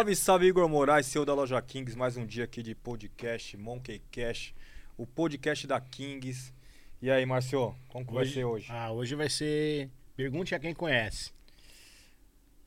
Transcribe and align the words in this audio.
Salve, 0.00 0.16
salve, 0.16 0.46
Igor 0.46 0.66
Moraes, 0.66 1.04
seu 1.04 1.26
da 1.26 1.34
Loja 1.34 1.60
Kings. 1.60 1.94
Mais 1.94 2.16
um 2.16 2.24
dia 2.24 2.44
aqui 2.44 2.62
de 2.62 2.74
podcast, 2.74 3.54
Monkey 3.58 4.00
Cash, 4.10 4.54
o 4.96 5.06
podcast 5.06 5.66
da 5.66 5.78
Kings. 5.78 6.54
E 7.02 7.10
aí, 7.10 7.26
Marcio, 7.26 7.76
como 7.86 8.06
que 8.06 8.14
vai 8.14 8.24
ser 8.24 8.46
hoje? 8.46 8.66
Ah, 8.70 8.90
hoje 8.90 9.14
vai 9.14 9.28
ser. 9.28 9.90
Pergunte 10.16 10.54
a 10.54 10.58
quem 10.58 10.72
conhece. 10.72 11.34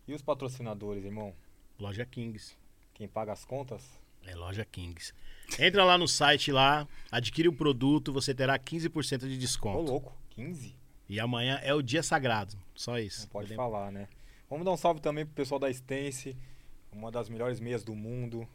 E 0.07 0.13
os 0.13 0.21
patrocinadores, 0.21 1.03
irmão? 1.03 1.33
Loja 1.79 2.05
Kings. 2.05 2.55
Quem 2.93 3.07
paga 3.07 3.31
as 3.31 3.43
contas? 3.43 3.81
É 4.27 4.35
Loja 4.35 4.63
Kings. 4.63 5.11
Entra 5.57 5.83
lá 5.83 5.97
no 5.97 6.07
site 6.07 6.51
lá, 6.51 6.87
adquire 7.11 7.47
o 7.47 7.53
produto, 7.53 8.13
você 8.13 8.35
terá 8.35 8.59
15% 8.59 9.27
de 9.27 9.37
Ô, 9.37 9.39
desconto. 9.39 9.91
louco, 9.91 10.15
15? 10.29 10.75
E 11.09 11.19
amanhã 11.19 11.59
é 11.63 11.73
o 11.73 11.81
dia 11.81 12.03
sagrado. 12.03 12.55
Só 12.75 12.99
isso. 12.99 13.21
Não 13.21 13.29
pode 13.29 13.55
falar, 13.55 13.91
né? 13.91 14.07
Vamos 14.47 14.65
dar 14.65 14.71
um 14.71 14.77
salve 14.77 15.01
também 15.01 15.25
pro 15.25 15.33
pessoal 15.33 15.57
da 15.57 15.67
Stance, 15.71 16.37
uma 16.93 17.11
das 17.11 17.29
melhores 17.29 17.59
meias 17.59 17.83
do 17.83 17.95
mundo. 17.95 18.47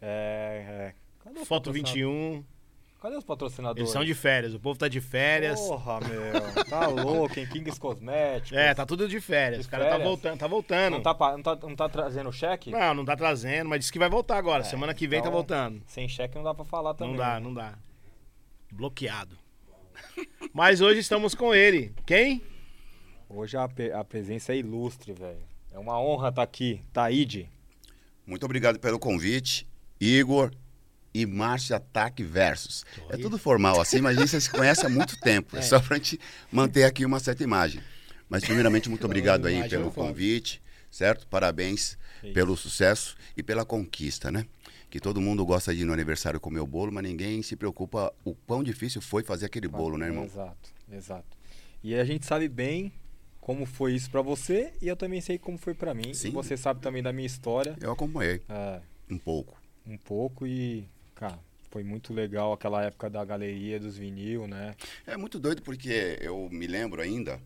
É, 0.00 0.94
é, 0.94 1.34
Foto 1.44 1.70
patrocinadores? 1.70 1.94
21. 1.94 2.44
Cadê 3.00 3.16
os 3.16 3.24
patrocinadores? 3.24 3.80
Eles 3.80 3.92
são 3.92 4.04
de 4.04 4.12
férias. 4.12 4.54
O 4.54 4.58
povo 4.58 4.76
tá 4.76 4.88
de 4.88 5.00
férias. 5.00 5.60
Porra, 5.60 6.00
meu. 6.00 6.64
Tá 6.64 6.86
louco, 6.88 7.38
hein? 7.38 7.46
Kings 7.46 7.78
Cosméticos. 7.78 8.58
É, 8.58 8.74
tá 8.74 8.84
tudo 8.84 9.06
de 9.06 9.20
férias. 9.20 9.62
De 9.62 9.68
o 9.68 9.70
cara 9.70 9.84
tá 9.84 9.90
férias? 9.90 10.08
voltando, 10.08 10.38
tá 10.38 10.46
voltando. 10.48 10.94
Não 10.94 11.02
tá, 11.02 11.16
não, 11.36 11.42
tá, 11.42 11.56
não 11.62 11.76
tá 11.76 11.88
trazendo 11.88 12.32
cheque? 12.32 12.72
Não, 12.72 12.94
não 12.94 13.04
tá 13.04 13.16
trazendo, 13.16 13.68
mas 13.68 13.80
disse 13.80 13.92
que 13.92 14.00
vai 14.00 14.08
voltar 14.08 14.36
agora. 14.36 14.62
É, 14.62 14.64
Semana 14.64 14.92
que 14.94 15.06
vem 15.06 15.20
tá 15.20 15.28
então, 15.28 15.32
voltando. 15.32 15.80
Sem 15.86 16.08
cheque 16.08 16.34
não 16.34 16.42
dá 16.42 16.52
pra 16.52 16.64
falar 16.64 16.94
também. 16.94 17.12
Não 17.12 17.18
dá, 17.18 17.34
né? 17.34 17.40
não 17.40 17.54
dá. 17.54 17.78
Bloqueado. 18.72 19.38
Mas 20.52 20.80
hoje 20.80 21.00
estamos 21.00 21.34
com 21.34 21.54
ele. 21.54 21.94
Quem? 22.04 22.42
Hoje 23.28 23.56
a, 23.56 23.68
a 23.94 24.04
presença 24.04 24.52
é 24.52 24.56
ilustre, 24.56 25.12
velho. 25.12 25.42
É 25.72 25.78
uma 25.78 26.00
honra 26.00 26.28
estar 26.30 26.42
aqui. 26.42 26.82
Taíde. 26.92 27.48
Muito 28.28 28.44
obrigado 28.44 28.78
pelo 28.78 28.98
convite, 28.98 29.66
Igor 29.98 30.52
e 31.14 31.24
Márcio 31.24 31.74
Ataque 31.74 32.22
Versus. 32.22 32.84
É 33.08 33.16
tudo 33.16 33.38
formal 33.38 33.80
assim, 33.80 34.02
mas 34.02 34.18
a 34.18 34.20
gente 34.20 34.38
se 34.38 34.50
conhece 34.50 34.84
há 34.84 34.88
muito 34.90 35.18
tempo. 35.18 35.56
É, 35.56 35.62
só 35.62 35.80
pra 35.80 35.96
gente 35.96 36.20
manter 36.52 36.84
aqui 36.84 37.06
uma 37.06 37.18
certa 37.20 37.42
imagem. 37.42 37.80
Mas 38.28 38.44
primeiramente, 38.44 38.90
muito 38.90 39.06
obrigado 39.06 39.46
aí 39.46 39.66
pelo 39.66 39.90
fala. 39.90 40.08
convite, 40.08 40.60
certo? 40.90 41.26
Parabéns 41.26 41.96
Isso. 42.22 42.34
pelo 42.34 42.54
sucesso 42.54 43.16
e 43.34 43.42
pela 43.42 43.64
conquista, 43.64 44.30
né? 44.30 44.44
Que 44.90 45.00
todo 45.00 45.22
mundo 45.22 45.42
gosta 45.46 45.74
de 45.74 45.80
ir 45.80 45.84
no 45.86 45.94
aniversário 45.94 46.38
comer 46.38 46.60
o 46.60 46.66
bolo, 46.66 46.92
mas 46.92 47.04
ninguém 47.04 47.42
se 47.42 47.56
preocupa 47.56 48.12
o 48.26 48.34
quão 48.34 48.62
difícil 48.62 49.00
foi 49.00 49.22
fazer 49.22 49.46
aquele 49.46 49.68
bolo, 49.68 49.96
né, 49.96 50.04
irmão? 50.04 50.24
Exato, 50.24 50.70
exato. 50.92 51.38
E 51.82 51.94
a 51.94 52.04
gente 52.04 52.26
sabe 52.26 52.46
bem 52.46 52.92
como 53.48 53.64
foi 53.64 53.94
isso 53.94 54.10
pra 54.10 54.20
você 54.20 54.74
e 54.82 54.88
eu 54.88 54.94
também 54.94 55.22
sei 55.22 55.38
como 55.38 55.56
foi 55.56 55.72
pra 55.72 55.94
mim. 55.94 56.12
Sim. 56.12 56.28
E 56.28 56.30
você 56.32 56.54
sabe 56.54 56.82
também 56.82 57.02
da 57.02 57.14
minha 57.14 57.24
história. 57.26 57.74
Eu 57.80 57.90
acompanhei 57.90 58.42
É, 58.46 58.78
um 59.10 59.16
pouco. 59.16 59.56
um 59.86 59.96
pouco 59.96 60.46
e, 60.46 60.86
cara, 61.14 61.38
foi 61.70 61.82
muito 61.82 62.12
legal 62.12 62.52
aquela 62.52 62.84
época 62.84 63.08
da 63.08 63.24
galeria 63.24 63.80
dos 63.80 63.96
vinil, 63.96 64.46
né? 64.46 64.74
É 65.06 65.16
muito 65.16 65.38
doido 65.38 65.62
porque 65.62 66.18
eu 66.20 66.50
me 66.52 66.66
lembro 66.66 67.00
ainda 67.00 67.40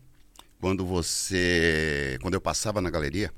quando 0.59 0.85
você. 0.85 2.17
Quando 2.21 2.33
eu 2.33 2.41
passava 2.41 2.81
na 2.81 2.89
galeria, 2.89 3.31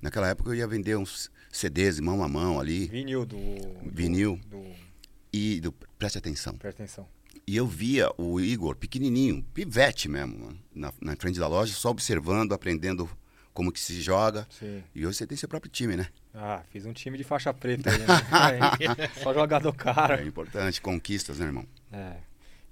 naquela 0.00 0.28
época 0.28 0.50
eu 0.50 0.54
ia 0.54 0.68
vender 0.68 0.96
uns 0.96 1.32
CDs 1.50 1.98
mão 1.98 2.22
a 2.22 2.28
mão 2.28 2.60
ali. 2.60 2.86
Vinil 2.86 3.26
do. 3.26 3.36
do- 3.36 3.90
Vinil. 3.90 4.38
Do, 4.46 4.62
E 5.32 5.60
do- 5.60 5.72
preste 5.98 6.16
atenção. 6.18 6.54
presta 6.58 6.80
atenção. 6.84 7.08
E 7.46 7.56
eu 7.56 7.66
via 7.66 8.10
o 8.16 8.40
Igor, 8.40 8.74
pequenininho, 8.76 9.42
pivete 9.52 10.08
mesmo, 10.08 10.38
mano, 10.38 10.58
na, 10.74 10.92
na 11.00 11.16
frente 11.16 11.38
da 11.38 11.46
loja, 11.46 11.74
só 11.74 11.90
observando, 11.90 12.52
aprendendo 12.54 13.08
como 13.52 13.70
que 13.70 13.78
se 13.78 14.00
joga. 14.00 14.46
Sim. 14.58 14.82
E 14.94 15.06
hoje 15.06 15.18
você 15.18 15.26
tem 15.26 15.36
seu 15.36 15.48
próprio 15.48 15.70
time, 15.70 15.94
né? 15.96 16.08
Ah, 16.34 16.62
fiz 16.72 16.86
um 16.86 16.92
time 16.92 17.18
de 17.18 17.22
faixa 17.24 17.52
preta 17.52 17.90
aí, 17.90 17.98
né? 17.98 19.08
Só 19.22 19.32
jogador 19.34 19.72
cara. 19.74 20.20
É 20.22 20.26
importante, 20.26 20.80
conquistas, 20.80 21.38
né, 21.38 21.46
irmão? 21.46 21.66
É. 21.92 22.14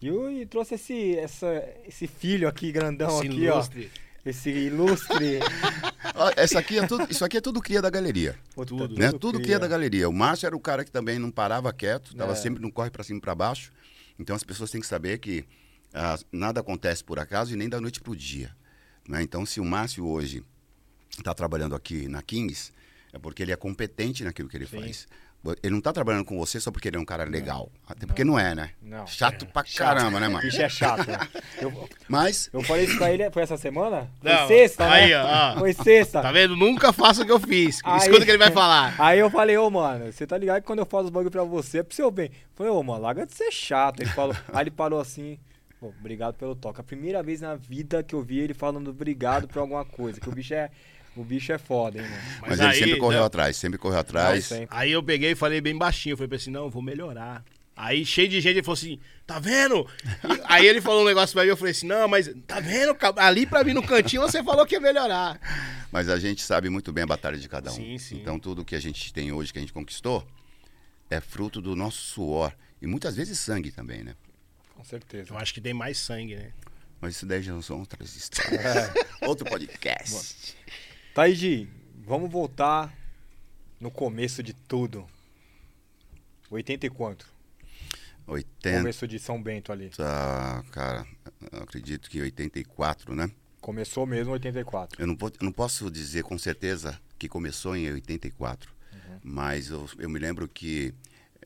E, 0.00 0.10
o- 0.10 0.28
e 0.30 0.44
trouxe 0.46 0.74
esse, 0.74 1.16
essa, 1.16 1.62
esse 1.86 2.06
filho 2.08 2.48
aqui, 2.48 2.72
grandão 2.72 3.08
Esse 3.18 3.28
aqui, 3.28 3.36
ilustre. 3.44 3.90
ó. 3.98 4.02
Esse 4.24 4.50
ilustre. 4.50 5.38
Essa 6.36 6.60
aqui 6.60 6.78
é 6.78 6.86
tudo, 6.86 7.06
isso 7.10 7.24
aqui 7.24 7.36
é 7.38 7.40
tudo 7.40 7.60
cria 7.60 7.82
da 7.82 7.90
galeria. 7.90 8.36
Puta, 8.54 8.68
Tudo. 8.68 8.94
né? 8.98 9.10
Tudo 9.12 9.40
cria 9.40 9.58
da 9.58 9.66
galeria. 9.66 10.08
O 10.08 10.12
Márcio 10.12 10.46
era 10.46 10.54
o 10.56 10.60
cara 10.60 10.84
que 10.84 10.90
também 10.92 11.18
não 11.18 11.30
parava 11.30 11.72
quieto, 11.72 12.12
estava 12.12 12.32
É. 12.32 12.36
sempre 12.36 12.62
no 12.62 12.70
corre 12.70 12.90
para 12.90 13.02
cima 13.02 13.18
e 13.18 13.20
para 13.20 13.34
baixo. 13.34 13.72
Então 14.18 14.34
as 14.36 14.44
pessoas 14.44 14.70
têm 14.70 14.80
que 14.80 14.86
saber 14.86 15.18
que 15.18 15.44
ah, 15.94 16.18
nada 16.30 16.60
acontece 16.60 17.02
por 17.04 17.18
acaso 17.18 17.52
e 17.52 17.56
nem 17.56 17.68
da 17.68 17.80
noite 17.80 18.00
para 18.00 18.12
o 18.12 18.16
dia. 18.16 18.54
né? 19.08 19.22
Então 19.22 19.44
se 19.44 19.60
o 19.60 19.64
Márcio 19.64 20.06
hoje 20.06 20.42
está 21.10 21.34
trabalhando 21.34 21.74
aqui 21.74 22.08
na 22.08 22.22
Kings, 22.22 22.72
é 23.12 23.18
porque 23.18 23.42
ele 23.42 23.52
é 23.52 23.56
competente 23.56 24.24
naquilo 24.24 24.48
que 24.48 24.56
ele 24.56 24.66
Sim. 24.66 24.80
faz. 24.80 25.06
Ele 25.62 25.70
não 25.72 25.78
está 25.78 25.92
trabalhando 25.92 26.24
com 26.24 26.38
você 26.38 26.60
só 26.60 26.70
porque 26.70 26.86
ele 26.88 26.96
é 26.96 27.00
um 27.00 27.04
cara 27.04 27.24
legal. 27.24 27.68
Até 27.88 28.06
porque 28.06 28.22
não 28.22 28.38
é, 28.38 28.54
né? 28.54 28.70
Não. 28.80 29.04
Chato 29.08 29.44
É, 29.44 29.48
pra 29.48 29.64
chato. 29.64 29.96
caramba, 29.96 30.20
né, 30.20 30.28
O 30.28 30.32
mano? 30.32 30.44
bicho 30.44 30.62
é 30.62 30.68
chato. 30.68 31.06
né? 31.10 31.18
Eu, 31.60 31.88
Mas 32.08 32.48
eu 32.52 32.62
falei 32.62 32.84
isso 32.84 32.96
pra 32.96 33.12
ele, 33.12 33.28
foi 33.30 33.42
essa 33.42 33.56
semana? 33.56 34.08
Foi 34.20 34.32
Não, 34.32 34.46
sexta, 34.46 34.88
aí, 34.90 35.10
né? 35.10 35.20
ó. 35.20 35.58
Foi 35.58 35.72
sexta. 35.72 36.22
Tá 36.22 36.30
vendo? 36.30 36.54
Nunca 36.56 36.92
faça 36.92 37.22
o 37.22 37.26
que 37.26 37.32
eu 37.32 37.40
fiz. 37.40 37.80
Aí- 37.84 37.98
Escuta 37.98 38.22
o 38.22 38.24
que 38.24 38.30
ele 38.30 38.38
vai 38.38 38.50
falar. 38.52 38.94
Aí 38.98 39.18
eu 39.18 39.28
falei, 39.30 39.56
ô 39.56 39.68
mano, 39.68 40.12
você 40.12 40.26
tá 40.26 40.38
ligado 40.38 40.60
que 40.60 40.66
quando 40.66 40.78
eu 40.78 40.86
falo 40.86 41.04
os 41.06 41.10
bagulho 41.10 41.30
pra 41.30 41.42
você 41.44 41.78
é 41.78 41.82
pro 41.82 41.94
seu 41.94 42.10
bem. 42.10 42.26
Eu 42.26 42.32
falei, 42.54 42.72
ô 42.72 42.82
mano, 42.82 43.00
larga 43.02 43.26
de 43.26 43.34
ser 43.34 43.50
chato. 43.50 44.00
Ele 44.00 44.10
falou, 44.10 44.36
aí 44.52 44.62
ele 44.62 44.70
parou 44.70 45.00
assim, 45.00 45.38
pô, 45.80 45.88
obrigado 45.98 46.34
pelo 46.34 46.54
toque. 46.54 46.80
A 46.80 46.84
primeira 46.84 47.20
vez 47.22 47.40
na 47.40 47.56
vida 47.56 48.02
que 48.02 48.14
eu 48.14 48.22
vi 48.22 48.38
ele 48.38 48.54
falando 48.54 48.90
obrigado 48.90 49.48
por 49.48 49.58
alguma 49.58 49.84
coisa, 49.84 50.20
que 50.20 50.28
o 50.28 50.32
bicho 50.32 50.54
é, 50.54 50.70
o 51.14 51.22
bicho 51.22 51.52
é 51.52 51.58
foda, 51.58 52.00
hein, 52.00 52.08
mano. 52.08 52.22
Mas, 52.40 52.58
ele 52.58 52.68
aí, 52.68 52.78
sempre 52.78 52.96
correu 52.96 53.20
não, 53.20 53.26
atrás, 53.26 53.56
sempre 53.56 53.78
correu 53.78 53.98
atrás. 53.98 54.50
Não, 54.50 54.58
sempre. 54.58 54.76
Aí 54.76 54.92
eu 54.92 55.02
peguei 55.02 55.32
e 55.32 55.34
falei 55.34 55.60
bem 55.60 55.76
baixinho. 55.76 56.16
Falei 56.16 56.28
pra 56.28 56.36
ele 56.36 56.42
assim: 56.42 56.50
não, 56.50 56.70
vou 56.70 56.82
melhorar. 56.82 57.44
Aí 57.76 58.04
cheio 58.04 58.28
de 58.28 58.40
gente, 58.40 58.54
ele 58.54 58.62
falou 58.62 58.78
assim: 58.78 58.98
tá 59.26 59.38
vendo? 59.38 59.86
E 60.04 60.42
aí 60.48 60.66
ele 60.66 60.80
falou 60.80 61.02
um 61.02 61.06
negócio 61.06 61.34
pra 61.34 61.42
mim, 61.42 61.50
eu 61.50 61.56
falei 61.56 61.72
assim: 61.72 61.86
não, 61.86 62.08
mas 62.08 62.30
tá 62.46 62.60
vendo? 62.60 62.96
Ali 63.16 63.46
pra 63.46 63.62
mim 63.64 63.72
no 63.72 63.82
cantinho 63.82 64.22
você 64.22 64.42
falou 64.42 64.64
que 64.64 64.74
ia 64.74 64.80
melhorar. 64.80 65.38
Mas 65.90 66.08
a 66.08 66.18
gente 66.18 66.42
sabe 66.42 66.70
muito 66.70 66.92
bem 66.92 67.04
a 67.04 67.06
batalha 67.06 67.36
de 67.36 67.48
cada 67.48 67.70
um. 67.70 67.74
Sim, 67.74 67.98
sim. 67.98 68.16
Então 68.16 68.38
tudo 68.38 68.64
que 68.64 68.74
a 68.74 68.80
gente 68.80 69.12
tem 69.12 69.32
hoje, 69.32 69.52
que 69.52 69.58
a 69.58 69.62
gente 69.62 69.72
conquistou, 69.72 70.26
é 71.10 71.20
fruto 71.20 71.60
do 71.60 71.76
nosso 71.76 71.98
suor. 71.98 72.52
E 72.80 72.86
muitas 72.86 73.14
vezes 73.14 73.38
sangue 73.38 73.70
também, 73.70 74.02
né? 74.02 74.14
Com 74.74 74.82
certeza. 74.82 75.32
Eu 75.32 75.38
acho 75.38 75.52
que 75.52 75.60
tem 75.60 75.74
mais 75.74 75.98
sangue, 75.98 76.36
né? 76.36 76.52
Mas 77.00 77.16
isso 77.16 77.26
daí 77.26 77.42
já 77.42 77.60
são 77.62 77.80
outras 77.80 78.14
histórias. 78.16 78.64
É. 78.64 78.92
Outro 79.26 79.44
podcast. 79.44 80.56
Taiji, 81.14 81.68
vamos 82.06 82.30
voltar 82.30 82.92
no 83.80 83.90
começo 83.90 84.42
de 84.42 84.52
tudo. 84.52 85.06
80 86.50 86.86
e 86.86 86.90
quanto? 86.90 87.26
80, 88.26 88.78
Começo 88.78 89.08
de 89.08 89.18
São 89.18 89.42
Bento 89.42 89.72
ali. 89.72 89.90
cara, 90.70 91.06
eu 91.50 91.62
acredito 91.62 92.08
que 92.08 92.20
84, 92.20 93.14
né? 93.14 93.30
Começou 93.60 94.06
mesmo 94.06 94.32
84. 94.32 95.00
Eu 95.00 95.06
não, 95.06 95.16
vou- 95.16 95.28
eu 95.30 95.44
não 95.44 95.52
posso 95.52 95.90
dizer 95.90 96.22
com 96.22 96.38
certeza 96.38 96.98
que 97.18 97.28
começou 97.28 97.76
em 97.76 97.90
84, 97.92 98.72
Uhum. 98.92 99.18
mas 99.22 99.70
eu, 99.70 99.88
eu 99.98 100.08
me 100.08 100.18
lembro 100.18 100.48
que 100.48 100.94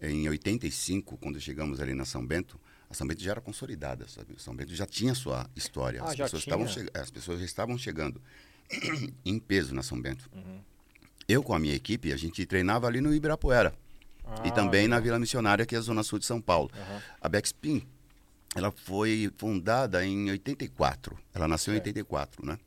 em 0.03 0.29
85, 0.29 1.17
quando 1.19 1.41
chegamos 1.41 1.81
ali 1.81 1.95
na 1.95 2.05
São 2.05 2.25
Bento, 2.27 2.61
a 2.91 2.95
São 2.95 3.07
Bento 3.07 3.23
já 3.23 3.33
era 3.33 3.41
consolidada, 3.41 4.07
sabe? 4.09 4.35
São 4.39 4.55
Bento 4.55 4.75
já 4.75 4.87
tinha 4.87 5.15
sua 5.15 5.49
história. 5.57 6.03
Ah, 6.03 6.11
as, 6.11 6.17
pessoas 6.17 6.43
tinha? 6.45 6.57
estavam 6.65 6.91
as 7.03 7.11
pessoas 7.11 7.39
já 7.41 7.45
estavam 7.45 7.79
chegando 7.79 8.21
em 9.25 9.39
peso 9.39 9.75
na 9.75 9.83
São 9.83 10.01
Bento. 10.01 10.29
Uhum. 10.35 10.61
Eu 11.29 11.43
com 11.43 11.55
a 11.55 11.59
minha 11.59 11.75
equipe, 11.75 12.13
a 12.13 12.17
gente 12.17 12.45
treinava 12.47 12.87
ali 12.87 13.01
no 13.01 13.13
Ibirapuera 13.15 13.75
e 14.45 14.49
Ah, 14.49 14.53
também 14.53 14.89
na 14.89 14.99
Vila 15.01 15.19
Missionária, 15.19 15.67
que 15.67 15.75
é 15.75 15.79
a 15.79 15.81
zona 15.81 16.03
sul 16.03 16.19
de 16.19 16.27
São 16.27 16.41
Paulo. 16.41 16.71
Aham. 16.75 17.03
A 17.21 17.29
Backspin, 17.29 17.87
ela 18.55 18.73
foi 18.73 19.31
fundada 19.37 20.05
em 20.05 20.31
84. 20.31 21.17
Ela 21.35 21.47
nasceu 21.49 21.73
em 21.73 21.77
Certo. 21.77 21.87
84, 21.89 22.47
né? 22.47 22.59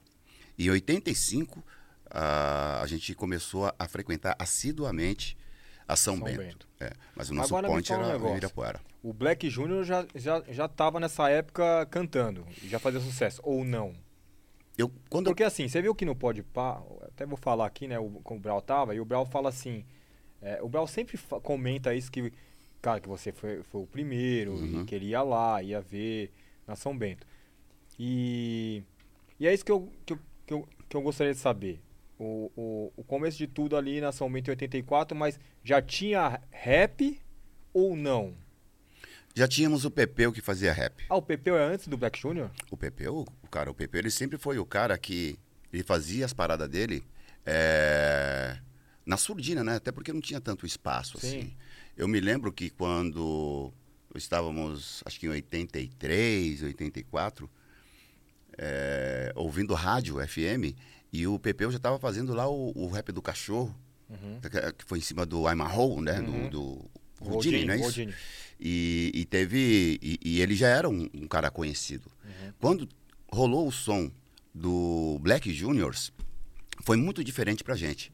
E 0.57 0.67
em 0.67 0.69
85, 0.71 1.63
a, 2.09 2.81
a 2.81 2.87
gente 2.87 3.13
começou 3.13 3.73
a, 3.77 3.87
frequentar 3.87 4.35
assiduamente 4.39 5.37
a 5.87 5.95
São, 5.95 6.15
São 6.17 6.25
Bento. 6.25 6.37
Bento. 6.39 6.67
É, 6.79 6.91
mas 7.15 7.29
o 7.29 7.33
nosso 7.33 7.55
Agora 7.55 7.67
ponte 7.73 7.89
fala 7.89 8.07
um 8.07 8.09
era 8.09 8.19
o. 8.19 8.31
Ibirapuera. 8.31 8.81
O 9.01 9.13
Black 9.13 9.49
Júnior 9.49 9.83
já, 9.85 10.05
já, 10.15 10.43
já 10.49 10.67
tava 10.67 10.99
nessa 10.99 11.29
época 11.29 11.85
cantando, 11.89 12.45
já 12.63 12.77
fazia 12.79 12.99
sucesso, 12.99 13.41
ou 13.43 13.63
não? 13.63 13.95
Eu, 14.79 14.91
quando 15.09 15.27
eu- 15.27 15.31
Porque 15.31 15.43
assim, 15.43 15.67
você 15.67 15.81
viu 15.81 15.93
que 15.93 16.05
no 16.05 16.15
Pode 16.15 16.41
Pá, 16.41 16.81
até 17.03 17.25
vou 17.25 17.37
falar 17.37 17.65
aqui, 17.65 17.87
né, 17.87 17.99
o, 17.99 18.09
como 18.23 18.39
o 18.39 18.41
Brau 18.41 18.61
tava, 18.61 18.95
e 18.95 18.99
o 18.99 19.05
Brau 19.05 19.25
fala 19.25 19.49
assim, 19.49 19.83
é, 20.41 20.61
o 20.61 20.69
Brau 20.69 20.87
sempre 20.87 21.17
comenta 21.43 21.93
isso 21.93 22.11
que, 22.11 22.31
cara, 22.81 22.99
que 23.01 23.07
você 23.09 23.31
foi, 23.31 23.61
foi 23.63 23.81
o 23.81 23.87
primeiro, 23.87 24.53
Uhum. 24.53 24.81
e 24.81 24.85
que 24.85 24.95
ele 24.95 25.07
ia 25.07 25.21
lá, 25.21 25.61
ia 25.61 25.81
ver 25.81 26.31
na 26.65 26.75
São 26.75 26.97
Bento. 26.97 27.27
E, 27.99 28.81
e 29.39 29.47
é 29.47 29.53
isso 29.53 29.65
que 29.65 29.71
eu, 29.71 29.91
que 30.05 30.13
eu, 30.13 30.19
que 30.45 30.53
eu, 30.53 30.67
que 30.87 30.95
eu 30.97 31.01
gostaria 31.01 31.33
de 31.33 31.39
saber. 31.39 31.81
O, 32.17 32.51
o, 32.55 32.93
o 32.97 33.03
começo 33.03 33.37
de 33.37 33.47
tudo 33.47 33.75
ali 33.77 33.99
na 34.01 34.11
São 34.11 34.31
Bento 34.31 34.47
em 34.49 34.51
84, 34.51 35.17
mas 35.17 35.39
já 35.63 35.81
tinha 35.81 36.39
rap 36.51 37.19
ou 37.73 37.95
não? 37.95 38.33
Já 39.39 39.47
tínhamos 39.47 39.85
o 39.85 39.91
Pepeu 39.91 40.33
que 40.33 40.41
fazia 40.41 40.73
rap. 40.73 41.05
Ah, 41.09 41.15
o 41.15 41.21
Pepeu 41.21 41.57
é 41.57 41.63
antes 41.63 41.87
do 41.87 41.95
Black 41.95 42.19
Junior? 42.19 42.51
O 42.69 42.75
Pepeu, 42.75 43.25
o 43.41 43.47
cara, 43.47 43.71
o 43.71 43.73
Pepeu, 43.73 43.99
ele 44.01 44.11
sempre 44.11 44.37
foi 44.37 44.59
o 44.59 44.65
cara 44.65 44.97
que 44.97 45.39
ele 45.71 45.81
fazia 45.81 46.25
as 46.25 46.33
paradas 46.33 46.67
dele 46.67 47.03
é, 47.45 48.57
na 49.05 49.15
surdina, 49.15 49.63
né? 49.63 49.75
Até 49.77 49.93
porque 49.93 50.11
não 50.11 50.19
tinha 50.19 50.41
tanto 50.41 50.65
espaço 50.65 51.17
Sim. 51.19 51.27
assim. 51.27 51.53
Eu 51.95 52.05
me 52.05 52.19
lembro 52.19 52.51
que 52.51 52.69
quando 52.69 53.71
estávamos, 54.13 55.01
acho 55.05 55.17
que 55.17 55.25
em 55.27 55.29
83, 55.29 56.63
84, 56.63 57.49
é, 58.57 59.31
ouvindo 59.35 59.73
rádio 59.73 60.17
FM, 60.27 60.75
e 61.13 61.25
o 61.25 61.39
Pepeu 61.39 61.71
já 61.71 61.77
estava 61.77 61.97
fazendo 61.97 62.33
lá 62.33 62.47
o, 62.49 62.73
o 62.75 62.89
rap 62.89 63.11
do 63.13 63.21
cachorro, 63.21 63.73
Uhum. 64.09 64.39
que 64.75 64.83
foi 64.85 64.97
em 64.97 65.01
cima 65.01 65.23
do 65.23 65.47
I'm 65.47 65.61
a 65.61 65.71
Hole, 65.71 66.01
né? 66.01 66.19
Uhum. 66.19 66.49
Do, 66.49 66.81
do 66.81 66.91
Rodine, 67.21 67.65
não 67.65 67.73
é 67.73 67.77
isso? 67.77 67.85
Rodine. 67.85 68.13
E, 68.59 69.11
e 69.13 69.25
teve. 69.25 69.99
E, 70.01 70.19
e 70.23 70.41
ele 70.41 70.55
já 70.55 70.67
era 70.67 70.89
um, 70.89 71.09
um 71.13 71.27
cara 71.27 71.49
conhecido. 71.49 72.11
Uhum. 72.23 72.53
Quando 72.59 72.89
rolou 73.31 73.67
o 73.67 73.71
som 73.71 74.11
do 74.53 75.17
Black 75.21 75.51
Juniors, 75.53 76.11
foi 76.83 76.97
muito 76.97 77.23
diferente 77.23 77.63
pra 77.63 77.75
gente. 77.75 78.11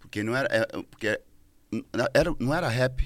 Porque 0.00 0.22
não 0.22 0.36
era. 0.36 0.48
é, 0.50 0.66
porque 0.90 1.20
era, 2.14 2.34
não 2.38 2.54
era 2.54 2.68
rap, 2.68 3.04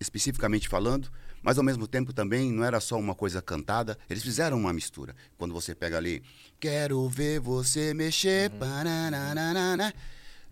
especificamente 0.00 0.68
falando, 0.68 1.10
mas 1.42 1.58
ao 1.58 1.64
mesmo 1.64 1.86
tempo 1.86 2.12
também 2.12 2.52
não 2.52 2.64
era 2.64 2.80
só 2.80 2.98
uma 2.98 3.14
coisa 3.14 3.40
cantada. 3.40 3.96
Eles 4.08 4.22
fizeram 4.22 4.58
uma 4.58 4.72
mistura. 4.72 5.14
Quando 5.36 5.54
você 5.54 5.74
pega 5.74 5.96
ali. 5.96 6.22
Quero 6.60 7.08
ver 7.08 7.40
você 7.40 7.94
mexer. 7.94 8.50
pananana, 8.50 9.94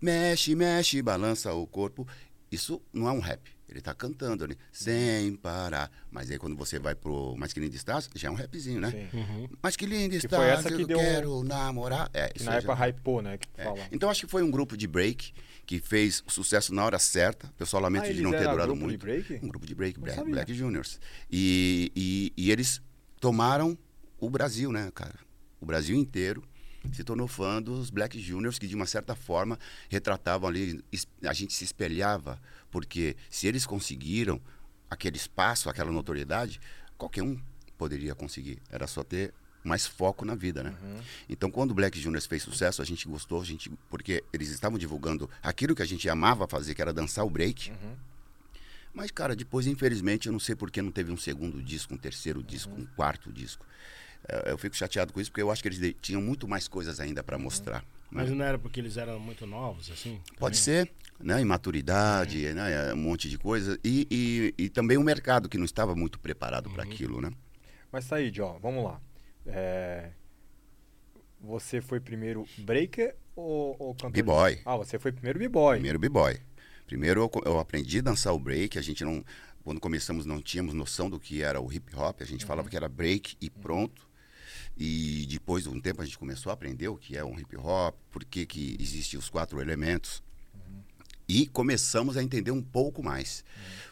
mexe, 0.01 0.55
mexe, 0.55 1.01
balança 1.01 1.53
o 1.53 1.67
corpo. 1.67 2.07
Isso 2.51 2.81
não 2.93 3.07
é 3.07 3.11
um 3.11 3.19
rap. 3.19 3.56
Ele 3.69 3.81
tá 3.81 3.93
cantando 3.93 4.43
ali, 4.45 4.57
sem 4.71 5.35
parar. 5.35 5.91
Mas 6.09 6.31
aí 6.31 6.37
quando 6.37 6.55
você 6.55 6.79
vai 6.79 6.95
pro 6.95 7.35
Mais 7.37 7.51
Que 7.51 7.59
Lindo 7.59 7.75
Estás, 7.75 8.09
já 8.15 8.29
é 8.29 8.31
um 8.31 8.35
rapzinho, 8.35 8.79
né? 8.79 9.09
Uhum. 9.13 9.49
Mas 9.61 9.75
que 9.75 9.85
lindo 9.85 10.11
Que 10.17 10.25
está, 10.25 10.37
foi 10.37 10.45
essa 10.47 10.69
que 10.69 10.81
eu 10.81 10.87
deu- 10.87 10.97
um 10.97 11.01
quero 11.01 11.43
namorar. 11.43 12.09
É, 12.13 12.29
Que 12.29 12.37
isso 12.37 12.45
na 12.45 12.55
época 12.55 12.75
já- 12.75 12.87
hypou, 12.87 13.21
né? 13.21 13.37
Que 13.37 13.47
é. 13.61 13.87
Então 13.91 14.09
acho 14.09 14.25
que 14.25 14.31
foi 14.31 14.41
um 14.41 14.49
grupo 14.49 14.77
de 14.77 14.87
break 14.87 15.33
que 15.65 15.79
fez 15.81 16.23
sucesso 16.27 16.73
na 16.73 16.85
hora 16.85 16.97
certa. 16.97 17.53
Eu 17.59 17.65
só 17.65 17.77
lamento 17.77 18.05
Ah, 18.09 18.13
de 18.13 18.21
não 18.21 18.31
ter 18.31 18.47
durado 18.47 18.67
grupo 18.67 18.75
de 18.77 18.83
muito. 18.85 19.01
break? 19.01 19.33
Um 19.45 19.49
grupo 19.49 19.65
de 19.65 19.75
break, 19.75 19.99
Black. 19.99 20.23
Black 20.31 20.53
Juniors. 20.53 20.97
E, 21.29 21.91
e, 21.93 22.33
e 22.37 22.51
eles 22.51 22.81
tomaram 23.19 23.77
o 24.17 24.29
Brasil, 24.29 24.71
né, 24.71 24.89
cara? 24.95 25.15
O 25.59 25.65
Brasil 25.65 25.95
inteiro 25.97 26.41
se 26.93 27.03
tornou 27.03 27.27
fã 27.27 27.61
dos 27.61 27.89
Black 27.89 28.17
Juniors, 28.17 28.57
que 28.57 28.65
de 28.65 28.73
uma 28.75 28.85
certa 28.85 29.13
forma 29.13 29.59
retratavam 29.89 30.47
ali, 30.47 30.81
a 31.23 31.33
gente 31.33 31.53
se 31.53 31.65
espelhava, 31.65 32.39
porque 32.71 33.15
se 33.29 33.47
eles 33.47 33.65
conseguiram 33.65 34.39
aquele 34.89 35.17
espaço, 35.17 35.69
aquela 35.69 35.91
notoriedade, 35.91 36.59
qualquer 36.97 37.23
um 37.23 37.39
poderia 37.77 38.15
conseguir. 38.15 38.59
Era 38.69 38.87
só 38.87 39.03
ter 39.03 39.33
mais 39.63 39.85
foco 39.85 40.23
na 40.23 40.33
vida, 40.33 40.63
né? 40.63 40.75
Uhum. 40.81 41.01
Então, 41.27 41.51
quando 41.51 41.71
o 41.71 41.73
Black 41.73 41.99
Juniors 41.99 42.25
fez 42.25 42.41
sucesso, 42.41 42.81
a 42.81 42.85
gente 42.85 43.07
gostou, 43.07 43.41
a 43.41 43.45
gente, 43.45 43.69
porque 43.89 44.23
eles 44.31 44.49
estavam 44.49 44.77
divulgando 44.79 45.29
aquilo 45.43 45.75
que 45.75 45.81
a 45.81 45.85
gente 45.85 46.07
amava 46.09 46.47
fazer, 46.47 46.73
que 46.73 46.81
era 46.81 46.93
dançar 46.93 47.25
o 47.25 47.29
break. 47.29 47.71
Uhum. 47.71 47.95
Mas, 48.93 49.11
cara, 49.11 49.35
depois, 49.35 49.67
infelizmente, 49.67 50.27
eu 50.27 50.31
não 50.31 50.39
sei 50.39 50.55
por 50.55 50.71
que 50.71 50.81
não 50.81 50.91
teve 50.91 51.11
um 51.11 51.17
segundo 51.17 51.61
disco, 51.61 51.93
um 51.93 51.97
terceiro 51.97 52.41
disco, 52.41 52.71
Uhum. 52.73 52.81
um 52.81 52.85
quarto 52.95 53.31
disco. 53.31 53.65
Eh, 54.27 54.51
Eu 54.51 54.57
fico 54.57 54.75
chateado 54.75 55.11
com 55.13 55.19
isso, 55.19 55.29
porque 55.31 55.41
eu 55.41 55.51
acho 55.51 55.61
que 55.61 55.67
eles 55.67 55.95
tinham 56.01 56.21
muito 56.21 56.47
mais 56.47 56.67
coisas 56.67 56.99
ainda 56.99 57.21
Uhum. 57.21 57.25
para 57.25 57.37
mostrar. 57.37 57.85
Mas 58.09 58.29
não 58.31 58.43
era 58.45 58.57
porque 58.57 58.79
eles 58.79 58.97
eram 58.97 59.19
muito 59.19 59.45
novos, 59.45 59.91
assim? 59.91 60.19
Pode 60.39 60.63
também? 60.63 60.85
ser, 60.85 60.93
né? 61.19 61.41
Imaturidade, 61.41 62.53
né? 62.53 62.93
Um 62.93 62.97
monte 62.97 63.29
de 63.29 63.37
coisa. 63.37 63.77
E, 63.83 64.07
e, 64.09 64.63
e 64.65 64.69
também 64.69 64.97
o 64.97 65.03
mercado, 65.03 65.49
que 65.49 65.57
não 65.57 65.65
estava 65.65 65.95
muito 65.95 66.19
preparado 66.19 66.69
para 66.69 66.83
aquilo, 66.83 67.21
né? 67.21 67.31
Mas 67.91 68.05
Said, 68.05 68.39
ó, 68.41 68.57
vamos 68.59 68.83
lá. 68.83 69.01
É, 69.45 70.11
Você 71.41 71.81
foi 71.81 71.99
primeiro 71.99 72.45
breaker 72.59 73.15
ou, 73.35 73.75
ou 73.79 73.93
cantor? 73.93 74.11
de- 74.11 74.21
B-boy. 74.23 74.59
Ah, 74.65 74.75
você 74.77 74.97
foi 74.97 75.11
primeiro 75.11 75.39
b-boy. 75.39 75.75
Primeiro 75.75 75.99
b-boy. 75.99 76.39
Primeiro 76.85 77.21
eu, 77.21 77.41
eu 77.45 77.59
aprendi 77.59 77.99
a 77.99 78.01
dançar 78.01 78.33
o 78.33 78.39
break. 78.39 78.77
A 78.77 78.81
gente 78.81 79.03
não, 79.03 79.23
quando 79.63 79.79
começamos, 79.79 80.25
não 80.25 80.41
tínhamos 80.41 80.73
noção 80.73 81.09
do 81.09 81.19
que 81.19 81.41
era 81.43 81.61
o 81.61 81.71
hip 81.71 81.95
hop. 81.95 82.21
A 82.21 82.25
gente 82.25 82.45
falava 82.45 82.69
que 82.69 82.75
era 82.77 82.87
break 82.89 83.35
e 83.41 83.49
pronto. 83.49 84.06
E 84.79 85.25
depois 85.27 85.63
de 85.63 85.69
um 85.69 85.81
tempo 85.81 86.01
a 86.01 86.05
gente 86.05 86.17
começou 86.17 86.51
a 86.51 86.53
aprender 86.53 86.87
o 86.87 86.97
que 86.97 87.17
é 87.17 87.25
um 87.25 87.39
hip 87.39 87.57
hop, 87.57 87.95
por 88.11 88.23
que 88.23 88.45
que 88.45 88.77
existem 88.79 89.19
os 89.19 89.29
quatro 89.29 89.59
elementos. 89.59 90.21
E 91.27 91.47
começamos 91.47 92.15
a 92.15 92.23
entender 92.23 92.51
um 92.51 92.61
pouco 92.61 93.03
mais. 93.03 93.43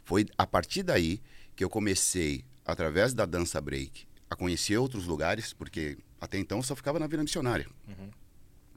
Foi 0.04 0.26
a 0.38 0.46
partir 0.46 0.84
daí 0.84 1.20
que 1.56 1.64
eu 1.64 1.70
comecei, 1.70 2.46
através 2.64 3.14
da 3.14 3.26
dança 3.26 3.60
break, 3.60 4.08
a 4.30 4.36
conhecer 4.36 4.78
outros 4.78 5.06
lugares, 5.06 5.54
porque 5.54 5.98
até 6.22 6.38
então 6.38 6.60
eu 6.60 6.64
só 6.64 6.76
ficava 6.76 7.00
na 7.00 7.08
Vila 7.08 7.24
Missionária. 7.24 7.68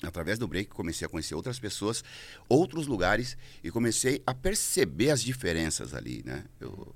Através 0.03 0.39
do 0.39 0.47
break, 0.47 0.71
comecei 0.71 1.07
a 1.07 1.09
conhecer 1.09 1.35
outras 1.35 1.59
pessoas, 1.59 2.05
outros 2.49 2.87
lugares, 2.87 3.37
e 3.63 3.71
comecei 3.71 4.23
a 4.27 4.33
perceber 4.33 5.11
as 5.11 5.23
diferenças 5.23 5.93
ali, 5.93 6.23
né? 6.25 6.45
Eu, 6.61 6.95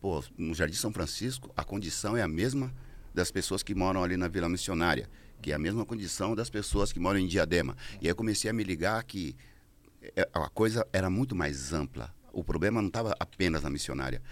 pô, 0.00 0.24
no 0.36 0.54
Jardim 0.54 0.76
São 0.76 0.92
Francisco, 0.92 1.52
a 1.56 1.62
condição 1.62 2.16
é 2.16 2.22
a 2.22 2.28
mesma 2.28 2.74
das 3.18 3.30
pessoas 3.32 3.62
que 3.64 3.74
moram 3.74 4.02
ali 4.04 4.16
na 4.16 4.28
Vila 4.28 4.48
Missionária, 4.48 5.10
que 5.42 5.50
é 5.52 5.54
a 5.54 5.58
mesma 5.58 5.84
condição 5.84 6.34
das 6.36 6.48
pessoas 6.48 6.92
que 6.92 7.00
moram 7.00 7.18
em 7.18 7.26
Diadema. 7.26 7.76
E 8.00 8.06
aí 8.06 8.10
eu 8.10 8.16
comecei 8.16 8.48
a 8.48 8.52
me 8.54 8.62
ligar 8.64 9.02
que 9.04 9.36
é, 10.16 10.28
a 10.32 10.48
coisa 10.48 10.86
era 10.92 11.10
muito 11.10 11.34
mais 11.34 11.72
ampla. 11.72 12.14
O 12.32 12.44
problema 12.44 12.80
não 12.80 12.88
estava 12.88 13.14
apenas 13.18 13.62
na 13.64 13.70
missionária 13.70 14.22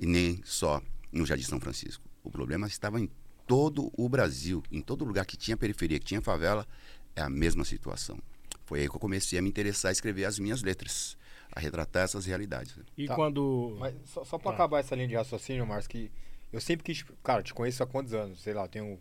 e 0.00 0.06
nem 0.06 0.40
só 0.44 0.80
no 1.12 1.26
Jardim 1.26 1.44
São 1.44 1.60
Francisco. 1.60 2.02
O 2.24 2.30
problema 2.30 2.66
estava 2.66 2.98
em 2.98 3.08
todo 3.46 3.92
o 3.96 4.08
Brasil, 4.08 4.62
em 4.72 4.80
todo 4.80 5.04
lugar 5.04 5.24
que 5.26 5.36
tinha 5.36 5.56
periferia, 5.56 5.98
que 5.98 6.06
tinha 6.06 6.22
favela, 6.22 6.66
é 7.14 7.20
a 7.22 7.28
mesma 7.28 7.64
situação. 7.64 8.18
Foi 8.64 8.80
aí 8.80 8.88
que 8.88 8.96
eu 8.96 9.00
comecei 9.00 9.38
a 9.38 9.42
me 9.42 9.48
interessar 9.48 9.90
a 9.90 9.92
escrever 9.92 10.24
as 10.24 10.38
minhas 10.38 10.62
letras, 10.62 11.16
a 11.54 11.60
retratar 11.60 12.02
essas 12.04 12.24
realidades. 12.26 12.74
E 12.96 13.06
Tá. 13.06 13.14
quando. 13.14 13.76
Mas 13.78 13.94
só, 14.06 14.24
só 14.24 14.38
pra 14.38 14.50
Tá. 14.50 14.56
acabar 14.56 14.80
essa 14.80 14.94
linha 14.96 15.06
de 15.06 15.14
raciocínio, 15.14 15.64
Marcos, 15.66 15.86
que 15.86 16.10
eu 16.52 16.60
sempre 16.60 16.84
quis. 16.84 17.04
Cara, 17.22 17.42
te 17.42 17.52
conheço 17.54 17.82
há 17.82 17.86
quantos 17.86 18.12
anos? 18.14 18.40
Sei 18.42 18.52
lá, 18.54 18.64
eu 18.64 18.68
tenho. 18.68 18.98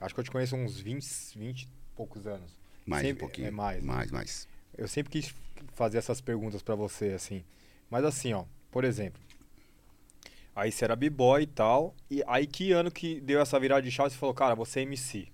Acho 0.00 0.14
que 0.14 0.20
eu 0.20 0.24
te 0.24 0.30
conheço 0.30 0.54
há 0.54 0.58
uns 0.58 0.78
20, 0.78 1.04
20 1.38 1.62
e 1.62 1.68
poucos 1.96 2.26
anos. 2.26 2.50
Mais 2.84 3.02
Sempre- 3.02 3.24
um 3.24 3.26
pouquinho. 3.26 3.48
É 3.48 3.50
mais. 3.50 3.82
né? 3.82 3.86
Mais, 3.86 4.10
mais. 4.10 4.48
Eu 4.76 4.86
sempre 4.88 5.10
quis 5.12 5.34
fazer 5.74 5.98
essas 5.98 6.20
perguntas 6.20 6.62
pra 6.62 6.74
você, 6.74 7.06
assim. 7.12 7.42
Mas 7.90 8.04
assim, 8.04 8.32
ó, 8.32 8.44
por 8.70 8.84
exemplo. 8.84 9.20
Aí 10.54 10.72
você 10.72 10.84
era 10.84 10.96
b-boy 10.96 11.42
e 11.42 11.46
tal. 11.46 11.94
E 12.10 12.22
aí 12.26 12.46
que 12.46 12.72
ano 12.72 12.90
que 12.90 13.20
deu 13.20 13.40
essa 13.40 13.58
virada 13.60 13.82
de 13.82 13.90
chave 13.90 14.10
você 14.10 14.16
falou, 14.16 14.34
cara, 14.34 14.54
você 14.54 14.80
é 14.80 14.82
MC? 14.84 15.28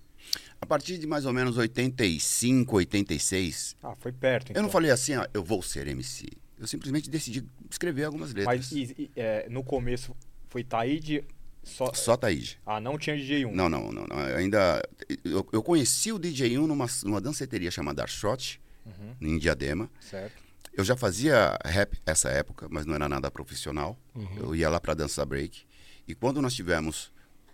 A 0.61 0.65
partir 0.65 0.97
de 0.97 1.05
mais 1.05 1.25
ou 1.25 1.33
menos 1.33 1.57
85, 1.57 2.75
86, 2.77 3.75
Ah, 3.83 3.95
foi 3.95 4.11
perto. 4.13 4.51
Então. 4.51 4.59
eu 4.61 4.63
não 4.63 4.69
falei 4.69 4.91
assim, 4.91 5.15
ó, 5.15 5.25
eu 5.33 5.43
vou 5.43 5.61
ser 5.61 5.87
MC. 5.87 6.27
Eu 6.57 6.67
simplesmente 6.67 7.09
decidi 7.09 7.43
escrever 7.69 8.05
algumas 8.05 8.29
letras. 8.33 8.45
Mas 8.45 8.71
e- 8.71 8.95
e, 8.97 9.11
é, 9.15 9.47
no 9.49 9.63
começo 9.63 10.15
foi 10.53 10.63
Taíde. 10.63 11.23
Só... 11.63 11.91
Só 11.93 12.15
Taíde. 12.15 12.59
Ah, 12.65 12.79
não 12.79 12.97
tinha 12.97 13.15
DJ1. 13.15 13.51
Não, 13.51 13.67
não, 13.67 13.91
não, 13.91 14.05
não. 14.05 14.19
Eu 14.19 14.37
ainda. 14.37 14.81
Eu, 15.23 15.47
eu 15.51 15.63
conheci 15.63 16.11
o 16.11 16.19
DJ1 16.19 16.67
numa, 16.67 16.85
numa 17.03 17.19
danceteria 17.19 17.71
chamada 17.71 18.03
Arshot, 18.03 18.61
Uhum, 18.85 19.15
em 19.21 19.39
Diadema. 19.39 19.89
certo. 19.99 20.43
Eu 20.75 20.83
já 20.83 20.95
fazia 20.95 21.57
rap 21.63 21.97
essa 22.05 22.29
época, 22.29 22.67
mas 22.69 22.85
não 22.85 22.95
era 22.95 23.07
nada 23.07 23.29
profissional. 23.31 23.97
Uhum. 24.13 24.37
Eu 24.37 24.55
ia 24.55 24.69
lá 24.69 24.79
para 24.79 24.93
dançar 24.93 25.25
break. 25.25 25.63
E 26.07 26.13
quando 26.15 26.41
nós 26.41 26.53
tivemos 26.53 27.11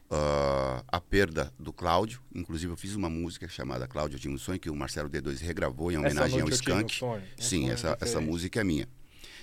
ah, 0.09 0.83
a 0.87 0.99
perda 0.99 1.53
do 1.59 1.71
Cláudio, 1.71 2.21
inclusive 2.33 2.71
eu 2.71 2.77
fiz 2.77 2.95
uma 2.95 3.09
música 3.09 3.47
chamada 3.47 3.87
Cláudio 3.87 4.15
Eu 4.15 4.19
Tinha 4.21 4.33
um 4.33 4.37
Sonho, 4.37 4.59
que 4.59 4.69
o 4.69 4.75
Marcelo 4.75 5.09
D2 5.09 5.39
regravou 5.41 5.91
em 5.91 5.95
Essa 5.97 6.05
homenagem 6.07 6.41
ao 6.41 6.47
um 6.47 6.49
Skank. 6.49 7.03
Um 7.05 7.21
Sim, 7.37 7.61
sonho 7.61 7.71
essa, 7.73 7.87
essa 7.89 8.05
diferente. 8.05 8.29
música 8.29 8.61
é 8.61 8.63
minha. 8.63 8.87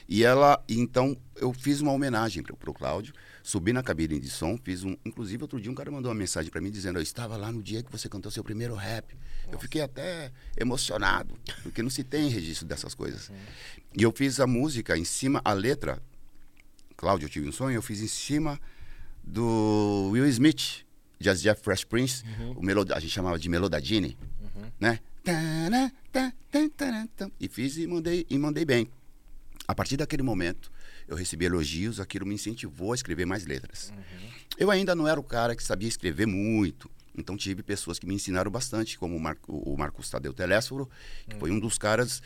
E 0.08 0.25
ela, 0.25 0.62
então, 0.68 1.16
eu 1.36 1.52
fiz 1.52 1.80
uma 1.80 1.92
homenagem 1.92 2.42
pro, 2.42 2.56
pro 2.56 2.72
Cláudio, 2.72 3.12
subi 3.46 3.72
na 3.72 3.80
cabine 3.80 4.18
de 4.18 4.28
som, 4.28 4.58
fiz 4.58 4.82
um. 4.82 4.96
Inclusive, 5.04 5.44
outro 5.44 5.60
dia 5.60 5.70
um 5.70 5.74
cara 5.74 5.88
mandou 5.88 6.10
uma 6.10 6.18
mensagem 6.18 6.50
para 6.50 6.60
mim 6.60 6.68
dizendo: 6.68 6.98
Eu 6.98 7.02
estava 7.02 7.36
lá 7.36 7.52
no 7.52 7.62
dia 7.62 7.80
que 7.80 7.92
você 7.92 8.08
cantou 8.08 8.30
seu 8.32 8.42
primeiro 8.42 8.74
rap. 8.74 9.16
Eu 9.52 9.58
fiquei 9.60 9.80
até 9.80 10.32
emocionado, 10.56 11.38
porque 11.62 11.80
não 11.80 11.88
se 11.88 12.02
tem 12.02 12.28
registro 12.28 12.66
dessas 12.66 12.92
coisas. 12.92 13.30
E 13.96 14.02
eu 14.02 14.10
fiz 14.10 14.40
a 14.40 14.48
música 14.48 14.98
em 14.98 15.04
cima, 15.04 15.40
a 15.44 15.52
letra, 15.52 16.02
Cláudio, 16.96 17.26
eu 17.26 17.30
tive 17.30 17.48
um 17.48 17.52
sonho, 17.52 17.76
eu 17.76 17.82
fiz 17.82 18.00
em 18.00 18.08
cima 18.08 18.60
do 19.22 20.10
Will 20.10 20.26
Smith, 20.26 20.84
Jazz 21.20 21.40
Jeff 21.40 21.62
Fresh 21.62 21.84
Prince, 21.84 22.24
o 22.56 22.62
melod... 22.62 22.92
a 22.92 22.98
gente 22.98 23.12
chamava 23.12 23.38
de 23.38 23.48
Melodadine, 23.48 24.18
né? 24.80 24.98
Tá, 26.10 26.32
tará, 26.76 27.08
tá. 27.16 27.30
E 27.38 27.48
fiz 27.48 27.76
e 27.76 27.86
mandei, 27.86 28.26
e 28.28 28.36
mandei 28.36 28.64
bem. 28.64 28.88
A 29.68 29.74
partir 29.74 29.96
daquele 29.96 30.22
momento, 30.22 30.70
eu 31.08 31.16
recebi 31.16 31.44
elogios, 31.44 32.00
aquilo 32.00 32.26
me 32.26 32.34
incentivou 32.34 32.92
a 32.92 32.94
escrever 32.94 33.26
mais 33.26 33.46
letras. 33.46 33.92
Eu 34.58 34.70
ainda 34.70 34.94
não 34.94 35.06
era 35.06 35.18
o 35.18 35.25
cara 35.25 35.54
que 35.54 35.62
sabia 35.62 35.88
escrever 35.88 36.26
muito, 36.26 36.90
então 37.16 37.36
tive 37.36 37.62
pessoas 37.62 37.98
que 37.98 38.06
me 38.06 38.14
ensinaram 38.14 38.50
bastante, 38.50 38.98
como 38.98 39.16
o, 39.16 39.20
Mar 39.20 39.36
o 39.48 39.76
Marcos 39.76 40.10
Tadeu 40.10 40.32
Telésforo, 40.32 40.88
que 41.28 41.36
foi 41.36 41.50
um 41.50 41.58
dos 41.58 41.78
caras 41.78 42.22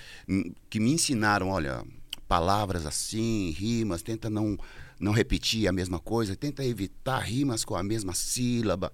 que 0.68 0.80
me 0.80 0.92
ensinaram, 0.92 1.48
olha, 1.48 1.84
palavras 2.26 2.86
assim, 2.86 3.50
rimas, 3.50 4.02
tenta 4.02 4.28
não, 4.30 4.56
não 4.98 5.12
repetir 5.12 5.68
a 5.68 5.72
mesma 5.72 5.98
coisa, 5.98 6.36
tenta 6.36 6.64
evitar 6.64 7.18
rimas 7.18 7.64
com 7.64 7.74
a 7.74 7.82
mesma 7.82 8.14
sílaba. 8.14 8.92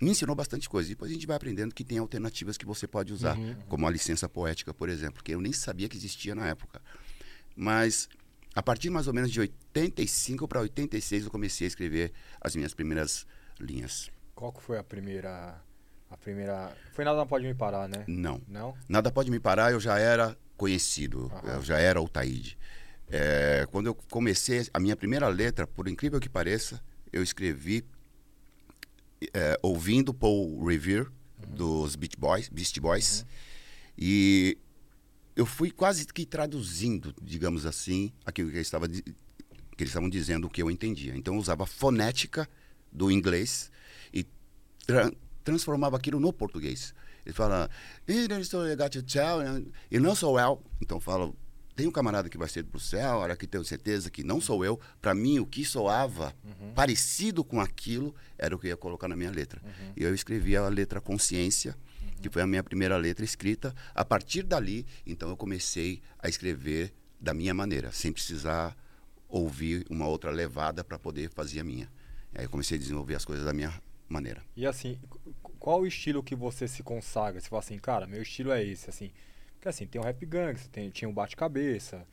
me 0.00 0.10
ensinou 0.10 0.34
bastante 0.34 0.68
coisa. 0.68 0.88
E 0.88 0.94
depois 0.94 1.10
a 1.10 1.14
gente 1.14 1.26
vai 1.26 1.36
aprendendo 1.36 1.74
que 1.74 1.84
tem 1.84 1.98
alternativas 1.98 2.56
que 2.56 2.66
você 2.66 2.86
pode 2.86 3.12
usar, 3.12 3.36
como 3.68 3.86
a 3.86 3.90
licença 3.90 4.28
poética, 4.28 4.74
por 4.74 4.88
exemplo, 4.88 5.22
que 5.22 5.32
eu 5.32 5.40
nem 5.40 5.52
sabia 5.52 5.88
que 5.88 5.96
existia 5.96 6.34
na 6.34 6.46
época. 6.46 6.80
Mas 7.54 8.08
a 8.54 8.62
partir 8.62 8.90
mais 8.90 9.06
ou 9.06 9.14
menos 9.14 9.30
de 9.30 9.40
85 9.40 10.46
para 10.46 10.60
86 10.60 11.24
eu 11.24 11.30
comecei 11.30 11.66
a 11.66 11.68
escrever 11.68 12.12
as 12.40 12.54
minhas 12.54 12.74
primeiras 12.74 13.26
linhas. 13.58 14.10
Qual 14.34 14.52
foi 14.60 14.78
a 14.78 14.84
primeira. 14.84 15.60
A 16.10 16.16
primeira. 16.16 16.76
Foi 16.92 17.04
nada 17.04 17.24
pode 17.24 17.46
me 17.46 17.54
parar, 17.54 17.88
né? 17.88 18.04
Não. 18.06 18.40
Não? 18.46 18.74
Nada 18.88 19.10
pode 19.10 19.30
me 19.30 19.40
parar, 19.40 19.72
eu 19.72 19.80
já 19.80 19.98
era 19.98 20.36
conhecido, 20.56 21.30
Aham. 21.34 21.54
eu 21.54 21.62
já 21.62 21.78
era 21.78 22.00
o. 22.00 22.08
É, 23.08 23.66
quando 23.70 23.86
eu 23.86 23.94
comecei, 23.94 24.66
a 24.72 24.80
minha 24.80 24.96
primeira 24.96 25.28
letra, 25.28 25.66
por 25.66 25.88
incrível 25.88 26.20
que 26.20 26.28
pareça, 26.28 26.82
eu 27.12 27.22
escrevi 27.22 27.84
é, 29.34 29.58
ouvindo 29.62 30.12
Paul 30.14 30.64
Revere, 30.64 31.08
dos 31.48 31.96
Beach 31.96 32.16
Boys, 32.18 32.48
Beast 32.48 32.78
Boys, 32.80 33.26
e 33.96 34.56
eu 35.34 35.46
fui 35.46 35.70
quase 35.70 36.06
que 36.06 36.26
traduzindo, 36.26 37.14
digamos 37.22 37.64
assim, 37.66 38.12
aquilo 38.24 38.50
que 38.50 38.56
eles, 38.56 38.66
estava, 38.66 38.88
que 38.88 39.02
eles 39.78 39.90
estavam 39.90 40.08
dizendo, 40.08 40.46
o 40.46 40.50
que 40.50 40.62
eu 40.62 40.70
entendia. 40.70 41.16
Então 41.16 41.34
eu 41.34 41.40
usava 41.40 41.64
a 41.64 41.66
fonética 41.66 42.48
do 42.90 43.10
inglês 43.10 43.70
e 44.12 44.26
tra- 44.86 45.10
transformava 45.42 45.96
aquilo 45.96 46.20
no 46.20 46.32
português. 46.32 46.94
Ele 47.24 47.34
fala, 47.34 47.70
e 49.90 50.00
não 50.00 50.14
sou 50.14 50.38
eu. 50.38 50.62
Então 50.80 51.00
fala, 51.00 51.32
tem 51.74 51.86
um 51.86 51.92
camarada 51.92 52.28
que 52.28 52.36
vai 52.36 52.48
ser 52.48 52.64
pro 52.64 52.78
céu, 52.78 53.18
olha 53.18 53.34
que 53.36 53.46
tenho 53.46 53.64
certeza 53.64 54.10
que 54.10 54.22
não 54.22 54.40
sou 54.40 54.64
eu. 54.64 54.78
Para 55.00 55.14
mim, 55.14 55.38
o 55.38 55.46
que 55.46 55.64
soava 55.64 56.34
parecido 56.74 57.42
com 57.42 57.60
aquilo 57.60 58.14
era 58.36 58.54
o 58.54 58.58
que 58.58 58.66
eu 58.66 58.70
ia 58.70 58.76
colocar 58.76 59.08
na 59.08 59.16
minha 59.16 59.30
letra. 59.30 59.62
E 59.96 60.02
eu 60.02 60.14
escrevi 60.14 60.56
a 60.56 60.68
letra 60.68 61.00
Consciência, 61.00 61.76
que 62.28 62.30
foi 62.32 62.42
a 62.42 62.46
minha 62.46 62.62
primeira 62.62 62.96
letra 62.96 63.24
escrita. 63.24 63.74
A 63.94 64.04
partir 64.04 64.42
dali, 64.42 64.86
então 65.06 65.28
eu 65.28 65.36
comecei 65.36 66.00
a 66.18 66.28
escrever 66.28 66.92
da 67.20 67.34
minha 67.34 67.52
maneira, 67.54 67.92
sem 67.92 68.12
precisar 68.12 68.76
ouvir 69.28 69.84
uma 69.90 70.06
outra 70.06 70.30
levada 70.30 70.82
para 70.84 70.98
poder 70.98 71.30
fazer 71.30 71.60
a 71.60 71.64
minha. 71.64 71.90
Aí 72.34 72.44
eu 72.44 72.50
comecei 72.50 72.76
a 72.76 72.80
desenvolver 72.80 73.14
as 73.14 73.24
coisas 73.24 73.44
da 73.44 73.52
minha 73.52 73.72
maneira. 74.08 74.42
E 74.56 74.66
assim, 74.66 74.98
qu- 75.08 75.52
qual 75.58 75.80
o 75.82 75.86
estilo 75.86 76.22
que 76.22 76.34
você 76.34 76.66
se 76.68 76.82
consagra? 76.82 77.40
Você 77.40 77.48
fala 77.48 77.60
assim, 77.60 77.78
cara, 77.78 78.06
meu 78.06 78.22
estilo 78.22 78.52
é 78.52 78.64
esse, 78.64 78.88
assim. 78.90 79.10
Porque 79.54 79.68
assim, 79.68 79.86
tem 79.86 80.00
o 80.00 80.04
rap 80.04 80.26
tem, 80.70 80.90
tinha 80.90 81.08
o 81.08 81.12
bate-cabeça. 81.12 82.06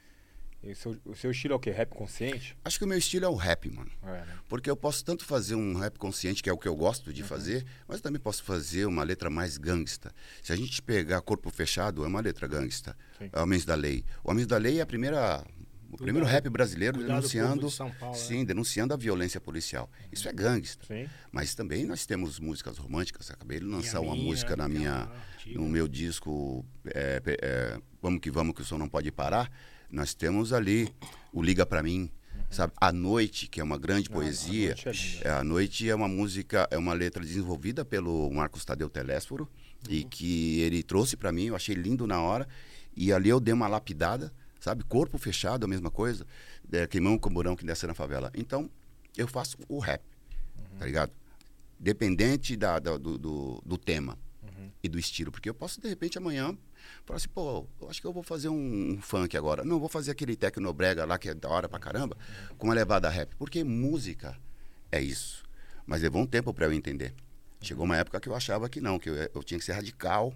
E 0.62 0.72
O 0.72 0.75
seu, 0.75 0.98
o 1.06 1.16
seu 1.16 1.32
estilo 1.32 1.54
é 1.54 1.58
o 1.58 1.60
quê? 1.60 1.72
Rap 1.72 1.89
consciente? 1.89 2.58
Acho 2.66 2.78
que 2.78 2.84
o 2.84 2.88
meu 2.88 2.98
estilo 2.98 3.25
é 3.25 3.30
o 3.30 3.36
rap, 3.36 3.70
mano. 3.70 3.89
É, 4.04 4.25
né? 4.25 4.38
Porque 4.48 4.70
eu 4.70 4.75
posso 4.75 5.04
tanto 5.06 5.24
fazer 5.24 5.56
um 5.56 5.75
rap 5.75 5.98
consciente, 5.98 6.44
que 6.44 6.50
é 6.50 6.54
o 6.54 6.58
que 6.58 6.68
eu 6.68 6.75
gosto 6.75 7.13
de 7.13 7.24
fazer, 7.24 7.66
mas 7.88 7.98
eu 7.98 8.04
também 8.04 8.20
posso 8.20 8.44
fazer 8.44 8.86
uma 8.86 9.04
letra 9.04 9.30
mais 9.30 9.58
gangsta. 9.58 10.12
Se 10.44 10.51
a 10.51 10.56
gente 10.56 10.82
pegar 10.82 11.22
Corpo 11.22 11.50
Fechado, 11.50 12.04
é 12.04 12.08
uma 12.08 12.20
letra 12.20 12.48
gangsta. 12.48 12.96
Sim. 13.18 13.30
É 13.32 13.42
Homens 13.42 13.63
da 13.63 13.75
Lei. 13.75 14.04
O 14.24 14.32
Homens 14.32 14.48
da 14.48 14.58
Lei 14.58 14.80
é 14.80 14.82
a 14.82 14.86
primeira, 14.86 15.46
o 15.92 15.98
primeiro 15.98 16.25
rap 16.25 16.50
brasileiro 16.50 16.98
Cuidado 16.98 17.18
denunciando, 17.18 17.68
de 17.68 17.74
São 17.74 17.92
Paulo, 17.92 18.16
né? 18.16 18.22
sim, 18.22 18.46
denunciando 18.46 18.94
a 18.94 18.98
violência 18.98 19.42
policial. 19.42 19.89
Isso 20.12 20.28
é 20.28 20.34
gangsta. 20.34 20.86
Sim. 20.86 21.10
Mas 21.32 21.56
também 21.56 21.86
nós 21.86 22.06
temos 22.06 22.39
músicas 22.39 22.78
românticas. 22.78 23.32
Acabei 23.32 23.60
de 23.60 23.66
lançar 23.66 24.00
uma 24.00 24.13
minha, 24.13 24.25
música 24.25 24.56
na 24.56 24.66
é 24.66 24.68
minha, 24.68 25.10
no 25.48 25.68
meu 25.68 25.88
disco 25.88 26.66
é, 26.86 27.22
é, 27.25 27.80
Vamos 28.01 28.20
que 28.20 28.30
Vamos, 28.30 28.56
que 28.56 28.62
o 28.62 28.66
som 28.66 28.78
não 28.78 28.88
pode 28.88 29.12
parar. 29.12 29.51
Nós 29.91 30.13
temos 30.13 30.53
ali 30.53 30.93
o 31.34 31.41
Liga 31.41 31.65
Pra 31.65 31.81
Mim, 31.84 32.12
sabe? 32.50 32.74
A 32.77 32.91
Noite, 32.91 33.48
que 33.48 33.60
é 33.60 33.63
uma 33.63 33.77
grande 33.77 34.08
Ah, 34.10 34.13
A 34.13 34.15
poesia. 34.15 34.67
Noite 34.86 35.19
é. 35.24 35.27
É, 35.27 35.31
a 35.31 35.43
Noite 35.43 35.89
é 35.89 35.96
uma 35.96 36.08
música, 36.08 36.67
é 36.72 36.77
uma 36.77 36.93
letra 36.93 37.24
desenvolvida 37.24 37.84
pelo 37.84 38.29
Marcos 38.31 38.63
Tadeu 38.65 38.89
Telésforo 38.89 39.50
e 39.89 40.03
que 40.03 40.60
ele 40.62 40.84
trouxe 40.84 41.15
para 41.17 41.31
mim, 41.31 41.46
eu 41.46 41.55
achei 41.55 41.75
lindo 41.75 42.05
na 42.05 42.22
hora. 42.22 42.48
E 42.96 43.13
ali 43.13 43.29
eu 43.29 43.39
dei 43.39 43.53
uma 43.53 43.67
lapidada, 43.67 44.31
sabe? 44.60 44.84
Corpo 44.84 45.17
fechado, 45.17 45.63
a 45.63 45.67
mesma 45.67 45.89
coisa. 45.89 46.25
É, 46.72 46.86
queimão 46.86 47.17
com 47.17 47.29
burão 47.29 47.55
que 47.55 47.65
desce 47.65 47.88
na 47.88 47.93
favela. 47.93 48.31
Então, 48.36 48.69
eu 49.17 49.27
faço 49.27 49.58
o 49.67 49.79
rap, 49.79 50.01
tá 50.77 50.86
ligado? 50.86 51.12
Dependente 51.79 52.55
da, 52.58 52.77
da- 52.79 52.98
do, 52.98 53.17
do, 53.17 53.62
do 53.65 53.77
tema 53.77 54.17
e 54.84 54.89
do 54.89 55.00
estilo. 55.00 55.31
Porque 55.31 55.50
eu 55.50 55.53
posso, 55.53 55.79
de 55.81 55.88
repente, 55.88 56.17
amanhã, 56.17 56.58
falar 57.05 57.17
assim, 57.17 57.29
pô, 57.29 57.65
eu 57.81 57.89
acho 57.89 58.01
que 58.01 58.08
eu 58.08 58.13
vou 58.13 58.24
fazer 58.24 58.50
um, 58.50 59.00
funk 59.01 59.36
agora. 59.36 59.63
Não, 59.63 59.79
vou 59.79 59.89
fazer 59.89 60.12
aquele 60.12 60.36
tecnobrega 60.36 61.05
lá 61.05 61.17
que 61.17 61.29
é 61.29 61.34
da 61.34 61.50
hora 61.50 61.67
pra 61.67 61.79
caramba, 61.79 62.17
com 62.58 62.67
uma 62.67 62.74
levada 62.74 63.10
rap. 63.10 63.36
Porque 63.36 63.63
música 63.63 64.38
é 64.91 65.01
isso. 65.01 65.43
Mas 65.86 66.01
levou 66.01 66.22
um 66.22 66.27
tempo 66.27 66.53
para 66.53 66.65
eu 66.65 66.74
entender. 66.74 67.13
Chegou 67.62 67.86
uma 67.86 67.98
época 67.98 68.19
que 68.19 68.29
eu 68.29 68.36
achava 68.36 68.69
que 68.69 68.79
não, 68.79 68.98
que 68.98 69.10
eu, 69.10 69.15
eu 69.15 69.43
tinha 69.43 69.60
que 69.60 69.65
ser 69.65 69.74
radical 69.74 70.34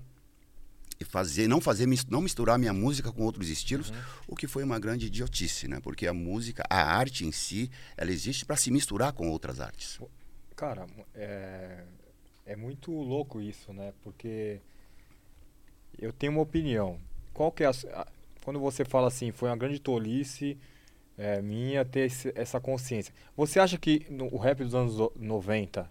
e 0.99 1.05
fazer, 1.05 1.47
não 1.47 1.61
fazer, 1.61 1.87
não 2.09 2.21
misturar 2.21 2.57
minha 2.57 2.73
música 2.73 3.11
com 3.11 3.23
outros 3.23 3.49
estilos, 3.49 3.91
o 4.27 4.35
que 4.35 4.47
foi 4.47 4.63
uma 4.63 4.79
grande 4.79 5.07
idiotice, 5.07 5.67
né? 5.67 5.79
Porque 5.81 6.07
a 6.07 6.13
música, 6.13 6.63
a 6.69 6.83
arte 6.95 7.25
em 7.25 7.31
si, 7.31 7.69
ela 7.97 8.11
existe 8.11 8.45
para 8.45 8.55
se 8.55 8.71
misturar 8.71 9.13
com 9.13 9.29
outras 9.29 9.59
artes. 9.59 9.99
Cara, 10.55 10.85
é, 11.13 11.83
é 12.45 12.55
muito 12.55 12.91
louco 12.91 13.41
isso, 13.41 13.73
né? 13.73 13.93
Porque 14.01 14.59
eu 15.99 16.11
tenho 16.13 16.31
uma 16.33 16.41
opinião. 16.41 16.97
Qual 17.33 17.51
que 17.51 17.63
é 17.63 17.67
a, 17.67 18.07
quando 18.43 18.59
você 18.59 18.83
fala 18.85 19.07
assim, 19.07 19.31
foi 19.31 19.49
uma 19.49 19.57
grande 19.57 19.79
tolice 19.79 20.57
é, 21.17 21.41
minha 21.41 21.85
ter 21.85 22.07
esse- 22.07 22.31
essa 22.35 22.59
consciência. 22.59 23.13
Você 23.37 23.59
acha 23.59 23.77
que 23.77 24.05
no, 24.09 24.33
o 24.33 24.37
rap 24.37 24.63
dos 24.63 24.73
anos 24.73 24.99
o- 24.99 25.11
90 25.15 25.87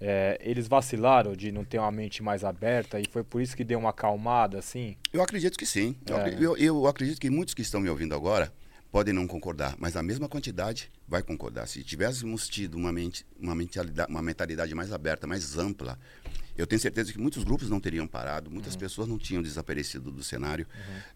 é, 0.00 0.38
eles 0.42 0.66
vacilaram 0.66 1.34
de 1.36 1.52
não 1.52 1.64
ter 1.64 1.78
uma 1.78 1.90
mente 1.92 2.22
mais 2.22 2.42
aberta 2.44 2.98
e 2.98 3.04
foi 3.10 3.22
por 3.22 3.40
isso 3.40 3.56
que 3.56 3.62
deu 3.62 3.78
uma 3.78 3.90
acalmada 3.90 4.58
assim? 4.58 4.96
Eu 5.12 5.22
acredito 5.22 5.56
que 5.58 5.64
sim. 5.66 5.94
Eu, 6.06 6.16
É. 6.16 6.20
acre- 6.20 6.44
eu- 6.44 6.56
eu 6.56 6.86
acredito 6.86 7.20
que 7.20 7.30
muitos 7.30 7.54
que 7.54 7.62
estão 7.62 7.80
me 7.80 7.88
ouvindo 7.88 8.14
agora 8.14 8.52
podem 8.90 9.12
não 9.14 9.26
concordar, 9.26 9.74
mas 9.78 9.96
a 9.96 10.02
mesma 10.02 10.28
quantidade 10.28 10.90
vai 11.06 11.22
concordar. 11.22 11.66
Se 11.68 11.82
tivéssemos 11.84 12.48
tido 12.48 12.76
uma, 12.76 12.92
mente, 12.92 13.24
uma, 13.38 13.54
mentalidade, 13.54 14.10
uma 14.10 14.22
mentalidade 14.22 14.74
mais 14.74 14.92
aberta, 14.92 15.26
mais 15.26 15.56
ampla, 15.58 15.98
eu 16.56 16.66
tenho 16.66 16.80
certeza 16.80 17.12
que 17.12 17.18
muitos 17.18 17.42
grupos 17.44 17.68
não 17.68 17.80
teriam 17.80 18.06
parado, 18.06 18.50
muitas 18.50 18.76
pessoas 18.76 19.08
não 19.08 19.18
tinham 19.18 19.42
desaparecido 19.42 20.10
do 20.10 20.22
cenário. 20.22 20.66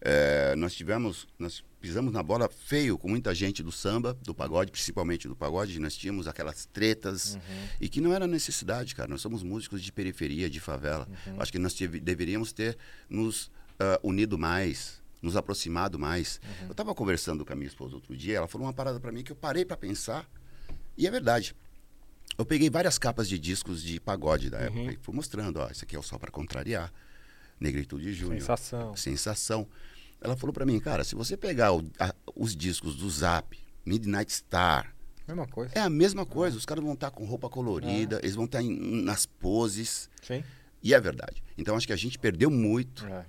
É, 0.01 0.55
nós 0.55 0.73
tivemos, 0.73 1.27
nós 1.37 1.63
pisamos 1.79 2.11
na 2.13 2.21
bola 2.21 2.49
feio 2.49 2.97
com 2.97 3.07
muita 3.07 3.33
gente 3.33 3.63
do 3.63 3.71
samba, 3.71 4.13
do 4.21 4.33
pagode, 4.35 4.71
principalmente 4.71 5.27
do 5.27 5.35
pagode. 5.35 5.79
Nós 5.79 5.95
tínhamos 5.95 6.27
aquelas 6.27 6.65
tretas 6.65 7.37
e 7.79 7.87
que 7.87 8.01
não 8.01 8.13
era 8.13 8.27
necessidade, 8.27 8.93
cara. 8.95 9.07
Nós 9.09 9.21
somos 9.21 9.41
músicos 9.43 9.81
de 9.81 9.91
periferia, 9.91 10.49
de 10.49 10.59
favela. 10.59 11.07
Acho 11.39 11.51
que 11.51 11.59
nós 11.59 11.73
tive- 11.73 11.99
deveríamos 11.99 12.51
ter 12.51 12.77
nos 13.09 13.49
ah, 13.79 13.99
unido 14.03 14.37
mais, 14.37 15.01
nos 15.21 15.35
aproximado 15.37 15.97
mais. 15.97 16.39
Eu 16.65 16.71
estava 16.71 16.93
conversando 16.93 17.45
com 17.45 17.53
a 17.53 17.55
minha 17.55 17.67
esposa 17.67 17.95
outro 17.95 18.15
dia, 18.15 18.37
ela 18.37 18.47
falou 18.47 18.67
uma 18.67 18.73
parada 18.73 18.99
para 18.99 19.11
mim 19.11 19.23
que 19.23 19.31
eu 19.31 19.35
parei 19.35 19.63
para 19.63 19.77
pensar 19.77 20.29
e 20.97 21.07
é 21.07 21.11
verdade. 21.11 21.55
Eu 22.39 22.45
peguei 22.45 22.69
várias 22.69 22.97
capas 22.97 23.27
de 23.27 23.37
discos 23.37 23.83
de 23.83 23.99
pagode 23.99 24.49
da 24.49 24.59
época 24.59 24.93
e 24.93 24.97
fui 25.01 25.13
mostrando, 25.13 25.57
ó, 25.57 25.69
isso 25.69 25.83
aqui 25.83 25.93
é 25.93 25.99
o 25.99 26.01
Só 26.01 26.17
para 26.17 26.31
Contrariar, 26.31 26.89
Negritude 27.59 28.13
Júnior, 28.13 28.39
Sensação. 28.39 28.95
Sensação. 28.95 29.67
Ela 30.21 30.37
falou 30.37 30.53
para 30.53 30.65
mim, 30.65 30.79
cara, 30.79 31.03
se 31.03 31.15
você 31.15 31.35
pegar 31.35 31.73
o- 31.73 31.83
a- 31.99 32.15
os 32.33 32.55
discos 32.55 32.95
do 32.95 33.09
Zap, 33.09 33.59
Midnight 33.85 34.31
Star, 34.31 34.95
Mesma 35.27 35.45
coisa. 35.47 35.73
é 35.75 35.81
a 35.81 35.89
mesma 35.89 36.25
coisa. 36.25 36.55
Os 36.57 36.65
caras 36.65 36.81
vão 36.81 36.93
estar 36.93 37.11
com 37.11 37.25
roupa 37.25 37.49
colorida, 37.49 38.19
eles 38.23 38.35
vão 38.35 38.45
estar 38.45 38.61
em- 38.63 39.03
nas 39.03 39.25
poses. 39.25 40.09
Sim. 40.23 40.41
E 40.81 40.93
é 40.93 40.99
verdade. 41.01 41.43
Então 41.57 41.75
acho 41.75 41.85
que 41.85 41.91
a 41.93 41.97
gente 41.97 42.17
perdeu 42.17 42.49
muito 42.49 43.05
É. 43.05 43.25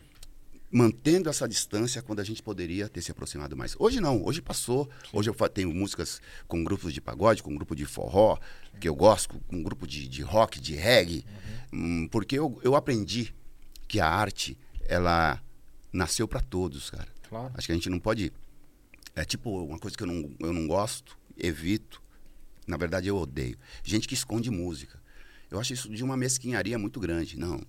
mantendo 0.71 1.29
essa 1.29 1.49
distância 1.49 2.01
quando 2.01 2.21
a 2.21 2.25
gente 2.25 2.43
poderia 2.43 2.89
ter 2.89 3.03
se 3.03 3.11
aproximado 3.11 3.57
mais. 3.57 3.75
Hoje 3.79 4.01
não, 4.01 4.25
hoje 4.25 4.41
passou. 4.41 4.89
Hoje 5.13 5.29
eu 5.29 5.35
tenho 5.49 5.75
músicas 5.75 6.21
com 6.47 6.63
grupos 6.63 6.95
de 6.95 7.01
pagode, 7.01 7.43
com 7.43 7.55
grupo 7.55 7.75
de 7.75 7.85
forró, 7.85 8.39
que 8.79 8.89
eu 8.89 8.95
gosto, 8.95 9.41
com 9.49 9.63
grupo 9.63 9.87
de, 9.87 10.09
de 10.09 10.23
rock, 10.23 10.61
de 10.61 10.77
reggae, 10.77 11.25
hum, 11.73 12.09
porque 12.09 12.39
eu, 12.39 12.61
eu 12.63 12.77
aprendi 12.77 13.35
que 13.89 13.99
a 13.99 14.07
arte, 14.07 14.57
ela 14.87 15.43
nasceu 15.93 16.29
para 16.29 16.41
todos, 16.41 16.91
cara. 16.91 17.09
Claro. 17.29 17.53
Acho 17.55 17.67
que 17.67 17.73
a 17.73 17.75
gente 17.75 17.91
não 17.91 17.99
pode. 17.99 18.33
É 19.17 19.25
tipo 19.25 19.65
uma 19.65 19.79
coisa 19.79 19.97
que 19.97 20.05
eu 20.05 20.07
não, 20.07 20.31
eu 20.39 20.53
não 20.53 20.69
gosto, 20.69 21.19
evito. 21.37 22.01
Na 22.67 22.77
verdade, 22.77 23.09
eu 23.09 23.17
odeio. 23.17 23.59
Gente 23.83 24.07
que 24.07 24.15
esconde 24.15 24.51
música. 24.51 25.01
Eu 25.51 25.59
acho 25.59 25.73
isso 25.73 25.91
de 25.91 26.05
uma 26.05 26.17
mesquinharia 26.17 26.79
muito 26.79 27.01
grande. 27.01 27.37
Não, 27.37 27.61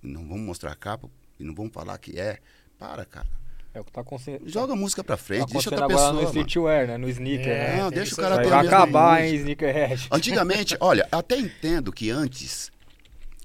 não 0.00 0.26
vamos 0.26 0.46
mostrar 0.46 0.72
a 0.72 0.76
capa 0.76 1.10
e 1.38 1.44
não 1.44 1.54
vamos 1.54 1.72
falar 1.72 1.96
que 1.98 2.18
é. 2.18 2.38
Para, 2.78 3.04
cara. 3.04 3.26
É 3.72 3.80
o 3.80 3.84
que 3.84 3.90
tá 3.90 4.02
acontecendo. 4.02 4.48
Joga 4.48 4.72
a 4.72 4.76
música 4.76 5.02
pra 5.02 5.16
Tá 5.16 5.22
frente, 5.22 5.52
deixa 5.52 5.68
acontecendo 5.68 5.72
outra 5.82 5.84
agora 5.86 5.96
pessoa. 5.98 6.12
no 6.12 6.18
mano. 6.18 6.28
streetwear, 6.28 6.86
né? 6.86 6.96
No 6.96 7.08
sneaker, 7.08 7.48
É, 7.48 7.70
né? 7.76 7.82
Não, 7.82 7.90
deixa 7.90 8.14
o 8.14 8.16
cara 8.18 8.40
ter 8.42 8.48
vai 8.48 8.66
acabar, 8.66 9.24
hein, 9.24 9.34
sneakerhead. 9.34 10.08
Antigamente, 10.12 10.76
olha, 10.80 11.08
até 11.10 11.36
entendo 11.36 11.92
que 11.92 12.08
antes, 12.10 12.70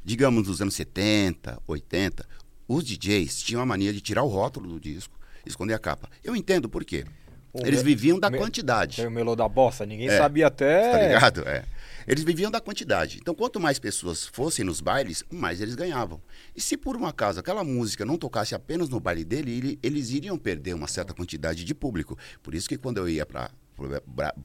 digamos 0.03 0.48
nos 0.48 0.62
anos 0.62 0.75
70, 0.75 1.60
80, 1.67 2.25
os 2.67 2.84
DJs 2.84 3.41
tinham 3.41 3.62
a 3.62 3.65
mania 3.65 3.91
de 3.91 4.01
tirar 4.01 4.24
o 4.24 4.27
rótulo 4.27 4.67
do 4.69 4.79
disco, 4.79 5.17
esconder 5.46 5.74
a 5.74 5.79
capa. 5.79 6.08
Eu 6.24 6.36
entendo 6.36 6.69
por 6.69 6.86
quê. 6.86 7.05
O 7.51 7.65
Eles 7.65 7.81
me- 7.81 7.96
viviam 7.96 8.19
da 8.19 8.29
me- 8.29 8.38
quantidade. 8.38 8.98
Tem 8.98 9.08
o 9.08 9.12
melô 9.12 9.36
da 9.36 9.48
bossa, 9.50 9.84
ninguém 9.84 10.08
É, 10.10 10.17
sabia 10.17 10.46
até. 10.48 10.91
Tá 10.91 11.01
ligado? 11.08 11.48
É. 11.50 11.63
Eles 12.10 12.24
viviam 12.24 12.50
da 12.50 12.60
quantidade. 12.60 13.20
Então, 13.22 13.36
quanto 13.36 13.60
mais 13.60 13.78
pessoas 13.78 14.25
fossem 14.25 14.66
nos 14.66 14.82
bailes, 14.82 15.24
mais 15.32 15.62
eles 15.62 15.75
ganhavam. 15.75 16.20
E 16.56 16.60
se 16.60 16.75
por 16.75 16.98
um 16.98 17.06
acaso 17.06 17.39
aquela 17.39 17.63
música 17.63 18.04
não 18.04 18.18
tocasse 18.18 18.56
apenas 18.56 18.89
no 18.89 19.00
baile 19.00 19.24
dele, 19.24 19.51
ele- 19.56 19.80
eles 19.84 20.10
iriam 20.10 20.36
perder 20.38 20.74
uma 20.74 20.88
certa 20.88 21.13
quantidade 21.13 21.63
de 21.63 21.75
público. 21.75 22.18
Por 22.42 22.56
isso 22.56 22.68
que 22.68 22.78
quando 22.80 22.98
eu 22.98 23.08
ia 23.08 23.25
para 23.28 23.51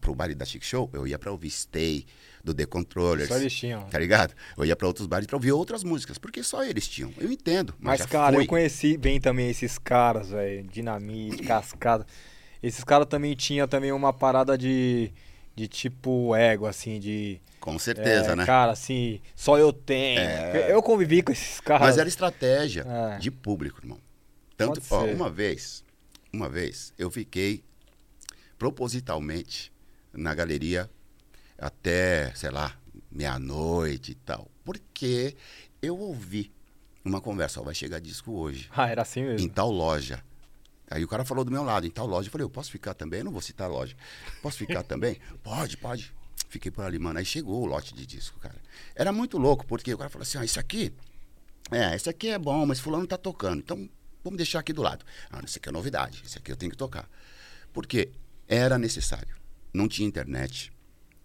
pro 0.01 0.15
baile 0.15 0.33
da 0.35 0.45
Chic 0.45 0.63
Show, 0.63 0.89
eu 0.93 1.09
ia 1.09 1.19
para 1.19 1.33
ouvir 1.33 1.51
Stay, 1.51 2.07
do 2.45 2.55
The 2.55 2.67
Controllers. 2.67 3.29
Só 3.29 3.37
eles 3.37 3.53
tinham. 3.53 3.83
Tá 3.87 3.99
ligado? 3.99 4.33
Eu 4.57 4.65
ia 4.65 4.77
para 4.77 4.87
outros 4.87 5.09
bailes 5.09 5.27
para 5.27 5.35
ouvir 5.37 5.51
outras 5.51 5.83
músicas, 5.83 6.19
porque 6.19 6.41
só 6.43 6.63
eles 6.63 6.87
tinham. 6.87 7.13
Eu 7.19 7.33
entendo. 7.33 7.75
Mas, 7.81 7.99
Mas, 8.01 8.09
cara, 8.11 8.35
foi. 8.37 8.45
eu 8.45 8.47
conheci 8.49 8.97
bem 8.97 9.21
também 9.21 9.51
esses 9.51 9.77
caras, 9.77 10.29
velho. 10.29 10.63
Dinamite, 10.69 11.43
cascada. 11.49 12.07
Esses 12.63 12.85
caras 12.85 13.09
também 13.09 13.35
tinham 13.35 13.67
também 13.67 13.91
uma 13.91 14.13
parada 14.13 14.57
de, 14.57 15.11
de 15.57 15.67
tipo 15.67 16.37
ego, 16.37 16.67
assim, 16.67 17.01
de. 17.01 17.41
Com 17.65 17.79
certeza, 17.79 18.33
é, 18.33 18.37
né? 18.37 18.45
Cara, 18.45 18.73
assim, 18.73 19.23
só 19.35 19.57
eu 19.57 19.73
tenho. 19.73 20.21
É. 20.21 20.71
Eu 20.71 20.83
convivi 20.83 21.23
com 21.23 21.33
esses 21.33 21.61
caras. 21.61 21.87
Mas 21.87 21.97
era 21.97 22.07
estratégia 22.07 22.85
É. 22.87 23.19
de 23.19 23.31
público, 23.31 23.81
irmão. 23.81 23.99
Tanto, 24.55 24.83
ó, 24.91 25.05
uma 25.07 25.31
vez, 25.31 25.83
uma 26.31 26.47
vez, 26.47 26.93
eu 26.99 27.11
fiquei 27.11 27.65
propositalmente 28.59 29.73
na 30.13 30.35
galeria 30.35 30.91
até, 31.59 32.31
sei 32.35 32.51
lá, 32.51 32.77
meia-noite 33.11 34.13
e 34.13 34.15
tal. 34.15 34.47
Porque 34.63 35.35
eu 35.81 35.99
ouvi 35.99 36.53
uma 37.03 37.19
conversa, 37.21 37.63
ó, 37.63 37.65
vai 37.65 37.75
chegar 37.75 37.99
disco 37.99 38.31
hoje, 38.33 38.69
Ah, 38.77 38.91
era 38.91 39.01
assim 39.01 39.21
em 39.21 39.25
mesmo. 39.25 39.49
tal 39.49 39.71
loja. 39.71 40.23
Aí 40.91 41.03
o 41.03 41.09
cara 41.09 41.25
falou 41.25 41.47
do 41.47 41.51
meu 41.51 41.63
lado, 41.65 41.87
em 41.87 41.91
tal 41.91 42.07
loja. 42.07 42.29
Eu 42.29 42.33
falei, 42.33 42.45
eu 42.45 42.51
posso 42.51 42.71
ficar 42.71 42.93
também? 42.93 43.21
Eu 43.21 43.25
não 43.25 43.33
vou 43.33 43.41
citar 43.41 43.69
a 43.69 43.73
loja. 43.73 43.97
Posso 44.43 44.59
ficar 44.59 44.83
também? 44.83 45.19
Pode, 45.43 45.79
pode. 45.79 46.13
Fiquei 46.49 46.71
por 46.71 46.85
ali, 46.85 46.99
mano. 46.99 47.19
Aí 47.19 47.25
chegou 47.25 47.63
o 47.63 47.67
lote 47.67 47.95
de 47.95 48.07
disco, 48.07 48.39
cara. 48.39 48.57
Era 48.95 49.13
muito 49.13 49.39
louco, 49.39 49.67
porque 49.67 49.93
o 49.93 49.99
cara 49.99 50.11
falou 50.11 50.23
assim, 50.23 50.39
ó, 50.39 50.43
isso 50.43 50.61
aqui, 50.61 50.93
é, 51.71 51.95
esse 51.95 52.09
aqui 52.09 52.29
é 52.29 52.39
bom, 52.39 52.65
mas 52.67 52.81
fulano 52.81 53.07
tá 53.07 53.17
tocando. 53.17 53.59
Então, 53.59 53.89
vamos 54.23 54.37
deixar 54.37 54.61
aqui 54.61 54.73
do 54.73 54.83
lado. 54.83 55.05
Ah, 55.31 55.41
esse 55.45 55.59
aqui 55.59 55.69
é 55.69 55.73
novidade, 55.73 56.23
esse 56.25 56.39
aqui 56.39 56.53
eu 56.53 56.57
tenho 56.57 56.71
que 56.71 56.77
tocar. 56.77 57.09
Porque 57.73 58.11
era 58.47 58.79
necessário. 58.79 59.37
Não 59.73 59.89
tinha 59.89 60.07
internet, 60.07 60.73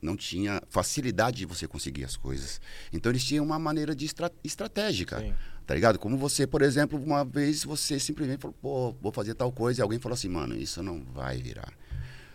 não 0.01 0.17
tinha 0.17 0.61
facilidade 0.69 1.38
de 1.38 1.45
você 1.45 1.67
conseguir 1.67 2.05
as 2.05 2.15
coisas. 2.15 2.59
Então, 2.91 3.11
eles 3.11 3.23
tinham 3.23 3.45
uma 3.45 3.59
maneira 3.59 3.95
de 3.95 4.05
estra 4.05 4.31
estratégica. 4.43 5.19
Sim. 5.19 5.33
Tá 5.67 5.75
ligado? 5.75 5.99
Como 5.99 6.17
você, 6.17 6.47
por 6.47 6.63
exemplo, 6.63 6.99
uma 6.99 7.23
vez 7.23 7.63
você 7.63 7.99
simplesmente 7.99 8.41
falou, 8.41 8.57
pô, 8.59 8.91
vou 8.99 9.11
fazer 9.11 9.35
tal 9.35 9.51
coisa, 9.51 9.81
e 9.81 9.83
alguém 9.83 9.99
falou 9.99 10.15
assim, 10.15 10.27
mano, 10.27 10.55
isso 10.55 10.81
não 10.81 11.03
vai 11.03 11.38
virar. 11.38 11.71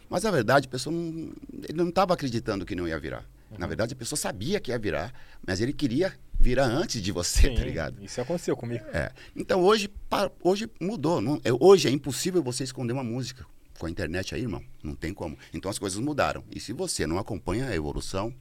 Mas 0.08 0.22
na 0.22 0.30
verdade, 0.30 0.66
a 0.66 0.70
pessoa 0.70 0.94
não, 0.94 1.32
ele 1.62 1.72
não 1.78 1.88
estava 1.88 2.14
acreditando 2.14 2.64
que 2.66 2.74
não 2.74 2.86
ia 2.86 2.98
virar. 2.98 3.24
Uhum. 3.50 3.58
Na 3.58 3.66
verdade, 3.66 3.94
a 3.94 3.96
pessoa 3.96 4.16
sabia 4.18 4.60
que 4.60 4.70
ia 4.70 4.78
virar, 4.78 5.12
mas 5.46 5.60
ele 5.60 5.72
queria 5.72 6.12
virar 6.38 6.66
antes 6.66 7.00
de 7.00 7.10
você, 7.12 7.48
Sim, 7.48 7.54
tá 7.54 7.64
ligado? 7.64 8.02
Isso 8.04 8.20
aconteceu 8.20 8.56
comigo. 8.56 8.84
É. 8.92 9.12
Então 9.34 9.62
hoje, 9.62 9.88
pa- 10.08 10.30
hoje 10.42 10.68
mudou. 10.80 11.20
Não, 11.20 11.40
é- 11.44 11.52
hoje 11.52 11.88
é 11.88 11.90
impossível 11.90 12.42
você 12.42 12.64
esconder 12.64 12.92
uma 12.92 13.04
música. 13.04 13.46
Com 13.78 13.86
a 13.86 13.90
internet 13.90 14.34
aí, 14.34 14.42
irmão, 14.42 14.62
não 14.82 14.94
tem 14.94 15.12
como. 15.12 15.36
Então 15.52 15.68
as 15.70 15.78
coisas 15.80 15.98
mudaram. 15.98 16.44
E 16.54 16.60
se 16.60 16.72
você 16.72 17.06
não 17.08 17.18
acompanha 17.18 17.66
a 17.66 17.74
evolução, 17.74 18.32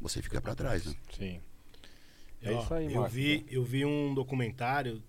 você 0.00 0.20
fica 0.20 0.40
para 0.40 0.56
trás, 0.56 0.84
né? 0.84 0.94
Sim. 1.16 1.40
É 2.42 2.52
Ó, 2.52 2.62
isso 2.62 2.74
aí, 2.74 2.86
eu 2.86 2.94
Marcos. 3.00 3.12
vi, 3.12 3.46
eu 3.48 3.62
vi 3.64 3.84
um 3.84 4.12
documentário 4.12 5.00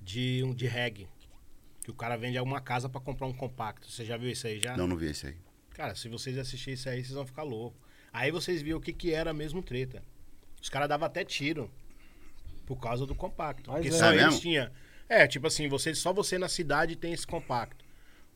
de, 0.00 0.42
um- 0.44 0.54
de 0.54 0.66
reggae. 0.66 1.06
Que 1.82 1.90
o 1.90 1.94
cara 1.94 2.16
vende 2.16 2.38
uma 2.38 2.60
casa 2.60 2.88
pra 2.88 3.00
comprar 3.00 3.26
um 3.26 3.32
compacto. 3.32 3.90
Você 3.90 4.04
já 4.04 4.16
viu 4.16 4.30
isso 4.30 4.46
aí 4.46 4.60
já? 4.60 4.76
Não, 4.76 4.86
não 4.86 4.96
vi 4.96 5.10
isso 5.10 5.26
aí. 5.26 5.36
Cara, 5.70 5.94
se 5.94 6.08
vocês 6.08 6.38
assistirem 6.38 6.74
isso 6.74 6.88
aí, 6.88 7.02
vocês 7.02 7.14
vão 7.14 7.26
ficar 7.26 7.42
loucos. 7.42 7.80
Aí 8.12 8.30
vocês 8.30 8.62
viram 8.62 8.78
o 8.78 8.80
que, 8.80 8.92
que 8.92 9.12
era 9.12 9.32
mesmo 9.32 9.62
treta. 9.62 10.02
Os 10.60 10.68
caras 10.68 10.88
davam 10.88 11.06
até 11.06 11.24
tiro 11.24 11.70
por 12.66 12.76
causa 12.76 13.04
do 13.06 13.14
compacto. 13.14 13.70
Mas 13.70 13.82
porque 13.82 13.94
é. 13.94 13.98
só 13.98 14.12
É 14.12 14.22
eles 14.22 14.40
tinham. 14.40 14.70
É, 15.08 15.26
tipo 15.26 15.46
assim, 15.46 15.68
você, 15.68 15.94
só 15.94 16.12
você 16.12 16.38
na 16.38 16.48
cidade 16.48 16.94
tem 16.94 17.12
esse 17.12 17.26
compacto. 17.26 17.84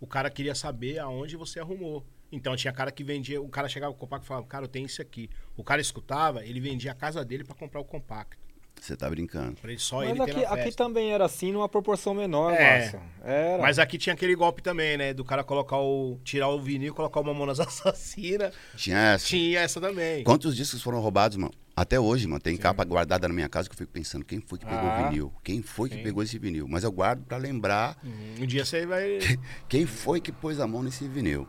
O 0.00 0.06
cara 0.06 0.28
queria 0.28 0.54
saber 0.54 0.98
aonde 0.98 1.37
você 1.37 1.61
arrumou. 1.61 2.04
Então 2.30 2.56
tinha 2.56 2.72
cara 2.72 2.90
que 2.90 3.04
vendia, 3.04 3.40
o 3.40 3.48
cara 3.48 3.68
chegava 3.68 3.92
com 3.92 3.98
o 3.98 4.00
compacto 4.00 4.26
e 4.26 4.28
falava, 4.28 4.46
cara, 4.46 4.64
eu 4.64 4.68
tenho 4.68 4.87
isso 4.87 5.00
aqui. 5.00 5.30
O 5.56 5.62
cara 5.62 5.80
escutava, 5.80 6.44
ele 6.44 6.61
vendia 6.61 6.92
a 6.92 6.94
casa 6.94 7.24
dele 7.24 7.44
pra 7.44 7.54
comprar 7.54 7.80
o 7.80 7.85
compacto. 7.85 8.45
Você 8.80 8.96
tá 8.96 9.08
brincando. 9.10 9.56
Ele 9.64 9.78
só 9.78 9.96
Mas 9.96 10.10
ele 10.10 10.22
aqui, 10.22 10.44
aqui 10.44 10.72
também 10.76 11.10
era 11.12 11.24
assim, 11.24 11.50
numa 11.50 11.68
proporção 11.68 12.14
menor, 12.14 12.52
É. 12.52 12.78
Márcio. 12.80 13.00
Era. 13.24 13.62
Mas 13.62 13.78
aqui 13.78 13.98
tinha 13.98 14.12
aquele 14.14 14.34
golpe 14.36 14.62
também, 14.62 14.96
né? 14.96 15.12
Do 15.12 15.24
cara 15.24 15.42
colocar 15.42 15.78
o. 15.78 16.20
tirar 16.22 16.48
o 16.48 16.60
vinil, 16.60 16.94
colocar 16.94 17.18
o 17.20 17.24
Mamonas 17.24 17.58
Assassina. 17.60 18.52
Tinha 18.76 18.98
essa. 19.14 19.26
Tinha 19.26 19.60
essa 19.60 19.80
também. 19.80 20.22
Quantos 20.22 20.54
discos 20.54 20.82
foram 20.82 21.00
roubados, 21.00 21.36
mano? 21.36 21.52
Até 21.74 21.98
hoje, 21.98 22.26
mano. 22.28 22.40
Tem 22.40 22.56
capa 22.56 22.84
guardada 22.84 23.26
na 23.26 23.34
minha 23.34 23.48
casa 23.48 23.68
que 23.68 23.74
eu 23.74 23.78
fico 23.78 23.92
pensando, 23.92 24.24
quem 24.24 24.40
foi 24.40 24.58
que 24.58 24.64
pegou 24.64 24.88
Ah, 24.88 25.00
o 25.00 25.04
vinil? 25.10 25.32
Quem 25.42 25.60
foi 25.62 25.88
que 25.88 25.96
sim. 25.96 26.02
pegou 26.02 26.22
esse 26.22 26.38
vinil? 26.38 26.66
Mas 26.68 26.84
eu 26.84 26.92
guardo 26.92 27.24
pra 27.24 27.36
lembrar 27.38 27.98
Hum, 28.04 28.36
Um 28.40 28.46
dia 28.46 28.64
você 28.64 28.86
vai. 28.86 29.18
quem 29.68 29.84
foi 29.84 30.20
que 30.20 30.30
pôs 30.30 30.60
a 30.60 30.66
mão 30.66 30.82
nesse 30.82 31.08
vinil. 31.08 31.46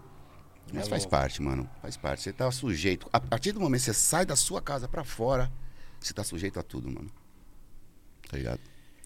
Mas 0.73 0.87
É 0.87 0.89
faz 0.89 1.03
louco. 1.03 1.11
parte, 1.11 1.41
mano. 1.41 1.69
Faz 1.81 1.95
parte. 1.95 2.23
Você 2.23 2.33
tá 2.33 2.49
sujeito. 2.51 3.07
A 3.13 3.19
partir 3.21 3.51
do 3.53 3.59
momento 3.61 3.79
que 3.81 3.85
você 3.85 3.93
sai 3.93 4.25
da 4.25 4.35
sua 4.35 4.61
casa 4.61 4.85
pra 4.87 5.03
fora, 5.05 5.49
você 6.08 6.13
tá 6.13 6.24
sujeito 6.24 6.60
a 6.60 6.63
tudo, 6.63 6.89
mano. 6.89 7.12
Tá 8.30 8.38
ligado? 8.38 8.60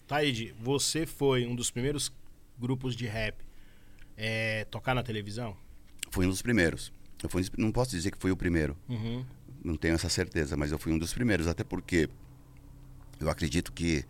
Taíde, 0.06 0.54
você 0.60 1.06
foi 1.06 1.46
um 1.46 1.54
dos 1.54 1.70
primeiros 1.70 2.12
grupos 2.58 2.94
de 2.94 3.06
rap 3.06 3.36
é, 4.16 4.64
tocar 4.66 4.94
na 4.94 5.02
televisão? 5.02 5.56
Fui 6.10 6.26
um 6.26 6.28
dos 6.30 6.42
primeiros. 6.42 6.92
Eu 7.22 7.28
fui, 7.28 7.44
não 7.56 7.70
posso 7.72 7.92
dizer 7.92 8.10
que 8.10 8.18
fui 8.18 8.30
o 8.30 8.36
primeiro. 8.36 8.76
Uhum. 8.88 9.24
Não 9.64 9.76
tenho 9.76 9.94
essa 9.94 10.08
certeza, 10.08 10.56
mas 10.56 10.72
eu 10.72 10.78
fui 10.78 10.92
um 10.92 10.98
dos 10.98 11.12
primeiros, 11.14 11.46
até 11.46 11.62
porque 11.62 12.08
eu 13.20 13.30
acredito 13.30 13.72
que 13.72 14.04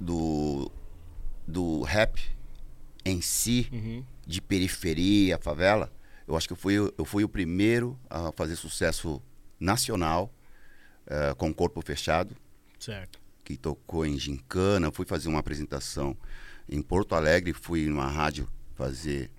do, 0.00 0.70
do 1.46 1.82
rap 1.82 2.18
em 3.04 3.20
si, 3.20 3.68
Uhum. 3.72 4.04
de 4.26 4.40
periferia, 4.40 5.38
favela, 5.38 5.92
eu 6.26 6.36
acho 6.36 6.46
que 6.46 6.52
eu 6.52 6.56
fui, 6.56 6.74
eu 6.76 7.04
fui 7.04 7.24
o 7.24 7.28
primeiro 7.28 7.98
a 8.08 8.32
fazer 8.32 8.56
sucesso 8.56 9.22
nacional 9.60 10.32
eh, 11.08 11.34
com 11.36 11.52
corpo 11.52 11.80
fechado, 11.82 12.36
Certo. 12.78 13.18
que 13.44 13.56
tocou 13.56 14.04
em 14.06 14.18
Gincana, 14.18 14.90
fui 14.92 15.06
fazer 15.06 15.28
uma 15.28 15.40
apresentação 15.40 16.16
em 16.68 16.80
Porto 16.82 17.14
Alegre, 17.14 17.52
fui 17.52 17.86
numa 17.86 18.08
rádio 18.08 18.48
fazer 18.74 19.30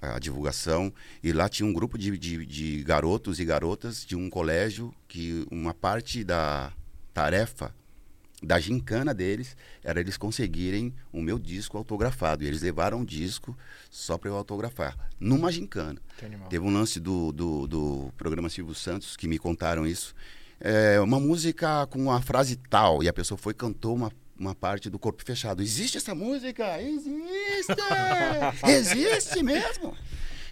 a 0.00 0.18
divulgação 0.18 0.92
e 1.22 1.32
lá 1.32 1.48
tinha 1.48 1.68
um 1.68 1.72
grupo 1.72 1.98
de, 1.98 2.16
de, 2.16 2.46
de 2.46 2.82
garotos 2.84 3.38
e 3.38 3.44
garotas 3.44 4.04
de 4.06 4.16
um 4.16 4.30
colégio 4.30 4.94
que 5.06 5.46
uma 5.50 5.74
parte 5.74 6.24
da 6.24 6.72
tarefa 7.12 7.74
da 8.42 8.58
gincana 8.58 9.12
deles 9.12 9.54
era 9.84 10.00
eles 10.00 10.16
conseguirem 10.16 10.94
o 11.12 11.20
meu 11.20 11.38
disco 11.38 11.76
autografado. 11.76 12.42
E 12.42 12.46
eles 12.46 12.62
levaram 12.62 13.00
um 13.00 13.04
disco 13.04 13.54
só 13.90 14.16
para 14.16 14.30
eu 14.30 14.36
autografar, 14.36 14.96
numa 15.18 15.52
gincana. 15.52 16.00
Teve 16.48 16.64
um 16.64 16.72
lance 16.72 16.98
do, 16.98 17.32
do, 17.32 17.66
do 17.66 18.12
programa 18.16 18.48
Silvio 18.48 18.74
Santos 18.74 19.14
que 19.16 19.28
me 19.28 19.38
contaram 19.38 19.86
isso. 19.86 20.14
É, 20.60 21.00
uma 21.00 21.18
música 21.18 21.86
com 21.86 22.10
a 22.10 22.20
frase 22.20 22.56
tal, 22.56 23.02
e 23.02 23.08
a 23.08 23.12
pessoa 23.12 23.38
foi 23.38 23.52
e 23.52 23.56
cantou 23.56 23.94
uma, 23.94 24.12
uma 24.38 24.54
parte 24.54 24.90
do 24.90 24.98
corpo 24.98 25.24
fechado. 25.24 25.62
Existe 25.62 25.96
essa 25.96 26.14
música? 26.14 26.80
Existe! 26.82 27.72
Existe 28.68 29.42
mesmo! 29.42 29.96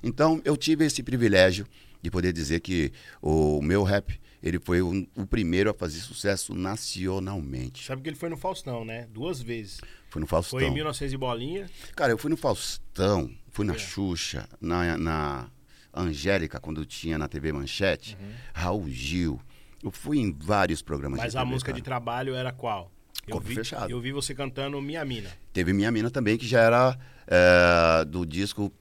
Então, 0.03 0.41
eu 0.45 0.57
tive 0.57 0.85
esse 0.87 1.03
privilégio 1.03 1.67
de 2.01 2.11
poder 2.11 2.33
dizer 2.33 2.61
que 2.61 2.93
o 3.21 3.61
meu 3.61 3.83
rap, 3.83 4.19
ele 4.43 4.59
foi 4.61 4.81
o, 4.81 5.07
o 5.17 5.27
primeiro 5.27 5.69
a 5.71 5.75
fazer 5.75 5.99
sucesso 6.01 6.55
nacionalmente. 6.55 7.85
Sabe 7.85 8.03
que 8.03 8.09
ele 8.09 8.17
foi 8.17 8.29
no 8.29 8.37
Faustão, 8.37 8.85
né? 8.85 9.07
Duas 9.13 9.43
vezes. 9.43 9.81
Foi 10.09 10.21
no 10.21 10.27
Faustão. 10.27 10.59
Foi 10.59 10.69
em 10.69 10.73
1900 10.73 11.13
e 11.13 11.17
bolinha. 11.17 11.71
Cara, 11.97 12.13
eu 12.13 12.19
fui 12.19 12.31
no 12.31 12.37
Faustão, 12.37 13.31
fui 13.51 13.67
na 13.67 13.75
É. 13.75 13.79
Xuxa, 13.79 14.49
na, 14.61 14.97
na 14.97 15.51
Angélica, 15.93 16.61
quando 16.61 16.87
tinha 16.87 17.19
na 17.19 17.29
TV 17.29 17.53
Manchete, 17.53 18.17
Uhum. 18.21 18.33
Raul 18.55 18.89
Gil. 18.89 19.41
Eu 19.83 19.91
fui 19.91 20.19
em 20.19 20.33
vários 20.39 20.83
programas 20.83 21.19
Mas 21.21 21.33
de 21.33 21.39
a 21.39 21.41
TV, 21.43 21.53
música 21.53 21.71
cara. 21.71 21.77
de 21.81 21.85
trabalho 21.85 22.35
era 22.35 22.53
qual? 22.53 22.91
Eu 23.27 23.33
Corpo 23.35 23.49
vi, 23.49 23.55
Fechado. 23.55 23.91
Eu 23.91 24.01
vi 24.01 24.11
você 24.13 24.35
cantando 24.35 24.81
Minha 24.81 25.05
Mina. 25.05 25.31
Teve 25.53 25.73
Minha 25.73 25.91
Mina 25.91 26.11
também, 26.11 26.37
que 26.39 26.47
já 26.47 26.61
era 26.61 26.99
é, 27.27 28.05
do 28.05 28.25
disco 28.27 28.73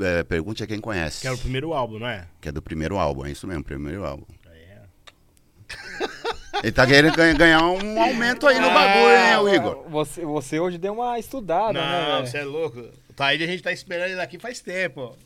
é, 0.00 0.22
Pergunte 0.24 0.62
a 0.62 0.66
Quem 0.66 0.80
Conhece. 0.80 1.20
Que 1.20 1.26
era 1.26 1.36
o 1.36 1.38
primeiro 1.38 1.72
álbum, 1.72 1.98
não 1.98 2.06
é? 2.08 2.26
Que 2.40 2.48
é 2.48 2.52
do 2.52 2.60
primeiro 2.60 2.98
álbum, 2.98 3.24
é 3.24 3.30
isso 3.30 3.46
mesmo, 3.46 3.62
primeiro 3.64 4.04
álbum. 4.04 4.24
É. 4.46 4.80
Ele 6.62 6.72
tá 6.72 6.86
querendo 6.86 7.14
ganha- 7.16 7.32
ganhar 7.34 7.62
um 7.62 8.00
aumento 8.02 8.46
aí 8.46 8.58
no 8.60 8.68
Ah, 8.68 8.74
bagulho, 8.74 9.16
hein, 9.16 9.36
o 9.36 9.48
Igor? 9.54 9.88
Você, 9.88 10.24
você 10.24 10.60
hoje 10.60 10.78
deu 10.78 10.92
uma 10.94 11.18
estudada, 11.18 11.72
né? 11.80 12.08
Não, 12.08 12.26
você 12.26 12.38
é 12.38 12.44
louco. 12.44 12.78
O 13.08 13.12
Taíde 13.14 13.44
a 13.44 13.46
gente 13.46 13.62
tá 13.62 13.72
esperando 13.72 14.10
ele 14.10 14.20
aqui 14.20 14.38
faz 14.38 14.60
tempo. 14.60 15.16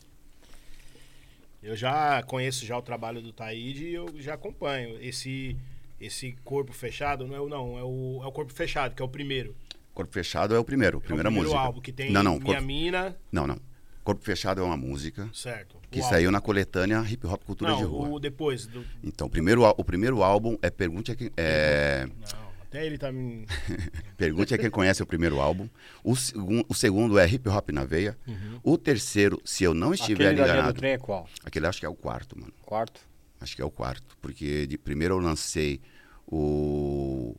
Eu 1.61 1.75
já 1.75 2.21
conheço 2.23 2.65
já 2.65 2.77
o 2.77 2.81
trabalho 2.81 3.21
do 3.21 3.33
Taíde 3.33 3.85
e 3.85 3.93
eu 3.93 4.07
já 4.19 4.35
acompanho. 4.35 4.97
Esse 5.01 5.57
esse 5.99 6.33
corpo 6.43 6.71
fechado 6.73 7.25
não 7.25 7.35
é 7.35 7.39
o 7.39 7.49
não, 7.49 7.77
é 7.77 7.83
o, 7.83 8.21
é 8.23 8.27
o 8.27 8.31
corpo 8.31 8.53
fechado, 8.53 8.93
que 8.95 9.01
é 9.01 9.05
o 9.05 9.09
primeiro. 9.09 9.55
Corpo 9.93 10.13
Fechado 10.13 10.53
é 10.53 10.59
o 10.59 10.63
primeiro, 10.63 10.97
É 10.97 10.99
o 10.99 11.01
primeira 11.01 11.27
primeiro 11.29 11.49
música. 11.49 11.65
álbum 11.65 11.81
que 11.81 11.91
tem 11.91 12.11
não, 12.11 12.21
não, 12.21 12.33
Minha 12.33 12.45
corpo, 12.45 12.61
Mina. 12.67 13.17
não, 13.31 13.47
não. 13.47 13.57
Corpo 14.03 14.23
Fechado 14.23 14.61
é 14.61 14.63
uma 14.63 14.77
música 14.77 15.27
Certo. 15.33 15.75
que 15.89 15.99
O 15.99 16.03
saiu 16.03 16.29
na 16.29 16.39
coletânea 16.39 17.01
Hip 17.09 17.25
Hop 17.25 17.43
Cultura 17.43 17.71
Não, 17.71 17.77
de 17.79 17.83
Rua. 17.83 18.07
o 18.09 18.19
depois. 18.19 18.67
Do... 18.67 18.85
Então, 19.03 19.25
o 19.25 19.29
primeiro, 19.29 19.63
o 19.63 19.83
primeiro 19.83 20.21
álbum 20.21 20.55
é 20.61 20.69
Pergunte 20.69 21.11
a 21.11 21.15
quem, 21.15 21.31
é, 21.35 22.05
Não, 22.05 22.46
até 22.77 22.85
ele 22.85 22.97
tá 22.97 23.11
me. 23.11 23.45
Pergunte 24.15 24.53
a 24.53 24.57
quem 24.57 24.69
conhece 24.69 25.01
o 25.01 25.05
primeiro 25.05 25.39
álbum. 25.39 25.67
O, 26.03 26.15
segun- 26.15 26.63
o 26.69 26.73
segundo 26.73 27.17
é 27.17 27.27
Hip 27.27 27.47
Hop 27.49 27.69
na 27.71 27.83
Veia. 27.83 28.17
Uhum. 28.27 28.59
O 28.63 28.77
terceiro, 28.77 29.41
se 29.43 29.63
eu 29.63 29.73
não 29.73 29.93
estiver 29.93 30.25
Aquele 30.27 30.35
linha 30.35 30.45
do 30.45 30.51
enganado, 30.53 30.77
trem 30.77 30.91
é 30.93 30.97
qual? 30.97 31.27
aquele 31.43 31.67
acho 31.67 31.79
que 31.79 31.85
é 31.85 31.89
o 31.89 31.95
quarto, 31.95 32.39
mano. 32.39 32.53
Quarto? 32.63 33.01
Acho 33.41 33.55
que 33.55 33.61
é 33.61 33.65
o 33.65 33.71
quarto. 33.71 34.17
Porque 34.21 34.65
de 34.67 34.77
primeiro 34.77 35.15
eu 35.15 35.19
lancei 35.19 35.81
o, 36.25 37.35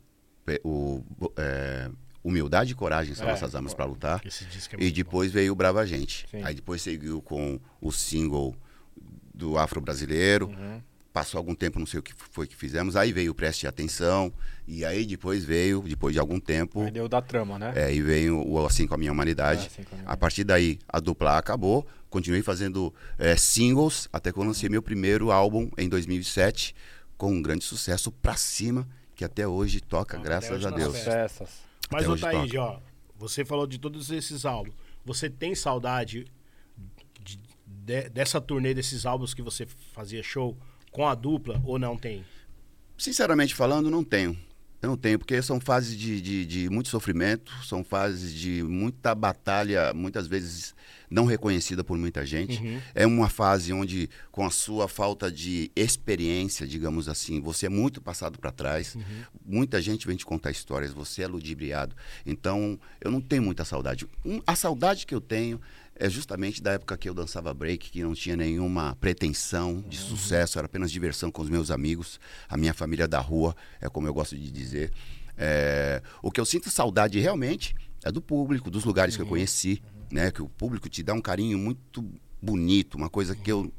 o 0.63 1.03
é, 1.37 1.89
Humildade 2.23 2.71
e 2.71 2.75
Coragem 2.75 3.15
são 3.15 3.27
É, 3.27 3.31
nossas 3.31 3.55
armas 3.55 3.73
para 3.73 3.85
lutar. 3.85 4.21
É 4.25 4.83
E 4.83 4.91
depois 4.91 5.31
veio 5.31 5.53
o 5.53 5.55
Brava 5.55 5.85
Gente. 5.85 6.25
Sim. 6.29 6.41
Aí 6.43 6.53
depois 6.53 6.81
seguiu 6.81 7.21
com 7.21 7.59
o 7.81 7.91
single 7.91 8.55
do 9.33 9.57
Afro 9.57 9.79
Brasileiro. 9.79 10.47
Uhum. 10.47 10.81
Passou 11.11 11.39
algum 11.39 11.55
tempo, 11.55 11.79
não 11.79 11.87
sei 11.87 11.99
o 11.99 12.03
que 12.03 12.13
foi 12.15 12.45
que 12.47 12.55
fizemos. 12.55 12.95
Aí 12.95 13.11
veio 13.11 13.31
o 13.31 13.35
Preste 13.35 13.65
Atenção. 13.65 14.31
E 14.67 14.85
aí 14.85 15.05
depois 15.05 15.43
veio, 15.43 15.81
depois 15.81 16.13
de 16.13 16.19
algum 16.19 16.39
tempo, 16.39 16.83
Aí 16.83 16.91
deu 16.91 17.09
da 17.09 17.19
trama, 17.21 17.57
né? 17.57 17.73
é, 17.75 17.93
e 17.93 17.99
veio 18.01 18.47
o 18.47 18.63
Assim 18.65 18.85
com 18.85 18.93
a 18.93 18.97
Minha 18.97 19.11
Humanidade. 19.11 19.63
É, 19.63 19.65
Assim 19.67 19.85
a 19.91 19.95
Minha 19.95 20.07
a 20.09 20.15
partir 20.17 20.43
daí, 20.43 20.77
a 20.87 20.99
dupla 20.99 21.37
acabou. 21.37 21.85
Continuei 22.09 22.43
fazendo 22.43 22.93
é, 23.17 23.35
singles 23.35 24.07
até 24.13 24.31
que 24.31 24.37
eu 24.39 24.43
lancei 24.43 24.69
meu 24.69 24.81
primeiro 24.83 25.31
álbum 25.31 25.69
em 25.77 25.89
2007 25.89 26.75
com 27.17 27.31
um 27.33 27.41
grande 27.41 27.63
sucesso 27.65 28.11
pra 28.11 28.35
cima 28.35 28.87
que 29.15 29.25
até 29.25 29.47
hoje 29.47 29.81
toca, 29.81 30.15
Até 30.17 30.23
graças 30.25 30.51
hoje 30.51 30.67
a 30.67 30.69
Deus. 30.71 30.97
festas. 30.97 31.49
Mas, 31.91 32.01
Até 32.03 32.09
ô 32.09 32.13
hoje 32.13 32.21
Taíde, 32.21 32.57
ó, 32.57 32.79
você 33.17 33.43
falou 33.43 33.67
de 33.67 33.77
todos 33.79 34.09
esses 34.11 34.45
álbuns. 34.45 34.73
Você 35.03 35.29
tem 35.29 35.53
saudade 35.55 36.25
de- 37.21 37.39
de- 37.67 38.09
dessa 38.09 38.39
turnê, 38.39 38.73
desses 38.73 39.05
álbuns 39.05 39.33
que 39.33 39.41
você 39.41 39.65
fazia 39.93 40.23
show 40.23 40.55
com 40.91 41.07
a 41.07 41.15
dupla 41.15 41.61
ou 41.65 41.77
não 41.79 41.97
tem? 41.97 42.23
Sinceramente 42.97 43.55
falando, 43.55 43.89
não 43.89 44.03
tenho. 44.03 44.37
Eu 44.81 44.87
não 44.91 44.97
tenho, 44.97 45.19
porque 45.19 45.41
são 45.41 45.59
fases 45.59 45.97
de, 45.97 46.21
de, 46.21 46.45
de 46.45 46.69
muito 46.69 46.87
sofrimento, 46.87 47.51
são 47.65 47.83
fases 47.83 48.33
de 48.33 48.63
muita 48.63 49.13
batalha, 49.13 49.93
muitas 49.93 50.25
vezes 50.25 50.73
não 51.09 51.25
reconhecida 51.25 51.83
por 51.83 51.97
muita 51.97 52.25
gente. 52.25 52.61
Uhum. 52.61 52.79
É 52.95 53.05
uma 53.05 53.27
fase 53.27 53.73
onde, 53.73 54.09
com 54.31 54.45
a 54.45 54.49
sua 54.49 54.87
falta 54.87 55.29
de 55.29 55.69
experiência, 55.75 56.65
digamos 56.65 57.09
assim, 57.09 57.41
você 57.41 57.65
é 57.65 57.69
muito 57.69 57.99
passado 58.01 58.39
para 58.39 58.53
trás. 58.53 58.95
Muita 59.45 59.81
gente 59.81 60.07
vem 60.07 60.15
te 60.15 60.25
contar 60.25 60.49
histórias, 60.51 60.93
você 60.93 61.23
é 61.23 61.27
ludibriado. 61.27 61.93
Então, 62.25 62.79
eu 63.01 63.11
não 63.11 63.19
tenho 63.19 63.43
muita 63.43 63.65
saudade. 63.65 64.07
Um- 64.23 64.41
a 64.47 64.55
saudade 64.55 65.05
que 65.05 65.13
eu 65.15 65.19
tenho 65.19 65.59
é 65.99 66.09
justamente 66.09 66.63
da 66.63 66.71
época 66.71 66.97
que 66.97 67.09
eu 67.09 67.13
dançava 67.13 67.53
break, 67.53 67.91
que 67.91 68.01
não 68.01 68.13
tinha 68.13 68.37
nenhuma 68.37 68.95
pretensão 69.01 69.81
de 69.81 69.97
sucesso, 69.97 70.57
era 70.57 70.65
apenas 70.65 70.89
diversão 70.89 71.29
com 71.29 71.41
os 71.41 71.49
meus 71.49 71.69
amigos, 71.69 72.19
a 72.47 72.55
minha 72.55 72.73
família 72.73 73.05
da 73.05 73.19
rua, 73.19 73.53
é 73.81 73.89
como 73.89 74.07
eu 74.07 74.13
gosto 74.13 74.37
de 74.37 74.49
dizer. 74.49 74.93
É, 75.37 76.01
o 76.23 76.31
que 76.31 76.39
eu 76.39 76.45
sinto 76.45 76.71
saudade 76.71 77.19
realmente 77.19 77.75
é 78.03 78.11
do 78.11 78.21
público, 78.21 78.71
dos 78.71 78.85
lugares 78.85 79.17
que 79.17 79.21
eu 79.21 79.27
conheci, 79.27 79.83
né? 80.09 80.31
Que 80.31 80.41
o 80.41 80.47
público 80.47 80.87
te 80.89 81.03
dá 81.03 81.13
um 81.13 81.21
carinho 81.21 81.57
muito 81.57 82.05
bonito, 82.41 82.95
uma 82.95 83.09
coisa 83.09 83.35
que 83.35 83.51
eu, 83.51 83.71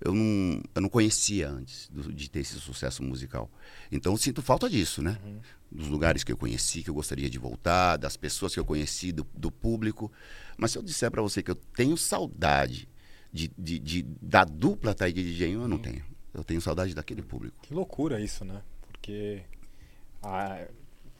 eu, 0.00 0.14
não, 0.14 0.62
eu 0.74 0.82
não 0.82 0.88
conhecia 0.88 1.48
antes 1.48 1.88
do- 1.88 2.12
de 2.12 2.28
ter 2.30 2.40
esse 2.40 2.58
sucesso 2.60 3.02
musical. 3.02 3.50
Então 3.90 4.16
sinto 4.16 4.42
falta 4.42 4.68
disso, 4.68 5.00
né? 5.02 5.18
Dos 5.70 5.88
lugares 5.88 6.22
que 6.22 6.30
eu 6.32 6.36
conheci, 6.36 6.82
que 6.82 6.90
eu 6.90 6.94
gostaria 6.94 7.28
de 7.28 7.38
voltar, 7.38 7.96
das 7.96 8.16
pessoas 8.16 8.52
que 8.54 8.60
eu 8.60 8.64
conheci, 8.64 9.10
do, 9.12 9.26
do 9.34 9.50
público. 9.50 10.10
Mas 10.56 10.70
se 10.72 10.78
eu 10.78 10.82
disser 10.82 11.10
para 11.10 11.20
você 11.22 11.42
que 11.42 11.50
eu 11.50 11.54
tenho 11.56 11.96
saudade 11.96 12.88
de, 13.32 13.50
de, 13.58 13.78
de- 13.78 14.02
da 14.22 14.44
dupla 14.44 14.94
Taíde 14.94 15.22
DJ, 15.22 15.54
eu 15.54 15.66
não 15.68 15.78
tenho. 15.78 16.04
Eu 16.32 16.44
tenho 16.44 16.60
saudade 16.60 16.94
daquele 16.94 17.22
público. 17.22 17.56
Que 17.62 17.72
loucura 17.74 18.20
isso, 18.20 18.44
né? 18.44 18.62
Porque 18.92 19.42
ah, 20.22 20.66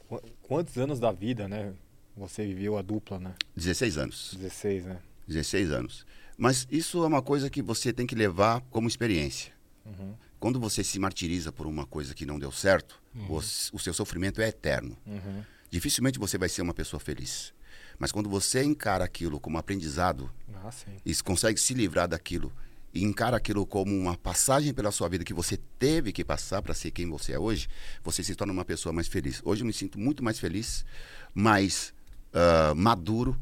qu- 0.07 0.21
quantos 0.43 0.77
anos 0.77 0.99
da 0.99 1.11
vida, 1.11 1.47
né? 1.47 1.73
Você 2.15 2.45
viveu 2.47 2.77
a 2.77 2.81
dupla, 2.81 3.19
né? 3.19 3.33
16 3.55 3.97
anos. 3.97 4.33
16, 4.39 4.85
né? 4.85 4.99
16 5.27 5.71
anos. 5.71 6.05
Mas 6.37 6.67
isso 6.69 7.03
é 7.03 7.07
uma 7.07 7.21
coisa 7.21 7.49
que 7.49 7.61
você 7.61 7.91
tem 7.91 8.05
que 8.05 8.15
levar 8.15 8.61
como 8.69 8.87
experiência. 8.87 9.51
Uhum. 9.85 10.13
Quando 10.39 10.59
você 10.59 10.83
se 10.83 10.99
martiriza 10.99 11.51
por 11.51 11.65
uma 11.65 11.85
coisa 11.85 12.13
que 12.13 12.25
não 12.25 12.37
deu 12.37 12.51
certo, 12.51 13.01
o, 13.27 13.39
s- 13.39 13.71
o 13.73 13.79
seu 13.79 13.93
sofrimento 13.93 14.39
é 14.41 14.47
eterno. 14.49 14.95
Uhum. 15.05 15.43
Dificilmente 15.71 16.19
você 16.19 16.37
vai 16.37 16.47
ser 16.47 16.61
uma 16.61 16.73
pessoa 16.73 16.99
feliz. 16.99 17.53
Mas 17.97 18.11
quando 18.11 18.29
você 18.29 18.63
encara 18.63 19.03
aquilo 19.03 19.39
como 19.39 19.57
aprendizado 19.57 20.31
Ah, 20.53 20.69
e 21.03 21.15
consegue 21.23 21.59
se 21.59 21.73
livrar 21.73 22.07
daquilo 22.07 22.53
e 22.93 23.03
encara 23.03 23.35
aquilo 23.37 23.65
como 23.65 23.91
uma 23.97 24.15
passagem 24.15 24.73
pela 24.73 24.91
sua 24.91 25.09
vida 25.09 25.23
que 25.23 25.33
você 25.33 25.57
teve 25.79 26.11
que 26.11 26.23
passar 26.23 26.61
para 26.61 26.73
ser 26.75 26.91
quem 26.91 27.07
você 27.09 27.33
é 27.33 27.39
hoje, 27.39 27.67
você 28.03 28.23
se 28.23 28.35
torna 28.35 28.53
uma 28.53 28.63
pessoa 28.65 28.93
mais 28.93 29.07
feliz. 29.07 29.41
Hoje 29.43 29.61
eu 29.63 29.65
me 29.65 29.73
sinto 29.73 29.99
muito 29.99 30.23
mais 30.23 30.37
feliz, 30.39 30.85
mais 31.33 31.93
ah, 32.33 32.73
maduro, 32.75 33.35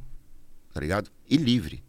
tá 0.74 0.80
ligado? 0.80 1.12
E 1.30 1.36
livre. 1.38 1.84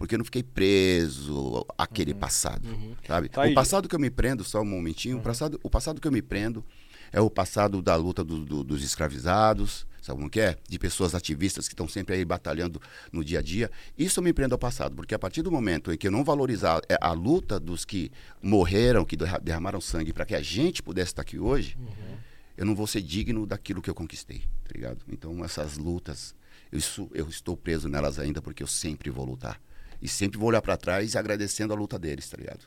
Porque 0.00 0.14
eu 0.14 0.18
não 0.18 0.24
fiquei 0.24 0.42
preso 0.42 1.62
àquele 1.76 2.14
passado, 2.14 2.66
sabe? 3.06 3.28
Tá 3.28 3.42
o 3.52 3.54
passado 3.54 3.86
que 3.86 3.94
eu 3.94 4.00
me 4.00 4.08
prendo, 4.08 4.42
só 4.42 4.62
um 4.62 4.64
momentinho, 4.64 5.18
o, 5.18 5.20
passado, 5.22 5.60
o 5.62 5.68
passado 5.68 6.00
que 6.00 6.08
eu 6.08 6.12
me 6.12 6.22
prendo 6.22 6.64
é 7.12 7.20
o 7.20 7.28
passado 7.28 7.82
da 7.82 7.96
luta 7.96 8.24
do- 8.24 8.44
do- 8.46 8.64
dos 8.64 8.82
escravizados, 8.82 9.86
sabe 10.00 10.16
como 10.18 10.30
que 10.30 10.40
é? 10.40 10.56
De 10.66 10.78
pessoas 10.78 11.14
ativistas 11.14 11.68
que 11.68 11.74
estão 11.74 11.86
sempre 11.86 12.14
aí 12.14 12.24
batalhando 12.24 12.80
no 13.12 13.22
dia 13.22 13.40
a 13.40 13.42
dia. 13.42 13.70
Isso 13.98 14.20
eu 14.20 14.24
me 14.24 14.32
prendo 14.32 14.52
ao 14.54 14.58
passado, 14.58 14.96
porque 14.96 15.14
a 15.14 15.18
partir 15.18 15.42
do 15.42 15.50
momento 15.52 15.92
em 15.92 15.98
que 15.98 16.06
eu 16.06 16.10
não 16.12 16.24
valorizar 16.24 16.80
é, 16.88 16.96
a 16.98 17.12
luta 17.12 17.60
dos 17.60 17.84
que 17.84 18.10
morreram, 18.42 19.04
que 19.04 19.18
derra- 19.18 19.38
derramaram 19.38 19.82
sangue 19.82 20.14
para 20.14 20.24
que 20.24 20.34
a 20.34 20.40
gente 20.40 20.82
pudesse 20.82 21.10
estar 21.12 21.20
aqui 21.22 21.38
hoje, 21.38 21.76
eu 22.56 22.64
não 22.64 22.74
vou 22.74 22.86
ser 22.86 23.02
digno 23.02 23.44
daquilo 23.46 23.82
que 23.82 23.90
eu 23.90 23.94
conquistei, 23.94 24.38
tá 24.64 24.70
ligado? 24.74 25.04
Então 25.12 25.44
essas 25.44 25.76
lutas, 25.76 26.34
isso, 26.72 27.10
eu 27.12 27.28
estou 27.28 27.54
preso 27.54 27.86
nelas 27.86 28.18
ainda 28.18 28.40
porque 28.40 28.62
eu 28.62 28.66
sempre 28.66 29.10
vou 29.10 29.26
lutar. 29.26 29.60
E 30.00 30.08
sempre 30.08 30.38
vou 30.38 30.48
olhar 30.48 30.62
para 30.62 30.76
trás 30.76 31.14
agradecendo 31.16 31.72
a 31.72 31.76
luta 31.76 31.98
deles, 31.98 32.28
tá 32.28 32.36
ligado? 32.36 32.64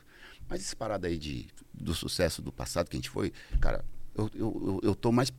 Mas 0.48 0.60
esse 0.60 0.76
parada 0.76 1.08
aí 1.08 1.18
de, 1.18 1.48
do 1.72 1.94
sucesso 1.94 2.42
do 2.42 2.52
passado 2.52 2.88
que 2.88 2.96
a 2.96 2.98
gente 2.98 3.10
foi, 3.10 3.32
cara, 3.60 3.84
eu, 4.14 4.30
eu, 4.34 4.62
eu, 4.66 4.80
eu 4.90 4.94
tô 4.94 5.10
mais 5.10 5.32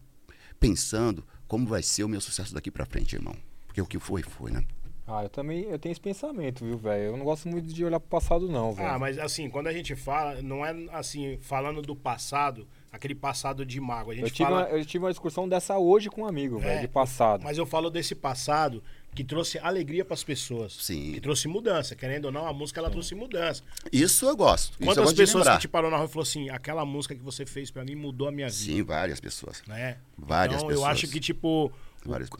pensando 0.59 1.25
como 1.47 1.67
vai 1.67 1.83
ser 1.83 2.03
o 2.03 2.09
meu 2.09 2.19
sucesso 2.21 2.53
daqui 2.53 2.71
para 2.71 2.85
frente, 2.85 3.15
irmão. 3.15 3.35
Porque 3.67 3.81
o 3.81 3.85
que 3.85 3.99
foi, 3.99 4.23
foi, 4.23 4.51
né? 4.51 4.63
Ah, 5.07 5.21
eu 5.21 5.29
também 5.29 5.65
eu 5.65 5.77
tenho 5.77 5.91
esse 5.91 6.01
pensamento, 6.01 6.65
viu, 6.65 6.77
velho? 6.77 7.03
Eu 7.03 7.17
não 7.17 7.25
gosto 7.25 7.47
muito 7.47 7.71
de 7.71 7.85
olhar 7.85 7.99
pro 7.99 8.09
passado, 8.09 8.49
não, 8.49 8.71
velho. 8.71 8.89
Ah, 8.89 8.97
mas 8.97 9.19
assim, 9.19 9.49
quando 9.49 9.67
a 9.67 9.73
gente 9.73 9.95
fala, 9.95 10.41
não 10.41 10.65
é 10.65 10.73
assim, 10.91 11.37
falando 11.41 11.79
do 11.81 11.95
passado, 11.95 12.67
aquele 12.91 13.13
passado 13.13 13.63
de 13.63 13.79
mágoa. 13.79 14.13
A 14.13 14.15
gente 14.15 14.25
eu, 14.25 14.31
tive 14.31 14.49
fala. 14.49 14.63
uma, 14.63 14.69
eu 14.69 14.83
tive 14.83 15.05
uma 15.05 15.11
discussão 15.11 15.47
dessa 15.47 15.77
hoje 15.77 16.09
com 16.09 16.21
um 16.21 16.25
amigo, 16.25 16.57
velho, 16.57 16.79
É, 16.79 16.81
de 16.81 16.87
passado. 16.87 17.43
Mas 17.43 17.55
eu 17.57 17.67
falo 17.67 17.91
desse 17.91 18.15
passado 18.15 18.83
que 19.15 19.23
trouxe 19.23 19.57
alegria 19.59 20.03
pras 20.03 20.23
pessoas. 20.23 20.73
Sim. 20.79 21.13
Que 21.13 21.21
trouxe 21.21 21.47
mudança. 21.47 21.95
Querendo 21.95 22.25
ou 22.25 22.31
não, 22.31 22.45
a 22.45 22.53
música 22.53 22.79
ela 22.81 22.89
trouxe 22.91 23.15
mudança. 23.15 23.63
Isso 23.91 24.25
eu 24.25 24.35
gosto. 24.35 24.75
Eu 24.79 24.85
Quantas 24.87 25.05
gosto 25.05 25.15
de 25.15 25.21
pessoas 25.21 25.47
que 25.49 25.59
te 25.61 25.67
parou 25.69 25.89
na 25.89 25.97
rua 25.97 26.05
e 26.05 26.09
falou 26.09 26.23
assim: 26.23 26.49
aquela 26.49 26.85
música 26.85 27.15
que 27.15 27.21
você 27.23 27.45
fez 27.45 27.71
pra 27.71 27.83
mim 27.85 27.95
mudou 27.95 28.27
a 28.27 28.31
minha 28.31 28.47
vida. 28.49 28.59
Sim, 28.59 28.83
várias 28.83 29.19
pessoas. 29.19 29.63
Né? 29.65 29.97
Várias 30.17 30.57
então, 30.57 30.67
pessoas. 30.67 30.85
eu 30.85 30.91
acho 30.91 31.07
que, 31.07 31.19
tipo, 31.19 31.71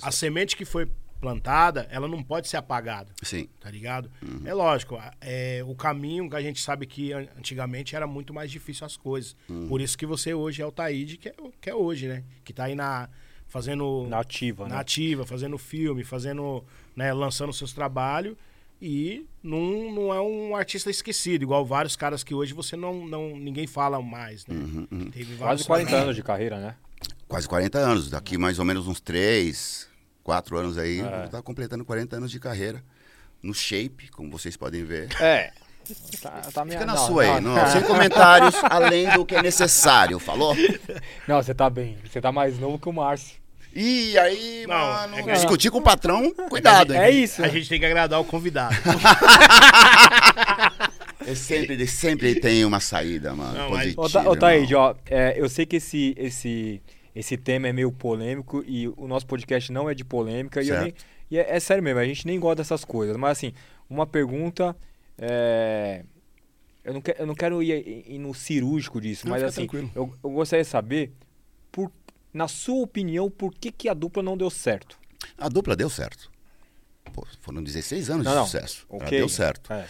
a 0.01 0.11
semente 0.11 0.55
que 0.57 0.65
foi 0.65 0.87
plantada, 1.21 1.87
ela 1.89 2.07
não 2.07 2.21
pode 2.21 2.47
ser 2.47 2.57
apagada. 2.57 3.11
Sim. 3.23 3.47
Tá 3.59 3.71
ligado? 3.71 4.11
Uhum. 4.21 4.41
É 4.45 4.53
lógico, 4.53 5.01
é, 5.21 5.63
o 5.65 5.73
caminho 5.73 6.29
que 6.29 6.35
a 6.35 6.41
gente 6.41 6.61
sabe 6.61 6.85
que 6.85 7.13
an- 7.13 7.27
antigamente 7.37 7.95
era 7.95 8.05
muito 8.05 8.33
mais 8.33 8.51
difícil 8.51 8.85
as 8.85 8.97
coisas. 8.97 9.35
Uhum. 9.49 9.67
Por 9.67 9.81
isso 9.81 9.97
que 9.97 10.05
você 10.05 10.33
hoje 10.33 10.61
é 10.61 10.65
o 10.65 10.71
Taíde, 10.71 11.17
que 11.17 11.29
é, 11.29 11.33
que 11.61 11.69
é 11.69 11.73
hoje, 11.73 12.07
né? 12.07 12.23
Que 12.43 12.53
tá 12.53 12.65
aí 12.65 12.75
na. 12.75 13.09
Fazendo. 13.55 14.05
Na 14.09 14.19
ativa, 14.19 14.67
na 14.67 14.75
né? 14.75 14.81
ativa, 14.81 15.25
fazendo 15.25 15.57
filme, 15.57 16.03
fazendo. 16.03 16.61
Né, 16.93 17.13
lançando 17.13 17.53
seus 17.53 17.71
trabalhos. 17.71 18.35
E 18.81 19.25
não, 19.41 19.93
não 19.93 20.13
é 20.13 20.19
um 20.19 20.53
artista 20.53 20.89
esquecido, 20.89 21.43
igual 21.43 21.65
vários 21.65 21.95
caras 21.95 22.21
que 22.21 22.33
hoje 22.33 22.53
você 22.53 22.75
não. 22.75 23.07
não 23.07 23.37
ninguém 23.37 23.65
fala 23.65 24.01
mais, 24.01 24.45
né? 24.45 24.55
Uhum, 24.55 24.87
uhum. 24.91 25.09
Teve 25.09 25.37
Quase 25.37 25.39
vários 25.39 25.67
40 25.67 25.95
anos 25.95 26.15
de 26.17 26.21
carreira, 26.21 26.59
né? 26.59 26.75
Quase 27.29 27.47
40 27.47 27.77
anos. 27.77 28.09
Daqui 28.09 28.37
mais 28.37 28.59
ou 28.59 28.65
menos 28.65 28.87
uns 28.87 28.99
3, 28.99 29.87
4 30.21 30.57
anos 30.57 30.77
aí, 30.77 30.99
É. 30.99 31.27
tá 31.27 31.41
completando 31.41 31.85
40 31.85 32.17
anos 32.17 32.31
de 32.31 32.41
carreira. 32.41 32.83
No 33.41 33.53
shape, 33.53 34.09
como 34.11 34.29
vocês 34.29 34.57
podem 34.57 34.83
ver. 34.83 35.07
É. 35.21 35.53
Tá, 36.21 36.41
tá 36.53 36.65
minha... 36.65 36.77
Fica 36.77 36.85
na 36.85 36.95
não, 36.95 37.07
sua 37.07 37.23
aí, 37.23 37.41
não, 37.41 37.55
não, 37.55 37.67
sem 37.67 37.83
comentários, 37.83 38.55
além 38.63 39.09
do 39.11 39.25
que 39.25 39.35
é 39.35 39.41
necessário, 39.41 40.19
falou? 40.19 40.53
Não, 41.25 41.41
você 41.41 41.53
tá 41.53 41.69
bem. 41.69 41.97
Você 42.03 42.19
tá 42.19 42.33
mais 42.33 42.59
novo 42.59 42.77
que 42.77 42.89
o 42.89 42.91
Márcio. 42.91 43.44
E 43.75 44.17
aí, 44.17 44.65
Não, 44.67 44.73
mano, 44.75 45.15
é 45.17 45.23
que- 45.23 45.31
discutir 45.33 45.69
com 45.69 45.79
o 45.79 45.81
patrão, 45.81 46.33
cuidado, 46.49 46.93
É 46.93 47.11
hein? 47.11 47.23
isso. 47.23 47.43
A 47.43 47.47
gente 47.49 47.67
tem 47.67 47.77
que 47.79 47.85
agradar 47.85 48.19
o 48.21 48.23
convidado. 48.23 48.73
Ele 51.25 51.35
sempre, 51.35 51.87
sempre 51.87 52.39
tem 52.39 52.63
uma 52.65 52.79
saída, 52.79 53.33
mano, 53.33 53.57
Não, 53.57 53.69
mas- 53.71 53.95
positiva. 53.95 54.01
Ô, 54.01 54.09
Ta- 54.09 54.19
ô 54.19 54.21
irmão. 54.21 54.35
Taíde, 54.37 54.75
ó, 54.75 54.95
é, 55.07 55.33
eu 55.37 55.49
sei 55.49 55.65
que 55.65 55.77
esse, 55.77 56.13
esse, 56.17 56.81
esse 57.15 57.35
tema 57.35 57.67
é 57.67 57.73
meio 57.73 57.91
polêmico 57.91 58.63
e 58.67 58.87
o 58.89 59.07
nosso 59.07 59.25
podcast 59.25 59.71
não 59.71 59.89
é 59.89 59.95
de 59.95 60.05
polêmica. 60.05 60.61
E, 60.61 60.69
eu 60.69 60.75
Certo. 60.75 60.83
nem- 60.83 60.93
e 61.31 61.39
é, 61.39 61.55
é 61.55 61.59
sério 61.59 61.81
mesmo, 61.83 61.99
a 61.99 62.05
gente 62.05 62.27
nem 62.27 62.39
gosta 62.39 62.57
dessas 62.57 62.85
coisas. 62.85 63.17
Mas 63.17 63.31
assim, 63.37 63.53
uma 63.89 64.05
pergunta. 64.05 64.75
é, 65.17 66.03
Eu, 66.83 66.93
não 66.93 67.01
quero, 67.01 67.17
eu 67.19 67.25
não 67.25 67.33
quero 67.33 67.63
ir, 67.63 68.03
ir 68.07 68.19
no 68.19 68.31
cirúrgico 68.35 69.01
disso, 69.01 69.25
Não, 69.25 69.31
mas 69.31 69.41
assim, 69.41 69.67
eu, 69.95 70.13
eu 70.23 70.29
gostaria 70.29 70.63
de 70.63 70.69
saber, 70.69 71.11
por, 71.71 71.89
na 72.35 72.47
sua 72.49 72.81
opinião, 72.83 73.31
por 73.31 73.53
que, 73.53 73.71
que 73.71 73.87
a 73.87 73.93
dupla 73.93 74.21
não 74.21 74.35
deu 74.37 74.49
certo? 74.49 74.97
A 75.37 75.47
dupla 75.47 75.75
deu 75.75 75.89
certo. 75.89 76.29
Pô, 77.13 77.25
foram 77.39 77.63
16 77.63 78.09
anos 78.09 78.25
Não, 78.25 78.31
de 78.33 78.37
não. 78.39 78.45
sucesso. 78.45 78.85
Ela 78.89 79.03
Ok. 79.05 79.17
deu 79.17 79.29
certo. 79.29 79.71
É. 79.71 79.87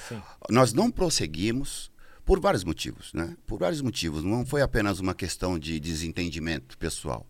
Nós 0.50 0.72
não 0.74 0.92
prosseguimos 0.92 1.92
por 2.24 2.40
vários 2.40 2.64
motivos, 2.64 3.12
né? 3.14 3.36
Por 3.48 3.58
vários 3.60 3.82
motivos. 3.82 4.24
Não 4.24 4.46
foi 4.46 4.62
apenas 4.62 5.00
uma 5.00 5.16
questão 5.16 5.58
de 5.58 5.80
desentendimento 5.80 6.78
pessoal. 6.78 7.26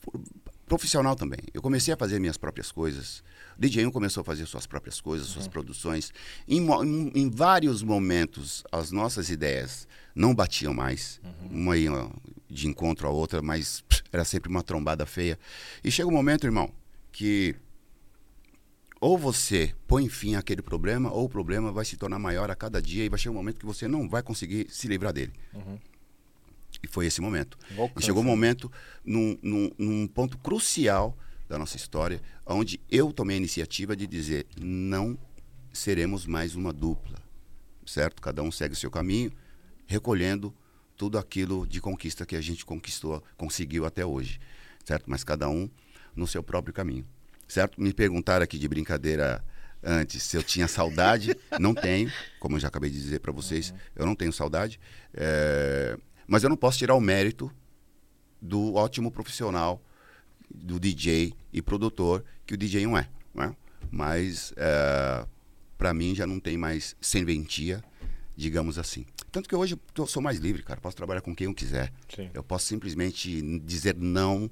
Por- 0.00 0.20
profissional 0.66 1.16
também. 1.16 1.38
Eu 1.54 1.62
comecei 1.62 1.92
a 1.94 1.96
fazer 1.96 2.20
minhas 2.20 2.36
próprias 2.36 2.70
coisas. 2.70 3.20
O 3.56 3.60
DJ 3.60 3.86
1 3.86 3.90
começou 3.90 4.20
a 4.20 4.24
fazer 4.24 4.44
suas 4.46 4.66
próprias 4.66 5.00
coisas, 5.00 5.26
suas 5.26 5.48
produções. 5.48 6.12
Em, 6.46 6.60
em- 6.60 7.10
em 7.14 7.30
vários 7.30 7.82
momentos, 7.82 8.62
as 8.70 8.92
nossas 8.92 9.30
ideias 9.30 9.88
não 10.14 10.34
batiam 10.34 10.74
mais. 10.74 11.20
Uma 11.50 11.76
ia 11.76 11.90
de 12.50 12.68
encontro 12.68 13.08
à 13.08 13.10
outra, 13.10 13.40
mas 13.42 13.82
era 14.12 14.24
sempre 14.24 14.48
uma 14.50 14.62
trombada 14.62 15.04
feia. 15.06 15.38
E 15.84 15.90
chega 15.90 16.08
um 16.08 16.12
momento, 16.12 16.44
irmão, 16.46 16.70
que 17.12 17.54
ou 19.00 19.16
você 19.16 19.74
põe 19.86 20.08
fim 20.08 20.34
àquele 20.34 20.60
problema, 20.62 21.10
ou 21.12 21.26
o 21.26 21.28
problema 21.28 21.70
vai 21.70 21.84
se 21.84 21.96
tornar 21.96 22.18
maior 22.18 22.50
a 22.50 22.56
cada 22.56 22.82
dia 22.82 23.04
e 23.04 23.08
vai 23.08 23.18
chegar 23.18 23.30
um 23.32 23.34
momento 23.34 23.58
que 23.60 23.66
você 23.66 23.86
não 23.86 24.08
vai 24.08 24.22
conseguir 24.22 24.66
se 24.70 24.88
livrar 24.88 25.12
dele. 25.12 25.32
E 26.82 26.88
foi 26.88 27.06
esse 27.06 27.20
momento. 27.20 27.56
E 28.00 28.02
chegou 28.02 28.22
um 28.22 28.26
momento, 28.26 28.70
num, 29.04 29.38
num- 29.42 29.70
num 29.78 30.06
ponto 30.06 30.36
crucial 30.38 31.16
da 31.48 31.56
nossa 31.58 31.76
história, 31.76 32.20
onde 32.44 32.80
eu 32.90 33.12
tomei 33.12 33.34
a 33.34 33.38
iniciativa 33.38 33.96
de 33.96 34.06
dizer: 34.06 34.46
não 34.60 35.16
seremos 35.72 36.26
mais 36.26 36.54
uma 36.56 36.72
dupla, 36.72 37.18
certo? 37.86 38.20
Cada 38.20 38.42
um 38.42 38.50
segue 38.50 38.74
o 38.74 38.76
seu 38.76 38.90
caminho, 38.90 39.32
recolhendo 39.86 40.52
tudo 40.98 41.16
aquilo 41.16 41.64
de 41.64 41.80
conquista 41.80 42.26
que 42.26 42.34
a 42.34 42.40
gente 42.40 42.66
conquistou, 42.66 43.22
conseguiu 43.36 43.86
até 43.86 44.04
hoje, 44.04 44.40
certo? 44.84 45.04
Mas 45.06 45.22
cada 45.22 45.48
um 45.48 45.70
no 46.14 46.26
seu 46.26 46.42
próprio 46.42 46.74
caminho, 46.74 47.06
certo? 47.46 47.80
Me 47.80 47.94
perguntaram 47.94 48.42
aqui 48.42 48.58
de 48.58 48.66
brincadeira 48.66 49.42
antes 49.80 50.24
se 50.24 50.36
eu 50.36 50.42
tinha 50.42 50.66
saudade, 50.66 51.36
não 51.60 51.72
tenho, 51.72 52.12
como 52.40 52.56
eu 52.56 52.60
já 52.60 52.66
acabei 52.66 52.90
de 52.90 53.00
dizer 53.00 53.20
para 53.20 53.30
vocês, 53.30 53.72
eu 53.94 54.04
não 54.04 54.16
tenho 54.16 54.32
saudade, 54.32 54.80
é, 55.14 55.96
mas 56.26 56.42
eu 56.42 56.50
não 56.50 56.56
posso 56.56 56.78
tirar 56.78 56.96
o 56.96 57.00
mérito 57.00 57.50
do 58.42 58.74
ótimo 58.74 59.12
profissional, 59.12 59.80
do 60.52 60.80
DJ 60.80 61.32
e 61.52 61.62
produtor 61.62 62.24
que 62.44 62.54
o 62.54 62.56
DJ 62.56 62.84
não 62.86 62.98
é, 62.98 63.08
não 63.32 63.44
é? 63.44 63.56
Mas 63.90 64.52
para 65.76 65.94
mim 65.94 66.14
já 66.14 66.26
não 66.26 66.40
tem 66.40 66.56
mais 66.56 66.96
serventia, 67.00 67.84
digamos 68.36 68.78
assim. 68.78 69.06
Tanto 69.30 69.48
que 69.48 69.54
hoje 69.54 69.78
eu 69.96 70.06
sou 70.06 70.22
mais 70.22 70.38
livre, 70.38 70.62
cara. 70.62 70.80
Posso 70.80 70.96
trabalhar 70.96 71.20
com 71.20 71.34
quem 71.34 71.46
eu 71.46 71.54
quiser. 71.54 71.92
Sim. 72.14 72.30
Eu 72.32 72.42
posso 72.42 72.66
simplesmente 72.66 73.40
dizer 73.60 73.94
não, 73.96 74.50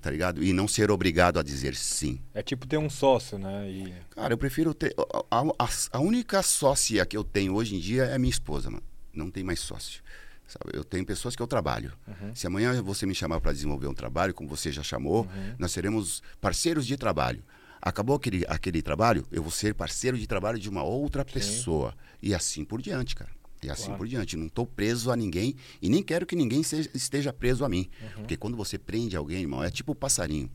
tá 0.00 0.10
ligado? 0.10 0.42
E 0.42 0.52
não 0.52 0.66
ser 0.68 0.90
obrigado 0.90 1.38
a 1.38 1.42
dizer 1.42 1.74
sim. 1.76 2.20
É 2.34 2.42
tipo 2.42 2.66
ter 2.66 2.76
um 2.78 2.90
sócio, 2.90 3.38
né? 3.38 3.70
E... 3.70 3.92
Cara, 4.10 4.32
eu 4.34 4.38
prefiro 4.38 4.74
ter. 4.74 4.94
A, 5.30 5.40
a- 5.58 5.68
a 5.92 6.00
única 6.00 6.42
sócia 6.42 7.04
que 7.06 7.16
eu 7.16 7.22
tenho 7.24 7.54
hoje 7.54 7.76
em 7.76 7.78
dia 7.80 8.04
é 8.04 8.18
minha 8.18 8.30
esposa, 8.30 8.70
mano. 8.70 8.82
Não 9.12 9.30
tem 9.30 9.42
mais 9.44 9.60
sócio. 9.60 10.02
Sabe? 10.46 10.76
Eu 10.76 10.82
tenho 10.82 11.06
pessoas 11.06 11.36
que 11.36 11.42
eu 11.42 11.46
trabalho. 11.46 11.92
Se 12.34 12.46
amanhã 12.46 12.82
você 12.82 13.06
me 13.06 13.14
chamar 13.14 13.40
para 13.40 13.52
desenvolver 13.52 13.86
um 13.86 13.94
trabalho, 13.94 14.34
como 14.34 14.48
você 14.48 14.72
já 14.72 14.82
chamou, 14.82 15.28
nós 15.58 15.70
seremos 15.70 16.22
parceiros 16.40 16.84
de 16.86 16.96
trabalho. 16.96 17.42
Acabou 17.80 18.16
aquele, 18.16 18.44
aquele 18.48 18.82
trabalho, 18.82 19.24
eu 19.30 19.42
vou 19.42 19.50
ser 19.52 19.74
parceiro 19.74 20.18
de 20.18 20.26
trabalho 20.26 20.58
de 20.58 20.68
uma 20.68 20.82
outra 20.82 21.24
pessoa. 21.24 21.94
E 22.20 22.34
assim 22.34 22.64
por 22.64 22.82
diante, 22.82 23.14
cara. 23.14 23.30
E 23.62 23.68
assim 23.70 23.84
Claro. 23.86 23.98
por 23.98 24.08
diante. 24.08 24.36
Não 24.36 24.46
estou 24.46 24.66
preso 24.66 25.10
a 25.10 25.16
ninguém 25.16 25.54
e 25.82 25.88
nem 25.88 26.02
quero 26.02 26.24
que 26.24 26.34
ninguém 26.34 26.62
seja- 26.62 26.88
esteja 26.94 27.32
preso 27.32 27.64
a 27.64 27.68
mim. 27.68 27.88
Porque 28.14 28.36
quando 28.36 28.56
você 28.56 28.78
prende 28.78 29.16
alguém, 29.16 29.40
irmão, 29.42 29.62
é 29.62 29.70
tipo 29.70 29.92
o 29.92 29.94
passarinho. 29.94 30.50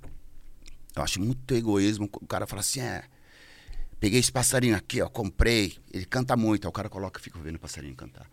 Eu 0.95 1.03
acho 1.03 1.21
muito 1.21 1.53
egoísmo. 1.53 2.09
O 2.13 2.25
cara 2.27 2.47
fala 2.47 2.61
assim, 2.61 2.79
é. 2.79 3.03
Peguei 3.99 4.19
esse 4.19 4.31
passarinho 4.31 4.75
aqui, 4.75 5.01
ó, 5.01 5.07
comprei. 5.09 5.77
Ele 5.93 6.05
canta 6.05 6.35
muito. 6.35 6.65
Aí 6.65 6.69
o 6.69 6.71
cara 6.71 6.89
coloca, 6.89 7.19
fica 7.19 7.37
vendo 7.39 7.55
o 7.55 7.59
passarinho 7.59 7.95
cantar. 7.95 8.29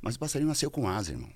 Mas 0.00 0.14
o 0.16 0.18
passarinho 0.18 0.48
nasceu 0.48 0.70
com 0.70 0.88
asa, 0.88 1.12
irmão. 1.12 1.28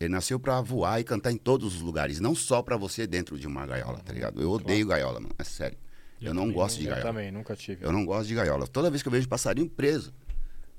Ele 0.00 0.08
nasceu 0.08 0.40
pra 0.40 0.60
voar 0.60 1.00
e 1.00 1.04
cantar 1.04 1.30
em 1.30 1.36
todos 1.36 1.76
os 1.76 1.80
lugares, 1.80 2.18
não 2.18 2.34
só 2.34 2.60
pra 2.62 2.76
você 2.76 3.06
dentro 3.06 3.38
de 3.38 3.46
uma 3.46 3.64
gaiola, 3.64 4.00
tá 4.00 4.12
ligado? 4.12 4.42
Eu 4.42 4.50
odeio 4.50 4.86
gaiola, 4.88 5.20
mano, 5.20 5.34
é 5.38 5.44
sério. 5.44 5.78
Eu, 6.20 6.34
não 6.34 6.50
gosto 6.52 6.78
de 6.78 6.86
eu 6.86 6.90
gaiola. 6.90 7.08
também, 7.10 7.30
nunca 7.30 7.54
tive. 7.54 7.84
Eu 7.84 7.92
não 7.92 8.04
gosto 8.04 8.26
de 8.28 8.34
gaiola. 8.34 8.66
Toda 8.66 8.90
vez 8.90 9.02
que 9.02 9.08
eu 9.08 9.12
vejo 9.12 9.28
passarinho 9.28 9.68
preso, 9.68 10.12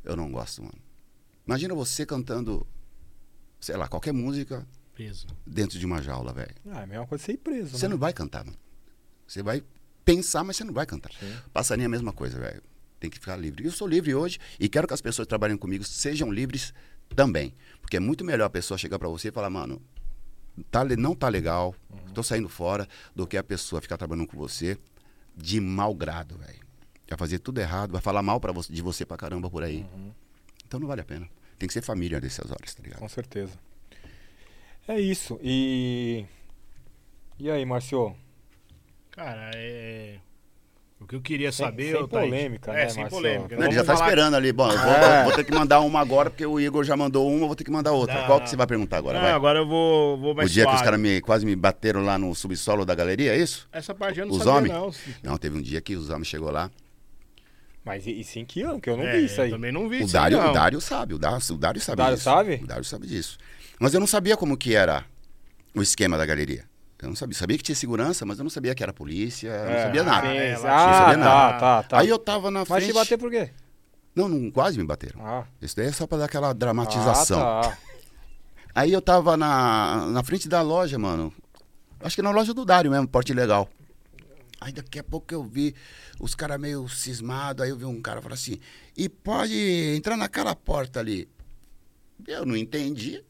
eu 0.03 0.15
não 0.17 0.29
gosto, 0.31 0.61
mano. 0.61 0.75
Imagina 1.45 1.73
você 1.73 2.05
cantando, 2.05 2.65
sei 3.59 3.75
lá, 3.75 3.87
qualquer 3.87 4.13
música 4.13 4.65
Peso. 4.95 5.27
dentro 5.45 5.77
de 5.77 5.85
uma 5.85 6.01
jaula, 6.01 6.33
velho. 6.33 6.55
Ah, 6.71 6.81
é 6.81 6.83
a 6.83 6.87
mesma 6.87 7.07
coisa 7.07 7.23
ser 7.23 7.37
preso, 7.37 7.77
Você 7.77 7.87
né? 7.87 7.91
não 7.93 7.97
vai 7.99 8.13
cantar, 8.13 8.45
mano. 8.45 8.57
Você 9.27 9.41
vai 9.43 9.63
pensar, 10.05 10.43
mas 10.43 10.57
você 10.57 10.63
não 10.63 10.73
vai 10.73 10.85
cantar. 10.85 11.11
Sim. 11.19 11.33
Passarinho 11.51 11.85
é 11.85 11.87
a 11.87 11.89
mesma 11.89 12.13
coisa, 12.13 12.39
velho. 12.39 12.61
Tem 12.99 13.09
que 13.09 13.19
ficar 13.19 13.35
livre. 13.35 13.65
Eu 13.65 13.71
sou 13.71 13.87
livre 13.87 14.13
hoje 14.15 14.39
e 14.59 14.69
quero 14.69 14.87
que 14.87 14.93
as 14.93 15.01
pessoas 15.01 15.25
que 15.25 15.29
trabalhem 15.29 15.57
comigo 15.57 15.83
sejam 15.83 16.31
livres 16.31 16.73
também. 17.15 17.53
Porque 17.81 17.97
é 17.97 17.99
muito 17.99 18.23
melhor 18.23 18.45
a 18.45 18.49
pessoa 18.49 18.77
chegar 18.77 18.97
pra 18.97 19.09
você 19.09 19.27
e 19.27 19.31
falar, 19.31 19.49
mano, 19.49 19.81
tá, 20.71 20.83
não 20.85 21.13
tá 21.15 21.27
legal, 21.27 21.75
Uhum. 21.89 22.13
tô 22.13 22.23
saindo 22.23 22.47
fora, 22.47 22.87
do 23.15 23.27
que 23.27 23.35
a 23.37 23.43
pessoa 23.43 23.81
ficar 23.81 23.97
trabalhando 23.97 24.27
com 24.27 24.37
você 24.37 24.77
de 25.35 25.59
mau 25.59 25.93
grado, 25.93 26.37
velho. 26.37 26.63
Vai 27.09 27.17
fazer 27.17 27.39
tudo 27.39 27.59
errado, 27.59 27.91
vai 27.91 28.01
falar 28.01 28.21
mal 28.23 28.39
pra 28.39 28.51
você, 28.53 28.71
de 28.71 28.81
você 28.81 29.05
pra 29.05 29.17
caramba 29.17 29.49
por 29.49 29.63
aí. 29.63 29.85
Uhum. 29.93 30.11
Então 30.73 30.79
não 30.79 30.87
vale 30.87 31.01
a 31.01 31.05
pena. 31.05 31.29
Tem 31.59 31.67
que 31.67 31.73
ser 31.73 31.83
família 31.83 32.19
nessas 32.19 32.49
horas, 32.49 32.73
tá 32.73 32.81
ligado? 32.81 32.97
Com 32.99 33.07
certeza. 33.07 33.53
É 34.87 34.99
isso. 34.99 35.39
E. 35.43 36.25
E 37.37 37.47
aí, 37.51 37.63
Marcio? 37.63 38.15
Cara, 39.11 39.51
é. 39.53 40.15
O 40.99 41.05
que 41.05 41.15
eu 41.15 41.21
queria 41.21 41.51
Sem- 41.51 41.63
saber. 41.63 41.95
sem 41.95 42.07
polêmica, 42.07 42.71
é, 42.71 42.75
né, 42.85 42.89
sem 42.89 43.03
Marcelo? 43.03 43.21
polêmica. 43.21 43.55
Não, 43.55 43.65
ele 43.67 43.75
já 43.75 43.83
tá 43.83 43.93
falar- 43.93 44.07
esperando 44.07 44.33
ali. 44.35 44.51
Bom, 44.51 44.71
eu 44.71 44.79
vou, 44.79 44.91
É. 44.93 45.23
vou 45.25 45.33
ter 45.33 45.43
que 45.43 45.53
mandar 45.53 45.79
uma 45.81 45.99
agora, 46.01 46.31
porque 46.31 46.43
o 46.45 46.59
Igor 46.59 46.83
já 46.83 46.97
mandou 46.97 47.29
uma, 47.31 47.45
vou 47.45 47.55
ter 47.55 47.63
que 47.65 47.69
mandar 47.71 47.91
outra. 47.91 48.21
Não, 48.21 48.25
Qual 48.25 48.41
que 48.41 48.49
você 48.49 48.55
vai 48.55 48.65
perguntar 48.65 48.97
agora? 48.97 49.19
Não, 49.19 49.25
vai? 49.25 49.33
agora 49.33 49.59
eu 49.59 49.67
vou, 49.67 50.17
vou 50.17 50.33
mais 50.33 50.49
o 50.49 50.53
dia 50.53 50.63
que 50.63 50.69
os 50.69 50.73
suave. 50.73 50.85
caras 50.85 50.99
me, 50.99 51.21
quase 51.21 51.45
me 51.45 51.55
bateram 51.55 52.03
lá 52.03 52.17
no 52.17 52.33
subsolo 52.33 52.83
da 52.83 52.95
galeria, 52.95 53.35
é 53.35 53.37
isso? 53.37 53.69
Essa 53.71 53.93
parte 53.93 54.19
eu 54.19 54.25
não 54.25 54.33
Os 54.33 54.39
sabia, 54.43 54.73
homens? 54.79 54.99
não. 55.21 55.31
Não, 55.33 55.37
teve 55.37 55.55
um 55.55 55.61
dia 55.61 55.79
que 55.81 55.95
os 55.95 56.09
homens 56.09 56.27
chegou 56.27 56.49
lá. 56.49 56.71
Mas 57.85 58.07
e, 58.07 58.23
sim 58.23 58.45
que 58.45 58.61
ano? 58.61 58.79
Que 58.79 58.89
eu 58.89 58.95
não 58.97 59.03
É, 59.05 59.17
vi 59.17 59.25
isso 59.25 59.41
aí. 59.41 59.49
também 59.49 59.71
não 59.71 59.89
vi 59.89 59.97
O 59.97 60.05
isso 60.05 60.13
Dário, 60.13 60.37
aí, 60.37 60.43
não. 60.43 60.51
o 60.51 60.53
Dário 60.53 60.79
sabe, 60.81 61.13
o 61.13 61.17
Dário, 61.19 61.39
o 61.51 61.57
Dário 61.57 61.81
sabe 61.81 61.97
Dário 61.97 62.15
disso. 62.15 62.23
sabe? 62.23 62.59
O 62.63 62.67
Dário 62.67 62.83
sabe 62.85 63.07
disso. 63.07 63.37
Mas 63.79 63.93
eu 63.93 63.99
não 63.99 64.07
sabia 64.07 64.37
como 64.37 64.55
que 64.55 64.73
era 64.75 65.03
o 65.75 65.81
esquema 65.81 66.17
da 66.17 66.25
galeria. 66.25 66.63
Eu 67.01 67.09
não 67.09 67.15
sabia. 67.17 67.35
Sabia 67.37 67.57
que 67.57 67.63
tinha 67.63 67.75
segurança, 67.75 68.25
mas 68.25 68.37
eu 68.37 68.43
não 68.43 68.49
sabia 68.49 68.73
que 68.73 68.81
era 68.81 68.93
polícia, 68.93 69.49
eu 69.49 69.65
não 69.65 69.71
É, 69.73 69.83
sabia 69.83 70.03
nada. 70.03 70.27
sim, 70.29 70.37
É, 70.37 70.55
tinha 70.55 70.73
ah, 70.73 70.93
sabia 70.93 71.17
tá, 71.17 71.17
nada. 71.17 71.59
tá, 71.59 71.83
tá. 71.83 71.99
Aí 71.99 72.07
eu 72.07 72.17
tava 72.17 72.49
na 72.49 72.59
Mas 72.61 72.67
frente... 72.69 72.85
te 72.87 72.93
bater 72.93 73.17
por 73.17 73.29
quê? 73.29 73.49
Não, 74.15 74.29
não, 74.29 74.49
quase 74.49 74.77
me 74.77 74.85
bateram. 74.85 75.19
Ah, 75.25 75.43
Isso 75.61 75.75
daí 75.75 75.87
é 75.87 75.91
só 75.91 76.07
pra 76.07 76.19
dar 76.19 76.25
aquela 76.25 76.53
dramatização. 76.53 77.41
Ah, 77.41 77.61
tá. 77.63 77.77
Aí 78.75 78.93
eu 78.93 79.01
tava 79.01 79.35
na, 79.35 80.05
na 80.11 80.23
frente 80.23 80.47
da 80.47 80.61
loja, 80.61 80.97
mano. 80.97 81.33
Acho 81.99 82.15
que 82.15 82.21
na 82.21 82.31
loja 82.31 82.53
do 82.53 82.63
Dário 82.63 82.89
mesmo, 82.91 83.07
porte 83.07 83.33
legal. 83.33 83.67
Aí 84.63 84.71
daqui 84.71 84.97
a 84.97 85.03
pouco 85.03 85.33
eu 85.33 85.43
vi 85.43 85.75
os 86.19 86.33
caras 86.33 86.59
meio 86.59 86.87
cismados. 86.87 87.63
Aí 87.63 87.69
eu 87.69 87.77
vi 87.77 87.85
um 87.85 88.01
cara 88.01 88.21
falar 88.21 88.35
assim: 88.35 88.57
e 88.95 89.09
pode 89.09 89.53
entrar 89.95 90.15
naquela 90.15 90.55
porta 90.55 90.99
ali. 90.99 91.27
Eu 92.27 92.45
não 92.45 92.55
entendi. 92.55 93.21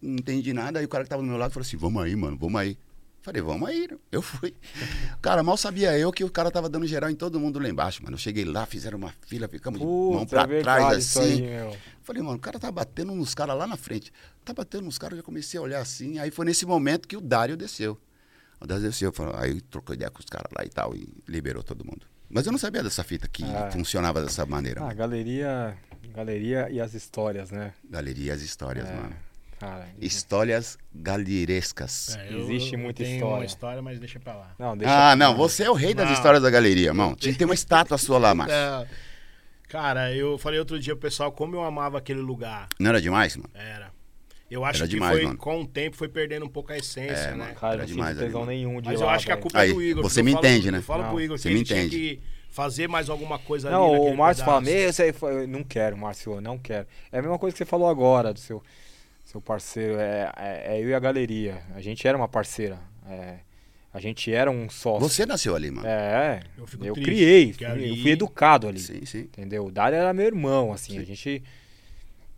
Não 0.00 0.14
entendi 0.14 0.52
nada. 0.52 0.78
Aí 0.78 0.84
o 0.84 0.88
cara 0.88 1.04
que 1.04 1.10
tava 1.10 1.22
do 1.22 1.28
meu 1.28 1.36
lado 1.36 1.52
falou 1.52 1.66
assim: 1.66 1.76
vamos 1.76 2.02
aí, 2.02 2.14
mano, 2.14 2.36
vamos 2.36 2.60
aí. 2.60 2.78
Falei, 3.22 3.40
vamos 3.40 3.68
aí. 3.68 3.88
Eu 4.10 4.20
fui. 4.20 4.52
Cara, 5.22 5.44
mal 5.44 5.56
sabia 5.56 5.96
eu 5.96 6.12
que 6.12 6.24
o 6.24 6.30
cara 6.30 6.50
tava 6.50 6.68
dando 6.68 6.88
geral 6.88 7.08
em 7.08 7.14
todo 7.14 7.38
mundo 7.38 7.60
lá 7.60 7.68
embaixo, 7.68 8.02
mano. 8.02 8.14
Eu 8.16 8.18
cheguei 8.18 8.44
lá, 8.44 8.66
fizeram 8.66 8.98
uma 8.98 9.14
fila, 9.20 9.46
ficamos 9.46 9.78
de 9.78 9.86
mão 9.86 10.26
pra 10.26 10.42
é 10.42 10.60
trás 10.60 10.96
assim. 10.96 11.46
aí. 11.46 11.78
Falei, 12.02 12.20
mano, 12.20 12.36
o 12.36 12.40
cara 12.40 12.58
tá 12.58 12.70
batendo 12.70 13.14
nos 13.14 13.32
caras 13.32 13.56
lá 13.56 13.64
na 13.64 13.76
frente. 13.76 14.12
Tá 14.44 14.52
batendo 14.52 14.84
nos 14.84 14.98
caras, 14.98 15.12
eu 15.12 15.16
já 15.18 15.22
comecei 15.22 15.56
a 15.56 15.62
olhar 15.62 15.80
assim. 15.80 16.18
Aí 16.18 16.32
foi 16.32 16.44
nesse 16.44 16.66
momento 16.66 17.06
que 17.06 17.16
o 17.16 17.20
Dário 17.20 17.56
desceu. 17.56 17.96
O 18.62 18.66
Dário 18.66 18.84
desceu, 18.84 19.12
falou, 19.12 19.34
aí 19.36 19.60
trocou 19.60 19.94
ideia 19.94 20.10
com 20.10 20.20
os 20.20 20.26
caras 20.26 20.50
lá 20.56 20.64
e 20.64 20.68
tal, 20.68 20.94
e 20.94 21.08
liberou 21.28 21.62
todo 21.62 21.84
mundo. 21.84 22.06
Mas 22.30 22.46
eu 22.46 22.52
não 22.52 22.58
sabia 22.58 22.82
dessa 22.82 23.02
fita 23.04 23.28
que 23.28 23.42
Ah. 23.44 23.70
funcionava 23.72 24.22
dessa 24.22 24.46
maneira. 24.46 24.82
Ah, 24.84 24.94
galeria. 24.94 25.76
Galeria 26.14 26.68
e 26.70 26.80
as 26.80 26.94
histórias, 26.94 27.50
né? 27.50 27.72
Galeria, 27.88 28.34
as 28.34 28.40
histórias, 28.42 28.88
É, 28.88 28.94
mano. 28.94 29.14
Cara, 29.58 29.88
Histórias 30.00 30.76
galerescas. 30.94 32.16
É, 32.16 32.32
eu- 32.32 32.40
Existe 32.40 32.72
eu 32.74 32.78
muita 32.80 33.02
tenho 33.04 33.16
história. 33.16 33.36
uma 33.36 33.44
história, 33.44 33.82
mas 33.82 33.98
deixa 34.00 34.18
pra 34.20 34.34
lá. 34.34 34.54
Não, 34.58 34.76
deixa 34.76 35.10
Ah, 35.10 35.16
não, 35.16 35.36
você 35.36 35.62
é 35.64 35.70
o 35.70 35.74
rei 35.74 35.94
das 35.94 36.06
Não. 36.06 36.12
histórias 36.14 36.42
da 36.42 36.50
galeria, 36.50 36.88
irmão. 36.88 37.14
Tinha 37.14 37.32
que 37.32 37.38
ter 37.38 37.44
uma 37.44 37.54
estátua 37.54 37.96
sua 37.98 38.18
lá, 38.18 38.34
Márcio. 38.34 38.54
É, 38.56 39.12
Cara, 39.68 40.12
eu 40.14 40.36
falei 40.36 40.58
outro 40.58 40.78
dia 40.78 40.94
pro 40.94 41.00
pessoal 41.08 41.32
como 41.32 41.56
eu 41.56 41.62
amava 41.64 41.96
aquele 41.96 42.20
lugar. 42.20 42.68
Não 42.78 42.90
era 42.90 43.00
demais, 43.00 43.36
mano? 43.36 43.48
Era. 43.54 43.90
Eu 44.52 44.64
acho 44.64 44.80
Era 44.80 44.86
que 44.88 44.94
demais, 44.94 45.16
foi, 45.16 45.24
mano. 45.26 45.38
com 45.38 45.60
o 45.62 45.66
tempo 45.66 45.96
foi 45.96 46.08
perdendo 46.08 46.44
um 46.44 46.48
pouco 46.48 46.72
a 46.72 46.76
essência, 46.76 47.12
É, 47.14 47.30
né? 47.30 47.36
mano. 47.36 47.54
Cara, 47.54 47.72
Era 47.74 47.82
não 47.82 47.86
demais 47.86 48.18
tesão 48.18 48.42
ali, 48.42 48.50
nenhum 48.56 48.80
de 48.80 48.88
Mas 48.88 48.98
ir 49.00 49.02
eu 49.02 49.06
lá, 49.06 49.14
acho 49.14 49.26
que 49.26 49.32
a 49.32 49.36
culpa 49.36 49.58
Aí, 49.60 49.70
é 49.70 49.74
do 49.74 49.82
Igor. 49.82 50.02
você 50.02 50.22
me 50.22 50.32
falo- 50.32 50.46
entende, 50.46 50.70
né? 50.70 50.78
Eu 50.78 50.82
falo 50.82 51.02
Não, 51.04 51.10
pro 51.10 51.20
Igor 51.20 51.38
você 51.38 51.48
que 51.48 51.54
me 51.54 51.60
entende. 51.62 51.88
que 51.96 52.20
fazer 52.50 52.86
mais 52.86 53.08
alguma 53.08 53.38
coisa 53.38 53.68
ali 53.68 53.76
Não, 53.76 53.90
o 53.92 54.16
Márcio 54.16 54.44
fala, 54.44 54.60
meu, 54.60 54.90
isso 54.90 55.00
aí 55.02 55.12
foi... 55.12 55.46
não 55.46 55.64
quero, 55.64 55.96
Márcio, 55.96 56.38
não 56.40 56.58
quero. 56.58 56.86
É 57.10 57.18
a 57.18 57.22
mesma 57.22 57.38
coisa 57.38 57.54
que 57.54 57.58
você 57.58 57.64
falou 57.64 57.88
agora 57.88 58.32
do 58.34 58.38
seu, 58.40 58.62
seu 59.24 59.40
parceiro, 59.40 59.94
é, 59.98 60.30
é, 60.36 60.76
é 60.76 60.82
eu 60.82 60.88
e 60.90 60.94
a 60.94 60.98
galeria. 61.00 61.62
A 61.74 61.80
gente 61.80 62.06
era 62.06 62.16
uma 62.16 62.28
parceira, 62.28 62.78
é, 63.08 63.36
a 63.94 64.00
gente 64.00 64.30
era 64.30 64.50
um 64.50 64.68
sócio. 64.68 65.08
Você 65.08 65.24
nasceu 65.24 65.56
ali, 65.56 65.70
mano. 65.70 65.86
É, 65.88 66.42
Eu 66.58 66.62
eu, 66.62 66.66
fico 66.66 66.84
triste, 66.92 67.02
criei, 67.02 67.54
eu 67.90 67.96
fui 68.02 68.10
educado 68.10 68.68
ali, 68.68 68.80
Sim, 68.80 69.04
sim. 69.06 69.20
entendeu? 69.20 69.64
O 69.64 69.70
Dário 69.70 69.96
era 69.96 70.12
meu 70.12 70.26
irmão, 70.26 70.72
assim, 70.74 70.98
a 70.98 71.04
gente... 71.04 71.42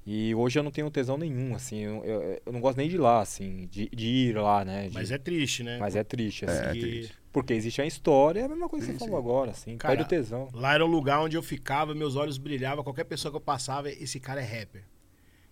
E 0.07 0.35
hoje 0.35 0.59
eu 0.59 0.63
não 0.63 0.71
tenho 0.71 0.91
tesão 0.91 1.17
nenhum, 1.17 1.55
assim, 1.55 1.79
eu, 1.79 2.05
eu, 2.05 2.43
eu 2.45 2.53
não 2.53 2.61
gosto 2.61 2.77
nem 2.77 2.89
de 2.89 2.97
ir 2.97 2.99
lá, 2.99 3.21
assim, 3.23 3.67
de, 3.71 3.89
de 3.89 4.07
ir 4.07 4.37
lá, 4.37 4.63
né? 4.65 4.89
de- 4.89 4.95
Mas 4.95 5.11
é 5.11 5.17
triste, 5.17 5.63
né? 5.63 5.79
mas 5.79 5.97
é 5.97 6.05
triste, 6.05 6.45
assim. 6.45 6.63
É, 6.63 6.73
Que 6.73 6.81
triste. 6.81 7.15
Porque 7.33 7.55
existe 7.55 7.81
a 7.81 7.87
história, 7.87 8.41
é 8.41 8.45
a 8.45 8.49
mesma 8.49 8.69
coisa 8.69 8.85
que 8.85 8.93
Sim, 8.93 8.99
você 8.99 9.05
sim. 9.05 9.11
falou 9.11 9.19
agora, 9.19 9.51
assim, 9.53 9.77
Cara, 9.79 9.95
perde 9.97 10.05
o 10.05 10.09
tesão. 10.09 10.49
Lá 10.53 10.75
era 10.75 10.85
um 10.85 10.89
lugar 10.89 11.21
onde 11.21 11.37
eu 11.37 11.43
ficava, 11.43 11.95
meus 11.95 12.17
olhos 12.17 12.37
brilhavam. 12.39 12.85
Qualquer 12.85 13.05
pessoa 13.05 13.33
que 13.33 13.37
eu 13.37 13.41
passava, 13.41 13.89
esse 13.91 14.21
cara 14.21 14.41
é 14.43 14.45
rapper. 14.45 14.85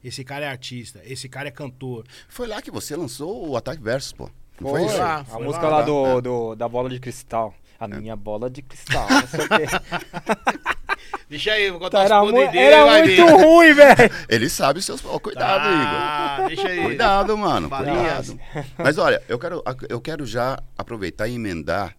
Esse 0.05 0.23
cara 0.23 0.45
é 0.45 0.49
artista. 0.49 1.01
Esse 1.05 1.29
cara 1.29 1.49
é 1.49 1.51
cantor. 1.51 2.05
Foi 2.29 2.47
lá 2.47 2.61
que 2.61 2.71
você 2.71 2.95
lançou 2.95 3.49
o 3.49 3.57
Ataque 3.57 3.83
Versus, 3.83 4.13
pô. 4.13 4.31
Não 4.61 4.69
Foi, 4.71 4.81
foi 4.81 4.89
isso? 4.91 4.99
lá, 4.99 5.17
a 5.21 5.25
foi 5.25 5.45
música 5.45 5.67
lá, 5.69 5.79
lá, 5.79 5.83
do, 5.83 6.07
É. 6.07 6.21
do- 6.21 6.55
da 6.55 6.69
bola 6.69 6.89
de 6.91 7.01
cristal. 7.01 7.55
A 7.81 7.89
minha 7.89 8.15
bola 8.15 8.49
de 8.51 8.63
cristal, 8.63 9.09
não 9.11 9.27
sei 9.27 9.41
o 9.41 9.49
quê. 9.49 9.67
Deixa 11.29 11.53
aí, 11.53 11.71
vou 11.71 11.79
Tá, 11.81 11.87
contar 11.87 12.05
era 12.05 12.23
os 12.23 12.31
mu- 12.31 12.33
poderes 12.33 12.53
dele, 12.53 12.65
era 12.75 12.87
muito 13.05 13.27
ver. 13.27 13.45
ruim, 13.45 13.75
velho. 13.75 14.11
Ele 14.29 14.49
sabe 14.49 14.79
os 14.81 14.85
seus. 14.85 15.05
Ó, 15.05 15.19
cuidado, 15.19 15.65
Igor. 15.65 15.87
Ah, 15.87 16.45
deixa 16.49 16.69
aí. 16.69 16.83
Cuidado, 16.83 17.37
mano. 17.39 17.69
Farinhas. 17.69 18.31
Cuidado. 18.31 18.71
Mas 18.79 18.99
olha, 18.99 19.23
eu 19.29 19.39
quero, 19.39 19.63
eu 19.89 20.01
quero 20.01 20.27
já 20.27 20.59
aproveitar 20.77 21.29
e 21.29 21.35
emendar, 21.35 21.97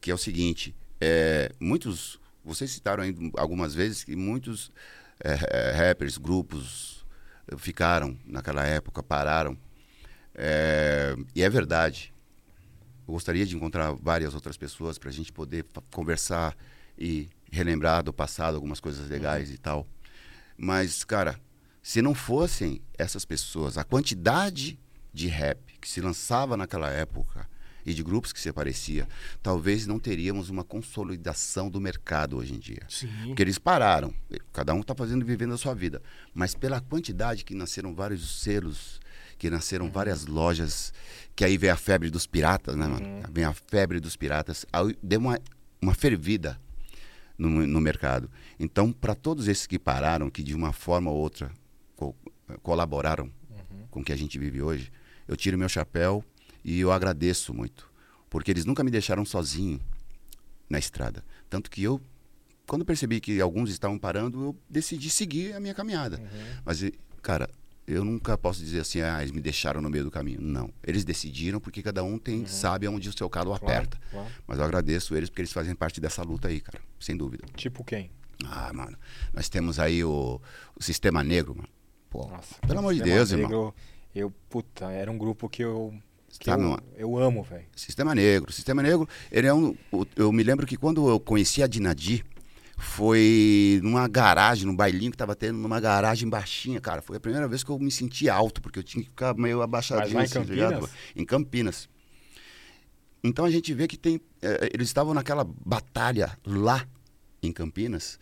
que 0.00 0.10
é 0.10 0.14
o 0.14 0.18
seguinte: 0.18 0.74
é, 1.00 1.50
muitos. 1.60 2.20
Vocês 2.44 2.70
citaram 2.72 3.04
aí 3.04 3.14
algumas 3.36 3.72
vezes 3.72 4.02
que 4.02 4.16
muitos 4.16 4.72
é, 5.22 5.38
é, 5.50 5.70
rappers, 5.70 6.18
grupos 6.18 7.06
eh, 7.48 7.54
ficaram 7.56 8.18
naquela 8.26 8.64
época, 8.66 9.00
pararam. 9.00 9.56
É, 10.34 11.14
e 11.34 11.42
é 11.42 11.48
verdade. 11.48 12.12
Eu 13.06 13.14
gostaria 13.14 13.44
de 13.46 13.54
encontrar 13.56 13.92
várias 13.92 14.34
outras 14.34 14.56
pessoas 14.56 14.98
para 14.98 15.08
a 15.10 15.12
gente 15.12 15.32
poder 15.32 15.64
conversar 15.92 16.56
e 16.98 17.28
relembrar 17.52 18.02
do 18.02 18.12
passado 18.12 18.54
algumas 18.54 18.80
coisas 18.80 19.08
legais 19.08 19.50
e 19.50 19.58
tal. 19.58 19.86
Mas, 20.56 21.04
cara, 21.04 21.38
se 21.82 22.00
não 22.00 22.14
fossem 22.14 22.80
essas 22.98 23.24
pessoas, 23.24 23.76
a 23.76 23.84
quantidade 23.84 24.78
de 25.12 25.28
rap 25.28 25.78
que 25.78 25.88
se 25.88 26.00
lançava 26.00 26.56
naquela 26.56 26.90
época 26.90 27.46
e 27.84 27.92
de 27.92 28.02
grupos 28.02 28.32
que 28.32 28.40
se 28.40 28.48
aparecia, 28.48 29.06
talvez 29.42 29.86
não 29.86 29.98
teríamos 29.98 30.48
uma 30.48 30.64
consolidação 30.64 31.68
do 31.68 31.80
mercado 31.80 32.36
hoje 32.36 32.54
em 32.54 32.58
dia. 32.58 32.82
Sim. 32.88 33.08
Porque 33.26 33.42
eles 33.42 33.58
pararam, 33.58 34.14
cada 34.52 34.72
um 34.72 34.80
está 34.80 34.94
fazendo 34.94 35.26
vivendo 35.26 35.52
a 35.52 35.58
sua 35.58 35.74
vida, 35.74 36.00
mas 36.32 36.54
pela 36.54 36.80
quantidade 36.80 37.44
que 37.44 37.54
nasceram 37.54 37.94
vários 37.94 38.40
selos, 38.40 39.00
que 39.36 39.50
nasceram 39.50 39.90
várias 39.90 40.26
lojas, 40.26 40.94
que 41.34 41.44
aí 41.44 41.58
vem 41.58 41.70
a 41.70 41.76
febre 41.76 42.08
dos 42.08 42.26
piratas, 42.26 42.76
né, 42.76 42.86
mano? 42.86 43.22
Vem 43.30 43.44
a 43.44 43.52
febre 43.52 43.98
dos 43.98 44.16
piratas, 44.16 44.64
aí 44.72 44.96
deu 45.02 45.18
uma, 45.18 45.38
uma 45.82 45.92
fervida 45.92 46.61
no, 47.48 47.66
no 47.66 47.80
mercado. 47.80 48.30
Então, 48.58 48.92
para 48.92 49.14
todos 49.14 49.48
esses 49.48 49.66
que 49.66 49.78
pararam, 49.78 50.30
que 50.30 50.42
de 50.42 50.54
uma 50.54 50.72
forma 50.72 51.10
ou 51.10 51.16
outra 51.18 51.50
co- 51.96 52.14
colaboraram 52.62 53.30
com 53.90 54.00
o 54.00 54.04
que 54.04 54.12
a 54.12 54.16
gente 54.16 54.38
vive 54.38 54.62
hoje, 54.62 54.90
eu 55.28 55.36
tiro 55.36 55.58
meu 55.58 55.68
chapéu 55.68 56.24
e 56.64 56.80
eu 56.80 56.90
agradeço 56.92 57.52
muito, 57.54 57.88
porque 58.30 58.50
eles 58.50 58.64
nunca 58.64 58.82
me 58.84 58.90
deixaram 58.90 59.24
sozinho 59.24 59.80
na 60.68 60.78
estrada. 60.78 61.24
Tanto 61.50 61.70
que 61.70 61.82
eu, 61.82 62.00
quando 62.66 62.84
percebi 62.84 63.20
que 63.20 63.40
alguns 63.40 63.70
estavam 63.70 63.98
parando, 63.98 64.40
eu 64.42 64.56
decidi 64.70 65.10
seguir 65.10 65.54
a 65.54 65.60
minha 65.60 65.74
caminhada. 65.74 66.18
Mas, 66.64 66.82
e, 66.82 66.94
cara, 67.20 67.48
eu 67.86 68.04
nunca 68.04 68.38
posso 68.38 68.60
dizer 68.60 68.80
assim, 68.80 69.00
ah, 69.00 69.20
eles 69.20 69.32
me 69.32 69.40
deixaram 69.40 69.80
no 69.80 69.90
meio 69.90 70.04
do 70.04 70.10
caminho. 70.10 70.40
Não. 70.40 70.70
Eles 70.82 71.04
decidiram 71.04 71.60
porque 71.60 71.82
cada 71.82 72.02
um 72.04 72.18
tem, 72.18 72.46
sabe 72.46 72.86
aonde 72.86 73.08
o 73.08 73.16
seu 73.16 73.28
calo 73.28 73.52
aperta. 73.52 73.98
claro. 74.10 74.28
Mas 74.46 74.58
eu 74.58 74.64
agradeço 74.64 75.16
eles 75.16 75.28
porque 75.28 75.42
eles 75.42 75.52
fazem 75.52 75.74
parte 75.74 76.00
dessa 76.00 76.22
luta 76.22 76.48
aí, 76.48 76.60
cara. 76.60 76.80
Sem 77.00 77.16
dúvida. 77.16 77.44
Tipo 77.56 77.82
quem? 77.82 78.10
Ah, 78.44 78.72
mano. 78.72 78.96
Nós 79.32 79.48
temos 79.48 79.78
aí 79.78 80.04
o, 80.04 80.40
o 80.76 80.82
Sistema 80.82 81.22
Negro, 81.22 81.56
mano. 81.56 81.68
Pô, 82.08 82.26
Nossa. 82.26 82.54
pelo 82.66 82.78
amor 82.78 82.92
de 82.92 83.00
Sistema 83.00 83.16
Deus, 83.16 83.32
Negro, 83.32 83.46
irmão. 83.46 83.74
Eu, 84.14 84.30
puta, 84.48 84.90
era 84.90 85.10
um 85.10 85.18
grupo 85.18 85.48
que 85.48 85.62
eu. 85.62 85.94
Que 86.38 86.50
eu, 86.50 86.58
mano? 86.58 86.82
eu 86.96 87.18
amo, 87.18 87.42
velho. 87.42 87.64
Sistema 87.74 88.14
Negro. 88.14 88.52
Sistema 88.52 88.82
Negro, 88.82 89.08
ele 89.30 89.46
é 89.46 89.54
um. 89.54 89.74
Eu 90.14 90.30
me 90.32 90.42
lembro 90.42 90.66
que 90.66 90.76
quando 90.76 91.08
eu 91.08 91.18
conheci 91.18 91.62
a 91.62 91.66
Dinadi, 91.66 92.24
foi 92.82 93.80
numa 93.82 94.08
garagem, 94.08 94.66
num 94.66 94.74
bailinho 94.74 95.12
que 95.12 95.16
tava 95.16 95.36
tendo, 95.36 95.56
numa 95.56 95.80
garagem 95.80 96.28
baixinha, 96.28 96.80
cara. 96.80 97.00
Foi 97.00 97.16
a 97.16 97.20
primeira 97.20 97.46
vez 97.46 97.62
que 97.62 97.70
eu 97.70 97.78
me 97.78 97.90
senti 97.90 98.28
alto, 98.28 98.60
porque 98.60 98.78
eu 98.78 98.82
tinha 98.82 99.02
que 99.04 99.08
ficar 99.10 99.34
meio 99.34 99.62
abaixadinho, 99.62 100.14
Mas 100.14 100.14
lá 100.14 100.38
em 100.38 100.42
assim, 100.42 100.48
tá 100.48 100.54
ligado? 100.54 100.72
Campinas? 100.72 100.90
Em 101.16 101.24
Campinas. 101.24 101.88
Então 103.24 103.44
a 103.44 103.50
gente 103.50 103.72
vê 103.72 103.86
que 103.86 103.96
tem. 103.96 104.20
eh, 104.42 104.70
eles 104.74 104.88
estavam 104.88 105.14
naquela 105.14 105.44
batalha 105.64 106.36
lá 106.44 106.84
em 107.40 107.52
Campinas. 107.52 108.18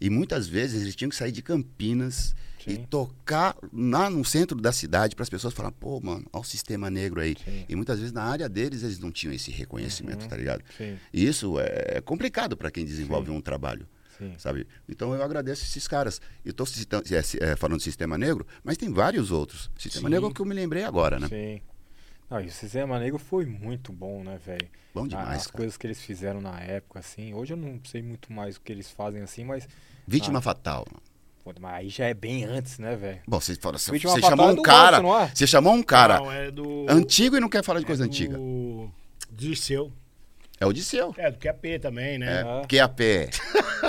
E 0.00 0.08
muitas 0.08 0.46
vezes 0.46 0.82
eles 0.82 0.94
tinham 0.96 1.08
que 1.10 1.16
sair 1.16 1.32
de 1.32 1.42
Campinas 1.42 2.34
e 2.66 2.76
Sim. 2.76 2.86
tocar 2.88 3.56
lá 3.72 4.08
no 4.08 4.24
centro 4.24 4.58
da 4.60 4.72
cidade 4.72 5.14
para 5.14 5.22
as 5.24 5.28
pessoas 5.28 5.52
falarem, 5.52 5.76
pô, 5.78 6.00
mano, 6.00 6.24
olha 6.32 6.40
o 6.40 6.44
sistema 6.44 6.88
negro 6.88 7.20
aí. 7.20 7.36
Sim. 7.44 7.64
E 7.68 7.76
muitas 7.76 7.98
vezes 7.98 8.12
na 8.12 8.22
área 8.22 8.48
deles 8.48 8.82
eles 8.82 8.98
não 8.98 9.10
tinham 9.12 9.34
esse 9.34 9.50
reconhecimento, 9.50 10.26
tá 10.28 10.36
ligado? 10.36 10.62
Sim, 10.78 10.96
E 11.12 11.26
isso 11.26 11.56
é 11.60 12.00
complicado 12.00 12.56
para 12.56 12.70
quem 12.70 12.84
desenvolve 12.84 13.30
um 13.30 13.40
trabalho, 13.40 13.86
sim. 14.18 14.34
sabe? 14.38 14.66
Então 14.88 15.14
eu 15.14 15.22
agradeço 15.22 15.62
esses 15.64 15.86
caras. 15.88 16.20
Eu 16.44 16.50
estou 16.52 16.66
falando 17.56 17.78
de 17.78 17.84
Sistema 17.84 18.16
Negro, 18.18 18.46
mas 18.62 18.76
tem 18.76 18.92
vários 18.92 19.30
outros. 19.30 19.70
Sistema 19.78 20.08
Sim. 20.08 20.12
Negro 20.14 20.28
é 20.28 20.30
o 20.30 20.34
que 20.34 20.40
eu 20.40 20.46
me 20.46 20.54
lembrei 20.54 20.84
agora, 20.84 21.18
né? 21.18 21.28
Sim. 21.28 21.60
Não, 22.30 22.40
e 22.40 22.46
o 22.46 22.50
Sistema 22.50 22.98
Negro 22.98 23.18
foi 23.18 23.44
muito 23.44 23.92
bom, 23.92 24.24
né, 24.24 24.38
velho? 24.44 24.66
Bom 24.94 25.06
demais, 25.06 25.40
As 25.40 25.46
cara. 25.46 25.56
coisas 25.58 25.76
que 25.76 25.86
eles 25.86 26.00
fizeram 26.00 26.40
na 26.40 26.58
época, 26.60 27.00
assim. 27.00 27.34
Hoje 27.34 27.52
eu 27.52 27.56
não 27.56 27.78
sei 27.84 28.02
muito 28.02 28.32
mais 28.32 28.56
o 28.56 28.60
que 28.60 28.72
eles 28.72 28.90
fazem, 28.90 29.22
assim, 29.22 29.44
mas. 29.44 29.68
Vítima 30.06 30.38
Ah. 30.38 30.42
Fatal. 30.42 30.86
pô, 31.42 31.52
mas 31.60 31.74
aí 31.74 31.88
já 31.90 32.06
é 32.06 32.14
bem 32.14 32.44
antes, 32.44 32.78
né, 32.78 32.96
velho? 32.96 33.20
Bom, 33.28 33.38
você, 33.40 33.54
fala, 33.56 33.78
você, 33.78 33.92
Vítima 33.92 34.12
você 34.12 34.20
chamou 34.22 34.48
é 34.48 34.52
um 34.52 34.54
do 34.54 34.62
cara. 34.62 34.96
É? 34.98 35.30
Você 35.34 35.46
chamou 35.46 35.74
um 35.74 35.82
cara 35.82 36.18
Não, 36.18 36.32
é 36.32 36.50
do. 36.50 36.86
antigo 36.88 37.36
e 37.36 37.40
não 37.40 37.48
quer 37.50 37.62
falar 37.62 37.80
de 37.80 37.84
é 37.84 37.88
coisa 37.88 38.04
do 38.04 38.06
antiga. 38.08 38.38
Dirceu. 39.30 39.92
É 40.60 40.66
o 40.66 40.72
Disseu. 40.72 41.14
É, 41.18 41.30
do 41.30 41.38
QAP 41.38 41.78
também, 41.80 42.18
né? 42.18 42.42
É, 42.42 42.62
É. 42.62 42.66
QAP. 42.66 43.00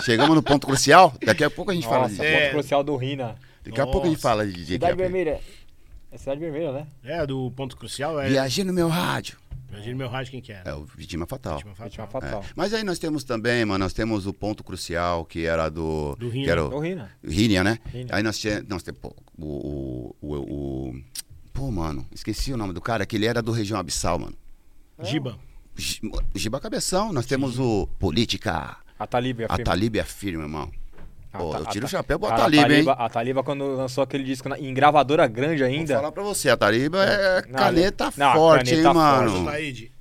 Chegamos 0.04 0.36
no 0.36 0.41
ponto 0.43 0.65
crucial. 0.67 1.13
Daqui 1.25 1.43
a 1.43 1.49
pouco 1.49 1.71
a 1.71 1.73
gente 1.73 1.86
fala 1.88 2.04
Nossa, 2.08 2.15
de. 2.15 2.25
É. 2.25 2.41
ponto 2.45 2.51
crucial 2.54 2.84
do 2.84 2.95
Rina. 2.95 3.36
Daqui 3.63 3.80
a 3.82 3.86
pouco 3.86 4.01
a 4.08 4.10
gente 4.10 4.17
Nossa. 4.17 4.30
fala 4.30 4.45
de, 4.45 4.54
de 4.54 4.65
Cidade 4.73 4.91
QAP. 4.93 4.97
Vermelha. 4.97 5.39
É 6.12 6.17
Cidade 6.17 6.39
Vermelha, 6.39 6.71
né? 6.71 6.88
É, 7.04 7.25
do 7.25 7.51
ponto 7.51 7.78
crucial. 7.78 8.19
É. 8.19 8.28
Viajei 8.30 8.63
no 8.63 8.73
meu 8.73 8.88
rádio. 8.88 9.38
Imagina 9.69 9.95
meu 9.97 10.08
rádio 10.08 10.32
quem 10.32 10.41
que 10.41 10.54
era. 10.54 10.69
É 10.69 10.73
o 10.73 10.86
Vítima 10.86 11.25
Fatal. 11.25 11.56
Vítima 11.58 11.75
Fatal. 11.75 11.89
Vítima 11.89 12.06
É. 12.06 12.08
Fatal. 12.32 12.45
Mas 12.56 12.73
aí 12.73 12.84
nós 12.84 12.97
temos 12.97 13.23
também, 13.25 13.65
mano, 13.65 13.84
nós 13.84 13.91
temos 13.93 14.25
o 14.25 14.34
ponto 14.34 14.63
crucial, 14.63 15.25
que 15.25 15.45
era 15.45 15.67
do. 15.69 16.15
Do 16.17 16.30
que 16.30 16.38
Rina. 16.38 16.51
era 16.51 16.62
É 16.62 16.63
o 16.63 16.67
o 16.75 16.80
Rina. 16.80 17.12
Rínia, 17.23 17.63
né? 17.63 17.80
Rínia. 17.91 18.15
Aí 18.15 18.23
nós 18.23 18.38
tínhamos. 18.39 18.67
Nós 18.69 18.84
temos 18.84 19.01
pô, 19.01 19.13
o, 19.38 20.15
o, 20.21 20.34
o, 20.34 20.89
o- 20.89 21.01
Pô, 21.51 21.71
mano, 21.71 22.06
esqueci 22.13 22.54
o 22.54 22.58
nome 22.58 22.73
do 22.73 22.82
cara, 22.82 23.06
que 23.06 23.15
ele 23.15 23.25
era 23.25 23.41
do 23.41 23.51
região 23.51 23.78
abissal, 23.80 24.17
mano. 24.19 24.36
Giba. 25.04 25.38
Gi- 25.78 26.02
Giba 26.34 26.60
Cabeção, 26.60 27.12
nós 27.12 27.26
temos 27.26 27.60
o 27.60 27.88
Política. 28.00 28.78
A 28.98 29.06
Talib, 29.06 29.42
a 29.42 29.46
A 29.46 29.56
firma. 29.58 29.64
Talib 29.66 29.96
é 29.98 30.04
firme, 30.04 30.44
irmão. 30.44 30.72
A 31.34 31.38
Pô, 31.38 31.54
eu 31.54 31.64
a 31.64 31.66
tiro 31.66 31.86
o 31.86 31.90
chapéu 31.90 32.18
pro 32.18 32.30
Cara, 32.30 32.44
Talib, 32.44 32.60
hein? 32.62 32.68
Taliba, 32.70 32.92
a 32.94 33.10
Taliba, 33.10 33.44
quando 33.44 33.66
lançou 33.76 34.02
aquele 34.04 34.24
disco 34.24 34.48
na- 34.48 34.58
em 34.58 34.74
gravadora 34.74 35.28
grande 35.28 35.64
Vou 35.64 35.68
ainda. 35.72 35.96
falar 35.96 36.12
pra 36.14 36.24
você, 36.24 36.50
a 36.50 36.56
Taliba 36.56 37.04
é 37.04 37.42
Não, 37.48 37.52
caneta 37.60 38.06
não, 38.16 38.34
forte, 38.34 38.70
caneta 38.72 38.88
hein, 38.88 38.94
mano? 38.94 39.44
forte. 39.44 39.92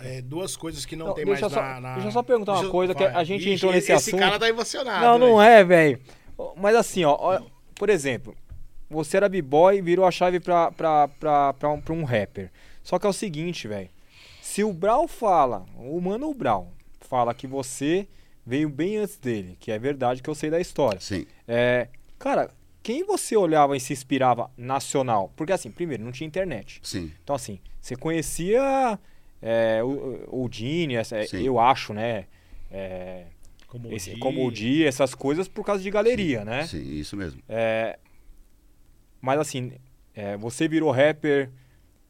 É, 0.00 0.22
duas 0.22 0.56
coisas 0.56 0.84
que 0.84 0.94
não, 0.94 1.06
Não, 1.08 1.14
tem 1.14 1.24
deixa 1.24 1.40
mais 1.48 1.52
eu 1.52 1.58
só- 1.58 1.62
na, 1.66 1.80
na- 1.80 1.92
deixa 1.94 2.08
eu 2.08 2.12
só 2.12 2.22
perguntar 2.22 2.52
uma 2.52 2.58
Deixa 2.58 2.68
eu- 2.68 2.72
coisa, 2.72 2.94
que 2.94 3.02
a 3.04 3.24
gente 3.24 3.40
Ixi, 3.40 3.50
entrou 3.54 3.72
nesse 3.72 3.90
esse 3.90 4.10
assunto. 4.10 4.20
cara 4.20 4.38
tá 4.38 4.48
emocionado. 4.48 5.04
Não, 5.04 5.18
não 5.18 5.42
é, 5.42 5.64
velho. 5.64 5.98
Mas 6.56 6.76
assim, 6.76 7.04
ó, 7.04 7.16
ó, 7.18 7.40
por 7.74 7.88
exemplo, 7.88 8.36
você 8.88 9.16
era 9.16 9.28
b-boy 9.28 9.78
e 9.78 9.82
virou 9.82 10.04
a 10.06 10.10
chave 10.12 10.38
pra, 10.38 10.70
pra, 10.70 11.08
pra, 11.08 11.52
pra, 11.54 11.68
um, 11.70 11.80
pra 11.80 11.94
um 11.94 12.04
rapper. 12.04 12.50
Só 12.84 12.98
que 12.98 13.06
é 13.06 13.08
o 13.08 13.12
seguinte, 13.12 13.66
velho. 13.66 13.88
Se 14.54 14.62
o 14.62 14.72
Brau 14.72 15.08
fala, 15.08 15.66
o 15.76 16.00
Mano 16.00 16.32
Brau 16.32 16.72
fala 17.00 17.34
que 17.34 17.44
você 17.44 18.06
veio 18.46 18.68
bem 18.68 18.98
antes 18.98 19.16
dele, 19.18 19.56
que 19.58 19.72
é 19.72 19.78
verdade 19.80 20.22
que 20.22 20.30
eu 20.30 20.34
sei 20.36 20.48
da 20.48 20.60
história. 20.60 21.00
Sim, 21.00 21.26
É, 21.48 21.88
cara, 22.20 22.48
quem 22.80 23.02
você 23.04 23.36
olhava 23.36 23.76
e 23.76 23.80
se 23.80 23.92
inspirava 23.92 24.48
nacional? 24.56 25.32
Porque 25.34 25.52
assim, 25.52 25.72
primeiro, 25.72 26.04
não 26.04 26.12
tinha 26.12 26.28
internet. 26.28 26.78
sim. 26.84 27.10
Então, 27.24 27.34
assim, 27.34 27.58
você 27.80 27.96
conhecia 27.96 28.96
é, 29.42 29.82
o, 29.82 30.44
o 30.44 30.48
Dini, 30.48 30.94
Sim. 31.04 31.42
eu 31.42 31.58
acho, 31.58 31.92
né? 31.92 32.26
É, 32.70 33.24
Como 33.66 33.92
esse- 33.92 34.14
Di. 34.14 34.20
como 34.20 34.46
o 34.46 34.52
Di, 34.52 34.84
essas 34.86 35.16
coisas 35.16 35.48
por 35.48 35.64
causa 35.66 35.82
de 35.82 35.90
galeria, 35.90 36.44
né? 36.44 36.64
Sim, 36.68 36.80
isso 36.96 37.16
mesmo. 37.16 37.42
É, 37.48 37.98
mas 39.20 39.40
assim, 39.40 39.72
é, 40.14 40.36
você 40.36 40.68
virou 40.68 40.92
rapper 40.92 41.50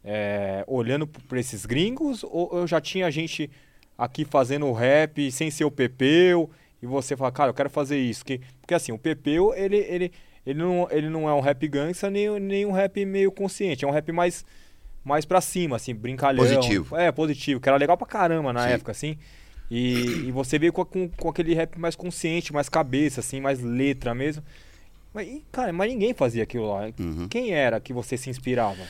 é, 0.05 0.63
olhando 0.67 1.07
p- 1.07 1.21
pra 1.27 1.41
esses 1.41 1.65
gringos 1.65 2.23
ou, 2.25 2.55
ou 2.55 2.67
já 2.67 2.81
tinha 2.81 3.11
gente 3.11 3.51
aqui 3.97 4.25
fazendo 4.25 4.71
rap 4.73 5.31
sem 5.31 5.51
ser 5.51 5.65
o 5.65 5.71
Pepeu 5.71 6.51
e 6.83 6.87
você 6.87 7.17
fala, 7.17 7.33
cara, 7.33 7.51
eu 7.51 7.55
quero 7.55 7.71
fazer 7.71 7.99
isso? 7.99 8.25
Que, 8.25 8.41
porque 8.61 8.75
assim, 8.75 8.93
o 8.93 8.99
Pepeu, 8.99 9.55
ele, 9.55 9.77
ele, 9.77 10.13
ele, 10.45 10.59
não, 10.59 10.87
ele 10.91 11.09
não 11.09 11.29
é 11.29 11.33
um 11.35 11.41
rap 11.41 11.67
gangsta 11.69 12.11
nem, 12.11 12.39
nem 12.39 12.67
um 12.67 12.73
rap 12.73 13.05
meio 13.07 13.33
consciente, 13.33 13.85
é 13.85 13.89
um 13.89 13.93
rap 13.93 14.13
mais, 14.13 14.45
mais 15.03 15.25
pra 15.25 15.41
cima, 15.41 15.77
assim, 15.77 15.95
brincalhão. 15.95 16.45
Positivo. 16.45 16.97
É, 16.97 17.11
positivo, 17.11 17.61
que 17.61 17.69
era 17.69 17.79
legal 17.79 17.97
pra 17.97 18.07
caramba 18.07 18.53
na 18.53 18.65
Sim. 18.65 18.71
época, 18.73 18.93
assim. 18.93 19.17
E, 19.71 20.27
e 20.27 20.31
você 20.33 20.59
veio 20.59 20.73
com, 20.75 20.85
com, 20.85 21.09
com 21.09 21.29
aquele 21.31 21.55
rap 21.55 21.79
mais 21.79 21.97
consciente, 21.97 22.53
mais 22.53 22.69
cabeça, 22.69 23.21
assim, 23.21 23.41
mais 23.41 23.61
letra 23.63 24.15
mesmo. 24.15 24.43
Mas, 25.15 25.41
cara, 25.51 25.73
mas 25.73 25.91
ninguém 25.91 26.13
fazia 26.13 26.43
aquilo 26.43 26.69
lá. 26.69 26.91
Uhum. 27.01 27.29
Quem 27.29 27.53
era 27.53 27.81
que 27.81 27.93
você 27.93 28.17
se 28.19 28.29
inspirava? 28.29 28.83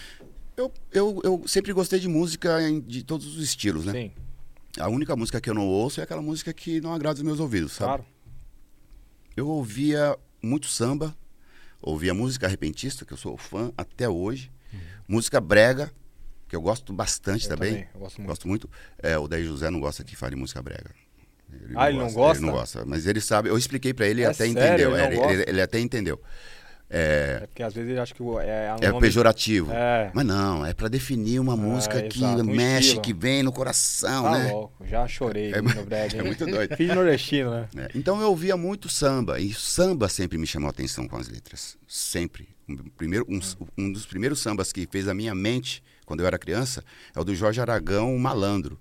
Eu, 0.57 0.73
eu, 0.93 1.21
eu 1.25 1.43
sempre 1.49 1.73
gostei 1.73 1.99
de 1.99 2.09
música 2.09 2.59
de 2.87 3.03
todos 3.03 3.27
os 3.27 3.43
estilos, 3.43 3.85
né? 3.87 3.93
Sim, 3.93 4.13
A 4.79 4.89
única 4.89 5.17
música 5.17 5.41
que 5.41 5.51
eu 5.51 5.55
não 5.55 5.67
ouço 5.67 6.01
é 6.01 6.05
aquela 6.05 6.23
música 6.23 6.53
que 6.53 6.81
não 6.81 6.93
agrada 6.95 7.17
os 7.19 7.23
meus 7.23 7.41
ouvidos, 7.41 7.73
sabe? 7.73 7.89
claro. 7.89 8.05
Eu 9.37 9.49
ouvia 9.49 10.17
muito 10.41 10.69
samba, 10.69 11.17
ouvia 11.83 12.15
música 12.15 12.47
repentista, 12.47 13.05
que 13.05 13.13
eu 13.13 13.17
sou 13.17 13.37
fã 13.37 13.73
até 13.77 14.09
hoje. 14.09 14.51
Música 15.09 15.41
brega, 15.41 15.93
que 16.49 16.55
eu 16.55 16.61
gosto 16.63 16.93
bastante 16.93 17.47
Eu 17.47 17.57
também. 17.57 17.73
também, 17.75 17.89
eu 17.95 18.01
gosto 18.01 18.17
muito. 18.19 18.29
Gosto 18.29 18.49
muito. 18.49 18.71
É, 19.03 19.19
o 19.19 19.27
Daí 19.27 19.45
José 19.45 19.71
não 19.71 19.81
gosta 19.81 20.05
que 20.05 20.15
fale 20.15 20.37
música 20.37 20.63
brega. 20.63 20.91
Ah, 21.75 21.89
ele 21.91 21.99
não 21.99 22.13
gosta? 22.13 22.39
Ele 22.39 22.47
não 22.47 22.53
gosta. 22.53 22.85
Mas 22.87 23.07
ele 23.07 23.21
sabe, 23.21 23.49
eu 23.49 23.59
expliquei 23.59 23.93
pra 23.93 24.07
ele 24.07 24.23
e 24.23 24.25
É 24.25 24.29
até 24.29 24.49
sério? 24.49 24.63
entendeu. 24.63 24.91
Ele 24.93 24.99
não 24.99 25.07
Ele, 25.07 25.17
gosta? 25.17 25.33
ele- 25.33 25.45
ele 25.49 25.61
até 25.63 25.81
entendeu. 25.81 26.21
É, 26.91 27.41
É 27.43 27.47
porque 27.47 27.63
às 27.63 27.73
vezes 27.75 27.91
ele 27.91 27.99
acha 27.99 28.15
que 28.15 28.23
o- 28.23 28.39
é, 28.39 28.73
um 28.73 28.77
é 28.85 28.89
nome- 28.91 29.01
pejorativo. 29.01 29.73
É. 29.73 30.11
Mas 30.15 30.25
não, 30.27 30.65
é 30.65 30.73
pra 30.75 30.87
definir 30.89 31.41
uma 31.41 31.57
música 31.57 32.01
que 32.03 32.19
exato, 32.19 32.45
mexe, 32.45 32.81
estilo. 32.89 33.03
que 33.03 33.13
vem 33.13 33.43
no 33.43 33.51
coração, 33.53 34.25
Tá 34.25 34.31
né? 34.39 34.53
louco, 34.53 34.87
já 34.87 35.09
chorei 35.09 35.53
É, 35.53 35.61
no 35.63 35.85
brega. 35.85 36.17
é 36.19 36.23
muito 36.23 36.47
doido. 36.47 36.77
Filho 36.77 36.95
nordestino, 36.95 37.51
né? 37.51 37.69
É, 37.77 37.89
Então 37.95 38.21
eu 38.21 38.29
ouvia 38.29 38.57
muito 38.57 38.89
samba, 38.89 39.41
e 39.41 39.53
samba 39.55 40.09
sempre 40.09 40.39
me 40.39 40.47
chamou 40.47 40.69
a 40.69 40.71
atenção 40.71 41.09
com 41.09 41.17
as 41.17 41.29
letras. 41.29 41.77
Sempre. 41.89 42.49
Um, 42.69 42.77
primeiro, 42.97 43.27
um, 43.29 43.41
um 43.77 43.93
dos 43.93 44.07
primeiros 44.07 44.39
sambas 44.41 44.73
que 44.73 44.87
fez 44.91 45.09
a 45.09 45.15
minha 45.15 45.35
mente, 45.35 45.83
quando 46.07 46.21
eu 46.21 46.27
era 46.27 46.39
criança, 46.39 46.85
é 47.15 47.19
o 47.21 47.25
do 47.25 47.35
Jorge 47.35 47.61
Aragão, 47.61 48.15
o 48.15 48.21
Malandro. 48.21 48.79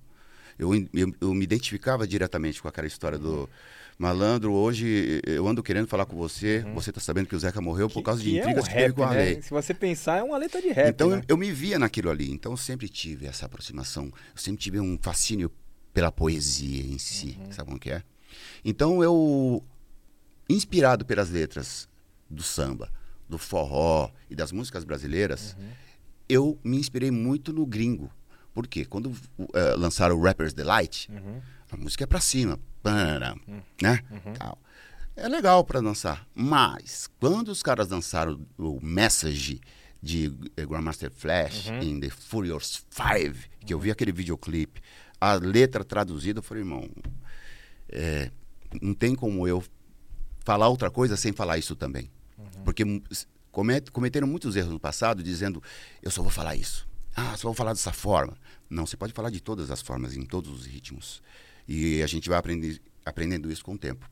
Eu, 0.60 0.74
eu, 0.76 1.14
eu 1.20 1.34
me 1.34 1.44
identificava 1.44 2.06
diretamente 2.08 2.62
com 2.62 2.68
aquela 2.68 2.86
história 2.86 3.18
do 3.18 3.50
malandro. 3.98 4.54
Hoje 4.54 5.22
eu 5.26 5.48
ando 5.48 5.62
querendo 5.64 5.88
falar 5.88 6.06
com 6.06 6.16
você, 6.16 6.66
você 6.74 6.92
tá 6.92 7.00
sabendo 7.00 7.28
que 7.28 7.36
o 7.36 7.40
Zeca 7.40 7.62
morreu 7.62 7.90
por 7.90 8.02
causa 8.04 8.22
de 8.22 8.30
Que 8.32 8.38
intrigas 8.40 8.66
é 8.66 8.70
um 8.70 8.72
que 8.72 8.80
rap, 8.80 8.94
com 8.94 9.04
a 9.04 9.10
né? 9.14 9.24
lei. 9.26 9.42
Se 9.42 9.50
você 9.50 9.74
pensar, 9.74 10.18
é 10.20 10.24
uma 10.24 10.38
letra 10.38 10.62
de 10.62 10.70
rap, 10.70 10.90
Então 10.90 11.10
né? 11.12 11.18
eu, 11.18 11.24
eu 11.30 11.38
me 11.38 11.52
via 11.52 11.78
naquilo 11.80 12.10
ali. 12.10 12.32
Então 12.32 12.54
eu 12.54 12.58
sempre 12.58 12.88
tive 12.90 13.26
essa 13.26 13.46
aproximação. 13.46 14.06
Eu 14.06 14.12
sempre 14.38 14.62
tive 14.62 14.80
um 14.80 14.98
fascínio 15.02 15.52
pela 15.94 16.12
poesia 16.12 16.84
em 16.84 16.98
si. 16.98 17.38
Sabe 17.52 17.68
como 17.68 17.80
que 17.80 17.92
é? 17.92 18.04
Então 18.66 19.04
eu, 19.04 19.64
inspirado 20.50 21.06
pelas 21.06 21.30
letras 21.30 21.88
do 22.30 22.42
samba, 22.44 22.92
do 23.30 23.38
forró 23.38 24.10
e 24.30 24.36
das 24.36 24.52
músicas 24.52 24.84
brasileiras, 24.84 25.56
eu 26.28 26.58
me 26.64 26.78
inspirei 26.78 27.12
muito 27.12 27.54
no 27.54 27.66
gringo. 27.66 28.12
Por 28.54 28.68
quê? 28.68 28.86
Quando 28.86 29.12
eh, 29.54 29.76
lançaram 29.78 30.16
o 30.16 30.22
Rapper's 30.22 30.54
Delight, 30.54 31.10
Uhum. 31.12 31.42
a 31.72 31.78
música 31.78 32.04
é 32.04 32.08
pra 32.08 32.20
cima, 32.20 32.60
param, 32.84 33.40
né? 33.82 34.04
Tal. 34.38 34.60
É 35.16 35.28
legal 35.28 35.64
pra 35.64 35.80
dançar, 35.80 36.28
mas 36.36 37.08
quando 37.20 37.50
os 37.50 37.62
caras 37.64 37.88
dançaram 37.88 38.46
o 38.58 38.80
Message 38.84 39.62
de 40.02 40.34
eh, 40.58 40.66
Grandmaster 40.66 41.12
Flash 41.12 41.70
em 41.82 42.00
The 42.00 42.10
Furious 42.10 42.84
Five, 42.90 43.46
que 43.66 43.74
eu 43.74 43.80
vi 43.80 43.90
aquele 43.92 44.12
videoclipe, 44.12 44.82
a 45.22 45.34
letra 45.36 45.84
traduzida, 45.84 46.40
eu 46.40 46.44
falei, 46.44 46.64
irmão, 46.64 46.90
é, 47.90 48.32
não 48.82 48.94
tem 48.94 49.16
como 49.16 49.48
eu 49.48 49.64
falar 50.44 50.68
outra 50.68 50.90
coisa 50.90 51.16
sem 51.16 51.32
falar 51.32 51.58
isso 51.58 51.76
também. 51.76 52.10
Porque 52.64 52.84
s- 53.12 53.28
comet- 53.52 53.92
cometeram 53.92 54.28
muitos 54.28 54.56
erros 54.56 54.72
no 54.72 54.80
passado 54.80 55.22
dizendo, 55.24 55.62
eu 56.02 56.12
só 56.12 56.22
vou 56.22 56.32
falar 56.32 56.56
isso. 56.56 56.88
Ah, 57.16 57.38
só 57.38 57.48
vou 57.48 57.54
falar 57.54 57.74
dessa 57.74 57.94
forma. 57.94 58.36
Não, 58.70 58.86
você 58.88 58.98
pode 58.98 59.14
falar 59.14 59.30
de 59.30 59.40
todas 59.40 59.70
as 59.70 59.82
formas, 59.82 60.16
em 60.18 60.26
todos 60.26 60.52
os 60.52 60.66
ritmos. 60.66 61.22
E 61.68 62.02
a 62.02 62.08
gente 62.08 62.30
vai 62.30 62.38
aprender, 62.38 62.82
aprendendo 63.06 63.52
isso 63.52 63.64
com 63.64 63.74
o 63.74 63.78
tempo. 63.78 64.10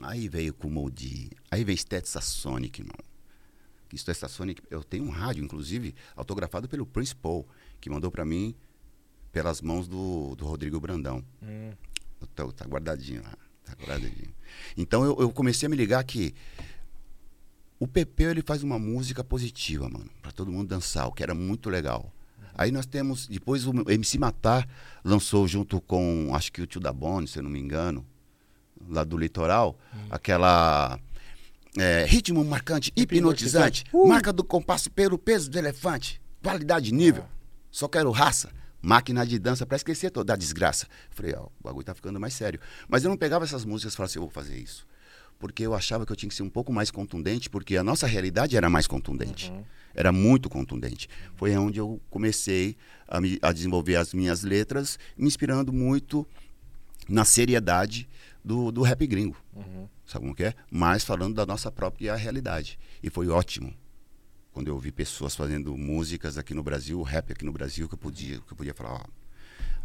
Aí 0.00 0.28
veio 0.28 0.54
com 0.54 0.68
o 0.68 0.70
Moldi, 0.70 1.30
aí 1.50 1.62
veio 1.64 1.76
Stetsa 1.78 2.20
Sonic, 2.20 2.80
irmão. 2.80 2.96
Que 3.88 3.96
Stetsa 3.98 4.26
Sonic, 4.26 4.62
eu 4.70 4.82
tenho 4.82 5.04
um 5.04 5.10
rádio, 5.10 5.44
inclusive, 5.44 5.94
autografado 6.16 6.68
pelo 6.68 6.86
Prince 6.86 7.14
Paul, 7.14 7.46
que 7.80 7.90
mandou 7.90 8.10
para 8.10 8.24
mim 8.24 8.54
pelas 9.30 9.60
mãos 9.60 9.86
do, 9.86 10.34
do 10.34 10.46
Rodrigo 10.46 10.80
Brandão. 10.80 11.24
Hum, 11.42 11.72
Tá, 12.34 12.46
tá 12.52 12.64
guardadinho 12.66 13.22
lá. 13.22 13.36
Tá 13.64 13.74
guardadinho. 13.74 14.32
Então 14.76 15.04
eu, 15.04 15.20
eu 15.20 15.30
comecei 15.32 15.66
a 15.66 15.68
me 15.68 15.76
ligar 15.76 16.02
que 16.04 16.32
o 17.78 17.86
Pepeu 17.88 18.30
ele 18.30 18.42
faz 18.42 18.62
uma 18.62 18.78
música 18.78 19.24
positiva, 19.24 19.88
mano, 19.88 20.08
para 20.22 20.30
todo 20.30 20.50
mundo 20.52 20.68
dançar, 20.68 21.06
o 21.08 21.12
que 21.12 21.22
era 21.22 21.34
muito 21.34 21.68
legal. 21.68 22.12
Aí 22.54 22.70
nós 22.70 22.86
temos, 22.86 23.26
depois 23.26 23.66
o 23.66 23.72
MC 23.90 24.18
Matar 24.18 24.68
lançou 25.04 25.46
junto 25.48 25.80
com, 25.80 26.30
acho 26.34 26.52
que 26.52 26.62
o 26.62 26.66
Tio 26.66 26.80
da 26.80 26.92
Boni, 26.92 27.26
se 27.26 27.38
eu 27.38 27.42
não 27.42 27.50
me 27.50 27.58
engano, 27.58 28.04
lá 28.88 29.04
do 29.04 29.16
litoral, 29.16 29.78
aquela 30.10 30.98
é, 31.78 32.04
ritmo 32.04 32.44
marcante, 32.44 32.92
hipnotizante, 32.96 33.84
Uh! 33.92 34.06
marca 34.06 34.32
do 34.32 34.44
compasso 34.44 34.90
pelo 34.90 35.18
peso 35.18 35.50
do 35.50 35.58
elefante, 35.58 36.20
qualidade 36.42 36.86
de 36.86 36.94
nível, 36.94 37.24
só 37.70 37.88
quero 37.88 38.10
raça, 38.10 38.50
máquina 38.82 39.24
de 39.24 39.38
dança 39.38 39.64
para 39.64 39.76
esquecer 39.76 40.10
toda 40.10 40.34
a 40.34 40.36
desgraça. 40.36 40.86
Falei, 41.10 41.34
ó, 41.34 41.44
o 41.44 41.50
bagulho 41.62 41.84
tá 41.84 41.94
ficando 41.94 42.20
mais 42.20 42.34
sério. 42.34 42.60
Mas 42.88 43.04
eu 43.04 43.08
não 43.10 43.16
pegava 43.16 43.44
essas 43.44 43.64
músicas 43.64 43.94
e 43.94 43.96
falava 43.96 44.10
assim, 44.10 44.18
eu 44.18 44.22
vou 44.22 44.30
fazer 44.30 44.58
isso. 44.58 44.86
Porque 45.38 45.64
eu 45.64 45.74
achava 45.74 46.04
que 46.04 46.12
eu 46.12 46.16
tinha 46.16 46.28
que 46.28 46.34
ser 46.34 46.42
um 46.42 46.50
pouco 46.50 46.72
mais 46.72 46.90
contundente, 46.90 47.48
porque 47.48 47.76
a 47.76 47.82
nossa 47.82 48.06
realidade 48.06 48.56
era 48.56 48.68
mais 48.68 48.86
contundente. 48.86 49.52
Era 49.94 50.12
muito 50.12 50.48
contundente. 50.48 51.08
Foi 51.36 51.54
onde 51.56 51.78
eu 51.78 52.00
comecei 52.10 52.76
a, 53.08 53.20
me- 53.20 53.38
a 53.42 53.52
desenvolver 53.52 53.96
as 53.96 54.12
minhas 54.14 54.42
letras, 54.42 54.98
me 55.16 55.26
inspirando 55.26 55.72
muito 55.72 56.26
na 57.08 57.24
seriedade 57.24 58.08
do, 58.44 58.70
do 58.72 58.82
rap 58.82 59.06
gringo. 59.06 59.36
uhum. 59.54 59.88
Sabe 60.06 60.24
como 60.24 60.34
que 60.34 60.44
é? 60.44 60.54
Mas 60.70 61.04
falando 61.04 61.34
da 61.34 61.46
nossa 61.46 61.70
própria 61.70 62.14
realidade. 62.16 62.78
E 63.02 63.08
foi 63.10 63.28
ótimo. 63.28 63.72
Quando 64.52 64.68
eu 64.68 64.78
vi 64.78 64.92
pessoas 64.92 65.34
fazendo 65.34 65.76
músicas 65.76 66.36
aqui 66.36 66.52
no 66.52 66.62
Brasil, 66.62 67.00
rap 67.02 67.32
aqui 67.32 67.44
no 67.44 67.52
Brasil, 67.52 67.88
que 67.88 67.94
eu 67.94 67.98
podia, 67.98 68.38
que 68.40 68.52
eu 68.52 68.56
podia 68.56 68.74
falar, 68.74 68.94
ó, 68.94 69.04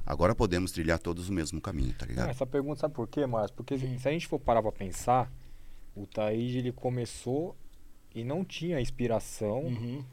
agora 0.06 0.36
podemos 0.36 0.72
trilhar 0.72 1.00
todos 1.00 1.30
o 1.30 1.34
mesmo 1.34 1.62
caminho, 1.62 1.94
tá 1.94 2.06
Não, 2.06 2.10
ligado? 2.12 2.30
essa 2.30 2.46
pergunta 2.46 2.82
sabe 2.82 2.94
por 2.94 3.08
quê, 3.08 3.26
Márcio? 3.26 3.56
Porque 3.56 3.78
se 3.78 3.98
se 4.00 4.08
a 4.10 4.12
gente 4.12 4.28
for 4.28 4.40
parar 4.40 4.62
pra 4.62 4.72
pensar, 4.72 5.32
o 5.96 6.06
Taíde 6.06 6.58
ele 6.58 6.72
começou 6.74 7.56
e 8.20 8.24
não 8.24 8.44
tinha 8.44 8.80
inspiração 8.82 9.62
Uhum, 9.64 10.04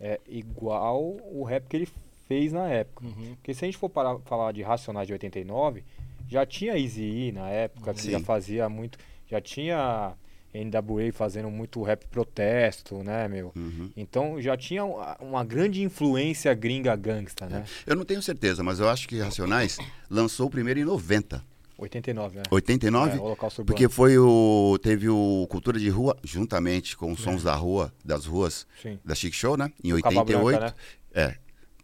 é, 0.00 0.20
igual 0.28 1.16
o 1.32 1.44
rap 1.44 1.66
que 1.68 1.76
ele 1.76 1.88
fez 2.26 2.52
na 2.52 2.68
época. 2.68 3.04
uhum. 3.06 3.34
Porque 3.36 3.54
se 3.54 3.64
a 3.64 3.68
gente 3.68 3.76
for 3.78 3.88
parar 3.88 4.18
falar 4.20 4.52
de 4.52 4.62
Racionais 4.62 5.06
de 5.06 5.12
89, 5.12 5.84
já 6.28 6.46
tinha 6.46 6.78
Easy 6.78 7.02
E 7.02 7.32
na 7.32 7.48
época, 7.50 7.92
que 7.94 8.00
Sim. 8.02 8.10
já 8.12 8.20
fazia 8.20 8.68
muito. 8.68 8.98
Já 9.30 9.40
tinha 9.40 10.14
NWA 10.54 11.12
fazendo 11.12 11.50
muito 11.50 11.82
rap 11.82 12.06
protesto, 12.06 13.02
né, 13.02 13.26
meu? 13.28 13.52
Uhum. 13.56 13.90
Então 13.96 14.40
já 14.40 14.56
tinha 14.56 14.84
uma 14.84 15.16
uma 15.20 15.44
grande 15.44 15.82
influência 15.82 16.54
gringa 16.54 16.94
gangsta, 16.96 17.46
né? 17.46 17.64
Eu 17.86 17.96
não 17.96 18.04
tenho 18.04 18.22
certeza, 18.22 18.62
mas 18.62 18.78
eu 18.80 18.88
acho 18.88 19.08
que 19.08 19.18
Racionais 19.20 19.78
lançou 20.08 20.46
o 20.46 20.50
primeiro 20.50 20.80
em 20.80 20.84
90. 20.84 21.44
89, 21.76 22.36
né? 22.36 22.42
89? 22.50 23.16
É, 23.16 23.20
Holocausto 23.20 23.62
Urbano. 23.62 23.66
Porque 23.76 23.88
foi 23.92 24.16
o. 24.18 24.78
Teve 24.82 25.08
o 25.08 25.46
Cultura 25.50 25.78
de 25.78 25.88
Rua, 25.88 26.16
juntamente 26.22 26.96
com 26.96 27.10
os 27.12 27.20
Sons 27.20 27.42
da 27.42 27.54
Rua, 27.54 27.92
das 28.04 28.26
ruas 28.26 28.66
Sim. 28.80 28.98
da 29.04 29.14
Chic 29.14 29.34
Show, 29.34 29.56
né? 29.56 29.72
Em 29.82 29.90
Capa 30.00 30.20
88. 30.20 30.58
Branca, 30.58 30.76
É. 31.12 31.36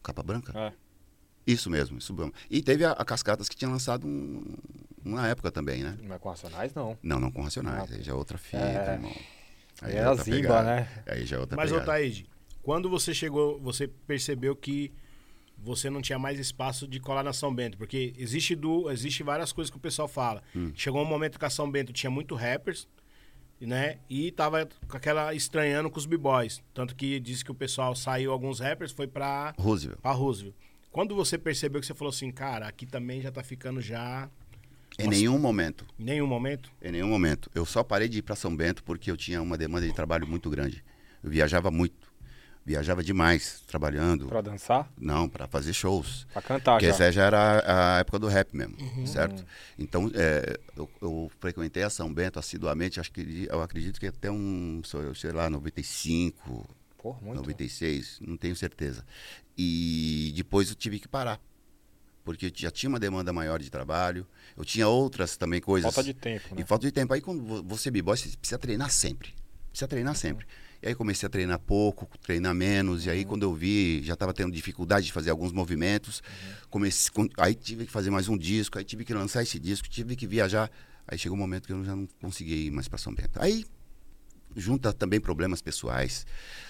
Capa 0.02 0.22
Branca? 0.22 0.52
É. 0.58 0.72
Isso 1.46 1.68
mesmo, 1.68 1.98
isso 1.98 2.14
mesmo. 2.14 2.32
E 2.48 2.62
teve 2.62 2.84
a, 2.84 2.92
a 2.92 3.04
Cascatas 3.04 3.48
que 3.48 3.56
tinha 3.56 3.70
lançado 3.70 4.06
um, 4.06 4.44
uma 5.04 5.26
época 5.26 5.50
também, 5.50 5.82
né? 5.82 5.96
Não 6.02 6.14
é 6.14 6.18
com 6.18 6.28
Racionais, 6.28 6.72
não. 6.74 6.96
Não, 7.02 7.18
não 7.18 7.30
com 7.30 7.42
Racionais. 7.42 7.90
Ah, 7.90 7.94
Aí 7.96 8.02
já 8.02 8.12
é 8.12 8.14
outra 8.14 8.38
fita, 8.38 8.58
é. 8.62 8.92
irmão. 8.94 9.12
Aí 9.82 9.92
já 9.92 9.98
era 9.98 10.10
outra 10.10 10.24
Zimba, 10.24 10.36
pegada. 10.36 10.66
né? 10.76 10.88
Aí 11.06 11.26
já 11.26 11.36
é 11.36 11.40
outra 11.40 11.56
Mas, 11.56 11.70
ô 11.72 11.74
pegada. 11.74 11.92
Taíde, 11.92 12.30
quando 12.62 12.88
você 12.88 13.12
chegou, 13.12 13.58
você 13.60 13.88
percebeu 13.88 14.54
que 14.54 14.92
você 15.62 15.90
não 15.90 16.00
tinha 16.00 16.18
mais 16.18 16.38
espaço 16.38 16.88
de 16.88 16.98
colar 16.98 17.22
na 17.22 17.32
São 17.32 17.54
Bento? 17.54 17.76
Porque 17.76 18.14
existe, 18.16 18.54
du, 18.54 18.90
existe 18.90 19.22
várias 19.22 19.52
coisas 19.52 19.70
que 19.70 19.76
o 19.76 19.80
pessoal 19.80 20.08
fala. 20.08 20.42
Hum. 20.56 20.72
Chegou 20.74 21.02
um 21.02 21.06
momento 21.06 21.38
que 21.38 21.44
a 21.44 21.50
São 21.50 21.70
Bento 21.70 21.92
tinha 21.92 22.10
muito 22.10 22.34
rappers, 22.34 22.88
né? 23.60 23.98
E 24.08 24.30
tava 24.32 24.68
com 24.88 24.96
aquela 24.96 25.34
estranhando 25.34 25.90
com 25.90 25.98
os 25.98 26.06
b-boys. 26.06 26.62
Tanto 26.72 26.96
que 26.96 27.20
disse 27.20 27.44
que 27.44 27.50
o 27.50 27.54
pessoal 27.54 27.94
saiu, 27.94 28.32
alguns 28.32 28.58
rappers, 28.58 28.92
foi 28.92 29.06
pra, 29.06 29.54
Roosevelt. 29.58 30.00
pra 30.00 30.12
Roosevelt. 30.12 30.54
Quando 30.90 31.14
você 31.14 31.38
percebeu 31.38 31.80
que 31.80 31.86
você 31.86 31.94
falou 31.94 32.10
assim, 32.10 32.32
cara, 32.32 32.66
aqui 32.66 32.86
também 32.86 33.20
já 33.20 33.30
tá 33.30 33.42
ficando 33.42 33.80
já... 33.80 34.28
Em 34.98 35.04
Nossa. 35.04 35.16
nenhum 35.16 35.38
momento. 35.38 35.86
Em 35.98 36.04
nenhum 36.04 36.26
momento? 36.26 36.70
Em 36.82 36.90
nenhum 36.90 37.08
momento. 37.08 37.48
Eu 37.54 37.64
só 37.64 37.84
parei 37.84 38.08
de 38.08 38.18
ir 38.18 38.22
para 38.22 38.34
São 38.34 38.54
Bento 38.54 38.82
porque 38.82 39.10
eu 39.10 39.16
tinha 39.16 39.40
uma 39.40 39.56
demanda 39.56 39.86
de 39.86 39.94
trabalho 39.94 40.26
muito 40.26 40.50
grande. 40.50 40.82
Eu 41.22 41.30
viajava 41.30 41.70
muito. 41.70 42.09
Viajava 42.70 43.02
demais, 43.02 43.62
trabalhando. 43.66 44.26
Pra 44.28 44.40
dançar? 44.40 44.88
Não, 44.96 45.28
para 45.28 45.46
fazer 45.48 45.72
shows. 45.72 46.26
Pra 46.32 46.40
cantar 46.40 46.72
Porque 46.74 46.86
já. 46.86 46.92
essa 46.92 47.10
já 47.12 47.24
era 47.24 47.96
a 47.96 47.98
época 47.98 48.18
do 48.20 48.28
rap 48.28 48.54
mesmo, 48.56 48.76
certo? 49.06 49.44
Então, 49.78 50.10
é, 50.14 50.58
eu, 50.76 50.88
eu 51.02 51.30
frequentei 51.40 51.82
a 51.82 51.90
São 51.90 52.12
Bento 52.12 52.38
assiduamente, 52.38 53.00
acho 53.00 53.10
que 53.10 53.46
eu 53.50 53.60
acredito 53.60 53.98
que 53.98 54.06
até 54.06 54.30
um, 54.30 54.80
sei 55.14 55.32
lá, 55.32 55.50
95, 55.50 56.68
Porra, 56.96 57.18
muito. 57.22 57.36
96, 57.38 58.18
não 58.20 58.36
tenho 58.36 58.54
certeza. 58.54 59.04
E 59.58 60.32
depois 60.36 60.68
eu 60.68 60.74
tive 60.76 60.98
que 61.00 61.08
parar. 61.08 61.40
Porque 62.24 62.46
eu 62.46 62.52
já 62.54 62.70
tinha 62.70 62.88
uma 62.88 63.00
demanda 63.00 63.32
maior 63.32 63.58
de 63.58 63.70
trabalho, 63.70 64.26
eu 64.56 64.64
tinha 64.64 64.86
outras 64.86 65.36
também 65.36 65.60
coisas. 65.60 65.92
Falta 65.92 66.04
de 66.04 66.14
tempo, 66.14 66.54
né? 66.54 66.60
E 66.60 66.64
falta 66.64 66.86
de 66.86 66.92
tempo. 66.92 67.12
Aí 67.14 67.20
quando 67.20 67.42
vo- 67.42 67.62
você 67.62 67.88
é 67.88 67.92
b-boy, 67.92 68.16
você 68.16 68.28
precisa 68.36 68.58
treinar 68.58 68.90
sempre. 68.90 69.34
Precisa 69.70 69.88
treinar 69.88 70.14
sempre. 70.14 70.46
E 70.82 70.88
aí 70.88 70.94
comecei 70.94 71.26
a 71.26 71.30
treinar 71.30 71.58
pouco, 71.58 72.08
treinar 72.22 72.54
menos. 72.54 73.04
E 73.06 73.10
aí 73.10 73.24
quando 73.24 73.42
eu 73.42 73.54
vi, 73.54 74.02
já 74.02 74.14
estava 74.14 74.32
tendo 74.32 74.52
dificuldade 74.52 75.06
de 75.06 75.12
fazer 75.12 75.30
alguns 75.30 75.52
movimentos. 75.52 76.22
Comecei, 76.70 77.10
con- 77.12 77.28
aí 77.36 77.54
tive 77.54 77.84
que 77.86 77.92
fazer 77.92 78.10
mais 78.10 78.28
um 78.28 78.36
disco, 78.38 78.78
aí 78.78 78.84
tive 78.84 79.04
que 79.04 79.12
lançar 79.12 79.42
esse 79.42 79.58
disco, 79.58 79.88
tive 79.88 80.16
que 80.16 80.26
viajar. 80.26 80.70
Aí 81.06 81.18
chegou 81.18 81.36
um 81.36 81.40
momento 81.40 81.66
que 81.66 81.72
eu 81.72 81.84
já 81.84 81.94
não 81.94 82.06
conseguia 82.20 82.56
ir 82.56 82.70
mais 82.70 82.88
para 82.88 82.98
São 82.98 83.14
Bento. 83.14 83.32
Aí 83.40 83.64
junta 84.56 84.92
também 84.92 85.20
problemas 85.20 85.60
pessoais. 85.62 86.26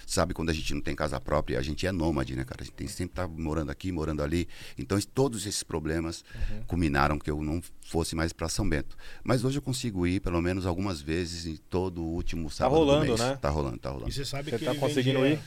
Sabe, 0.07 0.35
quando 0.35 0.51
a 0.51 0.53
gente 0.53 0.75
não 0.75 0.81
tem 0.81 0.95
casa 0.97 1.21
própria, 1.21 1.59
a 1.59 1.63
gente 1.63 1.87
é 1.87 1.93
nômade, 1.93 2.35
né, 2.35 2.45
cara? 2.45 2.63
A 2.63 2.65
gente 2.65 2.75
tem 2.75 2.89
sempre 2.89 3.15
tá 3.15 3.29
morando 3.29 3.71
aqui, 3.71 3.93
morando 3.93 4.23
ali. 4.23 4.49
Então, 4.77 4.99
todos 5.15 5.47
esses 5.47 5.63
problemas 5.63 6.25
culminaram 6.67 7.17
que 7.19 7.31
eu 7.31 7.41
não 7.43 7.63
fosse 7.83 8.17
mais 8.17 8.33
para 8.33 8.49
São 8.49 8.69
Bento. 8.69 8.97
Mas 9.23 9.45
hoje 9.45 9.59
eu 9.59 9.63
consigo 9.63 10.07
ir, 10.07 10.21
pelo 10.21 10.41
menos 10.43 10.67
algumas 10.67 11.01
vezes, 11.01 11.47
em 11.47 11.57
todo 11.69 12.03
o 12.03 12.07
último 12.15 12.51
sábado 12.51 12.75
rolando, 12.77 13.05
do 13.07 13.09
mês. 13.19 13.21
né? 13.21 13.37
Tá 13.37 13.51
rolando, 13.51 13.79
tá 13.79 13.89
E 13.91 13.93
rolando. 13.93 14.13
você 14.13 14.25
sabe 14.25 14.51
Você 14.51 14.59
que 14.59 14.65
tá 14.65 14.71
ele 14.73 14.81
conseguindo 14.81 15.25
ir? 15.27 15.39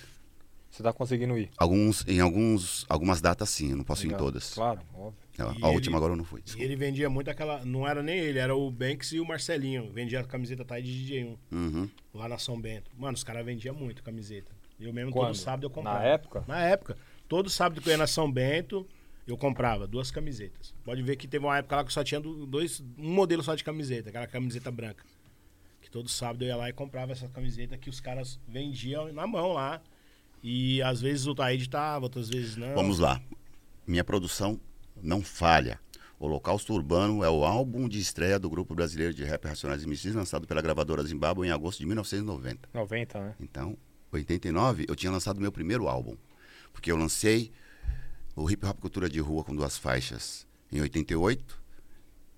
Você 0.71 0.81
tá 0.81 0.93
conseguindo 0.93 1.38
ir? 1.38 1.51
Alguns, 1.57 2.03
em 2.07 2.19
alguns, 2.21 2.86
algumas 2.89 3.19
datas, 3.21 3.49
sim. 3.49 3.71
Eu 3.71 3.77
não 3.77 3.84
posso 3.84 4.05
ir 4.07 4.13
em 4.13 4.17
todas. 4.17 4.53
Claro, 4.53 4.79
óbvio. 4.95 5.22
A, 5.38 5.43
E 5.43 5.47
a 5.47 5.51
ele- 5.51 5.65
última 5.75 5.97
agora 5.97 6.13
eu 6.13 6.17
não 6.17 6.23
fui. 6.23 6.39
E 6.41 6.43
desculpa. 6.43 6.63
ele 6.65 6.75
vendia 6.75 7.09
muito 7.09 7.29
aquela. 7.29 7.65
Não 7.65 7.88
era 7.88 8.03
nem 8.03 8.17
ele, 8.19 8.38
era 8.39 8.55
o 8.55 8.69
Banks 8.69 9.11
e 9.13 9.19
o 9.19 9.25
Marcelinho. 9.25 9.91
Vendia 9.91 10.19
a 10.19 10.23
camiseta 10.23 10.63
Tide 10.63 10.84
de 10.93 11.05
DJ1 11.05 11.38
Uhum. 11.51 11.89
lá 12.13 12.27
na 12.29 12.38
São 12.38 12.59
Bento. 12.59 12.91
Mano, 12.97 13.15
os 13.15 13.23
caras 13.23 13.43
vendiam 13.45 13.73
muito 13.73 14.03
camiseta. 14.03 14.51
Eu 14.79 14.91
mesmo 14.93 15.11
Quando? 15.11 15.27
todo 15.27 15.36
sábado 15.38 15.65
eu 15.65 15.69
comprava. 15.69 15.99
Na 15.99 16.05
época? 16.05 16.43
Na 16.47 16.59
época. 16.63 16.97
Todo 17.27 17.49
sábado 17.49 17.81
que 17.81 17.88
eu 17.89 17.91
ia 17.91 17.97
na 17.97 18.05
São 18.07 18.31
Bento, 18.31 18.86
eu 19.25 19.38
comprava 19.38 19.88
duas 19.88 20.11
camisetas. 20.11 20.73
Pode 20.84 21.01
ver 21.01 21.15
que 21.15 21.27
teve 21.27 21.43
uma 21.45 21.57
época 21.57 21.77
lá 21.77 21.84
que 21.84 21.93
só 21.93 22.03
tinha 22.03 22.19
do- 22.19 22.45
dois, 22.45 22.84
um 22.97 23.11
modelo 23.13 23.41
só 23.41 23.55
de 23.55 23.63
camiseta, 23.63 24.09
aquela 24.09 24.27
camiseta 24.27 24.69
branca. 24.69 25.03
Que 25.81 25.89
todo 25.89 26.09
sábado 26.09 26.43
eu 26.43 26.49
ia 26.49 26.55
lá 26.55 26.69
e 26.69 26.73
comprava 26.73 27.11
essa 27.11 27.27
camiseta 27.27 27.77
que 27.77 27.89
os 27.89 27.99
caras 27.99 28.39
vendiam 28.47 29.11
na 29.13 29.25
mão 29.25 29.53
lá. 29.53 29.81
E 30.43 30.81
às 30.84 31.01
vezes 31.01 31.25
o 31.25 31.34
Taíde 31.34 31.69
tava, 31.69 32.05
outras 32.05 32.29
vezes 32.29 32.55
não. 32.57 32.75
Vamos 32.75 32.99
lá. 32.99 33.21
Minha 33.88 34.03
produção 34.03 34.59
não 35.04 35.22
falha. 35.22 35.80
Holocausto 36.20 36.74
Urbano 36.74 37.24
é 37.24 37.30
o 37.30 37.43
álbum 37.43 37.89
de 37.89 37.99
estreia 37.99 38.39
do 38.39 38.49
grupo 38.49 38.74
brasileiro 38.74 39.14
de 39.14 39.26
rap 39.26 39.45
Racionais 39.45 39.86
MCs, 39.86 40.16
lançado 40.16 40.47
pela 40.47 40.62
gravadora 40.62 41.04
Zimbabwe 41.04 41.47
em 41.47 41.51
agosto 41.51 41.80
de 41.80 41.86
1990. 41.86 42.70
90, 42.74 43.20
né? 43.20 43.36
Então, 43.41 43.78
89, 44.12 44.86
eu 44.88 44.95
tinha 44.95 45.12
lançado 45.12 45.41
meu 45.41 45.51
primeiro 45.51 45.88
álbum. 45.88 46.16
Porque 46.72 46.91
eu 46.91 46.95
lancei 46.95 47.51
o 48.36 48.49
Hip 48.49 48.66
Hop 48.66 48.80
Cultura 48.80 49.10
de 49.10 49.20
Rua 49.20 49.43
com 49.43 49.54
duas 49.54 49.78
faixas 49.78 50.47
em 50.72 50.80
88. 50.80 51.62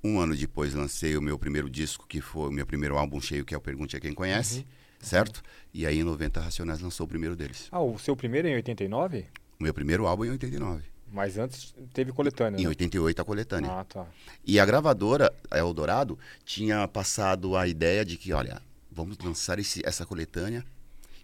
Um 0.03 0.19
ano 0.19 0.35
depois 0.35 0.73
lancei 0.73 1.15
o 1.15 1.21
meu 1.21 1.37
primeiro 1.37 1.69
disco, 1.69 2.07
que 2.07 2.21
foi 2.21 2.49
o 2.49 2.51
meu 2.51 2.65
primeiro 2.65 2.97
álbum 2.97 3.21
cheio, 3.21 3.45
que 3.45 3.53
é 3.53 3.57
o 3.57 3.61
Pergunte 3.61 3.95
a 3.95 3.99
Quem 3.99 4.13
Conhece, 4.13 4.65
certo? 4.99 5.43
E 5.73 5.85
aí 5.85 5.99
em 5.99 6.03
90 6.03 6.41
Racionais 6.41 6.79
lançou 6.79 7.05
o 7.05 7.09
primeiro 7.09 7.35
deles. 7.35 7.67
Ah, 7.71 7.81
o 7.81 7.97
seu 7.97 8.15
primeiro 8.15 8.47
é 8.47 8.51
em 8.51 8.55
89? 8.55 9.25
O 9.59 9.63
meu 9.63 9.73
primeiro 9.73 10.05
álbum 10.05 10.25
em 10.25 10.31
89. 10.31 10.94
Mas 11.15 11.37
antes 11.37 11.73
teve 11.93 12.11
coletânea, 12.11 12.59
Em 12.59 12.63
né? 12.63 12.67
88 12.69 13.21
a 13.21 13.25
coletânea. 13.25 13.71
Ah, 13.71 13.85
tá. 13.85 14.05
E 14.45 14.59
a 14.59 14.65
gravadora, 14.65 15.33
a 15.49 15.57
Eldorado, 15.57 16.19
tinha 16.43 16.85
passado 16.89 17.55
a 17.55 17.65
ideia 17.65 18.03
de 18.03 18.17
que, 18.17 18.33
olha, 18.33 18.61
vamos 18.91 19.17
lançar 19.19 19.57
esse- 19.57 19.81
essa 19.85 20.05
coletânea. 20.05 20.65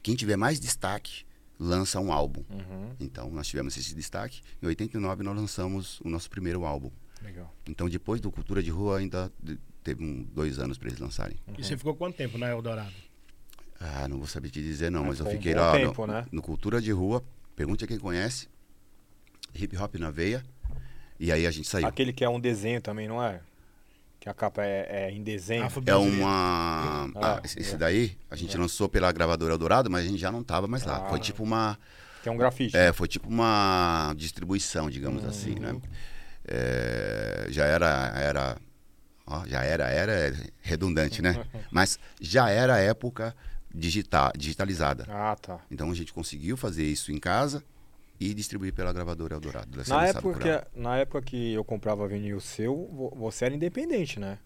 Quem 0.02 0.16
tiver 0.16 0.38
mais 0.38 0.62
destaque, 0.62 1.26
lança 1.60 2.00
um 2.00 2.12
álbum. 2.14 2.44
Uhum. 2.50 2.96
Então, 3.02 3.30
nós 3.32 3.48
tivemos 3.48 3.76
esse 3.76 3.94
destaque. 3.94 4.42
Em 4.64 4.68
89, 4.68 5.24
nós 5.24 5.36
lançamos 5.36 6.00
o 6.00 6.08
nosso 6.10 6.30
primeiro 6.30 6.64
álbum. 6.66 6.89
Legal. 7.22 7.54
Então, 7.68 7.89
depois 7.89 8.22
do 8.22 8.32
Cultura 8.32 8.64
de 8.64 8.70
Rua, 8.72 8.98
ainda 9.00 9.30
teve 9.84 10.04
um, 10.06 10.24
dois 10.34 10.58
anos 10.58 10.78
para 10.78 10.88
eles 10.88 11.00
lançarem. 11.02 11.36
E 11.58 11.64
você 11.64 11.76
ficou 11.78 11.94
quanto 11.96 12.16
tempo 12.16 12.38
na 12.38 12.48
Eldorado? 12.50 12.94
Ah, 13.78 14.08
não 14.08 14.18
vou 14.20 14.28
saber 14.28 14.50
te 14.50 14.62
dizer 14.62 14.89
não, 14.89 15.04
mas 15.04 15.20
eu 15.20 15.26
foi 15.26 15.34
um 15.34 15.38
fiquei 15.38 15.54
bom 15.54 15.60
lá 15.60 15.72
tempo, 15.74 16.08
no, 16.08 16.14
né? 16.14 16.26
no 16.32 16.42
Cultura 16.42 16.82
de 16.82 16.92
Rua. 16.94 17.22
Pergunte 17.56 17.84
a 17.84 17.88
quem 17.88 18.00
conhece. 18.00 18.48
Hip 19.54 19.78
Hop 19.78 19.95
na 19.95 20.12
veia. 20.12 20.43
E 21.20 21.32
aí 21.32 21.45
a 21.45 21.52
gente 21.52 21.68
saiu. 21.68 21.88
Aquele 21.88 22.12
que 22.12 22.24
é 22.24 22.30
um 22.30 22.39
desenho 22.39 22.82
também, 22.82 23.08
não 23.08 23.24
é? 23.24 23.41
Que 24.20 24.30
a 24.30 24.34
capa 24.34 24.64
é, 24.64 24.88
é 24.89 25.12
em 25.12 25.24
desenho. 25.24 25.68
É 25.86 25.95
uma. 25.95 27.10
Ah, 27.16 27.38
ah, 27.38 27.41
esse 27.43 27.74
é. 27.74 27.78
daí, 27.78 28.18
a 28.30 28.36
gente 28.36 28.56
lançou 28.58 28.88
pela 28.88 29.12
gravadora 29.12 29.54
Eldorado, 29.54 29.89
mas 29.89 30.06
a 30.06 30.08
gente 30.08 30.20
já 30.20 30.32
não 30.32 30.43
tava 30.43 30.68
mais 30.68 30.84
lá. 30.84 31.06
Ah. 31.06 31.10
Foi 31.10 31.20
tipo 31.20 31.43
uma. 31.43 31.78
Que 32.22 32.30
é 32.30 32.32
um 32.32 32.38
grafite. 32.38 32.78
É, 32.78 32.93
foi 32.93 33.08
tipo 33.08 33.28
uma 33.28 34.14
distribuição, 34.16 34.89
digamos 34.89 35.24
Uhum. 35.24 35.30
assim, 35.30 35.56
né? 35.56 35.76
É, 36.47 37.47
já 37.49 37.66
era. 37.66 38.12
era 38.16 38.58
ó, 39.26 39.45
já 39.45 39.64
era, 39.64 39.89
era 39.89 40.12
é 40.12 40.34
redundante, 40.62 41.22
né? 41.22 41.43
Mas 41.72 41.97
já 42.20 42.49
era 42.49 42.76
a 42.76 42.80
época 42.80 43.36
digital, 43.74 44.32
digitalizada. 44.38 45.06
Ah, 45.10 45.36
tá. 45.36 45.60
Então 45.70 45.89
a 45.89 45.95
gente 45.95 46.14
conseguiu 46.14 46.58
fazer 46.58 46.84
isso 46.84 47.12
em 47.12 47.20
casa 47.20 47.64
e 48.24 48.36
distribuir 48.36 48.72
pela 48.72 48.93
gravadora 48.93 49.34
Eldorado. 49.34 49.82
Na 49.88 50.05
época, 50.05 50.39
que, 50.74 50.80
na 50.80 50.97
época 50.97 51.22
que 51.24 51.53
eu 51.53 51.63
comprava 51.63 52.07
vinil 52.07 52.39
seu, 52.39 52.88
vo- 52.93 53.11
você 53.17 53.45
era 53.45 53.55
independente, 53.55 54.19
né? 54.19 54.38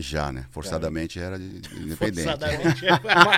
Já, 0.00 0.32
né? 0.32 0.46
Forçadamente 0.50 1.20
era 1.20 1.38
de- 1.38 1.60
de 1.60 1.80
independente. 1.80 2.24
Forçadamente. 2.24 2.82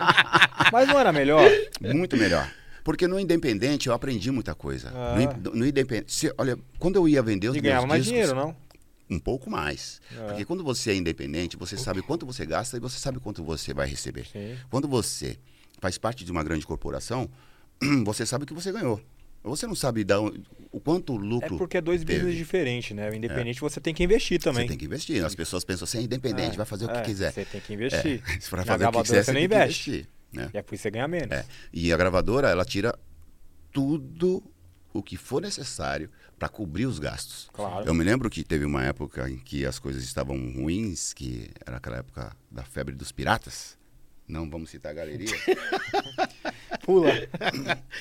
Mas 0.73 0.89
não 0.89 0.99
era 0.99 1.13
melhor? 1.13 1.43
Muito 1.81 2.17
melhor. 2.17 2.51
Porque 2.83 3.07
no 3.07 3.19
Independente 3.21 3.87
eu 3.89 3.95
aprendi 3.95 4.31
muita 4.31 4.55
coisa. 4.55 4.91
Ah. 4.95 5.15
No, 5.43 5.55
no 5.57 5.67
Independente. 5.67 6.13
se- 6.13 6.33
olha, 6.39 6.59
quando 6.79 6.97
eu 6.97 7.07
ia 7.09 7.23
vender 7.23 7.49
os 7.49 7.57
E 7.57 7.61
meus 7.61 7.65
ganhava 7.71 7.87
mais 7.87 8.05
discos, 8.05 8.19
dinheiro, 8.21 8.35
não? 8.35 8.57
Um 9.11 9.19
pouco 9.19 9.51
mais. 9.51 10.01
É. 10.17 10.27
Porque 10.29 10.45
quando 10.47 10.65
você 10.65 10.91
é 10.93 10.95
independente, 10.95 11.57
você 11.57 11.77
sabe 11.77 12.01
quanto 12.03 12.25
você 12.25 12.47
gasta 12.47 12.77
e 12.79 12.81
você 12.81 12.99
sabe 12.99 13.21
quanto 13.21 13.45
você 13.45 13.75
vai 13.75 13.87
receber. 13.87 14.27
Sim. 14.27 14.57
Quando 14.71 14.89
você 14.89 15.37
faz 15.81 15.99
parte 15.99 16.25
de 16.25 16.33
uma 16.33 16.43
grande 16.43 16.67
corporação, 16.67 17.29
você 18.07 18.25
sabe 18.25 18.45
o 18.45 18.47
que 18.47 18.55
você 18.55 18.73
ganhou. 18.73 19.01
Você 19.45 19.67
não 19.67 19.75
sabe 19.75 20.03
dar 20.05 20.21
o 20.21 20.33
o 20.75 20.81
quanto 20.81 21.15
É 21.15 21.19
lucro 21.19 21.57
porque 21.57 21.77
é 21.77 21.81
dois 21.81 22.03
teve. 22.03 22.19
business 22.19 22.37
diferentes, 22.37 22.97
né? 22.97 23.09
O 23.09 23.15
independente 23.15 23.61
você 23.61 23.81
tem 23.81 23.95
que 23.95 24.03
investir 24.03 24.41
também. 24.41 24.65
Você 24.65 24.69
tem 24.71 24.77
que 24.79 24.87
investir. 24.87 25.25
As 25.25 25.33
pessoas 25.37 25.65
pensam, 25.65 25.87
você 25.87 25.99
é 25.99 26.03
independente, 26.03 26.55
É, 26.55 26.57
vai 26.57 26.67
fazer 26.67 26.87
o 26.87 26.89
que 26.89 26.99
é, 26.99 27.03
quiser. 27.03 27.33
Você 27.33 27.45
tem 27.45 27.61
que 27.61 27.73
investir. 27.73 28.21
É, 28.27 28.27
para 28.27 28.33
Na 28.33 28.41
fazer 28.41 28.61
o 28.61 28.65
que 28.65 28.79
gravadora 28.79 29.05
quiser, 29.05 29.19
você 29.19 29.25
você 29.25 29.33
não 29.33 29.41
investe. 29.41 29.91
investir. 29.91 30.09
Né? 30.33 30.51
E 30.53 30.57
é 30.59 30.63
por 30.63 30.75
isso 30.75 30.83
que 30.83 30.89
você 30.89 30.91
ganha 30.91 31.07
menos. 31.07 31.31
É. 31.31 31.45
E 31.73 31.93
a 31.93 31.97
gravadora, 31.97 32.49
ela 32.49 32.65
tira 32.65 32.93
tudo 33.73 34.43
o 34.93 35.01
que 35.01 35.17
for 35.17 35.41
necessário 35.41 36.11
para 36.37 36.49
cobrir 36.49 36.87
os 36.87 36.99
gastos. 36.99 37.49
Claro. 37.53 37.87
Eu 37.87 37.95
me 37.95 38.03
lembro 38.03 38.29
que 38.29 38.43
teve 38.43 38.65
uma 38.65 38.85
época 38.85 39.31
em 39.31 39.37
que 39.37 39.65
as 39.65 39.79
coisas 39.79 40.03
estavam 40.03 40.37
ruins, 40.55 41.13
que 41.13 41.51
era 41.65 41.77
aquela 41.77 41.99
época 41.99 42.37
da 42.51 42.65
febre 42.65 42.97
dos 42.97 43.13
piratas. 43.13 43.79
Não 44.27 44.51
vamos 44.51 44.71
citar 44.71 44.91
a 44.91 44.95
galeria. 44.95 45.29
Pula. 46.85 47.13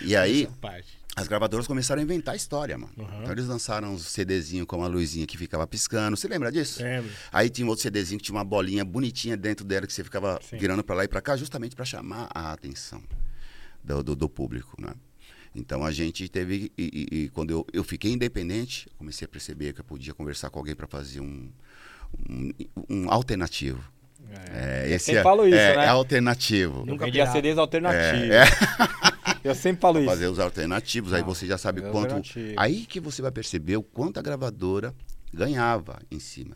e 0.02 0.16
aí, 0.16 0.44
Essa 0.46 0.54
parte. 0.60 1.03
As 1.16 1.28
gravadoras 1.28 1.68
começaram 1.68 2.00
a 2.02 2.04
inventar 2.04 2.36
história, 2.36 2.78
mano. 2.78 2.92
Uhum. 2.98 3.06
Então 3.22 3.32
eles 3.32 3.46
lançaram 3.46 3.94
uns 3.94 4.06
CDzinho 4.08 4.66
com 4.66 4.78
uma 4.78 4.88
luzinha 4.88 5.28
que 5.28 5.38
ficava 5.38 5.66
piscando. 5.68 6.18
Você 6.18 6.28
lembra 6.28 6.52
disso? 6.52 6.82
Lembro. 6.82 7.12
Aí 7.32 7.50
tinha 7.50 7.66
um 7.66 7.70
outro 7.70 7.84
CDzinho 7.84 8.18
que 8.20 8.26
tinha 8.26 8.36
uma 8.36 8.44
bolinha 8.44 8.84
bonitinha 8.84 9.38
dentro 9.38 9.64
dela 9.64 9.86
que 9.86 9.94
você 9.94 10.04
ficava 10.04 10.40
Sim. 10.42 10.58
virando 10.58 10.84
para 10.84 10.96
lá 10.96 11.04
e 11.04 11.08
para 11.08 11.22
cá, 11.22 11.38
justamente 11.38 11.76
para 11.76 11.86
chamar 11.86 12.30
a 12.34 12.52
atenção 12.54 13.02
do, 13.84 14.02
do, 14.04 14.16
do 14.16 14.28
público, 14.30 14.76
né? 14.82 14.94
Então 15.56 15.86
a 15.86 15.92
gente 15.92 16.28
teve 16.28 16.72
e, 16.76 17.08
e- 17.12 17.18
e 17.26 17.30
quando 17.30 17.52
eu, 17.52 17.68
eu 17.72 17.84
fiquei 17.84 18.12
independente, 18.12 18.88
eu 18.88 18.94
comecei 18.98 19.26
a 19.26 19.28
perceber 19.30 19.72
que 19.74 19.82
eu 19.82 19.86
podia 19.86 20.14
conversar 20.16 20.50
com 20.50 20.58
alguém 20.58 20.74
para 20.76 20.88
fazer 20.88 21.20
um, 21.20 21.48
um, 22.28 22.52
um 22.90 23.12
alternativo. 23.12 23.84
É, 24.52 24.90
esse 24.90 25.06
sempre 25.06 25.20
é, 25.20 25.24
falo 25.24 25.48
isso, 25.48 25.56
é, 25.58 25.78
né? 25.78 25.86
é 25.86 25.90
alternativo. 25.90 26.80
Eu 26.80 26.86
Nunca 26.88 27.06
vendia 27.06 27.22
pirata. 27.22 27.38
CDs 27.38 27.58
alternativos. 27.60 28.30
É, 28.32 28.44
Eu 29.44 29.56
sempre 29.56 29.82
falo 29.82 30.00
isso. 30.00 30.10
fazer 30.10 30.28
os 30.28 30.40
alternativos, 30.40 31.14
aí 31.14 31.22
Não, 31.22 31.28
você 31.28 31.46
já 31.46 31.58
sabe 31.58 31.82
quanto. 31.82 32.16
Aí 32.58 32.86
que 32.86 33.00
você 33.00 33.22
vai 33.22 33.32
perceber 33.32 33.78
o 33.78 33.84
quanto 33.84 34.18
a 34.20 34.22
gravadora 34.22 34.94
ganhava 35.34 36.00
em 36.10 36.20
cima. 36.20 36.56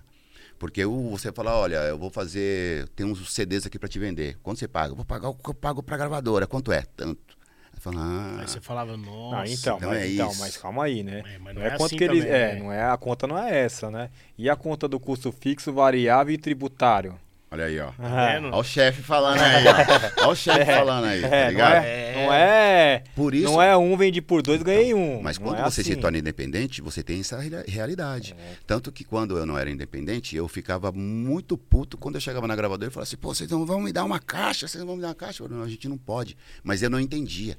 Porque 0.59 0.83
o- 0.85 1.09
você 1.11 1.31
fala, 1.31 1.55
olha, 1.55 1.77
eu 1.83 1.97
vou 1.97 2.09
fazer, 2.09 2.88
tem 2.89 3.05
uns 3.05 3.31
CDs 3.31 3.65
aqui 3.65 3.77
para 3.77 3.89
te 3.89 3.99
vender. 3.99 4.38
Quanto 4.41 4.59
você 4.59 4.67
paga? 4.67 4.91
Eu 4.91 4.95
vou 4.95 5.05
pagar 5.05 5.29
o 5.29 5.35
que 5.35 5.49
eu 5.49 5.53
pago 5.53 5.83
para 5.83 5.97
gravadora. 5.97 6.47
Quanto 6.47 6.71
é? 6.71 6.83
Tanto. 6.95 7.38
Aí 7.73 7.79
fala, 7.79 7.97
ah, 8.01 8.38
Aí 8.41 8.47
você 8.47 8.59
falava, 8.59 8.97
nossa. 8.97 9.41
Ah, 9.41 9.43
então, 9.47 9.77
então 9.77 9.89
mas, 9.89 10.01
é 10.01 10.07
então, 10.09 10.31
isso. 10.31 10.39
mas 10.39 10.57
calma 10.57 10.83
aí, 10.85 11.03
né? 11.03 11.23
É, 11.25 11.38
mas 11.38 11.53
não, 11.55 11.61
não 11.61 11.69
é, 11.69 11.73
é 11.73 11.77
quanto 11.77 11.85
assim 11.85 11.97
que 11.97 12.03
eles. 12.03 12.23
também, 12.23 12.35
é, 12.35 12.53
né? 12.53 12.59
não 12.59 12.71
é, 12.71 12.83
a 12.89 12.97
conta 12.97 13.27
não 13.27 13.38
é 13.38 13.55
essa, 13.59 13.91
né? 13.91 14.09
E 14.35 14.49
a 14.49 14.55
conta 14.55 14.88
do 14.88 14.99
custo 14.99 15.31
fixo, 15.31 15.71
variável 15.71 16.33
e 16.33 16.38
tributário? 16.39 17.19
Olha 17.50 17.64
aí, 17.66 17.80
ó. 17.80 17.91
Olha 17.98 18.56
o 18.58 18.64
chefe 18.64 19.02
falando 19.02 19.39
aí, 19.39 19.64
ó. 19.68 20.22
Olha 20.24 20.28
o 20.32 20.36
chefe 20.36 20.66
falando 20.66 21.06
aí, 21.06 21.22
tá 21.22 21.28
É, 21.28 21.43
não 21.45 21.50
ligado? 21.52 21.74
é, 21.86 22.14
não 22.26 22.34
é, 22.34 23.04
Por 23.16 23.34
isso, 23.34 23.45
não 23.45 23.62
é 23.62 23.78
um 23.78 23.95
vendi 23.95 24.22
por 24.22 24.41
dois, 24.41 24.62
ganhei 24.62 24.93
um. 24.93 25.22
Mas 25.22 25.39
Não 25.39 25.48
quando 25.48 25.60
é 25.60 25.64
você 25.64 25.82
se 25.82 25.93
assim. 25.93 26.02
torna 26.02 26.18
independente, 26.18 26.82
você 26.82 27.02
tem 27.02 27.22
essa 27.22 27.39
rea- 27.39 27.64
realidade. 27.66 28.36
É. 28.38 28.54
Tanto 28.68 28.91
que 28.91 29.06
quando 29.06 29.38
eu 29.38 29.45
não 29.45 29.58
era 29.58 29.70
independente, 29.70 30.36
eu 30.36 30.45
ficava 30.50 30.91
muito 30.91 31.58
puto 31.58 31.98
quando 31.98 32.16
eu 32.16 32.22
chegava 32.22 32.48
na 32.48 32.56
gravadora 32.56 32.91
e 32.91 32.93
falava 32.93 33.08
assim, 33.08 33.16
pô, 33.18 33.34
vocês 33.34 33.50
não 33.50 33.66
vão 33.66 33.80
me 33.80 33.93
dar 33.93 34.04
uma 34.04 34.20
caixa, 34.20 34.68
vocês 34.68 34.82
não 34.82 34.88
vão 34.88 34.95
me 34.98 35.02
dar 35.02 35.08
uma 35.10 35.16
caixa. 35.16 35.41
Eu 35.41 35.48
falei, 35.48 35.58
não, 35.60 35.66
a 35.66 35.70
gente 35.70 35.88
não 35.88 35.98
pode. 35.98 36.36
Mas 36.62 36.84
eu 36.84 36.89
não 36.89 37.00
entendia. 37.00 37.58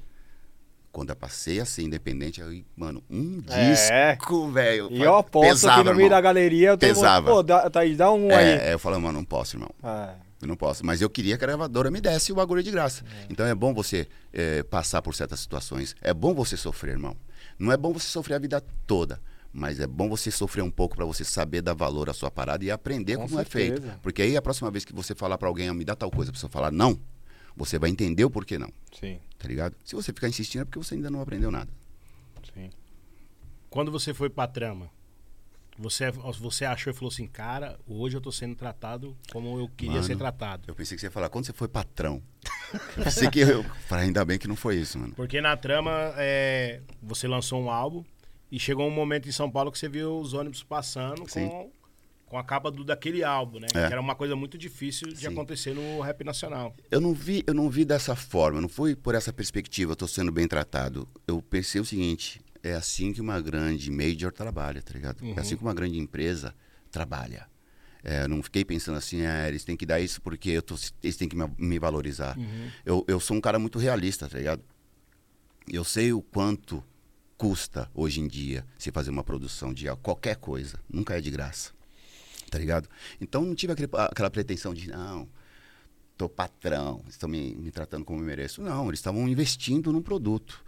Quando 0.91 1.09
eu 1.11 1.15
passei 1.15 1.59
a 1.59 1.65
ser 1.65 1.83
independente, 1.83 2.41
aí, 2.41 2.65
mano, 2.75 3.03
um 3.09 3.41
É. 3.49 3.71
disco, 4.13 4.49
velho. 4.51 4.87
E 4.91 5.01
eu 5.01 5.15
aposto 5.15 5.67
que 5.69 5.83
no 5.83 5.93
meio 5.95 6.09
da 6.09 6.19
galeria 6.19 6.71
mundo, 6.71 6.79
Pesava. 6.79 7.29
pô, 7.31 7.43
dá, 7.43 7.69
Thaís, 7.69 7.95
dá 7.97 8.11
um 8.11 8.33
aí. 8.35 8.45
É, 8.53 8.69
é, 8.69 8.73
eu 8.73 8.79
falei, 8.79 8.99
mano, 8.99 9.19
não 9.19 9.23
posso, 9.25 9.55
irmão. 9.55 9.69
Ah, 9.83 10.15
Eu 10.41 10.47
não 10.47 10.55
posso. 10.55 10.85
Mas 10.85 11.01
eu 11.01 11.09
queria 11.09 11.37
que 11.37 11.43
a 11.43 11.47
gravadora 11.47 11.91
me 11.91 11.99
desse 12.01 12.31
o 12.31 12.35
bagulho 12.35 12.63
de 12.63 12.71
graça. 12.71 13.03
Então 13.29 13.45
é 13.45 13.53
bom 13.53 13.73
você 13.73 14.07
é, 14.33 14.63
passar 14.63 15.01
por 15.01 15.13
certas 15.13 15.41
situações. 15.41 15.95
É 16.01 16.13
bom 16.13 16.33
você 16.33 16.55
sofrer, 16.57 16.91
irmão. 16.93 17.15
Não 17.59 17.71
é 17.73 17.77
bom 17.77 17.91
você 17.93 18.07
sofrer 18.07 18.35
a 18.35 18.39
vida 18.39 18.63
toda. 18.87 19.19
Mas 19.51 19.79
é 19.81 19.85
bom 19.87 20.07
você 20.07 20.31
sofrer 20.31 20.61
um 20.61 20.71
pouco 20.71 20.95
para 20.95 21.03
você 21.05 21.23
saber 21.25 21.61
dar 21.61 21.73
valor 21.73 22.09
à 22.09 22.13
sua 22.13 22.31
parada 22.31 22.63
e 22.63 22.71
aprender 22.71 23.17
Com 23.17 23.27
como 23.27 23.39
é 23.39 23.43
feito. 23.45 23.81
certeza. 23.81 23.99
Porque 24.01 24.21
aí 24.21 24.37
a 24.37 24.41
próxima 24.41 24.71
vez 24.71 24.85
que 24.85 24.93
você 24.93 25.13
falar 25.13 25.37
para 25.37 25.47
alguém, 25.49 25.67
"Ah, 25.69 25.73
me 25.73 25.83
dá 25.83 25.95
tal 25.95 26.09
coisa, 26.09 26.31
a 26.31 26.33
pessoa 26.33 26.49
falar 26.49 26.71
não, 26.71 26.97
você 27.59 27.77
vai 27.77 27.89
entender 27.89 28.23
o 28.23 28.29
porquê 28.29 28.57
não. 28.57 28.71
sim, 28.97 29.19
Tá 29.37 29.47
ligado? 29.47 29.75
Se 29.85 29.95
você 29.95 30.11
ficar 30.11 30.27
insistindo 30.27 30.61
é 30.61 30.65
porque 30.65 30.79
você 30.79 30.95
ainda 30.95 31.09
não 31.11 31.21
aprendeu 31.21 31.51
nada. 31.51 31.69
sim. 32.53 32.69
Quando 33.69 33.91
você 33.91 34.13
foi 34.13 34.29
pra 34.29 34.47
trama, 34.47 34.89
você, 35.77 36.11
você 36.11 36.65
achou 36.65 36.91
e 36.91 36.93
falou 36.95 37.09
assim, 37.11 37.27
cara, 37.27 37.79
hoje 37.87 38.17
eu 38.17 38.21
tô 38.21 38.31
sendo 38.31 38.55
tratado 38.55 39.15
como 39.31 39.59
eu 39.59 39.69
queria 39.69 39.93
Mano, 39.95 40.03
ser 40.03 40.17
tratado. 40.17 40.63
Eu 40.67 40.75
pensei 40.75 40.95
que 40.97 41.01
você 41.01 41.07
ia 41.07 41.11
falar, 41.11 41.29
quando 41.29 41.45
você 41.45 41.53
foi 41.53 41.67
patrão? 41.67 42.21
eu 42.97 43.03
pensei 43.03 43.29
que 43.29 43.39
eu. 43.39 43.63
Falei, 43.87 44.05
ainda 44.05 44.25
bem 44.25 44.37
que 44.39 44.47
não 44.47 44.55
foi 44.55 44.75
isso, 44.77 44.97
mano. 44.99 45.13
Porque 45.15 45.39
na 45.39 45.55
trama, 45.55 45.91
é, 46.17 46.81
você 47.01 47.27
lançou 47.27 47.61
um 47.61 47.69
álbum 47.69 48.03
e 48.51 48.59
chegou 48.59 48.87
um 48.87 48.91
momento 48.91 49.29
em 49.29 49.31
São 49.31 49.49
Paulo 49.49 49.71
que 49.71 49.77
você 49.79 49.87
viu 49.87 50.19
os 50.19 50.33
ônibus 50.33 50.63
passando 50.63 51.29
Sim. 51.29 51.47
com, 51.47 51.71
com 52.29 52.37
a 52.37 52.43
capa 52.43 52.69
do, 52.69 52.83
daquele 52.83 53.23
álbum, 53.23 53.59
né? 53.59 53.67
É. 53.73 53.87
Que 53.87 53.93
era 53.93 53.99
uma 53.99 54.15
coisa 54.15 54.35
muito 54.35 54.57
difícil 54.57 55.09
de 55.09 55.17
Sim. 55.21 55.27
acontecer 55.27 55.73
no 55.73 55.99
rap 55.99 56.23
nacional. 56.23 56.75
Eu 56.89 57.01
não 57.01 57.13
vi, 57.13 57.43
eu 57.47 57.53
não 57.53 57.69
vi 57.69 57.83
dessa 57.83 58.15
forma, 58.15 58.61
não 58.61 58.69
fui 58.69 58.95
por 58.95 59.15
essa 59.15 59.33
perspectiva, 59.33 59.93
eu 59.93 59.95
tô 59.95 60.07
sendo 60.07 60.31
bem 60.31 60.47
tratado. 60.47 61.07
Eu 61.27 61.41
pensei 61.41 61.81
o 61.81 61.85
seguinte, 61.85 62.39
é 62.61 62.73
assim 62.73 63.11
que 63.11 63.19
uma 63.19 63.41
grande 63.41 63.91
major 63.91 64.31
trabalha, 64.31 64.81
tá 64.81 64.93
ligado? 64.93 65.21
Uhum. 65.21 65.33
É 65.35 65.39
assim 65.39 65.57
que 65.57 65.63
uma 65.63 65.73
grande 65.73 65.97
empresa 65.97 66.53
trabalha. 66.91 67.47
É, 68.03 68.23
eu 68.23 68.29
não 68.29 68.41
fiquei 68.41 68.63
pensando 68.63 68.97
assim, 68.97 69.25
ah, 69.25 69.47
eles 69.49 69.65
têm 69.65 69.75
que 69.75 69.85
dar 69.85 69.99
isso 69.99 70.21
porque 70.21 70.51
eu 70.51 70.61
tô, 70.61 70.75
eles 71.03 71.17
têm 71.17 71.27
que 71.27 71.35
me, 71.35 71.49
me 71.57 71.79
valorizar. 71.79 72.37
Uhum. 72.37 72.69
Eu, 72.85 73.05
eu 73.07 73.19
sou 73.19 73.35
um 73.35 73.41
cara 73.41 73.59
muito 73.59 73.79
realista, 73.79 74.29
tá 74.29 74.37
ligado? 74.37 74.63
Eu 75.67 75.83
sei 75.83 76.13
o 76.13 76.21
quanto 76.21 76.83
custa 77.37 77.89
hoje 77.93 78.21
em 78.21 78.27
dia 78.27 78.65
se 78.77 78.91
fazer 78.91 79.09
uma 79.09 79.23
produção 79.23 79.73
de 79.73 79.87
qualquer 79.97 80.35
coisa. 80.35 80.79
Nunca 80.87 81.17
é 81.17 81.21
de 81.21 81.31
graça. 81.31 81.71
Tá 82.49 82.57
ligado? 82.57 82.89
Então 83.21 83.43
não 83.45 83.55
tive 83.55 83.73
aquele- 83.73 83.89
aquela 83.93 84.29
pretensão 84.29 84.73
de, 84.73 84.89
não, 84.89 85.27
tô 86.17 86.27
patrão, 86.27 87.03
estão 87.07 87.29
me, 87.29 87.55
me 87.55 87.71
tratando 87.71 88.03
como 88.03 88.19
eu 88.19 88.25
mereço. 88.25 88.61
Não, 88.61 88.87
eles 88.87 88.99
estavam 88.99 89.27
investindo 89.27 89.91
num 89.93 90.01
produto, 90.01 90.63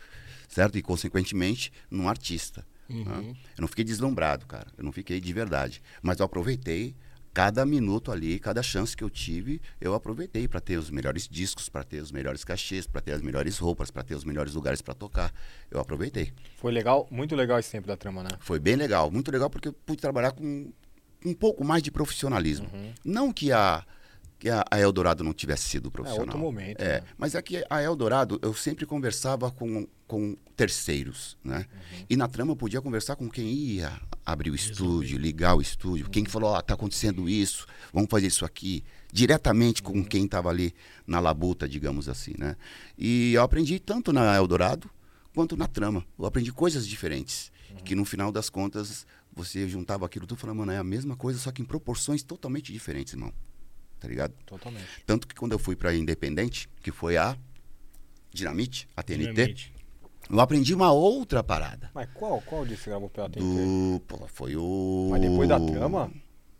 certo? 0.48 0.78
E, 0.78 0.82
consequentemente, 0.82 1.72
num 1.90 2.08
artista. 2.08 2.66
Uhum. 2.90 3.04
né? 3.06 3.36
Eu 3.58 3.62
não 3.62 3.68
fiquei 3.68 3.84
deslumbrado, 3.86 4.46
cara. 4.46 4.68
Eu 4.78 4.84
não 4.84 4.92
fiquei 4.92 5.20
de 5.20 5.34
verdade. 5.34 5.82
Mas 6.02 6.20
eu 6.20 6.26
aproveitei 6.26 6.96
cada 7.34 7.66
minuto 7.66 8.12
ali, 8.12 8.38
cada 8.40 8.62
chance 8.62 8.96
que 8.96 9.04
eu 9.04 9.10
tive, 9.10 9.62
eu 9.80 9.94
aproveitei 9.94 10.48
para 10.50 10.60
ter 10.60 10.78
os 10.78 10.90
melhores 10.90 11.28
discos, 11.30 11.70
para 11.70 11.82
ter 11.84 12.02
os 12.02 12.12
melhores 12.12 12.44
cachês, 12.44 12.86
para 12.86 13.00
ter 13.00 13.14
as 13.14 13.22
melhores 13.22 13.58
roupas, 13.58 13.90
para 13.90 14.04
ter 14.04 14.16
os 14.16 14.26
melhores 14.26 14.54
lugares 14.54 14.82
para 14.82 14.94
tocar. 14.94 15.34
Eu 15.70 15.80
aproveitei. 15.80 16.34
Foi 16.58 16.74
legal, 16.74 17.08
muito 17.10 17.34
legal 17.34 17.58
esse 17.58 17.72
tempo 17.72 17.88
da 17.88 17.96
trama, 17.96 18.24
né? 18.24 18.30
Foi 18.42 18.60
bem 18.60 18.76
legal, 18.76 19.10
muito 19.10 19.32
legal 19.32 19.50
porque 19.50 19.70
eu 19.70 19.74
pude 19.74 20.02
trabalhar 20.02 20.32
com 20.34 20.74
um 21.26 21.34
pouco 21.34 21.64
mais 21.64 21.82
de 21.84 21.92
profissionalismo. 21.92 22.68
Não 23.04 23.32
que 23.32 23.52
a 23.52 23.86
que 24.40 24.50
a 24.50 24.66
a 24.72 24.80
Eldorado 24.80 25.24
não 25.24 25.34
tivesse 25.34 25.70
sido 25.70 25.92
profissional. 25.92 26.26
outro 26.26 26.40
momento, 26.40 26.82
É, 26.82 27.00
né? 27.02 27.08
mas 27.16 27.36
é 27.36 27.42
que 27.44 27.64
a 27.70 27.82
Eldorado 27.84 28.40
eu 28.42 28.56
sempre 28.56 28.88
conversava 28.88 29.52
com, 29.52 29.88
com 30.08 30.36
terceiros, 30.56 31.38
né? 31.44 31.68
E 32.10 32.18
na 32.18 32.28
trama 32.28 32.54
eu 32.54 32.56
podia 32.56 32.82
conversar 32.82 33.16
com 33.16 33.30
quem 33.30 33.46
ia 33.54 33.92
abrir 34.26 34.50
o 34.50 34.56
estúdio, 34.56 35.20
ligar 35.20 35.54
o 35.56 35.62
estúdio, 35.62 36.10
quem 36.10 36.26
falou, 36.26 36.50
ó, 36.52 36.62
tá 36.62 36.74
acontecendo 36.74 37.30
isso, 37.30 37.68
vamos 37.94 38.10
fazer 38.10 38.26
isso 38.28 38.44
aqui, 38.44 38.84
diretamente 39.14 39.84
com 39.84 40.04
quem 40.04 40.26
estava 40.26 40.50
ali 40.50 40.74
na 41.06 41.20
labuta, 41.20 41.70
digamos 41.70 42.10
assim, 42.10 42.34
né? 42.36 42.56
E 42.98 43.34
eu 43.34 43.44
aprendi 43.44 43.78
tanto 43.80 44.12
na 44.12 44.36
Eldorado 44.36 44.90
quanto 45.36 45.56
na 45.56 45.68
trama. 45.68 46.04
Eu 46.18 46.26
aprendi 46.26 46.52
coisas 46.52 46.88
diferentes, 46.88 47.52
que 47.86 47.94
no 47.94 48.06
final 48.06 48.32
das 48.32 48.50
contas 48.50 49.06
você 49.34 49.68
juntava 49.68 50.06
aquilo 50.06 50.28
tudo 50.28 50.38
e 50.38 50.42
falava, 50.42 50.60
mano, 50.60 50.72
é 50.72 50.78
a 50.78 50.84
mesma 50.84 51.16
coisa, 51.16 51.40
só 51.40 51.52
que 51.52 51.62
em 51.62 51.66
proporções 51.66 52.22
totalmente 52.24 52.72
diferentes, 52.74 53.14
irmão. 53.14 53.32
Tá 54.00 54.08
ligado? 54.08 54.34
Totalmente. 54.46 54.86
Tanto 55.06 55.28
que 55.28 55.36
quando 55.36 55.52
eu 55.52 55.60
fui 55.60 55.76
pra 55.76 55.94
Independente, 55.96 56.68
que 56.82 56.92
foi 56.92 57.18
a 57.18 57.38
Dinamite, 58.34 58.88
a 58.96 59.04
TNT, 59.04 59.34
Dinamite. 59.34 59.74
eu 60.30 60.40
aprendi 60.40 60.74
uma 60.74 60.92
outra 60.92 61.44
parada. 61.44 61.92
Mas 61.94 62.10
qual, 62.14 62.42
qual 62.42 62.66
disco 62.66 62.84
você 62.86 62.90
gravou 62.90 63.10
pela 63.10 63.30
TNT? 63.30 63.46
Do. 63.46 64.00
Pô, 64.08 64.28
foi 64.28 64.56
o. 64.56 65.10
Mas 65.12 65.22
depois 65.22 65.48
da 65.50 65.60
trama? 65.60 66.12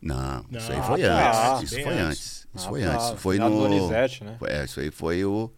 Não, 0.02 0.46
Não, 0.50 0.60
isso 0.60 0.72
aí 0.72 0.82
foi 0.82 1.02
tá, 1.02 1.54
antes. 1.58 1.72
Isso 1.72 1.82
foi 1.84 1.94
antes. 1.94 2.02
antes. 2.02 2.22
Isso 2.22 2.48
Ah, 2.56 2.70
foi 2.70 2.82
tá, 2.82 2.94
antes. 2.96 3.22
Foi 3.22 3.36
final 3.36 3.50
do 3.50 3.56
no. 3.56 3.62
Donizete, 3.64 4.24
né? 4.24 4.36
Foi- 4.40 4.50
É, 4.50 4.66
isso 4.66 4.80
aí 4.80 4.92
foi 4.92 5.24
o 5.26 5.52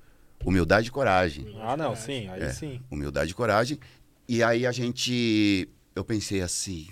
Humildade 0.45 0.87
e 0.89 0.91
Coragem. 0.91 1.57
Ah, 1.61 1.75
não, 1.77 1.95
sim, 1.95 2.27
aí 2.29 2.41
É, 2.43 2.49
sim. 2.53 2.81
Humildade 2.91 3.31
e 3.31 3.33
coragem. 3.33 3.79
E 4.27 4.43
aí 4.43 4.65
a 4.67 4.71
gente. 4.71 5.67
Eu 5.95 6.03
pensei 6.03 6.41
assim. 6.41 6.87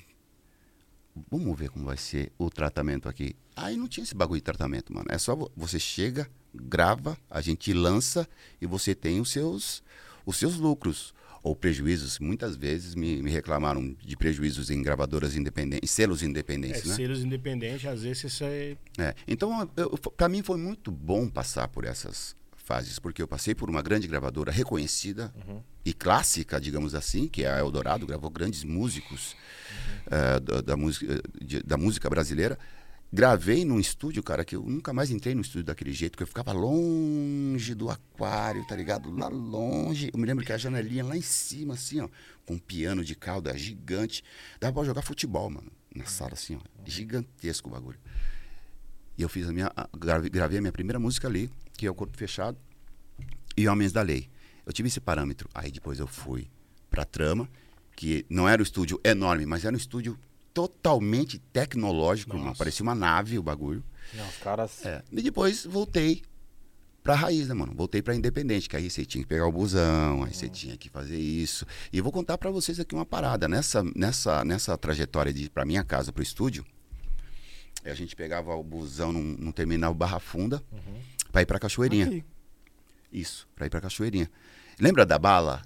Vamos 1.30 1.58
ver 1.60 1.70
como 1.70 1.86
vai 1.86 1.98
ser 1.98 2.32
o 2.38 2.50
tratamento 2.50 3.10
aqui. 3.10 3.36
Aí 3.56 3.76
não 3.76 3.88
tinha 3.88 4.04
esse 4.04 4.16
bagulho 4.16 4.40
de 4.40 4.44
tratamento, 4.46 4.94
mano. 4.94 5.08
É 5.10 5.18
só 5.18 5.36
vo- 5.36 5.52
você 5.56 5.78
chega, 5.80 6.30
grava, 6.54 7.18
a 7.30 7.42
gente 7.42 7.74
lança 7.74 8.28
e 8.62 8.66
você 8.66 8.96
tem 8.96 9.20
os 9.20 9.30
seus, 9.30 9.84
os 10.26 10.38
seus 10.38 10.56
lucros. 10.56 11.14
Ou 11.44 11.56
prejuízos. 11.56 12.20
Muitas 12.20 12.56
vezes 12.56 12.94
me, 12.94 13.20
me 13.24 13.32
reclamaram 13.32 13.96
de 14.06 14.16
prejuízos 14.16 14.70
em 14.70 14.80
gravadoras 14.84 15.36
independentes, 15.36 15.90
selos 15.90 16.22
É, 16.22 16.28
independentes, 16.28 16.84
né? 16.86 16.96
selos 16.96 17.24
independentes, 17.24 17.84
às 17.88 18.04
vezes 18.04 18.24
isso 18.26 18.44
é... 18.44 18.78
É, 19.00 19.16
então, 19.28 19.68
para 20.16 20.30
mim 20.30 20.44
foi 20.44 20.58
muito 20.60 20.92
bom 20.92 21.28
passar 21.28 21.68
por 21.68 21.84
essas 21.84 22.36
fases, 22.56 23.00
porque 23.00 23.24
eu 23.24 23.28
passei 23.28 23.56
por 23.56 23.72
uma 23.72 23.82
grande 23.82 24.08
gravadora 24.08 24.52
reconhecida 24.52 25.34
e 25.84 25.94
clássica, 25.94 26.60
digamos 26.62 26.94
assim, 26.96 27.28
que 27.28 27.44
é 27.44 27.52
a 27.52 27.60
Eldorado, 27.60 28.06
gravou 28.06 28.30
grandes 28.30 28.64
músicos 28.64 29.36
eh, 30.08 30.40
da, 30.40 30.62
da 30.62 30.78
música, 30.78 31.22
de- 31.42 31.64
da 31.64 31.78
música 31.78 32.10
brasileira. 32.10 32.58
Gravei 33.14 33.66
num 33.66 33.78
estúdio, 33.80 34.24
cara, 34.24 34.46
que 34.46 34.56
eu 34.56 34.64
nunca 34.64 34.94
mais 34.94 35.12
entrei 35.12 35.36
no 35.36 35.42
estúdio 35.42 35.66
daquele 35.66 35.92
jeito, 35.92 36.16
que 36.18 36.24
eu 36.24 36.28
ficava 36.28 36.54
longe 36.54 37.76
do 37.76 37.90
aquário, 37.90 38.66
tá 38.66 38.74
ligado? 38.76 39.12
Lá 39.12 39.28
longe. 39.28 40.10
Eu 40.14 40.20
me 40.20 40.26
lembro 40.26 40.46
que 40.46 40.54
a 40.54 40.58
janelinha 40.58 41.04
lá 41.04 41.18
em 41.18 41.22
cima, 41.22 41.74
assim, 41.74 42.00
ó, 42.00 42.08
com 42.46 42.54
um 42.54 42.58
piano 42.58 43.04
de 43.04 43.14
cauda 43.14 43.58
gigante. 43.58 44.24
Dava 44.62 44.74
pra 44.76 44.84
jogar 44.86 45.02
futebol, 45.02 45.50
mano, 45.50 45.70
na 45.94 46.06
sala, 46.06 46.34
assim, 46.34 46.56
ó. 46.56 46.60
Gigantesco 46.86 47.68
o 47.68 47.72
bagulho. 47.74 48.00
E 49.18 49.24
eu 49.24 49.28
fiz 49.28 49.46
a 49.50 49.52
minha. 49.52 49.70
gravei 50.32 50.58
a 50.60 50.62
minha 50.62 50.72
primeira 50.72 50.98
música 51.00 51.28
ali, 51.28 51.52
que 51.78 51.86
é 51.86 51.92
o 51.92 51.96
Corpo 51.96 52.16
Fechado, 52.18 52.58
e 53.58 53.68
Homens 53.68 53.92
da 53.92 54.02
Lei. 54.02 54.30
Eu 54.72 54.74
tive 54.74 54.88
esse 54.88 55.02
parâmetro. 55.02 55.50
Aí 55.54 55.70
depois 55.70 56.00
eu 56.00 56.08
fui 56.08 56.48
pra 56.90 57.04
Trama, 57.04 57.50
que 57.94 58.26
não 58.30 58.48
era 58.48 58.62
um 58.62 58.64
estúdio 58.64 59.02
enorme, 59.04 59.46
mas 59.46 59.66
era 59.66 59.74
um 59.74 59.78
estúdio 59.78 60.18
totalmente 60.54 61.40
tecnológico, 61.52 62.38
parecia 62.58 62.82
uma 62.82 62.96
nave 62.96 63.38
o 63.38 63.44
bagulho. 63.44 63.84
Não, 64.14 64.26
os 64.26 64.38
caras. 64.38 64.86
É. 64.86 65.04
E 65.12 65.22
depois 65.22 65.66
voltei 65.66 66.22
pra 67.04 67.16
raiz, 67.16 67.50
né, 67.50 67.54
mano? 67.54 67.74
Voltei 67.76 68.02
pra 68.02 68.16
Independente, 68.16 68.70
que 68.70 68.78
aí 68.78 68.90
você 68.90 69.06
tinha 69.06 69.22
que 69.22 69.28
pegar 69.28 69.46
o 69.46 69.52
busão, 69.52 70.24
aí 70.24 70.34
você 70.34 70.48
tinha 70.48 70.78
que 70.78 70.88
fazer 70.88 71.20
isso. 71.20 71.66
E 71.92 71.98
eu 71.98 72.04
vou 72.04 72.14
contar 72.14 72.38
pra 72.38 72.50
vocês 72.50 72.80
aqui 72.80 72.96
uma 72.96 73.06
parada. 73.06 73.50
Nessa, 73.50 73.84
nessa, 73.94 74.46
nessa 74.46 74.78
trajetória 74.78 75.34
de 75.34 75.44
ir 75.44 75.50
pra 75.50 75.66
minha 75.66 75.84
casa, 75.84 76.14
pro 76.14 76.24
estúdio, 76.24 76.66
a 77.84 77.94
gente 77.94 78.16
pegava 78.16 78.56
o 78.56 78.64
busão 78.64 79.12
num, 79.12 79.36
num 79.38 79.52
terminal 79.52 79.94
Barra 79.94 80.20
Funda 80.22 80.64
pra 81.30 81.42
ir 81.42 81.46
pra 81.46 81.60
Cachoeirinha. 81.60 82.24
Isso, 83.12 83.46
pra 83.54 83.66
ir 83.66 83.70
pra 83.70 83.82
Cachoeirinha. 83.82 84.32
Lembra 84.82 85.06
da 85.06 85.20
bala 85.20 85.62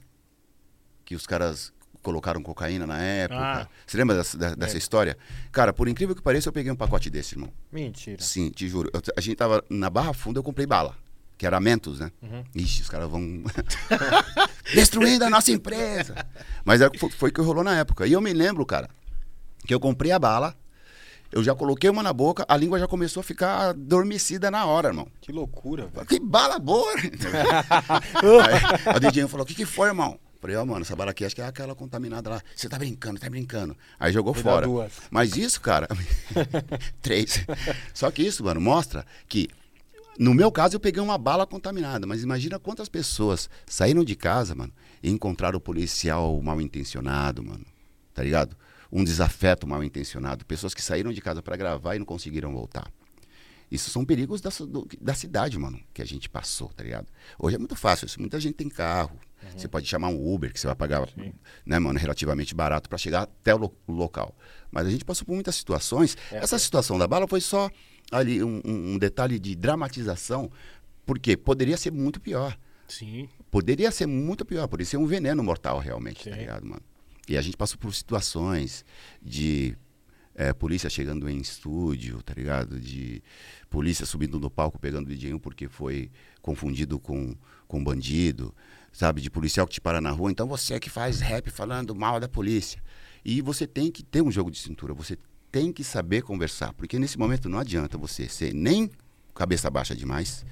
que 1.06 1.16
os 1.16 1.26
caras 1.26 1.72
colocaram 2.04 2.44
cocaína 2.44 2.86
na 2.86 3.02
época? 3.02 3.40
Ah. 3.42 3.68
Você 3.88 3.98
lembra 3.98 4.16
dessa, 4.18 4.38
da- 4.38 4.54
dessa 4.56 4.78
história? 4.78 5.18
Cara, 5.52 5.72
por 5.72 5.88
incrível 5.88 6.14
que 6.16 6.22
pareça, 6.22 6.50
eu 6.50 6.54
peguei 6.54 6.72
um 6.72 6.76
pacote 6.76 7.10
desse, 7.10 7.34
irmão. 7.36 7.50
Mentira. 7.72 8.22
Sim, 8.22 8.50
te 8.52 8.68
juro. 8.68 8.90
Eu- 8.94 9.02
a 9.16 9.22
gente 9.22 9.38
tava 9.38 9.64
na 9.70 9.90
Barra 9.90 10.14
Funda, 10.14 10.38
eu 10.40 10.44
comprei 10.44 10.68
bala. 10.68 10.96
Que 11.38 11.46
era 11.48 11.60
Mentos, 11.60 12.00
né? 12.00 12.12
Ixi, 12.54 12.82
os 12.84 12.90
caras 12.90 13.10
vão. 13.10 13.22
Destruindo 14.74 15.26
a 15.26 15.30
nossa 15.30 15.52
empresa. 15.52 16.16
Mas 16.64 16.82
é, 16.82 16.90
foi 17.18 17.30
o 17.30 17.34
que 17.34 17.42
rolou 17.42 17.64
na 17.64 17.76
época. 17.78 18.06
E 18.08 18.12
eu 18.14 18.22
me 18.22 18.34
lembro, 18.34 18.66
cara, 18.66 18.90
que 19.66 19.74
eu 19.74 19.80
comprei 19.80 20.12
a 20.12 20.20
bala. 20.20 20.56
Eu 21.32 21.44
já 21.44 21.54
coloquei 21.54 21.90
uma 21.90 22.04
na 22.04 22.14
boca, 22.14 22.46
a 22.48 22.56
língua 22.56 22.80
já 22.80 22.88
começou 22.88 23.22
a 23.22 23.24
ficar 23.24 23.70
adormecida 23.70 24.50
na 24.50 24.66
hora, 24.66 24.90
irmão. 24.90 25.08
Que 25.20 25.32
loucura, 25.32 25.88
velho. 25.88 26.06
Que 26.06 26.20
bala 26.20 26.60
boa! 26.60 26.94
Aí, 26.96 28.96
a 28.96 29.00
DJ 29.00 29.28
falou: 29.28 29.44
O 29.44 29.48
que, 29.48 29.56
que 29.56 29.66
foi, 29.66 29.90
irmão? 29.90 30.20
Falei, 30.46 30.58
ó, 30.58 30.62
oh, 30.62 30.66
mano, 30.68 30.84
essa 30.84 30.96
bala 30.96 31.10
aqui 31.10 31.26
acho 31.26 31.34
que 31.34 31.42
é 31.42 31.48
aquela 31.48 31.74
contaminada 31.74 32.30
lá. 32.30 32.42
Você 32.56 32.70
tá 32.70 32.78
brincando, 32.78 33.20
tá 33.20 33.28
brincando. 33.28 33.76
Aí 34.00 34.14
jogou 34.14 34.36
Me 34.36 34.44
fora. 34.44 34.68
duas. 34.68 34.94
Mas 35.10 35.36
isso, 35.36 35.60
cara. 35.60 35.88
três. 37.02 37.44
Só 37.96 38.12
que 38.12 38.22
isso, 38.22 38.44
mano, 38.44 38.62
mostra 38.62 39.04
que. 39.28 39.50
No 40.20 40.36
meu 40.36 40.52
caso, 40.52 40.76
eu 40.76 40.80
peguei 40.80 41.02
uma 41.02 41.18
bala 41.18 41.48
contaminada, 41.48 42.06
mas 42.06 42.22
imagina 42.22 42.60
quantas 42.60 42.88
pessoas 42.88 43.50
saíram 43.66 44.04
de 44.04 44.16
casa, 44.16 44.54
mano, 44.54 44.72
e 45.02 45.10
encontraram 45.10 45.58
o 45.58 45.60
policial 45.60 46.40
mal 46.42 46.62
intencionado, 46.62 47.44
mano. 47.44 47.66
Tá 48.14 48.24
ligado? 48.24 48.56
Um 48.96 49.04
desafeto 49.04 49.68
mal 49.68 49.84
intencionado. 49.84 50.46
Pessoas 50.46 50.74
que 50.74 50.82
saíram 50.82 51.12
de 51.12 51.20
casa 51.20 51.42
para 51.42 51.58
gravar 51.58 51.96
e 51.96 52.00
não 52.00 52.06
conseguiram 52.06 52.54
voltar. 52.54 52.90
Isso 53.70 53.90
são 53.90 54.06
perigos 54.06 54.40
da, 54.40 54.50
do, 54.50 54.88
da 55.02 55.14
cidade, 55.14 55.60
mano, 55.60 55.78
que 55.94 56.02
a 56.02 56.06
gente 56.06 56.30
passou, 56.30 56.70
tá 56.70 56.82
ligado? 56.82 57.08
Hoje 57.38 57.58
é 57.58 57.60
muito 57.60 57.76
fácil, 57.76 58.06
isso. 58.06 58.22
muita 58.22 58.40
gente 58.40 58.56
tem 58.56 58.70
carro. 58.70 59.20
Uhum. 59.44 59.50
Você 59.58 59.68
pode 59.68 59.86
chamar 59.86 60.08
um 60.08 60.34
Uber, 60.34 60.54
que 60.54 60.58
você 60.58 60.68
vai 60.68 60.76
pagar, 60.78 61.10
Sim. 61.10 61.34
né, 61.66 61.78
mano, 61.78 62.00
relativamente 62.00 62.56
barato 62.56 62.88
para 62.88 62.98
chegar 62.98 63.24
até 63.24 63.54
o, 63.54 63.58
lo 63.58 63.74
local. 63.88 64.34
Mas 64.72 64.88
a 64.88 64.90
gente 64.90 65.04
passou 65.04 65.26
por 65.26 65.34
muitas 65.34 65.56
situações. 65.56 66.16
É, 66.32 66.38
Essa 66.38 66.56
é. 66.56 66.60
situação 66.60 66.98
da 66.98 67.06
bala 67.06 67.28
foi 67.28 67.42
só 67.42 67.70
ali 68.10 68.42
um, 68.42 68.62
um, 68.64 68.98
detalhe 68.98 69.38
de 69.40 69.56
dramatização, 69.56 70.50
porque 71.06 71.36
poderia 71.36 71.76
ser 71.76 71.92
muito 71.92 72.22
pior. 72.22 72.58
Sim. 72.88 73.28
Poderia 73.52 73.92
ser 73.92 74.06
muito 74.06 74.46
pior, 74.46 74.68
poderia 74.68 74.90
ser 74.90 74.98
um 74.98 75.06
veneno 75.06 75.44
mortal 75.44 75.80
realmente, 75.80 76.18
tá 76.18 76.24
Sim. 76.24 76.30
tá 76.30 76.38
ligado, 76.38 76.66
mano? 76.66 76.82
E 77.28 77.38
a 77.38 77.42
gente 77.42 77.58
passou 77.58 77.78
por 77.78 77.94
situações 77.94 78.86
de 79.22 79.76
é, 80.36 80.54
polícia 80.54 80.90
chegando 80.90 81.30
em 81.30 81.38
estúdio, 81.38 82.22
tá 82.22 82.34
ligado? 82.34 82.80
De 82.80 83.24
polícia 83.70 84.06
subindo 84.06 84.40
no 84.40 84.50
palco 84.50 84.78
pegando 84.78 85.08
o 85.08 85.10
DJ 85.10 85.40
porque 85.40 85.68
foi 85.68 86.12
confundido 86.42 87.00
com, 87.00 87.36
com 87.68 87.84
bandido, 87.84 88.54
sabe? 88.92 89.22
De 89.22 89.30
policial 89.30 89.66
que 89.66 89.74
te 89.74 89.82
para 89.82 90.02
na 90.02 90.12
rua. 90.12 90.30
Então 90.30 90.48
você 90.48 90.76
é 90.76 90.80
que 90.80 90.90
faz 90.90 91.20
rap 91.22 91.50
falando 91.50 91.96
mal 91.96 92.20
da 92.20 92.28
polícia. 92.28 92.84
E 93.24 93.42
você 93.42 93.66
tem 93.66 93.90
que 93.90 94.04
ter 94.04 94.22
um 94.22 94.30
jogo 94.30 94.52
de 94.52 94.60
cintura, 94.60 94.94
você 94.94 95.18
tem 95.52 95.72
que 95.72 95.84
saber 95.84 96.22
conversar, 96.22 96.74
porque 96.74 97.00
nesse 97.00 97.18
momento 97.18 97.50
não 97.50 97.58
adianta 97.58 97.98
você 97.98 98.28
ser 98.28 98.54
nem 98.54 98.92
cabeça 99.34 99.70
baixa 99.70 99.96
demais 99.96 100.46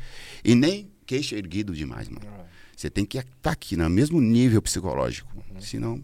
e 0.43 0.55
nem 0.55 0.89
queixo 1.05 1.35
erguido 1.35 1.73
demais, 1.73 2.09
mano. 2.09 2.25
É. 2.25 2.45
Você 2.75 2.89
tem 2.89 3.05
que 3.05 3.17
estar 3.17 3.31
tá 3.41 3.51
aqui 3.51 3.77
no 3.77 3.87
mesmo 3.89 4.19
nível 4.19 4.61
psicológico, 4.61 5.31
uhum. 5.35 5.61
senão 5.61 6.03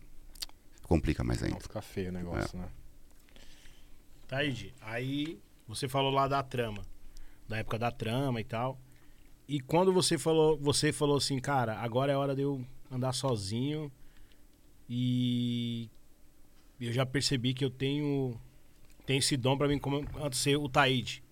complica 0.89 1.23
mais 1.23 1.43
ainda. 1.43 1.59
Fica 1.59 1.81
feio 1.81 2.09
o 2.09 2.11
negócio, 2.11 2.57
é. 2.57 2.61
né? 2.61 2.67
Tá 4.27 4.37
aí, 4.37 4.73
aí 4.81 5.39
você 5.67 5.87
falou 5.87 6.11
lá 6.11 6.27
da 6.27 6.41
trama, 6.41 6.83
da 7.47 7.57
época 7.57 7.77
da 7.77 7.91
trama 7.91 8.41
e 8.41 8.43
tal. 8.43 8.79
E 9.47 9.59
quando 9.59 9.93
você 9.93 10.17
falou, 10.17 10.57
você 10.57 10.91
falou 10.91 11.17
assim, 11.17 11.39
cara, 11.39 11.77
agora 11.79 12.11
é 12.11 12.17
hora 12.17 12.35
de 12.35 12.41
eu 12.41 12.63
andar 12.91 13.13
sozinho 13.13 13.91
e 14.89 15.89
eu 16.81 16.91
já 16.91 17.05
percebi 17.05 17.53
que 17.53 17.63
eu 17.63 17.69
tenho 17.69 18.39
tenho 19.05 19.19
esse 19.19 19.37
dom 19.37 19.57
para 19.57 19.67
mim 19.67 19.79
como 19.79 20.05
antes 20.23 20.39
ser 20.39 20.57
o 20.57 20.67
Taíde. 20.67 21.23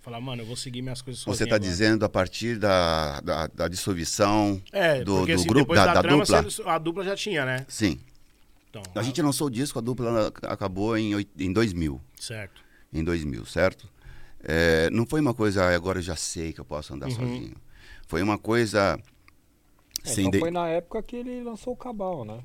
Falar, 0.00 0.20
mano, 0.20 0.42
eu 0.42 0.46
vou 0.46 0.56
seguir 0.56 0.82
minhas 0.82 1.00
coisas 1.00 1.22
sozinho. 1.22 1.36
Você 1.36 1.44
está 1.44 1.56
dizendo 1.56 2.04
a 2.04 2.08
partir 2.08 2.58
da, 2.58 3.20
da, 3.20 3.46
da 3.46 3.68
dissolução 3.68 4.60
é, 4.70 5.02
do, 5.02 5.16
porque, 5.16 5.34
do 5.34 5.40
assim, 5.40 5.48
grupo, 5.48 5.74
da, 5.74 5.86
da, 5.86 5.94
da 5.94 6.02
dupla? 6.02 6.42
Você, 6.42 6.62
a 6.62 6.78
dupla 6.78 7.04
já 7.04 7.16
tinha, 7.16 7.44
né? 7.44 7.64
Sim. 7.68 7.98
Então, 8.80 8.82
a, 8.94 9.00
a 9.00 9.02
gente 9.02 9.22
lançou 9.22 9.46
o 9.46 9.50
disco, 9.50 9.78
a 9.78 9.82
dupla 9.82 10.32
acabou 10.42 10.96
em, 10.96 11.12
em 11.38 11.52
2000. 11.52 12.00
Certo. 12.18 12.62
Em 12.92 13.04
2000, 13.04 13.46
certo? 13.46 13.88
É, 14.42 14.90
não 14.90 15.06
foi 15.06 15.20
uma 15.20 15.32
coisa, 15.32 15.64
ah, 15.64 15.74
agora 15.74 15.98
eu 15.98 16.02
já 16.02 16.16
sei 16.16 16.52
que 16.52 16.60
eu 16.60 16.64
posso 16.64 16.92
andar 16.92 17.06
uhum. 17.06 17.14
sozinho. 17.14 17.56
Foi 18.06 18.22
uma 18.22 18.38
coisa. 18.38 18.98
É, 20.04 20.08
sem 20.08 20.26
então 20.26 20.32
de... 20.32 20.40
foi 20.40 20.50
na 20.50 20.68
época 20.68 21.02
que 21.02 21.16
ele 21.16 21.42
lançou 21.42 21.72
o 21.72 21.76
Cabal, 21.76 22.24
né? 22.24 22.40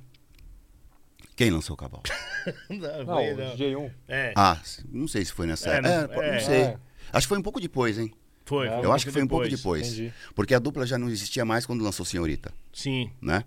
Quem 1.36 1.50
lançou 1.50 1.74
o 1.74 1.78
Cabal? 1.78 2.04
não, 2.70 3.06
não, 3.06 3.54
o 3.54 3.58
G1. 3.58 3.92
É. 4.08 4.34
Ah, 4.36 4.60
não 4.92 5.08
sei 5.08 5.26
se 5.26 5.34
foi 5.34 5.48
nessa 5.48 5.70
é, 5.70 5.78
época. 5.78 6.16
Não, 6.16 6.24
é, 6.24 6.34
não 6.34 6.40
sei. 6.40 6.62
É. 6.62 6.78
Acho 7.12 7.26
que 7.26 7.30
foi 7.30 7.38
um 7.38 7.44
pouco 7.44 7.60
depois, 7.60 7.98
hein? 7.98 8.14
Foi. 8.46 8.68
eu 8.68 8.92
acho 8.92 9.06
que 9.06 9.12
foi 9.12 9.22
um 9.22 9.28
pouco 9.28 9.48
depois. 9.48 9.88
Entendi. 9.88 10.14
Porque 10.34 10.56
a 10.56 10.60
dupla 10.60 10.86
já 10.86 10.98
não 10.98 11.08
existia 11.08 11.46
mais 11.46 11.68
quando 11.68 11.84
lançou 11.84 12.04
Senhorita. 12.04 12.52
Sim. 12.74 13.12
Né? 13.22 13.44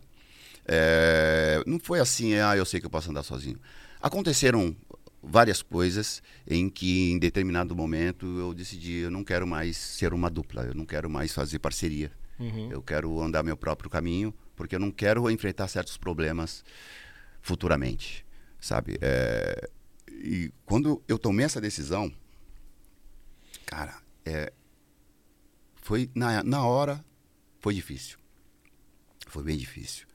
É, 0.67 1.63
não 1.67 1.79
foi 1.79 2.01
assim, 2.01 2.35
ah, 2.35 2.57
eu 2.57 2.65
sei 2.65 2.81
que 2.81 2.87
eu 2.87 2.91
posso 2.91 3.11
andar 3.11 3.23
sozinho. 3.23 3.59
Aconteceram 4.01 4.77
várias 5.23 5.63
coisas 5.63 6.23
em 6.47 6.69
que, 6.69 7.13
em 7.13 7.19
determinado 7.19 7.77
momento, 7.77 8.27
eu 8.39 8.53
decidi, 8.53 8.99
eu 8.99 9.11
não 9.11 9.23
quero 9.23 9.47
mais 9.47 9.77
ser 9.77 10.13
uma 10.13 10.29
dupla, 10.29 10.65
eu 10.65 10.75
não 10.75 10.85
quero 10.85 11.09
mais 11.09 11.33
fazer 11.33 11.59
parceria. 11.59 12.11
Uhum. 12.39 12.71
Eu 12.71 12.83
quero 12.83 13.21
andar 13.21 13.43
meu 13.43 13.57
próprio 13.57 13.89
caminho, 13.89 14.35
porque 14.57 14.75
eu 14.75 14.81
não 14.81 14.91
quero 14.91 15.31
enfrentar 15.31 15.69
certos 15.69 15.97
problemas 15.97 16.65
futuramente, 17.41 18.27
sabe? 18.61 18.99
É, 19.01 19.69
e 20.09 20.53
quando 20.65 21.03
eu 21.07 21.19
tomei 21.19 21.47
essa 21.47 21.61
decisão, 21.61 22.13
cara, 23.65 24.01
é, 24.25 24.53
foi 25.77 26.11
na, 26.15 26.43
na 26.43 26.65
hora 26.65 27.05
foi 27.61 27.75
difícil, 27.75 28.19
foi 29.27 29.43
bem 29.45 29.57
difícil, 29.57 30.07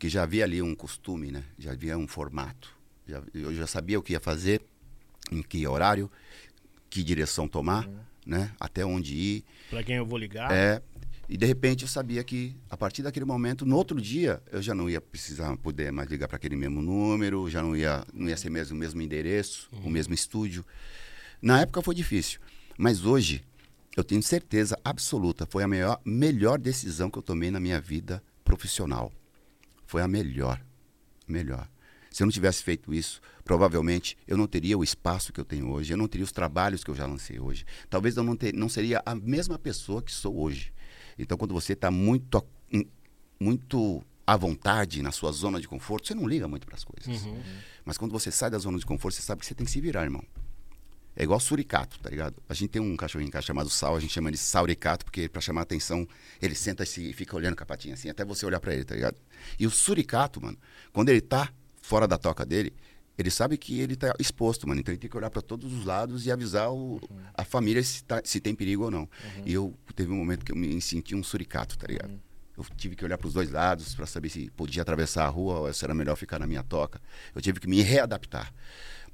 porque 0.00 0.08
já 0.08 0.22
havia 0.22 0.44
ali 0.44 0.62
um 0.62 0.74
costume, 0.74 1.30
né? 1.30 1.44
Já 1.58 1.72
havia 1.72 1.98
um 1.98 2.08
formato, 2.08 2.74
já, 3.06 3.22
eu 3.34 3.54
já 3.54 3.66
sabia 3.66 3.98
o 3.98 4.02
que 4.02 4.14
ia 4.14 4.18
fazer, 4.18 4.62
em 5.30 5.42
que 5.42 5.66
horário, 5.66 6.10
que 6.88 7.02
direção 7.02 7.46
tomar, 7.46 7.86
uhum. 7.86 7.98
né? 8.24 8.50
Até 8.58 8.82
onde 8.82 9.14
ir. 9.14 9.44
Para 9.68 9.82
quem 9.82 9.96
eu 9.96 10.06
vou 10.06 10.16
ligar? 10.16 10.50
É, 10.50 10.80
e 11.28 11.36
de 11.36 11.44
repente 11.44 11.82
eu 11.82 11.88
sabia 11.88 12.24
que 12.24 12.56
a 12.70 12.78
partir 12.78 13.02
daquele 13.02 13.26
momento, 13.26 13.66
no 13.66 13.76
outro 13.76 14.00
dia, 14.00 14.42
eu 14.50 14.62
já 14.62 14.74
não 14.74 14.88
ia 14.88 15.02
precisar 15.02 15.54
poder 15.58 15.92
mais 15.92 16.08
ligar 16.08 16.28
para 16.28 16.36
aquele 16.36 16.56
mesmo 16.56 16.80
número, 16.80 17.50
já 17.50 17.60
não 17.60 17.76
ia, 17.76 18.02
não 18.14 18.26
ia 18.26 18.38
ser 18.38 18.48
mesmo 18.48 18.74
o 18.74 18.80
mesmo 18.80 19.02
endereço, 19.02 19.68
uhum. 19.70 19.88
o 19.88 19.90
mesmo 19.90 20.14
estúdio. 20.14 20.64
Na 21.42 21.60
época 21.60 21.82
foi 21.82 21.94
difícil, 21.94 22.40
mas 22.78 23.04
hoje 23.04 23.44
eu 23.94 24.02
tenho 24.02 24.22
certeza 24.22 24.80
absoluta, 24.82 25.44
foi 25.44 25.62
a 25.62 25.68
melhor, 25.68 26.00
melhor 26.06 26.58
decisão 26.58 27.10
que 27.10 27.18
eu 27.18 27.22
tomei 27.22 27.50
na 27.50 27.60
minha 27.60 27.78
vida 27.78 28.22
profissional. 28.42 29.12
Foi 29.90 30.02
a 30.02 30.06
melhor, 30.06 30.64
melhor. 31.26 31.68
Se 32.12 32.22
eu 32.22 32.24
não 32.24 32.30
tivesse 32.30 32.62
feito 32.62 32.94
isso, 32.94 33.20
provavelmente 33.42 34.16
eu 34.24 34.36
não 34.36 34.46
teria 34.46 34.78
o 34.78 34.84
espaço 34.84 35.32
que 35.32 35.40
eu 35.40 35.44
tenho 35.44 35.68
hoje, 35.68 35.92
eu 35.92 35.96
não 35.96 36.06
teria 36.06 36.24
os 36.24 36.30
trabalhos 36.30 36.84
que 36.84 36.92
eu 36.92 36.94
já 36.94 37.06
lancei 37.06 37.40
hoje. 37.40 37.64
Talvez 37.88 38.16
eu 38.16 38.22
não, 38.22 38.36
ter, 38.36 38.54
não 38.54 38.68
seria 38.68 39.02
a 39.04 39.16
mesma 39.16 39.58
pessoa 39.58 40.00
que 40.00 40.12
sou 40.12 40.40
hoje. 40.40 40.72
Então, 41.18 41.36
quando 41.36 41.52
você 41.52 41.72
está 41.72 41.90
muito, 41.90 42.40
muito 43.40 44.00
à 44.24 44.36
vontade 44.36 45.02
na 45.02 45.10
sua 45.10 45.32
zona 45.32 45.60
de 45.60 45.66
conforto, 45.66 46.06
você 46.06 46.14
não 46.14 46.28
liga 46.28 46.46
muito 46.46 46.68
para 46.68 46.76
as 46.76 46.84
coisas. 46.84 47.24
Uhum. 47.24 47.42
Mas 47.84 47.98
quando 47.98 48.12
você 48.12 48.30
sai 48.30 48.48
da 48.48 48.58
zona 48.58 48.78
de 48.78 48.86
conforto, 48.86 49.16
você 49.16 49.22
sabe 49.22 49.40
que 49.40 49.46
você 49.48 49.56
tem 49.56 49.64
que 49.64 49.72
se 49.72 49.80
virar, 49.80 50.04
irmão. 50.04 50.22
É 51.16 51.24
igual 51.24 51.40
suricato, 51.40 51.98
tá 51.98 52.08
ligado? 52.08 52.36
A 52.48 52.54
gente 52.54 52.70
tem 52.70 52.80
um 52.80 52.96
cachorrinho 52.96 53.28
em 53.28 53.30
casa 53.30 53.46
chamado 53.46 53.68
Sal, 53.68 53.96
a 53.96 54.00
gente 54.00 54.12
chama 54.12 54.30
ele 54.30 54.36
Sauricato, 54.36 55.04
porque 55.04 55.28
para 55.28 55.40
chamar 55.40 55.62
atenção, 55.62 56.06
ele 56.40 56.54
senta 56.54 56.84
e 56.84 57.12
fica 57.12 57.36
olhando 57.36 57.56
com 57.56 57.62
a 57.62 57.66
patinha 57.66 57.94
assim, 57.94 58.08
até 58.08 58.24
você 58.24 58.46
olhar 58.46 58.60
para 58.60 58.72
ele, 58.72 58.84
tá 58.84 58.94
ligado? 58.94 59.16
E 59.58 59.66
o 59.66 59.70
suricato, 59.70 60.40
mano, 60.40 60.56
quando 60.92 61.08
ele 61.08 61.20
tá 61.20 61.52
fora 61.82 62.06
da 62.06 62.16
toca 62.16 62.46
dele, 62.46 62.72
ele 63.18 63.30
sabe 63.30 63.58
que 63.58 63.78
ele 63.80 63.94
está 63.94 64.14
exposto, 64.18 64.66
mano. 64.66 64.80
Então 64.80 64.92
ele 64.92 64.98
tem 64.98 65.10
que 65.10 65.16
olhar 65.16 65.30
para 65.30 65.42
todos 65.42 65.72
os 65.72 65.84
lados 65.84 66.26
e 66.26 66.32
avisar 66.32 66.72
o, 66.72 66.94
uhum. 66.94 67.20
a 67.34 67.44
família 67.44 67.82
se, 67.82 68.02
tá, 68.02 68.22
se, 68.24 68.40
tem 68.40 68.54
perigo 68.54 68.84
ou 68.84 68.90
não. 68.90 69.02
Uhum. 69.02 69.42
E 69.44 69.52
eu 69.52 69.74
teve 69.94 70.10
um 70.10 70.16
momento 70.16 70.44
que 70.44 70.52
eu 70.52 70.56
me 70.56 70.80
senti 70.80 71.14
um 71.14 71.22
suricato, 71.22 71.76
tá 71.76 71.86
ligado? 71.86 72.10
Uhum. 72.10 72.20
Eu 72.56 72.64
tive 72.76 72.96
que 72.96 73.04
olhar 73.04 73.18
para 73.18 73.26
os 73.26 73.34
dois 73.34 73.50
lados 73.50 73.94
para 73.94 74.06
saber 74.06 74.28
se 74.28 74.50
podia 74.50 74.82
atravessar 74.82 75.24
a 75.24 75.28
rua 75.28 75.60
ou 75.60 75.72
se 75.72 75.84
era 75.84 75.94
melhor 75.94 76.16
ficar 76.16 76.38
na 76.38 76.46
minha 76.46 76.62
toca. 76.62 77.00
Eu 77.34 77.40
tive 77.40 77.60
que 77.60 77.68
me 77.68 77.82
readaptar. 77.82 78.52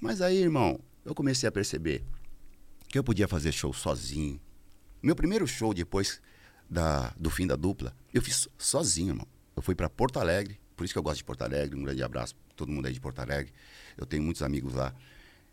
Mas 0.01 0.21
aí, 0.21 0.39
irmão, 0.39 0.81
eu 1.07 1.15
comecei 1.15 1.49
a 1.49 1.53
perceber 1.53 2.05
que 2.89 2.99
eu 2.99 3.05
podia 3.05 3.29
fazer 3.29 3.53
show 3.53 3.73
sozinho. 3.73 4.41
Meu 5.01 5.15
primeiro 5.15 5.47
show 5.47 5.73
depois 5.73 6.21
da, 6.69 7.15
do 7.17 7.31
fim 7.31 7.47
da 7.47 7.55
dupla, 7.55 7.97
eu 8.13 8.21
fiz 8.21 8.49
sozinho, 8.59 9.11
irmão. 9.11 9.27
Eu 9.55 9.63
fui 9.63 9.75
para 9.75 9.89
Porto 9.89 10.19
Alegre, 10.19 10.61
por 10.77 10.85
isso 10.85 10.93
que 10.93 10.99
eu 10.99 11.03
gosto 11.03 11.19
de 11.19 11.25
Porto 11.25 11.43
Alegre. 11.43 11.79
Um 11.79 11.85
grande 11.85 12.03
abraço 12.03 12.35
todo 12.57 12.73
mundo 12.73 12.87
aí 12.87 12.93
de 12.93 13.01
Porto 13.01 13.21
Alegre. 13.21 13.53
Eu 13.97 14.05
tenho 14.05 14.23
muitos 14.23 14.43
amigos 14.43 14.75
lá. 14.75 14.93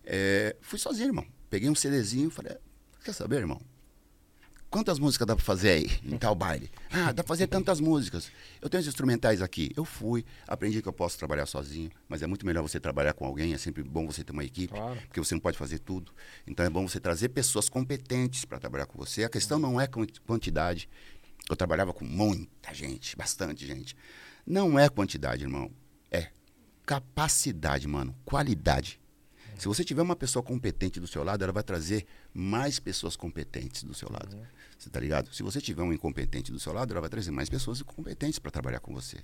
É, 0.03 0.55
fui 0.59 0.79
sozinho, 0.79 1.09
irmão. 1.09 1.25
Peguei 1.49 1.69
um 1.69 1.75
CDzinho 1.75 2.29
e 2.29 2.31
falei, 2.31 2.57
quer 3.03 3.13
saber, 3.13 3.37
irmão? 3.37 3.61
Quantas 4.73 4.97
músicas 4.97 5.27
dá 5.27 5.35
pra 5.35 5.45
fazer 5.45 5.69
aí, 5.69 5.99
em 6.03 6.17
tal 6.17 6.33
baile? 6.33 6.71
Ah, 6.89 7.11
dá 7.11 7.23
pra 7.23 7.27
fazer 7.27 7.45
tantas 7.45 7.79
músicas. 7.79 8.31
Eu 8.59 8.67
tenho 8.67 8.81
os 8.81 8.87
instrumentais 8.87 9.39
aqui. 9.39 9.71
Eu 9.75 9.85
fui, 9.85 10.25
aprendi 10.47 10.81
que 10.81 10.87
eu 10.87 10.93
posso 10.93 11.17
trabalhar 11.17 11.45
sozinho, 11.45 11.91
mas 12.09 12.23
é 12.23 12.27
muito 12.27 12.45
melhor 12.45 12.63
você 12.63 12.79
trabalhar 12.79 13.13
com 13.13 13.23
alguém, 13.23 13.53
é 13.53 13.57
sempre 13.57 13.83
bom 13.83 14.07
você 14.07 14.23
ter 14.23 14.31
uma 14.31 14.43
equipe, 14.43 14.73
claro. 14.73 14.99
porque 15.07 15.19
você 15.19 15.35
não 15.35 15.39
pode 15.39 15.57
fazer 15.57 15.77
tudo. 15.77 16.11
Então 16.47 16.65
é 16.65 16.69
bom 16.69 16.87
você 16.87 16.99
trazer 16.99 17.29
pessoas 17.29 17.69
competentes 17.69 18.45
para 18.45 18.59
trabalhar 18.59 18.87
com 18.87 18.97
você. 18.97 19.23
A 19.23 19.29
questão 19.29 19.59
não 19.59 19.79
é 19.79 19.87
quantidade. 20.25 20.89
Eu 21.47 21.55
trabalhava 21.55 21.93
com 21.93 22.03
muita 22.03 22.73
gente, 22.73 23.15
bastante 23.15 23.67
gente. 23.67 23.95
Não 24.45 24.79
é 24.79 24.89
quantidade, 24.89 25.43
irmão 25.43 25.71
capacidade, 26.85 27.87
mano, 27.87 28.15
qualidade. 28.25 28.99
Se 29.57 29.67
você 29.67 29.83
tiver 29.83 30.01
uma 30.01 30.15
pessoa 30.15 30.43
competente 30.43 30.99
do 30.99 31.07
seu 31.07 31.23
lado, 31.23 31.43
ela 31.43 31.53
vai 31.53 31.63
trazer 31.63 32.05
mais 32.33 32.79
pessoas 32.79 33.15
competentes 33.15 33.83
do 33.83 33.93
seu 33.93 34.09
lado. 34.11 34.35
Você 34.77 34.89
tá 34.89 34.99
ligado? 34.99 35.33
Se 35.33 35.43
você 35.43 35.59
tiver 35.61 35.81
um 35.83 35.93
incompetente 35.93 36.51
do 36.51 36.59
seu 36.59 36.73
lado, 36.73 36.91
ela 36.91 37.01
vai 37.01 37.09
trazer 37.09 37.31
mais 37.31 37.49
pessoas 37.49 37.81
competentes 37.81 38.39
para 38.39 38.51
trabalhar 38.51 38.79
com 38.79 38.93
você. 38.93 39.17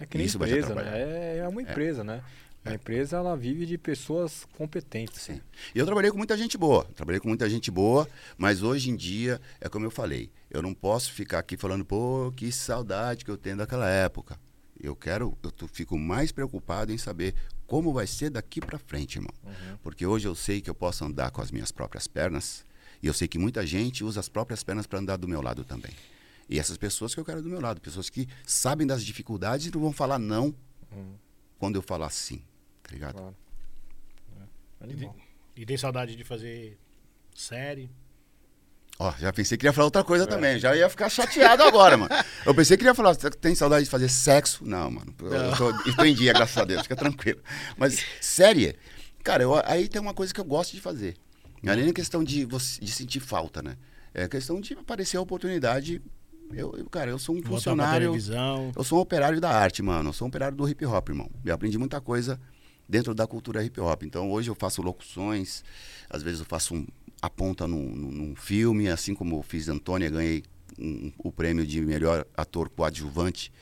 É 0.00 0.06
que 0.06 0.18
nem 0.18 0.26
Isso 0.26 0.38
vai 0.38 0.48
te 0.48 0.52
empresa, 0.54 0.72
atrapalhar. 0.72 0.96
né? 0.96 1.36
É, 1.36 1.38
é 1.38 1.48
uma 1.48 1.62
empresa, 1.62 2.04
né? 2.04 2.22
A 2.64 2.74
empresa, 2.74 3.16
ela 3.18 3.36
vive 3.36 3.64
de 3.64 3.78
pessoas 3.78 4.44
competentes. 4.58 5.22
Sim. 5.22 5.40
E 5.72 5.78
eu 5.78 5.86
trabalhei 5.86 6.10
com 6.10 6.16
muita 6.18 6.36
gente 6.36 6.58
boa, 6.58 6.84
trabalhei 6.96 7.20
com 7.20 7.28
muita 7.28 7.48
gente 7.48 7.70
boa, 7.70 8.08
mas 8.36 8.60
hoje 8.60 8.90
em 8.90 8.96
dia, 8.96 9.40
é 9.60 9.68
como 9.68 9.86
eu 9.86 9.90
falei, 9.90 10.32
eu 10.50 10.60
não 10.60 10.74
posso 10.74 11.12
ficar 11.12 11.38
aqui 11.38 11.56
falando, 11.56 11.84
pô, 11.84 12.32
que 12.34 12.50
saudade 12.50 13.24
que 13.24 13.30
eu 13.30 13.36
tenho 13.36 13.56
daquela 13.56 13.88
época. 13.88 14.36
Eu 14.82 14.96
quero, 14.96 15.38
eu 15.44 15.50
tô- 15.52 15.68
fico 15.68 15.96
mais 15.96 16.32
preocupado 16.32 16.92
em 16.92 16.98
saber 16.98 17.34
como 17.68 17.92
vai 17.92 18.06
ser 18.06 18.30
daqui 18.30 18.60
para 18.60 18.78
frente, 18.80 19.16
irmão. 19.16 19.32
Porque 19.80 20.04
hoje 20.04 20.26
eu 20.26 20.34
sei 20.34 20.60
que 20.60 20.68
eu 20.68 20.74
posso 20.74 21.04
andar 21.04 21.30
com 21.30 21.40
as 21.40 21.52
minhas 21.52 21.70
próprias 21.70 22.08
pernas, 22.08 22.64
e 23.06 23.08
eu 23.08 23.14
sei 23.14 23.28
que 23.28 23.38
muita 23.38 23.64
gente 23.64 24.02
usa 24.02 24.18
as 24.18 24.28
próprias 24.28 24.64
pernas 24.64 24.86
para 24.86 24.98
andar 24.98 25.16
do 25.16 25.28
meu 25.28 25.40
lado 25.40 25.64
também. 25.64 25.92
E 26.50 26.58
essas 26.58 26.76
pessoas 26.76 27.14
que 27.14 27.20
eu 27.20 27.24
quero 27.24 27.40
do 27.40 27.48
meu 27.48 27.60
lado, 27.60 27.80
pessoas 27.80 28.10
que 28.10 28.28
sabem 28.44 28.86
das 28.86 29.04
dificuldades 29.04 29.66
e 29.66 29.70
não 29.72 29.80
vão 29.80 29.92
falar 29.92 30.18
não 30.18 30.52
quando 31.58 31.76
eu 31.76 31.82
falar 31.82 32.10
sim, 32.10 32.42
tá 32.82 32.90
ligado? 32.92 33.14
Claro. 33.14 33.36
É. 34.40 35.10
E 35.56 35.64
tem 35.64 35.76
saudade 35.76 36.14
de 36.16 36.24
fazer 36.24 36.76
série. 37.34 37.90
Ó, 38.98 39.12
já 39.18 39.32
pensei 39.32 39.56
que 39.58 39.66
ia 39.66 39.72
falar 39.72 39.84
outra 39.86 40.02
coisa 40.04 40.26
também. 40.26 40.58
Já 40.58 40.74
ia 40.74 40.88
ficar 40.88 41.08
chateado 41.08 41.62
agora, 41.62 41.96
mano. 41.96 42.10
Eu 42.44 42.54
pensei 42.54 42.76
que 42.76 42.84
ia 42.84 42.94
falar, 42.94 43.14
você 43.14 43.30
tem 43.30 43.54
saudade 43.54 43.84
de 43.84 43.90
fazer 43.90 44.08
sexo? 44.08 44.64
Não, 44.64 44.90
mano. 44.90 45.14
Eu, 45.20 45.32
eu 45.32 45.56
tô, 45.56 45.94
tô 45.96 46.04
em 46.04 46.14
dia, 46.14 46.32
graças 46.32 46.56
a 46.56 46.64
Deus. 46.64 46.82
Fica 46.82 46.96
tranquilo. 46.96 47.40
Mas, 47.76 48.02
série, 48.20 48.74
cara, 49.22 49.42
eu- 49.42 49.54
aí 49.66 49.86
tem 49.88 50.00
uma 50.00 50.14
coisa 50.14 50.32
que 50.32 50.40
eu 50.40 50.44
gosto 50.44 50.72
de 50.74 50.80
fazer. 50.80 51.16
Não 51.66 51.82
é 51.82 51.84
nem 51.84 51.92
questão 51.92 52.22
de, 52.24 52.44
você, 52.44 52.80
de 52.80 52.90
sentir 52.90 53.20
falta, 53.20 53.62
né? 53.62 53.76
É 54.14 54.26
questão 54.28 54.60
de 54.60 54.72
aparecer 54.74 55.16
a 55.16 55.20
oportunidade. 55.20 56.00
Eu, 56.52 56.74
eu, 56.78 56.86
cara, 56.88 57.10
eu 57.10 57.18
sou 57.18 57.34
um 57.36 57.40
pra 57.40 57.50
funcionário. 57.50 58.06
televisão. 58.06 58.72
Eu 58.74 58.84
sou 58.84 58.98
um 58.98 59.02
operário 59.02 59.40
da 59.40 59.50
arte, 59.50 59.82
mano. 59.82 60.10
Eu 60.10 60.12
sou 60.12 60.26
um 60.26 60.28
operário 60.28 60.56
do 60.56 60.68
hip 60.68 60.84
hop, 60.86 61.08
irmão. 61.08 61.30
Eu 61.44 61.54
aprendi 61.54 61.76
muita 61.76 62.00
coisa 62.00 62.40
dentro 62.88 63.12
da 63.14 63.26
cultura 63.26 63.62
hip 63.64 63.80
hop. 63.80 64.04
Então 64.04 64.30
hoje 64.30 64.48
eu 64.48 64.54
faço 64.54 64.80
locuções, 64.80 65.64
às 66.08 66.22
vezes 66.22 66.40
eu 66.40 66.46
faço 66.46 66.74
um, 66.74 66.86
a 67.20 67.28
ponta 67.28 67.66
num, 67.66 67.90
num- 67.94 68.36
filme, 68.36 68.88
assim 68.88 69.12
como 69.14 69.36
eu 69.36 69.42
fiz 69.42 69.68
Antônia, 69.68 70.08
ganhei 70.08 70.44
um- 70.78 71.10
o 71.18 71.32
prêmio 71.32 71.66
de 71.66 71.80
melhor 71.80 72.24
ator 72.36 72.68
coadjuvante 72.70 73.52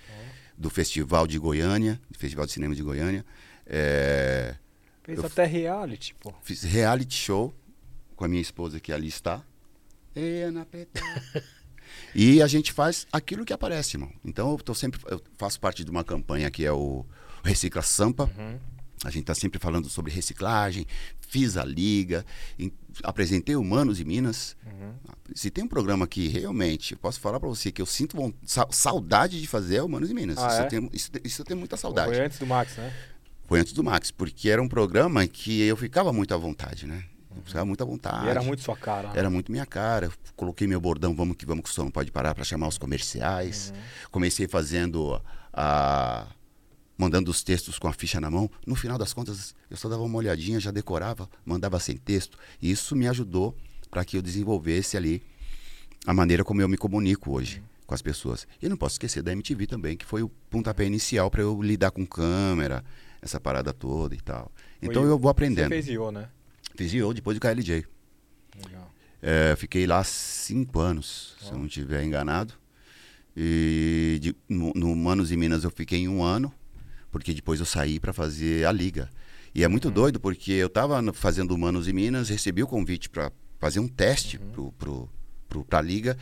do 0.59 0.69
Festival 0.69 1.27
de 1.27 1.39
Goiânia, 1.39 1.99
do 2.11 2.19
Festival 2.19 2.45
de 2.47 2.53
Cinema 2.53 2.75
de 2.75 2.83
Goiânia. 2.83 3.25
É, 3.67 4.55
Fez 5.03 5.19
Eu- 5.19 5.27
até 5.27 5.45
reality, 5.45 6.15
pô. 6.21 6.33
fiz 6.43 6.63
reality 6.63 7.15
show 7.15 7.53
com 8.17 8.25
a 8.25 8.29
minha 8.29 8.43
esposa 8.43 8.79
que 8.81 8.93
ali 8.93 9.09
está. 9.09 9.43
Ei, 10.15 10.43
Ana 10.45 10.65
Preta. 10.65 11.01
e 12.15 12.41
a 12.43 12.47
gente 12.47 12.73
faz 12.73 13.07
aquilo 13.13 13.45
que 13.45 13.53
aparece, 13.53 13.97
irmão. 13.97 14.11
Então 14.25 14.51
eu 14.53 14.59
tô 14.59 14.75
sempre 14.75 15.01
eu 15.09 15.21
faço 15.37 15.61
parte 15.61 15.85
de 15.85 15.91
uma 15.91 16.05
campanha 16.05 16.51
que 16.51 16.65
é 16.65 16.73
o 16.73 17.05
Recicla 17.43 17.83
Sampa. 17.83 18.31
A 19.05 19.11
gente 19.11 19.23
está 19.23 19.35
sempre 19.35 19.59
falando 19.59 19.89
sobre 19.91 20.11
reciclagem, 20.11 20.87
fiz 21.29 21.59
a 21.59 21.65
liga, 21.65 22.25
em- 22.59 22.73
apresentei 23.03 23.55
Humanos 23.55 24.01
e 24.01 24.05
Minas. 24.05 24.57
Se 25.35 25.51
tem 25.51 25.63
um 25.65 25.69
programa 25.69 26.07
que 26.07 26.27
realmente, 26.29 26.93
eu 26.93 26.99
posso 26.99 27.21
falar 27.21 27.39
para 27.39 27.49
você 27.49 27.71
que 27.71 27.83
eu 27.83 27.87
sinto 27.87 28.17
von- 28.17 28.33
sa- 28.47 28.67
saudade 28.71 29.39
de 29.41 29.47
fazer 29.47 29.77
é 29.77 29.83
Humanos 29.83 30.09
e 30.11 30.15
Minas. 30.15 30.39
Ah, 30.39 30.47
isso, 30.49 30.57
é? 30.57 30.65
eu 30.65 30.69
tenho, 30.69 30.91
isso, 30.93 31.11
isso 31.23 31.43
eu 31.43 31.47
tenho 31.47 31.59
muita 31.59 31.77
saudade. 31.77 32.15
Foi 32.15 32.25
antes 32.25 32.39
do 32.39 32.47
Max, 32.47 32.77
né? 32.77 32.95
Foi 33.47 33.61
antes 33.61 33.73
do 33.75 33.85
Max, 33.85 34.11
porque 34.11 34.49
era 34.49 34.63
um 34.63 34.69
programa 34.69 35.27
que 35.27 35.61
eu 35.63 35.77
ficava 35.77 36.11
muito 36.11 36.33
à 36.33 36.37
vontade, 36.39 36.87
né? 36.87 37.05
Ficava 37.45 37.65
muito 37.65 37.83
à 37.83 37.87
vontade. 37.87 38.27
E 38.27 38.29
era 38.29 38.43
muito 38.43 38.63
sua 38.63 38.77
cara. 38.77 39.09
né? 39.09 39.15
Era 39.17 39.31
muito 39.31 39.51
minha 39.51 39.67
cara. 39.67 40.11
Coloquei 40.37 40.67
meu 40.67 40.81
bordão, 40.81 41.15
vamos 41.15 41.37
que 41.37 41.45
vamos, 41.47 41.65
que 41.65 41.71
o 41.71 41.73
som 41.73 41.85
não 41.85 41.91
pode 41.91 42.11
parar, 42.13 42.35
para 42.35 42.45
chamar 42.45 42.69
os 42.69 42.79
comerciais. 42.79 43.73
Comecei 44.11 44.47
fazendo 44.49 45.21
a. 45.53 46.27
mandando 46.97 47.31
os 47.31 47.43
textos 47.43 47.79
com 47.79 47.89
a 47.89 47.93
ficha 47.93 48.21
na 48.21 48.31
mão. 48.31 48.49
No 48.67 48.75
final 48.75 48.97
das 48.99 49.13
contas, 49.13 49.55
eu 49.71 49.77
só 49.77 49.89
dava 49.89 50.03
uma 50.03 50.17
olhadinha, 50.19 50.61
já 50.61 50.71
decorava, 50.71 51.29
mandava 51.45 51.79
sem 51.81 51.97
texto. 51.97 52.39
E 52.63 52.71
isso 52.71 52.95
me 52.95 53.09
ajudou 53.09 53.57
para 53.91 54.05
que 54.05 54.17
eu 54.17 54.23
desenvolvesse 54.23 54.97
ali 54.97 55.23
a 56.07 56.13
maneira 56.13 56.45
como 56.45 56.61
eu 56.61 56.69
me 56.69 56.77
comunico 56.77 57.33
hoje 57.33 57.63
com 57.87 57.95
as 57.95 58.01
pessoas. 58.03 58.47
E 58.63 58.69
não 58.69 58.77
posso 58.77 58.95
esquecer 58.95 59.23
da 59.23 59.33
MTV 59.33 59.67
também, 59.67 59.97
que 59.97 60.05
foi 60.07 60.23
o 60.23 60.29
pontapé 60.51 60.85
inicial 60.85 61.31
para 61.31 61.43
eu 61.43 61.61
lidar 61.63 61.91
com 61.91 62.05
câmera, 62.07 62.85
essa 63.21 63.39
parada 63.41 63.73
toda 63.73 64.15
e 64.15 64.21
tal. 64.21 64.51
Então 64.81 65.03
Foi- 65.03 65.11
eu 65.13 65.19
vou 65.19 65.29
Você 65.29 65.31
aprendendo. 65.31 65.69
fez 65.69 65.87
IO, 65.89 66.11
né? 66.11 66.29
Fiz 66.77 66.93
IO 66.93 67.13
depois 67.15 67.35
de 67.37 67.41
KLJ. 67.41 67.85
Legal. 68.65 68.91
É, 69.23 69.55
fiquei 69.57 69.87
lá 69.87 70.03
cinco 70.05 70.81
anos, 70.81 71.35
se 71.41 71.51
eu 71.51 71.59
não 71.59 71.67
estiver 71.67 72.03
enganado. 72.05 72.55
E 73.37 74.19
de- 74.21 74.37
no, 74.49 74.73
no 74.75 74.95
Manos 74.95 75.33
e 75.33 75.37
Minas 75.37 75.65
eu 75.65 75.71
fiquei 75.71 76.01
em 76.01 76.09
um 76.09 76.23
ano, 76.23 76.53
porque 77.11 77.33
depois 77.35 77.59
eu 77.61 77.67
saí 77.67 77.99
para 77.99 78.13
fazer 78.13 78.67
a 78.67 78.73
liga. 78.73 79.11
E 79.55 79.63
é 79.65 79.69
muito 79.69 79.91
doido, 79.91 80.21
porque 80.21 80.53
eu 80.53 80.67
estava 80.67 81.01
fazendo 81.13 81.57
Manos 81.57 81.89
e 81.89 81.93
Minas, 81.93 82.29
recebi 82.29 82.63
o 82.63 82.67
convite 82.67 83.09
para 83.09 83.31
fazer 83.59 83.81
um 83.81 83.89
teste 83.89 84.39
pro, 84.39 84.73
pro, 84.73 85.09
pro, 85.49 85.65
pra 85.65 85.81
liga. 85.81 86.19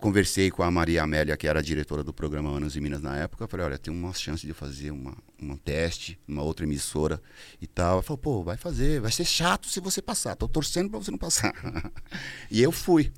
Conversei 0.00 0.50
com 0.50 0.62
a 0.62 0.70
Maria 0.70 1.02
Amélia, 1.02 1.36
que 1.36 1.46
era 1.46 1.58
a 1.58 1.62
diretora 1.62 2.02
do 2.02 2.12
programa 2.12 2.50
Manos 2.50 2.74
e 2.74 2.80
Minas 2.80 3.02
na 3.02 3.16
época. 3.18 3.46
Falei, 3.46 3.66
olha, 3.66 3.78
tem 3.78 3.92
uma 3.92 4.14
chance 4.14 4.46
de 4.46 4.54
fazer 4.54 4.90
uma, 4.90 5.14
um 5.40 5.56
teste 5.56 6.18
numa 6.26 6.42
outra 6.42 6.64
emissora 6.64 7.20
e 7.60 7.66
tal. 7.66 7.94
Ela 7.94 8.02
falou, 8.02 8.16
pô, 8.18 8.42
vai 8.42 8.56
fazer, 8.56 8.98
vai 9.00 9.12
ser 9.12 9.26
chato 9.26 9.68
se 9.68 9.78
você 9.78 10.00
passar. 10.00 10.36
Tô 10.36 10.48
torcendo 10.48 10.88
para 10.88 10.98
você 10.98 11.10
não 11.10 11.18
passar. 11.18 11.52
e 12.50 12.62
eu 12.62 12.72
fui. 12.72 13.12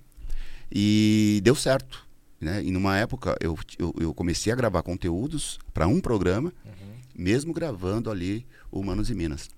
E 0.72 1.40
deu 1.44 1.54
certo. 1.54 2.04
Né? 2.40 2.64
E 2.64 2.72
numa 2.72 2.98
época 2.98 3.36
eu, 3.40 3.56
eu, 3.78 3.94
eu 4.00 4.12
comecei 4.12 4.52
a 4.52 4.56
gravar 4.56 4.82
conteúdos 4.82 5.60
para 5.72 5.86
um 5.86 6.00
programa, 6.00 6.52
mesmo 7.14 7.52
gravando 7.52 8.10
ali 8.10 8.44
o 8.72 8.82
Manos 8.82 9.08
e 9.08 9.14
Minas. 9.14 9.48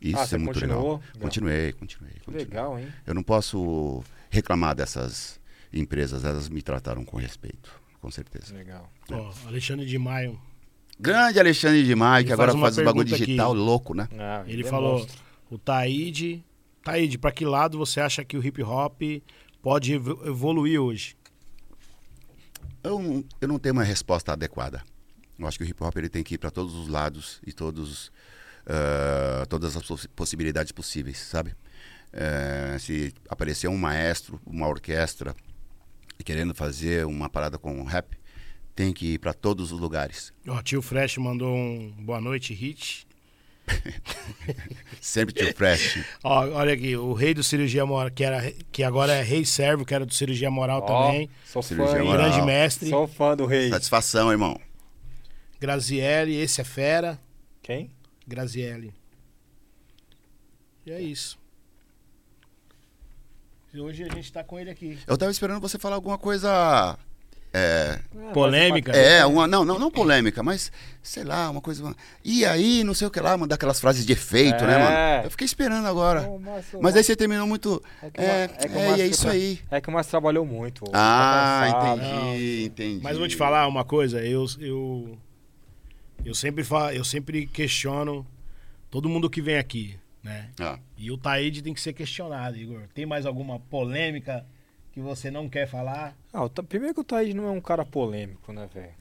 Isso 0.00 0.18
Ah, 0.18 0.28
é 0.32 0.38
muito 0.38 0.54
continuou? 0.58 0.94
legal. 0.94 1.02
Continuei, 1.20 1.72
continuei. 1.74 2.14
Continuei. 2.14 2.44
legal, 2.44 2.76
hein? 2.76 2.88
Eu 3.06 3.14
não 3.14 3.22
posso 3.22 4.02
reclamar 4.30 4.74
dessas 4.74 5.40
empresas, 5.72 6.24
elas 6.24 6.48
me 6.48 6.62
trataram 6.62 7.04
com 7.04 7.16
respeito, 7.16 7.70
com 8.00 8.10
certeza. 8.10 8.54
Legal. 8.54 8.90
Ó, 9.10 9.32
Alexandre 9.46 9.86
de 9.86 9.98
Maio. 9.98 10.38
Grande 11.00 11.40
Alexandre 11.40 11.82
de 11.84 11.94
Maia, 11.94 12.20
Ele 12.20 12.26
que 12.26 12.32
agora 12.32 12.52
faz 12.52 12.60
faz 12.62 12.78
os 12.78 12.84
bagulho 12.84 13.04
pergunta 13.06 13.16
aqui. 13.16 13.24
digital 13.26 13.52
louco, 13.54 13.94
né? 13.94 14.08
Ah, 14.18 14.44
Ele 14.46 14.62
é 14.62 14.68
falou: 14.68 15.06
o 15.50 15.58
Taíde. 15.58 16.44
Taíde, 16.84 17.16
pra 17.16 17.30
que 17.32 17.44
lado 17.44 17.78
você 17.78 18.00
acha 18.00 18.24
que 18.24 18.36
o 18.36 18.44
hip 18.44 18.60
hop 18.62 19.00
pode 19.62 19.92
evo- 19.94 20.20
evoluir 20.26 20.80
hoje? 20.80 21.16
Eu, 22.82 22.98
não- 23.00 23.24
eu 23.40 23.48
não 23.48 23.58
tenho 23.58 23.72
uma 23.74 23.84
resposta 23.84 24.32
adequada. 24.32 24.82
Eu 25.38 25.46
acho 25.46 25.58
que 25.58 25.64
o 25.64 25.66
hip 25.66 25.82
hop 25.82 25.96
ele 25.96 26.08
tem 26.08 26.22
que 26.22 26.34
ir 26.34 26.38
para 26.38 26.50
todos 26.50 26.74
os 26.74 26.88
lados 26.88 27.40
e 27.46 27.52
todos, 27.52 28.10
ah, 28.66 29.46
todas 29.48 29.76
as 29.76 29.82
possi- 29.86 30.08
possibilidades 30.08 30.72
possíveis, 30.72 31.18
sabe? 31.18 31.54
Eh, 32.12 32.76
se 32.78 33.14
aparecer 33.28 33.68
um 33.68 33.78
maestro, 33.78 34.38
uma 34.44 34.68
orquestra 34.68 35.34
querendo 36.22 36.54
fazer 36.54 37.06
uma 37.06 37.28
parada 37.28 37.58
com 37.58 37.82
rap, 37.84 38.16
tem 38.74 38.92
que 38.92 39.14
ir 39.14 39.18
para 39.18 39.32
todos 39.32 39.72
os 39.72 39.80
lugares. 39.80 40.32
Ó, 40.46 40.60
tio 40.62 40.82
Fresh 40.82 41.18
mandou 41.18 41.54
um 41.54 41.92
boa 41.98 42.20
noite, 42.20 42.54
hit. 42.54 43.06
Sempre 45.00 45.34
tio 45.34 45.54
fresh. 45.54 46.04
Ó, 46.24 46.48
olha 46.50 46.74
aqui, 46.74 46.96
o 46.96 47.12
rei 47.12 47.32
do 47.32 47.42
cirurgia 47.42 47.86
moral, 47.86 48.10
que, 48.10 48.24
era, 48.24 48.52
que 48.72 48.82
agora 48.82 49.12
é 49.12 49.22
rei 49.22 49.44
servo, 49.44 49.84
que 49.84 49.94
era 49.94 50.04
do 50.04 50.12
cirurgia 50.12 50.50
moral 50.50 50.82
Ó, 50.82 50.86
também. 50.86 51.30
Sou 51.44 51.62
Cirurgia 51.62 51.98
fã, 51.98 52.04
moral. 52.04 52.30
Grande 52.30 52.46
mestre. 52.46 52.88
Sou 52.88 53.06
fã 53.06 53.36
do 53.36 53.46
rei. 53.46 53.70
Satisfação, 53.70 54.30
irmão. 54.30 54.60
Graziele, 55.60 56.34
esse 56.34 56.60
é 56.60 56.64
fera. 56.64 57.20
Quem? 57.62 57.90
Graziele. 58.26 58.92
E 60.84 60.90
é 60.90 61.00
isso. 61.00 61.38
Hoje 63.76 64.04
a 64.04 64.14
gente 64.14 64.30
tá 64.32 64.44
com 64.44 64.58
ele 64.60 64.70
aqui. 64.70 64.98
Eu 65.06 65.16
tava 65.16 65.30
esperando 65.30 65.60
você 65.60 65.78
falar 65.78 65.96
alguma 65.96 66.18
coisa. 66.18 66.98
É, 67.54 67.98
Ah, 68.16 68.32
Polêmica. 68.32 68.92
é 68.92 69.26
uma, 69.26 69.46
não, 69.46 69.62
não, 69.62 69.78
não 69.78 69.90
polêmica, 69.90 70.42
mas 70.42 70.72
sei 71.02 71.22
lá, 71.22 71.50
uma 71.50 71.60
coisa. 71.60 71.94
E 72.24 72.46
aí, 72.46 72.82
não 72.82 72.94
sei 72.94 73.06
o 73.06 73.10
que 73.10 73.20
lá, 73.20 73.36
mandar 73.36 73.56
aquelas 73.56 73.78
frases 73.78 74.06
de 74.06 74.12
efeito, 74.14 74.64
né, 74.64 74.74
É. 74.74 74.78
mano? 74.78 75.26
Eu 75.26 75.30
fiquei 75.30 75.44
esperando 75.44 75.86
agora. 75.86 76.26
Márcio, 76.40 76.78
Mas 76.82 76.96
aí 76.96 77.04
você 77.04 77.14
terminou 77.14 77.46
muito. 77.46 77.82
É 78.02 78.10
que 78.10 78.20
É, 78.22 78.44
é 78.44 78.48
que 78.48 78.66
é, 78.66 78.70
e 78.70 78.86
Márcio 78.88 79.02
é 79.02 79.06
isso 79.06 79.28
aí. 79.28 79.60
É 79.70 79.80
que 79.82 79.88
o 79.88 79.92
Márcio 79.92 80.10
trabalhou 80.10 80.46
muito. 80.46 80.82
Ah, 80.94 81.68
tá 81.70 81.96
entendi, 81.96 82.64
entendi. 82.64 83.00
Mas 83.02 83.12
eu 83.12 83.18
vou 83.18 83.28
te 83.28 83.36
falar 83.36 83.66
uma 83.68 83.84
coisa, 83.84 84.24
eu 84.24 84.46
eu 84.58 85.18
eu 86.24 86.34
sempre 86.34 86.64
fa, 86.64 86.94
eu 86.94 87.04
sempre 87.04 87.46
questiono 87.46 88.26
todo 88.90 89.10
mundo 89.10 89.28
que 89.28 89.42
vem 89.42 89.58
aqui, 89.58 89.98
né? 90.22 90.50
Ah, 90.60 90.78
E 90.96 91.10
o 91.10 91.16
Taíde 91.18 91.62
tem 91.62 91.74
que 91.74 91.80
ser 91.80 91.92
questionado, 91.92 92.56
Igor. 92.56 92.82
Tem 92.94 93.04
mais 93.06 93.26
alguma 93.26 93.58
polêmica 93.58 94.46
que 94.92 95.00
você 95.00 95.30
não 95.30 95.48
quer 95.48 95.66
falar? 95.66 96.16
Ah, 96.32 96.44
o 96.44 96.48
Ta- 96.48 96.62
primeiro 96.62 96.94
que 96.94 97.00
o 97.00 97.04
Thaís 97.04 97.34
não 97.34 97.46
é 97.46 97.50
um 97.50 97.60
cara 97.60 97.84
polêmico, 97.84 98.52
né, 98.52 98.68
velho? 98.72 98.92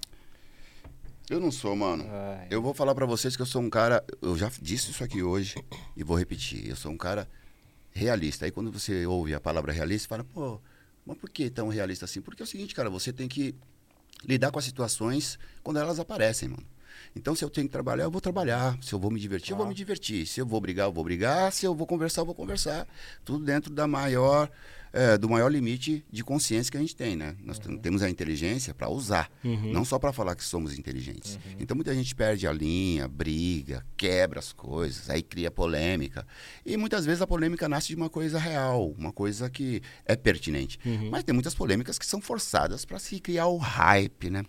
Eu 1.29 1.39
não 1.39 1.51
sou, 1.51 1.75
mano. 1.75 2.05
Ai. 2.09 2.47
Eu 2.49 2.61
vou 2.61 2.73
falar 2.73 2.93
pra 2.93 3.05
vocês 3.05 3.35
que 3.35 3.41
eu 3.41 3.45
sou 3.45 3.61
um 3.61 3.69
cara. 3.69 4.03
Eu 4.21 4.37
já 4.37 4.51
disse 4.61 4.91
isso 4.91 5.03
aqui 5.03 5.23
hoje 5.23 5.55
e 5.95 6.03
vou 6.03 6.17
repetir. 6.17 6.67
Eu 6.67 6.75
sou 6.75 6.91
um 6.91 6.97
cara 6.97 7.27
realista. 7.93 8.45
Aí 8.45 8.51
quando 8.51 8.71
você 8.71 9.05
ouve 9.05 9.33
a 9.33 9.39
palavra 9.39 9.71
realista, 9.71 10.03
você 10.05 10.09
fala, 10.09 10.23
pô, 10.25 10.59
mas 11.05 11.17
por 11.17 11.29
que 11.29 11.49
tão 11.49 11.69
realista 11.69 12.03
assim? 12.05 12.21
Porque 12.21 12.41
é 12.41 12.45
o 12.45 12.47
seguinte, 12.47 12.75
cara, 12.75 12.89
você 12.89 13.13
tem 13.13 13.27
que 13.29 13.55
lidar 14.25 14.51
com 14.51 14.59
as 14.59 14.65
situações 14.65 15.39
quando 15.63 15.79
elas 15.79 15.99
aparecem, 15.99 16.49
mano. 16.49 16.63
Então, 17.15 17.35
se 17.35 17.43
eu 17.43 17.49
tenho 17.49 17.67
que 17.67 17.71
trabalhar, 17.73 18.03
eu 18.05 18.11
vou 18.11 18.21
trabalhar. 18.21 18.77
Se 18.81 18.93
eu 18.93 18.99
vou 18.99 19.11
me 19.11 19.19
divertir, 19.19 19.51
eu 19.51 19.57
vou 19.57 19.65
me 19.67 19.73
divertir. 19.75 20.25
Se 20.25 20.39
eu 20.39 20.45
vou 20.45 20.61
brigar, 20.61 20.87
eu 20.87 20.93
vou 20.93 21.03
brigar. 21.03 21.51
Se 21.51 21.65
eu 21.65 21.75
vou 21.75 21.85
conversar, 21.85 22.21
eu 22.21 22.25
vou 22.25 22.35
conversar. 22.35 22.87
Tudo 23.25 23.43
dentro 23.43 23.73
da 23.73 23.85
maior, 23.85 24.49
eh, 24.93 25.17
do 25.17 25.27
maior 25.29 25.49
limite 25.51 26.05
de 26.09 26.23
consciência 26.23 26.71
que 26.71 26.77
a 26.77 26.79
gente 26.79 26.95
tem, 26.95 27.17
né? 27.17 27.35
Nós 27.43 27.59
tem- 27.59 27.77
temos 27.77 28.01
a 28.01 28.09
inteligência 28.09 28.73
para 28.73 28.89
usar, 28.89 29.29
não 29.73 29.83
só 29.83 29.99
para 29.99 30.13
falar 30.13 30.35
que 30.35 30.43
somos 30.43 30.77
inteligentes. 30.77 31.37
Então, 31.59 31.75
muita 31.75 31.93
gente 31.93 32.15
perde 32.15 32.47
a 32.47 32.53
linha, 32.53 33.09
briga, 33.09 33.85
quebra 33.97 34.39
as 34.39 34.53
coisas, 34.53 35.09
aí 35.09 35.21
cria 35.21 35.51
polêmica. 35.51 36.25
E 36.65 36.77
muitas 36.77 37.05
vezes 37.05 37.21
a 37.21 37.27
polêmica 37.27 37.67
nasce 37.67 37.89
de 37.89 37.95
uma 37.95 38.09
coisa 38.09 38.39
real, 38.39 38.89
uma 38.97 39.11
coisa 39.11 39.49
que 39.49 39.81
é 40.05 40.15
pertinente. 40.15 40.79
Mas 41.09 41.25
tem 41.25 41.33
muitas 41.33 41.53
polêmicas 41.53 41.99
que 41.99 42.05
são 42.05 42.21
forçadas 42.21 42.85
para 42.85 42.99
se 42.99 43.19
criar 43.19 43.47
o 43.47 43.57
hype, 43.57 44.29
né? 44.29 44.43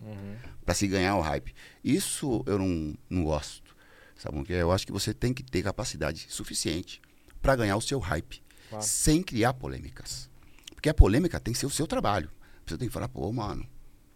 Para 0.64 0.74
se 0.74 0.86
ganhar 0.86 1.16
o 1.16 1.20
hype. 1.20 1.54
Isso 1.82 2.42
eu 2.46 2.58
não, 2.58 2.96
não 3.10 3.24
gosto. 3.24 3.74
Sabe 4.16 4.38
o 4.38 4.44
que? 4.44 4.52
Eu 4.52 4.70
acho 4.70 4.86
que 4.86 4.92
você 4.92 5.12
tem 5.12 5.34
que 5.34 5.42
ter 5.42 5.62
capacidade 5.62 6.26
suficiente 6.28 7.00
para 7.40 7.56
ganhar 7.56 7.76
o 7.76 7.80
seu 7.80 7.98
hype, 7.98 8.40
Claro. 8.70 8.84
sem 8.84 9.22
criar 9.22 9.52
polêmicas. 9.54 10.30
Porque 10.74 10.88
a 10.88 10.94
polêmica 10.94 11.40
tem 11.40 11.52
que 11.52 11.58
ser 11.58 11.66
o 11.66 11.70
seu 11.70 11.86
trabalho. 11.86 12.30
Você 12.64 12.78
tem 12.78 12.86
que 12.86 12.94
falar, 12.94 13.08
pô, 13.08 13.32
mano, 13.32 13.66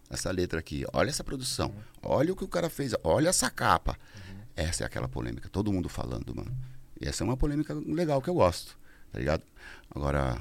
essa 0.08 0.30
letra 0.30 0.60
aqui, 0.60 0.84
olha 0.92 1.08
essa 1.10 1.24
produção, 1.24 1.74
olha 2.00 2.32
o 2.32 2.36
que 2.36 2.44
o 2.44 2.48
cara 2.48 2.70
fez, 2.70 2.94
olha 3.02 3.28
essa 3.28 3.50
capa. 3.50 3.98
Essa 4.54 4.84
é 4.84 4.86
aquela 4.86 5.08
polêmica, 5.08 5.48
todo 5.48 5.72
mundo 5.72 5.88
falando, 5.88 6.34
mano. 6.34 6.56
E 7.00 7.06
essa 7.08 7.22
é 7.22 7.24
uma 7.24 7.36
polêmica 7.36 7.74
legal 7.74 8.22
que 8.22 8.30
eu 8.30 8.34
gosto, 8.34 8.78
tá 9.12 9.18
ligado? 9.18 9.42
Agora, 9.90 10.40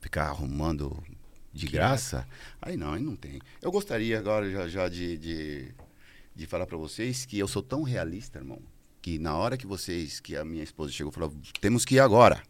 ficar 0.00 0.28
arrumando 0.28 1.02
de 1.56 1.66
graça, 1.66 2.28
aí 2.60 2.76
não, 2.76 2.92
aí 2.92 3.02
não 3.02 3.16
tem. 3.16 3.40
Eu 3.62 3.72
gostaria 3.72 4.18
agora 4.18 4.50
já, 4.50 4.68
já 4.68 4.88
de, 4.88 5.16
de, 5.16 5.74
de 6.34 6.46
falar 6.46 6.66
pra 6.66 6.76
vocês 6.76 7.24
que 7.24 7.38
eu 7.38 7.48
sou 7.48 7.62
tão 7.62 7.82
realista, 7.82 8.38
irmão, 8.38 8.60
que 9.00 9.18
na 9.18 9.34
hora 9.34 9.56
que 9.56 9.66
vocês, 9.66 10.20
que 10.20 10.36
a 10.36 10.44
minha 10.44 10.62
esposa 10.62 10.92
chegou 10.92 11.10
e 11.10 11.14
falou, 11.14 11.32
temos 11.60 11.84
que 11.84 11.94
ir 11.94 12.00
agora 12.00 12.42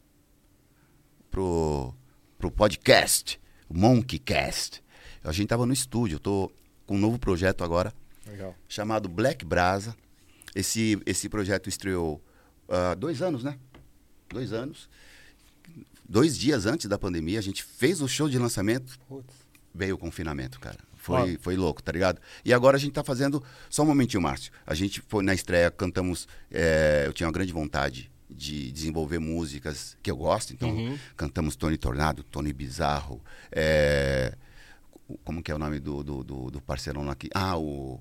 pro, 1.31 1.95
pro 2.37 2.51
podcast, 2.51 3.41
Monkeycast. 3.71 4.83
A 5.23 5.31
gente 5.31 5.49
tava 5.49 5.65
no 5.65 5.73
estúdio, 5.73 6.17
eu 6.17 6.21
tô 6.21 6.53
com 6.85 6.97
um 6.97 7.01
novo 7.01 7.19
projeto 7.19 7.63
agora, 7.63 7.95
Legal. 8.27 8.57
chamado 8.69 9.09
Black 9.09 9.45
Brasa. 9.45 9.97
Esse, 10.55 11.01
esse 11.07 11.29
projeto 11.29 11.69
estreou 11.69 12.21
há 12.69 12.95
dois 12.95 13.23
anos, 13.23 13.45
né? 13.45 13.57
Dois 14.29 14.53
anos. 14.53 14.89
Dois 16.09 16.37
dias 16.39 16.67
antes 16.67 16.87
da 16.87 16.99
pandemia, 16.99 17.39
a 17.39 17.43
gente 17.43 17.63
fez 17.63 18.01
o 18.01 18.07
show 18.09 18.29
de 18.29 18.39
lançamento, 18.39 18.99
Putz. 19.09 19.35
veio 19.75 19.95
o 19.97 19.99
confinamento, 19.99 20.61
cara. 20.61 20.79
Foi, 20.95 21.39
foi 21.41 21.57
louco, 21.57 21.83
tá 21.83 21.93
ligado? 21.93 22.21
E 22.45 22.53
agora 22.53 22.77
a 22.77 22.81
gente 22.81 22.93
tá 22.93 23.05
fazendo. 23.05 23.43
Só 23.71 23.83
um 23.83 23.87
momentinho, 23.87 24.21
Márcio. 24.21 24.51
A 24.67 24.75
gente 24.75 25.01
foi 25.09 25.23
na 25.25 25.33
estreia, 25.35 25.71
cantamos. 25.71 26.27
é, 26.51 27.05
eu 27.07 27.13
tinha 27.13 27.27
uma 27.29 27.33
grande 27.33 27.53
vontade 27.53 28.11
de 28.29 28.73
desenvolver 28.73 29.21
músicas 29.21 29.97
que 30.03 30.11
eu 30.11 30.17
gosto, 30.17 30.53
então 30.53 30.69
Uhum. 30.71 30.99
cantamos 31.17 31.55
Tony 31.55 31.77
Tornado, 31.77 32.25
Tony 32.25 32.53
Bizarro. 32.53 33.23
é, 33.53 34.35
como 35.23 35.41
que 35.41 35.53
é 35.53 35.55
o 35.55 35.59
nome 35.59 35.79
do, 35.79 36.03
do, 36.03 36.25
do, 36.25 36.51
do 36.51 36.61
parceirão 36.61 37.09
aqui? 37.09 37.29
Ah, 37.33 37.57
o 37.57 38.01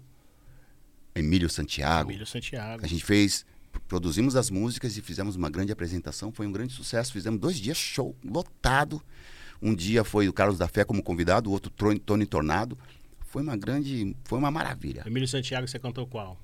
Emílio 1.14 1.48
Santiago. 1.50 2.10
Emílio 2.10 2.26
Santiago. 2.26 2.84
A 2.84 2.88
gente 2.88 3.04
fez, 3.06 3.46
produzimos 3.88 4.36
as 4.36 4.50
músicas 4.50 4.98
e 4.98 5.02
fizemos 5.02 5.36
uma 5.36 5.50
grande 5.50 5.72
apresentação. 5.72 6.32
Foi 6.32 6.46
um 6.48 6.52
grande 6.52 6.74
sucesso. 6.74 7.12
Fizemos 7.14 7.40
dois 7.40 7.58
dias 7.58 7.78
show 7.78 8.16
lotado. 8.24 9.02
Um 9.62 9.74
dia 9.74 10.04
foi 10.04 10.28
o 10.28 10.34
Carlos 10.34 10.58
da 10.58 10.68
Fé 10.68 10.84
como 10.84 11.02
convidado, 11.02 11.50
o 11.50 11.54
outro 11.54 11.70
Tro- 11.72 11.98
Tony 12.00 12.26
Tornado. 12.26 12.78
Foi 13.28 13.42
uma 13.42 13.56
grande, 13.58 14.16
foi 14.26 14.38
uma 14.40 14.52
maravilha. 14.52 15.04
Emílio 15.06 15.28
Santiago, 15.28 15.68
você 15.68 15.78
cantou 15.80 16.06
qual? 16.08 16.38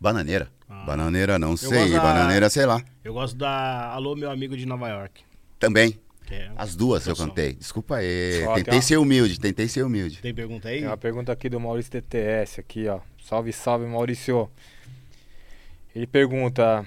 Bananeira. 0.00 0.50
Ah. 0.68 0.84
Bananeira 0.86 1.38
não 1.38 1.50
gosto 1.50 1.68
sei, 1.68 1.90
da- 1.90 2.00
bananeira 2.00 2.48
sei 2.48 2.64
lá. 2.66 2.82
Eu 3.04 3.12
gosto 3.12 3.36
da 3.36 3.90
Alô, 3.92 4.16
meu 4.16 4.30
amigo 4.30 4.56
de 4.56 4.64
Nova 4.64 4.88
York. 4.88 5.22
Também. 5.58 5.98
É... 6.30 6.50
As 6.56 6.76
duas 6.76 7.06
eu 7.06 7.16
cantei. 7.16 7.54
Desculpa 7.54 7.96
aí. 7.96 8.44
Ó, 8.46 8.54
tentei 8.54 8.80
ser 8.80 8.96
humilde, 8.98 9.38
tentei 9.40 9.66
ser 9.66 9.82
humilde. 9.84 10.20
Tem 10.22 10.32
pergunta 10.32 10.68
aí? 10.68 10.78
Tem 10.78 10.86
uma 10.86 10.96
pergunta 10.96 11.32
aqui 11.32 11.48
do 11.48 11.58
Maurício 11.58 11.90
TTS 11.90 12.60
aqui, 12.60 12.86
ó. 12.86 13.00
Salve, 13.22 13.52
salve, 13.52 13.84
Maurício. 13.86 14.48
Ele 15.94 16.06
pergunta: 16.06 16.86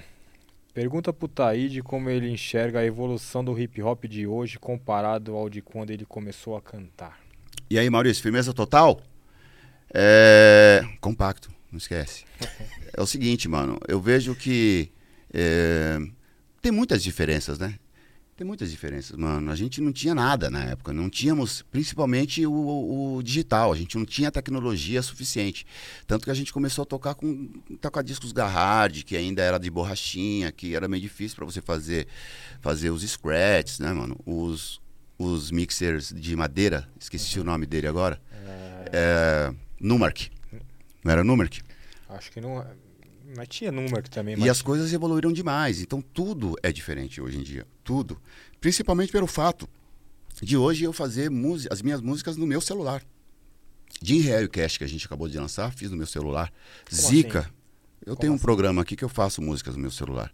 Pergunta 0.72 1.12
pro 1.12 1.28
Taíde 1.28 1.82
como 1.82 2.10
ele 2.10 2.28
enxerga 2.28 2.80
a 2.80 2.84
evolução 2.84 3.44
do 3.44 3.58
hip 3.58 3.80
hop 3.82 4.04
de 4.06 4.26
hoje 4.26 4.58
comparado 4.58 5.36
ao 5.36 5.48
de 5.48 5.62
quando 5.62 5.90
ele 5.90 6.04
começou 6.04 6.56
a 6.56 6.62
cantar. 6.62 7.20
E 7.70 7.78
aí, 7.78 7.88
Maurício, 7.88 8.22
firmeza 8.22 8.52
total? 8.52 9.00
É... 9.92 10.82
Compacto, 11.00 11.50
não 11.70 11.78
esquece. 11.78 12.24
É 12.96 13.02
o 13.02 13.06
seguinte, 13.08 13.48
mano, 13.48 13.76
eu 13.88 14.00
vejo 14.00 14.36
que 14.36 14.88
é, 15.32 15.98
tem 16.62 16.70
muitas 16.70 17.02
diferenças, 17.02 17.58
né? 17.58 17.74
Tem 18.36 18.44
muitas 18.44 18.68
diferenças, 18.68 19.16
mano. 19.16 19.48
A 19.48 19.54
gente 19.54 19.80
não 19.80 19.92
tinha 19.92 20.12
nada 20.12 20.50
na 20.50 20.64
época, 20.64 20.92
não 20.92 21.08
tínhamos, 21.08 21.62
principalmente 21.70 22.44
o, 22.44 23.16
o 23.16 23.22
digital, 23.22 23.72
a 23.72 23.76
gente 23.76 23.96
não 23.96 24.04
tinha 24.04 24.30
tecnologia 24.30 25.00
suficiente. 25.02 25.64
Tanto 26.04 26.24
que 26.24 26.30
a 26.32 26.34
gente 26.34 26.52
começou 26.52 26.82
a 26.82 26.86
tocar 26.86 27.14
com 27.14 27.46
tocar 27.80 28.02
discos 28.02 28.32
Garhard, 28.32 29.04
que 29.04 29.16
ainda 29.16 29.40
era 29.40 29.56
de 29.56 29.70
borrachinha, 29.70 30.50
que 30.50 30.74
era 30.74 30.88
meio 30.88 31.00
difícil 31.00 31.36
para 31.36 31.44
você 31.44 31.60
fazer 31.60 32.08
fazer 32.60 32.90
os 32.90 33.08
scratches, 33.08 33.78
né, 33.78 33.92
mano? 33.92 34.18
Os, 34.26 34.80
os 35.16 35.52
mixers 35.52 36.12
de 36.12 36.34
madeira, 36.34 36.88
esqueci 36.98 37.38
o 37.38 37.44
nome 37.44 37.66
dele 37.66 37.86
agora. 37.86 38.20
É, 38.92 39.54
Numark. 39.80 40.28
Não 41.04 41.12
era 41.12 41.22
Numark? 41.22 41.60
Acho 42.08 42.32
que 42.32 42.40
não. 42.40 42.64
Mas 43.36 43.48
tinha 43.48 43.72
número 43.72 44.08
também, 44.08 44.34
E 44.34 44.38
mas 44.38 44.48
as 44.48 44.62
coisas 44.62 44.92
evoluíram 44.92 45.32
demais. 45.32 45.80
Então 45.80 46.00
tudo 46.00 46.54
é 46.62 46.70
diferente 46.72 47.20
hoje 47.20 47.38
em 47.38 47.42
dia. 47.42 47.66
Tudo. 47.82 48.20
Principalmente 48.60 49.10
pelo 49.12 49.26
fato 49.26 49.68
de 50.42 50.56
hoje 50.56 50.84
eu 50.84 50.92
fazer 50.92 51.30
as 51.70 51.82
minhas 51.82 52.00
músicas 52.00 52.36
no 52.36 52.46
meu 52.46 52.60
celular. 52.60 53.02
Jim 54.02 54.20
Harry 54.20 54.48
Cash, 54.48 54.78
que 54.78 54.84
a 54.84 54.88
gente 54.88 55.06
acabou 55.06 55.28
de 55.28 55.38
lançar, 55.38 55.72
fiz 55.72 55.90
no 55.90 55.96
meu 55.96 56.06
celular. 56.06 56.52
Como 56.88 57.02
Zica. 57.02 57.38
assim? 57.40 57.48
Eu 58.00 58.14
Como 58.14 58.16
tenho 58.20 58.32
um 58.32 58.36
assim? 58.36 58.42
programa 58.44 58.82
aqui 58.82 58.96
que 58.96 59.04
eu 59.04 59.08
faço 59.08 59.40
músicas 59.40 59.76
no 59.76 59.80
meu 59.82 59.90
celular. 59.90 60.32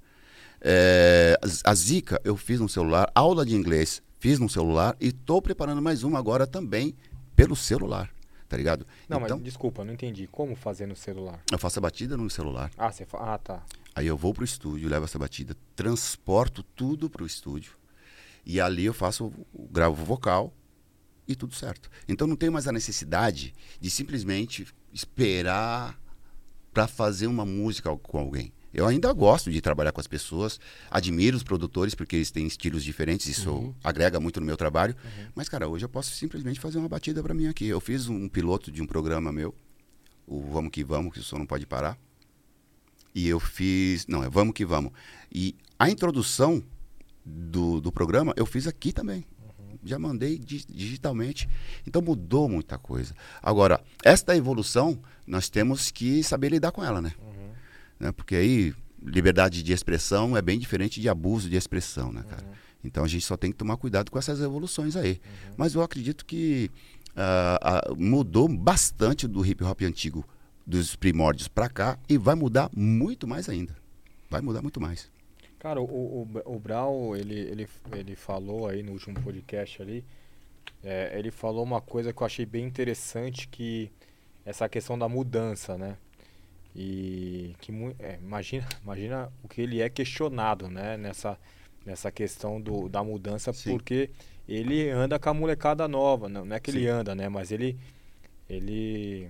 É, 0.61 1.38
a 1.64 1.74
Zica 1.74 2.20
eu 2.24 2.36
fiz 2.36 2.61
no 2.61 2.68
celular. 2.68 3.11
Aula 3.14 3.44
de 3.46 3.55
inglês 3.55 4.03
fiz 4.18 4.38
no 4.38 4.48
celular. 4.48 4.96
E 5.01 5.09
estou 5.09 5.40
preparando 5.40 5.80
mais 5.80 6.03
uma 6.03 6.18
agora 6.18 6.46
também 6.46 6.94
pelo 7.36 7.55
celular. 7.57 8.11
Tá 8.51 8.57
ligado? 8.57 8.84
Não, 9.09 9.18
então, 9.22 9.36
mas 9.36 9.44
desculpa, 9.44 9.84
não 9.84 9.94
entendi. 9.94 10.26
Como 10.26 10.57
fazer 10.57 10.84
no 10.84 10.96
celular? 10.96 11.40
eu 11.53 11.57
faço 11.57 11.78
a 11.78 11.82
batida 11.82 12.16
no 12.16 12.28
celular. 12.28 12.68
Ah, 12.76 12.90
você 12.90 13.07
fa... 13.07 13.18
Ah, 13.18 13.38
tá. 13.38 13.62
Aí 13.94 14.09
eu 14.09 14.16
vou 14.16 14.34
pro 14.34 14.44
estúdio, 14.44 14.88
levo 14.88 15.05
essa 15.05 15.20
batida, 15.20 15.57
transporto 15.76 16.64
tudo 16.64 17.09
pro 17.09 17.24
estúdio. 17.24 17.74
E 18.44 18.61
ali 18.61 18.86
eu 18.86 18.92
faço, 18.92 19.32
gravo 19.70 20.03
o 20.03 20.05
vocal 20.05 20.53
e 21.28 21.36
tudo 21.36 21.55
certo. 21.55 21.88
Então 22.09 22.26
não 22.26 22.34
tenho 22.34 22.51
mais 22.51 22.66
a 22.66 22.72
necessidade 22.72 23.55
de 23.80 23.88
simplesmente 23.88 24.66
esperar 24.92 25.96
para 26.72 26.88
fazer 26.88 27.28
uma 27.28 27.46
música 27.46 27.96
com 27.98 28.18
alguém. 28.18 28.53
Eu 28.73 28.87
ainda 28.87 29.12
gosto 29.12 29.51
de 29.51 29.61
trabalhar 29.61 29.91
com 29.93 30.01
as 30.01 30.07
pessoas, 30.07 30.61
admiro 30.91 31.37
os 31.37 31.43
produtores 31.43 31.95
porque 31.95 32.16
eles 32.16 32.31
têm 32.31 32.47
estilos 32.47 32.85
diferentes, 32.85 33.27
isso 33.27 33.75
agrega 33.83 34.21
muito 34.21 34.39
no 34.41 34.47
meu 34.47 34.57
trabalho. 34.57 34.95
Mas 35.35 35.49
cara, 35.49 35.68
hoje 35.68 35.85
eu 35.85 35.89
posso 35.89 36.12
simplesmente 36.14 36.61
fazer 36.61 36.79
uma 36.79 36.89
batida 36.89 37.23
para 37.23 37.35
mim 37.35 37.47
aqui. 37.49 37.66
Eu 37.66 37.81
fiz 37.81 38.09
um 38.09 38.29
piloto 38.29 38.71
de 38.71 38.81
um 38.81 38.87
programa 38.87 39.33
meu, 39.33 39.55
o 40.27 40.41
Vamos 40.43 40.71
que 40.71 40.85
Vamos, 40.85 41.12
que 41.12 41.18
o 41.18 41.23
som 41.23 41.39
não 41.39 41.47
pode 41.47 41.66
parar. 41.66 41.99
E 43.12 43.27
eu 43.27 43.41
fiz. 43.41 44.07
Não, 44.07 44.23
é 44.23 44.29
Vamos 44.31 44.55
que 44.55 44.64
Vamos. 44.64 44.93
E 45.33 45.57
a 45.77 45.91
introdução 45.91 46.62
do, 47.27 47.81
do 47.81 47.91
programa 47.91 48.33
eu 48.37 48.47
fiz 48.47 48.66
aqui 48.68 48.93
também. 48.93 49.25
Já 49.83 49.99
mandei 49.99 50.39
di- 50.39 50.64
digitalmente. 50.68 51.49
Então 51.87 52.01
mudou 52.03 52.49
muita 52.49 52.79
coisa. 52.79 53.14
Agora, 53.43 53.83
esta 54.05 54.37
evolução, 54.37 55.01
nós 55.27 55.49
temos 55.49 55.91
que 55.91 56.23
saber 56.23 56.51
lidar 56.51 56.71
com 56.71 56.85
ela, 56.85 57.01
né? 57.01 57.12
Né? 58.01 58.11
Porque 58.11 58.34
aí, 58.34 58.74
liberdade 59.03 59.62
de 59.62 59.72
expressão 59.72 60.36
é 60.36 60.42
bem 60.42 60.59
diferente 60.59 61.01
de 61.01 61.09
abuso 61.09 61.48
de 61.48 61.57
expressão, 61.57 62.12
né, 62.12 62.24
cara? 62.28 62.44
Então 62.82 63.05
a 63.05 63.09
gente 63.09 63.24
só 63.24 63.36
tem 63.36 63.53
que 63.53 63.59
tomar 63.59 63.76
cuidado 63.76 64.11
com 64.11 64.18
essas 64.18 64.40
evoluções 64.40 64.96
aí. 64.96 65.20
Mas 65.57 65.74
eu 65.74 65.82
acredito 65.82 66.24
que 66.24 66.70
ah, 67.14 67.59
ah, 67.61 67.94
mudou 67.96 68.48
bastante 68.48 69.28
do 69.28 69.44
hip 69.44 69.62
hop 69.62 69.82
antigo, 69.82 70.26
dos 70.66 70.96
primórdios 70.96 71.48
pra 71.48 71.68
cá, 71.68 71.98
e 72.09 72.16
vai 72.16 72.34
mudar 72.34 72.70
muito 72.74 73.26
mais 73.26 73.48
ainda. 73.48 73.76
Vai 74.28 74.40
mudar 74.40 74.62
muito 74.62 74.80
mais. 74.80 75.11
Cara, 75.59 75.80
o, 75.80 75.84
o, 75.84 76.28
o 76.46 76.59
Brau, 76.59 77.14
ele, 77.14 77.38
ele, 77.38 77.68
ele 77.92 78.16
falou 78.16 78.66
aí 78.66 78.82
no 78.82 78.92
último 78.92 79.20
podcast 79.20 79.82
ali, 79.82 80.05
é, 80.82 81.12
ele 81.18 81.30
falou 81.30 81.62
uma 81.62 81.80
coisa 81.80 82.12
que 82.12 82.22
eu 82.22 82.26
achei 82.26 82.46
bem 82.46 82.64
interessante, 82.64 83.46
que 83.48 83.90
essa 84.44 84.68
questão 84.68 84.98
da 84.98 85.09
mudança, 85.09 85.76
né? 85.76 85.98
E 86.75 87.55
que 87.61 87.73
é, 87.99 88.18
imagina, 88.23 88.68
imagina 88.83 89.33
o 89.43 89.49
que 89.49 89.61
ele 89.61 89.81
é 89.81 89.89
questionado, 89.89 90.68
né? 90.68 90.97
Nessa, 90.97 91.39
nessa 91.85 92.11
questão 92.12 92.61
do, 92.61 92.89
da 92.89 93.03
mudança, 93.03 93.53
Sim. 93.53 93.71
porque 93.71 94.11
ele 94.49 94.89
anda 94.91 95.18
com 95.18 95.31
a 95.31 95.35
molecada 95.35 95.87
nova, 95.89 96.29
não, 96.29 96.45
não 96.45 96.57
é 96.57 96.61
que 96.61 96.71
ele 96.71 96.81
Sim. 96.81 96.89
anda, 96.89 97.14
né? 97.14 97.29
Mas 97.29 97.51
ele, 97.51 97.79
ele, 98.49 99.29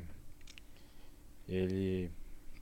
ele, 1.48 2.10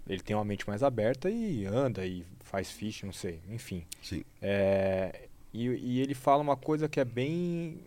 ele 0.08 0.20
tem 0.20 0.36
uma 0.36 0.44
mente 0.44 0.66
mais 0.66 0.82
aberta 0.82 1.28
e 1.28 1.66
anda 1.66 2.06
e 2.06 2.24
faz 2.40 2.70
ficha, 2.70 3.04
não 3.04 3.12
sei, 3.12 3.40
enfim. 3.48 3.84
Sim. 4.02 4.24
É, 4.40 5.28
e, 5.52 5.66
e 5.66 6.00
ele 6.00 6.14
fala 6.14 6.42
uma 6.42 6.56
coisa 6.56 6.88
que 6.88 7.00
é 7.00 7.04
bem, 7.04 7.80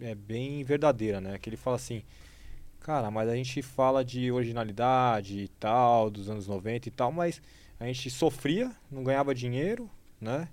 é 0.00 0.14
bem 0.14 0.64
verdadeira, 0.64 1.20
né? 1.20 1.38
Que 1.38 1.48
ele 1.48 1.56
fala 1.56 1.76
assim, 1.76 2.02
cara, 2.82 3.10
mas 3.10 3.28
a 3.28 3.34
gente 3.36 3.62
fala 3.62 4.04
de 4.04 4.30
originalidade 4.32 5.38
e 5.40 5.48
tal, 5.48 6.10
dos 6.10 6.28
anos 6.28 6.46
90 6.46 6.88
e 6.88 6.90
tal, 6.92 7.12
mas 7.12 7.40
a 7.78 7.86
gente 7.86 8.10
sofria, 8.10 8.70
não 8.90 9.02
ganhava 9.04 9.34
dinheiro, 9.34 9.88
né? 10.20 10.48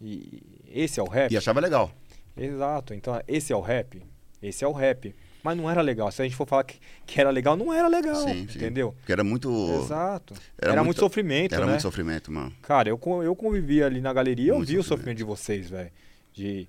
E 0.00 0.42
esse 0.68 1.00
é 1.00 1.02
o 1.02 1.08
rap. 1.08 1.32
E 1.32 1.36
achava 1.36 1.60
legal. 1.60 1.90
Exato, 2.36 2.92
então 2.94 3.20
esse 3.26 3.52
é 3.52 3.56
o 3.56 3.60
rap. 3.60 4.02
Esse 4.42 4.64
é 4.64 4.68
o 4.68 4.72
rap. 4.72 5.14
Mas 5.42 5.56
não 5.56 5.70
era 5.70 5.80
legal. 5.80 6.10
Se 6.10 6.20
a 6.20 6.24
gente 6.24 6.36
for 6.36 6.46
falar 6.46 6.64
que, 6.64 6.78
que 7.06 7.20
era 7.20 7.30
legal, 7.30 7.56
não 7.56 7.72
era 7.72 7.88
legal. 7.88 8.16
Sim, 8.16 8.46
sim. 8.48 8.56
entendeu? 8.58 8.92
Porque 8.98 9.12
era 9.12 9.22
muito. 9.24 9.48
Exato. 9.80 10.34
era 10.58 10.72
Era, 10.72 10.74
muito, 10.82 10.86
muito- 10.86 11.00
sofrimento, 11.00 11.54
Era 11.54 11.64
né? 11.64 11.70
muito 11.72 11.82
sofrimento, 11.82 12.30
mano. 12.32 12.52
Cara, 12.62 12.88
eu, 12.88 13.00
eu 13.22 13.34
convivi 13.36 13.82
ali 13.82 14.00
na 14.00 14.12
galeria, 14.12 14.50
eu 14.52 14.56
Muito 14.56 14.68
vi 14.68 14.76
o 14.78 14.82
sofrimento. 14.82 15.18
sofrimento 15.18 15.18
de 15.18 15.24
vocês, 15.24 15.70
velho. 15.70 15.90
De, 16.32 16.68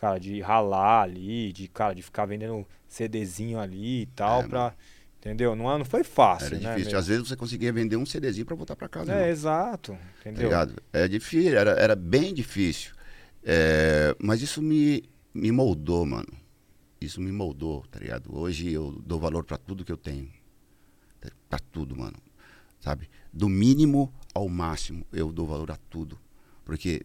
cara, 0.00 0.18
de 0.20 0.40
ralar 0.40 1.02
ali, 1.02 1.52
de, 1.52 1.66
cara, 1.68 1.92
de 1.94 2.02
ficar 2.02 2.24
vendendo 2.24 2.64
CDzinho 2.86 3.58
ali 3.58 4.02
e 4.02 4.06
tal, 4.06 4.42
É, 4.42 4.48
pra. 4.48 4.74
Entendeu? 5.18 5.56
Não, 5.56 5.70
é- 5.72 5.76
não 5.78 5.84
foi 5.84 6.04
fácil, 6.04 6.54
Era 6.54 6.58
né? 6.60 6.74
difícil. 6.76 6.96
Às 6.96 7.08
vezes 7.08 7.26
você 7.28 7.34
conseguia 7.36 7.72
vender 7.72 7.96
um 7.96 8.06
CDzinho 8.06 8.46
pra 8.46 8.54
voltar 8.54 8.76
pra 8.76 8.88
casa. 8.88 9.10
É, 9.12 9.16
irmão. 9.16 9.28
exato. 9.30 9.92
Tá 10.22 10.30
Entendeu? 10.30 10.50
É 10.92 11.08
difícil, 11.08 11.58
era, 11.58 11.72
era 11.72 11.96
bem 11.96 12.32
difícil. 12.32 12.92
É, 13.42 14.14
mas 14.22 14.40
isso 14.40 14.62
me, 14.62 15.02
me 15.34 15.50
moldou, 15.50 16.06
mano. 16.06 16.28
Isso 17.00 17.20
me 17.20 17.32
moldou, 17.32 17.84
tá 17.90 17.98
ligado? 17.98 18.30
Hoje 18.36 18.72
eu 18.72 18.92
dou 19.04 19.18
valor 19.18 19.42
pra 19.44 19.56
tudo 19.58 19.84
que 19.84 19.90
eu 19.92 19.96
tenho. 19.96 20.30
Pra 21.48 21.58
tudo, 21.58 21.96
mano. 21.96 22.16
Sabe? 22.80 23.10
Do 23.32 23.48
mínimo 23.48 24.12
ao 24.32 24.48
máximo, 24.48 25.04
eu 25.12 25.32
dou 25.32 25.46
valor 25.46 25.70
a 25.72 25.76
tudo. 25.90 26.16
Porque 26.64 27.04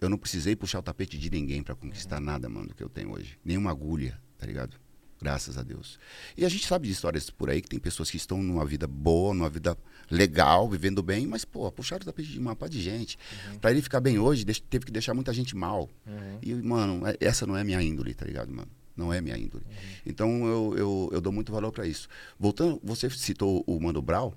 eu 0.00 0.08
não 0.08 0.18
precisei 0.18 0.54
puxar 0.54 0.78
o 0.78 0.82
tapete 0.82 1.18
de 1.18 1.30
ninguém 1.30 1.62
pra 1.62 1.74
conquistar 1.74 2.20
nada, 2.20 2.48
mano, 2.48 2.68
do 2.68 2.74
que 2.74 2.82
eu 2.82 2.88
tenho 2.88 3.12
hoje. 3.12 3.38
Nenhuma 3.44 3.70
agulha, 3.70 4.20
tá 4.38 4.46
ligado? 4.46 4.76
Graças 5.20 5.58
a 5.58 5.64
Deus. 5.64 5.98
E 6.36 6.44
a 6.44 6.48
gente 6.48 6.64
sabe 6.64 6.86
de 6.86 6.92
histórias 6.92 7.28
por 7.28 7.50
aí 7.50 7.60
que 7.60 7.68
tem 7.68 7.78
pessoas 7.80 8.08
que 8.08 8.16
estão 8.16 8.40
numa 8.40 8.64
vida 8.64 8.86
boa, 8.86 9.34
numa 9.34 9.50
vida 9.50 9.76
legal, 10.08 10.68
vivendo 10.68 11.02
bem, 11.02 11.26
mas, 11.26 11.44
pô, 11.44 11.70
puxaram 11.72 12.02
o 12.02 12.04
tapete 12.06 12.28
de 12.30 12.38
uma 12.38 12.54
pá 12.54 12.68
de 12.68 12.80
gente. 12.80 13.18
Pra 13.60 13.72
ele 13.72 13.82
ficar 13.82 13.98
bem 14.00 14.18
hoje, 14.20 14.44
teve 14.44 14.86
que 14.86 14.92
deixar 14.92 15.14
muita 15.14 15.32
gente 15.32 15.56
mal. 15.56 15.90
Uhum. 16.06 16.38
E, 16.40 16.54
mano, 16.54 17.04
é- 17.04 17.16
essa 17.20 17.44
não 17.46 17.56
é 17.56 17.64
minha 17.64 17.82
índole, 17.82 18.14
tá 18.14 18.24
ligado, 18.24 18.52
mano? 18.52 18.70
Não 18.96 19.12
é 19.12 19.20
minha 19.20 19.36
índole. 19.36 19.64
Então 20.06 20.46
eu, 20.46 20.74
eu, 20.76 21.10
eu 21.12 21.20
dou 21.20 21.32
muito 21.32 21.50
valor 21.52 21.72
pra 21.72 21.84
isso. 21.86 22.08
Voltando, 22.38 22.80
você 22.82 23.10
citou 23.10 23.64
o 23.66 23.80
Mano 23.80 24.00
Brown, 24.00 24.32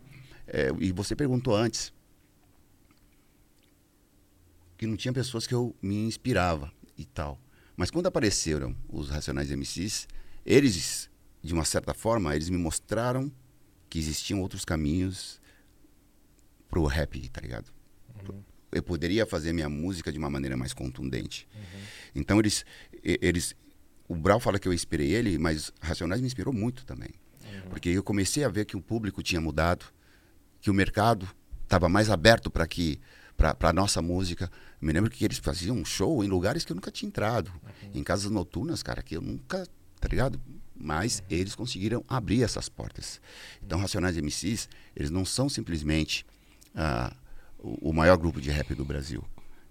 é, 0.48 0.70
e 0.80 0.92
você 0.92 1.16
perguntou 1.16 1.56
antes 1.56 1.94
que 4.82 4.88
não 4.88 4.98
tinha 4.98 5.14
pessoas 5.14 5.46
que 5.46 5.54
eu 5.54 5.76
me 5.80 5.96
inspirava 6.08 6.74
e 6.98 7.06
tal. 7.06 7.40
Mas 7.78 7.92
quando 7.92 8.08
apareceram 8.08 8.76
os 8.90 9.10
Racionais 9.10 9.52
MCs, 9.52 10.08
eles, 10.44 11.08
de 11.40 11.54
uma 11.54 11.64
certa 11.64 11.94
forma, 11.94 12.36
eles 12.36 12.50
me 12.50 12.58
mostraram 12.58 13.32
que 13.88 14.00
existiam 14.00 14.42
outros 14.42 14.66
caminhos 14.66 15.40
pro 16.68 16.84
rap, 16.88 17.30
tá 17.30 17.40
ligado? 17.40 17.72
Eu 18.72 18.82
poderia 18.82 19.24
fazer 19.24 19.54
minha 19.54 19.70
música 19.70 20.12
de 20.12 20.18
uma 20.18 20.32
maneira 20.32 20.58
mais 20.58 20.74
contundente. 20.74 21.48
Então 22.16 22.40
eles, 22.40 22.66
eles, 23.04 23.56
o 24.08 24.16
Brau 24.16 24.40
fala 24.40 24.58
que 24.58 24.68
eu 24.68 24.74
inspirei 24.74 25.12
ele, 25.12 25.38
mas 25.38 25.72
Racionais 25.80 26.22
me 26.22 26.26
inspirou 26.26 26.52
muito 26.52 26.88
também, 26.88 27.12
porque 27.70 27.90
eu 27.90 28.02
comecei 28.02 28.44
a 28.44 28.50
ver 28.50 28.66
que 28.66 28.76
o 28.76 28.82
público 28.82 29.22
tinha 29.22 29.40
mudado, 29.40 29.86
que 30.60 30.72
o 30.72 30.74
mercado 30.74 31.30
estava 31.66 31.88
mais 31.88 32.10
aberto 32.10 32.50
para 32.50 32.66
que 32.66 33.00
para 33.58 33.70
a 33.70 33.74
nossa 33.74 34.02
música. 34.02 34.52
Eu 34.82 34.88
me 34.88 34.94
lembro 34.94 35.10
que 35.12 35.24
eles 35.24 35.38
faziam 35.38 35.76
um 35.76 35.86
show 35.86 36.24
em 36.24 36.28
lugares 36.28 36.66
que 36.66 36.72
eu 36.72 36.76
nunca 36.76 36.90
tinha 36.92 37.08
entrado, 37.08 37.52
em 37.94 38.04
casas 38.04 38.32
noturnas, 38.32 38.82
cara, 38.82 39.02
que 39.04 39.16
eu 39.16 39.22
nunca, 39.22 39.68
tá 40.00 40.08
ligado? 40.08 40.42
Mas 40.76 41.22
eles 41.30 41.54
conseguiram 41.54 42.04
abrir 42.08 42.42
essas 42.44 42.68
portas. 42.68 43.22
Então, 43.64 43.80
Racionais 43.80 44.18
MCs, 44.18 44.68
eles 44.96 45.12
não 45.12 45.24
são 45.24 45.48
simplesmente 45.48 46.26
ah, 46.74 47.16
o, 47.60 47.90
o 47.90 47.94
maior 47.94 48.18
grupo 48.18 48.42
de 48.42 48.50
rap 48.50 48.74
do 48.74 48.84
Brasil. 48.84 49.24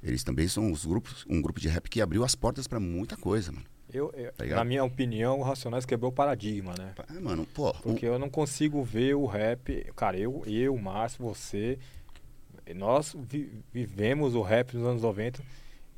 Eles 0.03 0.23
também 0.23 0.47
são 0.47 0.71
os 0.71 0.87
grupos, 0.87 1.27
um 1.29 1.43
grupo 1.43 1.59
de 1.61 1.69
rap 1.69 1.91
que 1.91 2.01
abriu 2.01 2.23
as 2.25 2.35
portas 2.37 2.69
para 2.69 2.79
muita 2.79 3.17
coisa, 3.17 3.51
mano. 3.51 3.67
Eu, 3.93 4.13
eu- 4.17 4.33
Tá 4.33 4.47
na 4.47 4.65
minha 4.65 4.85
opinião, 4.85 5.41
o 5.41 5.43
Racionais 5.43 5.85
quebrou 5.85 6.13
o 6.13 6.15
paradigma, 6.15 6.73
né? 6.79 6.95
Ah, 7.09 7.21
mano, 7.21 7.45
pô, 7.53 7.71
o- 7.71 7.75
Porque 7.75 8.07
eu 8.07 8.17
não 8.21 8.31
consigo 8.31 8.85
ver 8.85 9.17
o 9.17 9.27
rap. 9.27 9.85
Cara, 9.97 10.17
eu, 10.17 10.45
eu 10.47 10.77
Márcio, 10.79 11.25
você. 11.25 11.77
Nós 12.75 13.15
vi- 13.29 13.63
vivemos 13.73 14.35
o 14.35 14.43
rap 14.43 14.75
nos 14.77 14.87
anos 14.87 15.03
90. 15.03 15.43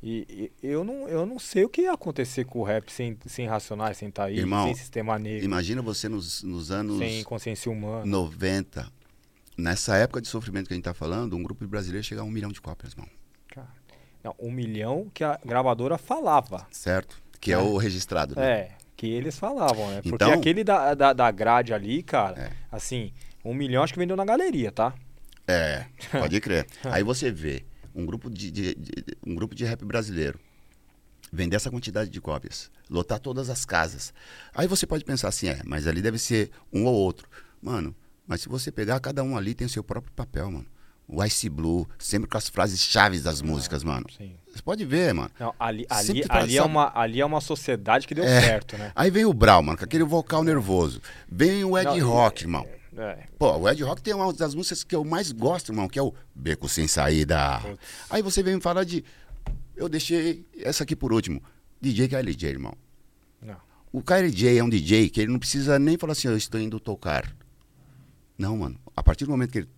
E, 0.01 0.51
e 0.61 0.67
eu, 0.67 0.83
não, 0.83 1.07
eu 1.07 1.25
não 1.25 1.39
sei 1.39 1.63
o 1.63 1.69
que 1.69 1.83
ia 1.83 1.93
acontecer 1.93 2.43
com 2.43 2.59
o 2.59 2.63
rap 2.63 2.91
sem, 2.91 3.17
sem 3.25 3.47
Racionais, 3.47 3.97
sem 3.97 4.11
Taí, 4.11 4.37
Irmão, 4.37 4.65
sem 4.65 4.75
Sistema 4.75 5.17
Negro, 5.17 5.45
imagina 5.45 5.81
você 5.81 6.09
nos, 6.09 6.43
nos 6.43 6.71
anos 6.71 6.97
sem 6.99 7.23
consciência 7.23 7.71
humana. 7.71 8.05
90, 8.05 8.85
nessa 9.57 9.95
época 9.95 10.21
de 10.21 10.27
sofrimento 10.27 10.67
que 10.67 10.73
a 10.73 10.75
gente 10.75 10.83
tá 10.83 10.93
falando, 10.93 11.37
um 11.37 11.43
grupo 11.43 11.63
de 11.63 11.69
brasileiros 11.69 12.05
chegar 12.05 12.21
a 12.21 12.25
um 12.25 12.29
milhão 12.31 12.51
de 12.51 12.59
cópias, 12.59 12.91
irmão. 12.91 13.07
Cara, 13.47 13.69
não, 14.21 14.35
um 14.37 14.51
milhão 14.51 15.09
que 15.13 15.23
a 15.23 15.39
gravadora 15.45 15.97
falava. 15.97 16.67
Certo? 16.69 17.21
Que 17.39 17.51
é, 17.51 17.55
É. 17.55 17.57
o 17.59 17.77
registrado, 17.77 18.35
né? 18.35 18.45
É, 18.51 18.71
que 18.97 19.07
eles 19.07 19.39
falavam, 19.39 19.87
né? 19.89 20.01
Porque 20.01 20.15
Então- 20.15 20.33
aquele 20.33 20.65
da, 20.65 20.93
da, 20.93 21.13
da 21.13 21.31
grade 21.31 21.73
ali, 21.73 22.03
cara, 22.03 22.41
É. 22.41 22.51
assim, 22.69 23.13
um 23.43 23.53
milhão 23.53 23.81
acho 23.83 23.93
que 23.93 23.99
vendeu 23.99 24.17
na 24.17 24.25
galeria, 24.25 24.69
tá? 24.69 24.93
É, 25.47 25.85
pode 26.11 26.39
crer. 26.41 26.65
Aí 26.85 27.03
você 27.03 27.31
vê 27.31 27.65
um 27.95 28.05
grupo 28.05 28.29
de, 28.29 28.49
de- 28.51 28.75
de- 28.75 29.03
um 29.25 29.35
grupo 29.35 29.53
de 29.53 29.65
rap 29.65 29.83
brasileiro 29.85 30.39
vender 31.31 31.55
essa 31.55 31.71
quantidade 31.71 32.09
de 32.09 32.21
cópias, 32.21 32.69
lotar 32.89 33.19
todas 33.19 33.49
as 33.49 33.65
casas. 33.65 34.13
Aí 34.53 34.67
você 34.67 34.85
pode 34.85 35.03
pensar 35.03 35.29
assim, 35.29 35.47
é, 35.47 35.61
mas 35.65 35.87
ali 35.87 36.01
deve 36.01 36.17
ser 36.19 36.51
um 36.71 36.85
ou 36.85 36.93
outro. 36.93 37.27
Mano, 37.61 37.95
mas 38.27 38.41
se 38.41 38.49
você 38.49 38.71
pegar, 38.71 38.99
cada 38.99 39.23
um 39.23 39.35
ali 39.35 39.53
tem 39.55 39.65
o 39.65 39.69
seu 39.69 39.83
próprio 39.83 40.13
papel, 40.13 40.51
mano. 40.51 40.65
O 41.07 41.21
Ice 41.23 41.49
Blue, 41.49 41.87
sempre 41.99 42.29
com 42.29 42.37
as 42.37 42.47
frases 42.47 42.79
chaves 42.79 43.23
das 43.23 43.41
músicas, 43.41 43.83
mano. 43.83 44.05
Sim. 44.17 44.35
Você 44.53 44.61
pode 44.61 44.85
ver, 44.85 45.13
mano. 45.13 45.29
Não, 45.39 45.53
ali, 45.59 45.85
ali, 45.89 46.25
pra- 46.25 46.39
ali, 46.39 46.57
é 46.57 46.63
uma, 46.63 46.91
ali 46.97 47.19
é 47.19 47.25
uma 47.25 47.41
sociedade 47.41 48.07
que 48.07 48.15
deu 48.15 48.23
É. 48.23 48.41
certo, 48.41 48.77
né? 48.77 48.91
Aí 48.95 49.11
vem 49.11 49.25
o 49.25 49.33
Brau, 49.33 49.61
mano, 49.61 49.77
com 49.77 49.83
aquele 49.83 50.03
vocal 50.05 50.43
nervoso. 50.43 51.01
Vem 51.29 51.63
o 51.65 51.77
Ed 51.77 51.85
Não, 51.99 52.07
Rock, 52.07 52.43
irmão. 52.43 52.65
É, 52.95 53.27
Pô, 53.39 53.57
o 53.57 53.69
Ed 53.69 53.81
Rock 53.83 54.01
tem 54.03 54.13
uma 54.13 54.31
das 54.33 54.53
músicas 54.53 54.83
que 54.83 54.95
eu 54.95 55.03
mais 55.03 55.31
gosto, 55.31 55.71
irmão, 55.71 55.87
que 55.87 55.97
é 55.97 56.01
o 56.01 56.13
Beco 56.35 56.69
Sem 56.69 56.87
Saída. 56.87 57.59
Putz. 57.59 57.79
Aí 58.09 58.21
você 58.21 58.43
vem 58.43 58.55
me 58.55 58.61
falar 58.61 58.83
de. 58.83 59.03
Eu 59.75 59.89
deixei 59.89 60.45
essa 60.59 60.83
aqui 60.83 60.95
por 60.95 61.11
último. 61.11 61.41
DJ 61.81 62.07
KLJ, 62.07 62.49
irmão. 62.49 62.73
não. 63.41 63.57
O 63.91 64.01
KLJ 64.01 64.57
é 64.57 64.63
um 64.63 64.69
DJ 64.69 65.09
que 65.09 65.21
ele 65.21 65.31
não 65.31 65.39
precisa 65.39 65.77
nem 65.77 65.97
falar 65.97 66.13
assim, 66.13 66.27
eu 66.27 66.37
estou 66.37 66.59
indo 66.59 66.79
tocar. 66.79 67.31
Não, 68.37 68.57
mano. 68.57 68.79
A 68.95 69.03
partir 69.03 69.25
do 69.25 69.31
momento 69.31 69.51
que 69.51 69.59
ele 69.59 69.69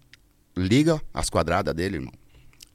liga 0.55 1.01
as 1.13 1.29
quadradas 1.29 1.73
dele, 1.73 1.97
irmão, 1.97 2.13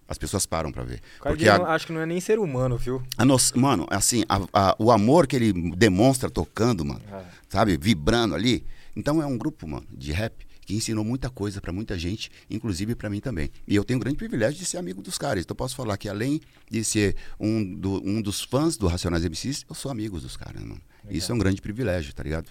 as 0.08 0.18
pessoas 0.18 0.44
param 0.46 0.70
pra 0.72 0.82
ver. 0.82 1.00
O 1.20 1.22
Porque 1.24 1.44
de- 1.44 1.48
a, 1.50 1.58
não- 1.58 1.66
acho 1.66 1.86
que 1.86 1.92
não 1.92 2.00
é 2.00 2.06
nem 2.06 2.20
ser 2.20 2.38
humano, 2.38 2.76
viu? 2.76 3.02
a 3.16 3.24
noção- 3.24 3.58
mano, 3.60 3.86
assim, 3.90 4.22
a- 4.28 4.40
a- 4.52 4.76
o 4.78 4.90
amor 4.90 5.26
que 5.26 5.36
ele 5.36 5.52
demonstra 5.76 6.28
tocando, 6.30 6.84
mano, 6.84 7.00
É. 7.10 7.22
sabe, 7.48 7.76
vibrando 7.76 8.34
ali. 8.34 8.64
Então 8.96 9.22
é 9.22 9.26
um 9.26 9.36
grupo, 9.38 9.66
mano, 9.66 9.86
de 9.92 10.12
rap 10.12 10.46
que 10.66 10.74
ensinou 10.74 11.04
muita 11.04 11.28
coisa 11.30 11.60
pra 11.60 11.72
muita 11.72 11.98
gente, 11.98 12.30
inclusive 12.48 12.94
pra 12.94 13.10
mim 13.10 13.18
também. 13.20 13.50
E 13.66 13.74
eu 13.74 13.82
tenho 13.84 13.98
o 13.98 14.00
grande 14.00 14.16
privilégio 14.16 14.58
de 14.58 14.64
ser 14.64 14.76
amigo 14.78 15.02
dos 15.02 15.18
caras. 15.18 15.42
Então 15.42 15.52
eu 15.54 15.56
posso 15.56 15.74
falar 15.74 15.96
que 15.96 16.08
além 16.08 16.40
de 16.70 16.84
ser 16.84 17.16
um, 17.40 17.64
do- 17.74 18.00
um 18.06 18.22
dos 18.22 18.42
fãs 18.42 18.76
do 18.76 18.86
Racionais 18.86 19.24
MCs, 19.24 19.64
eu 19.68 19.74
sou 19.74 19.90
amigo 19.90 20.20
dos 20.20 20.36
caras, 20.36 20.62
mano. 20.62 20.80
Isso 21.08 21.32
é 21.32 21.34
um 21.34 21.38
grande 21.38 21.60
privilégio, 21.60 22.12
tá 22.14 22.22
ligado? 22.22 22.50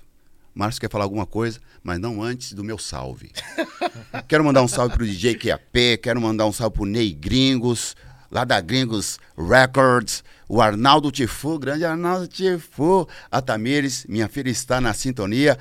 Márcio 0.53 0.81
quer 0.81 0.89
falar 0.89 1.05
alguma 1.05 1.25
coisa, 1.25 1.59
mas 1.83 1.99
não 1.99 2.21
antes 2.21 2.51
do 2.53 2.63
meu 2.63 2.77
salve. 2.77 3.31
quero 4.27 4.43
mandar 4.43 4.63
um 4.63 4.67
salve 4.67 4.95
pro 4.95 5.05
DJ 5.05 5.35
QAP, 5.35 5.97
quero 6.01 6.19
mandar 6.19 6.45
um 6.45 6.51
salve 6.51 6.75
pro 6.75 6.85
Ney 6.85 7.13
Gringos, 7.13 7.95
lá 8.29 8.43
da 8.43 8.59
Gringos 8.59 9.19
Records, 9.37 10.23
o 10.49 10.61
Arnaldo 10.61 11.11
Tifu, 11.11 11.57
grande 11.59 11.85
Arnaldo 11.85 12.27
Tifu, 12.27 13.07
a 13.31 13.41
Tamires, 13.41 14.05
minha 14.09 14.27
filha 14.27 14.49
está 14.49 14.81
na 14.81 14.93
sintonia. 14.93 15.57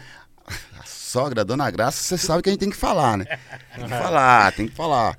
A 1.09 1.11
sogra, 1.11 1.43
Dona 1.43 1.71
Graça, 1.71 2.03
você 2.03 2.19
sabe 2.19 2.43
que 2.43 2.51
a 2.51 2.53
gente 2.53 2.61
tem 2.61 2.69
que 2.69 2.77
falar, 2.77 3.17
né? 3.17 3.25
Tem 3.75 3.85
que 3.85 3.89
falar, 3.89 4.53
tem 4.53 4.69
que 4.69 4.75
falar. 4.75 5.19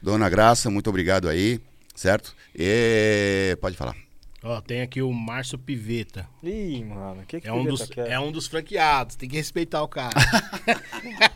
Dona 0.00 0.26
Graça, 0.26 0.70
muito 0.70 0.88
obrigado 0.88 1.28
aí, 1.28 1.60
certo? 1.94 2.34
E... 2.54 3.54
Pode 3.60 3.76
falar. 3.76 3.94
Ó, 4.42 4.58
tem 4.62 4.80
aqui 4.80 5.02
o 5.02 5.12
Márcio 5.12 5.58
Piveta. 5.58 6.26
Ih, 6.42 6.82
mano, 6.82 7.20
o 7.20 7.26
que 7.26 7.42
que 7.42 7.46
É 7.46 7.52
um, 7.52 7.62
dos, 7.62 7.82
quer? 7.82 8.08
é 8.08 8.18
um 8.18 8.32
dos 8.32 8.46
franqueados, 8.46 9.14
tem 9.14 9.28
que 9.28 9.36
respeitar 9.36 9.82
o 9.82 9.88
cara. 9.88 10.18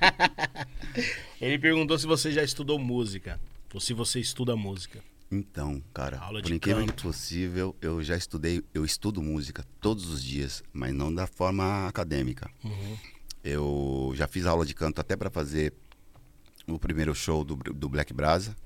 Ele 1.39 1.59
perguntou 1.59 1.98
se 1.98 2.07
você 2.07 2.32
já 2.32 2.43
estudou 2.43 2.78
música. 2.78 3.39
Ou 3.74 3.78
se 3.78 3.93
você 3.93 4.19
estuda 4.19 4.57
música. 4.57 5.05
Então, 5.31 5.82
cara, 5.93 6.19
Aula 6.20 6.40
por 6.40 6.51
incrível 6.51 6.86
que 6.86 7.03
possível, 7.03 7.77
eu 7.82 8.03
já 8.03 8.16
estudei, 8.16 8.62
eu 8.73 8.86
estudo 8.86 9.20
música 9.20 9.66
todos 9.82 10.09
os 10.09 10.24
dias, 10.24 10.62
mas 10.73 10.94
não 10.94 11.15
da 11.15 11.27
forma 11.27 11.86
acadêmica. 11.86 12.48
Uhum. 12.65 12.97
Eu 13.48 14.10
já 14.16 14.27
fiz 14.27 14.44
aula 14.44 14.66
de 14.66 14.74
canto 14.74 15.01
até 15.01 15.14
para 15.14 15.31
fazer 15.31 15.73
o 16.66 16.81
primeiro 16.81 17.14
show 17.14 17.44
do, 17.44 17.55
do 17.55 17.89
Black 17.89 18.12
Brasa. 18.12 18.56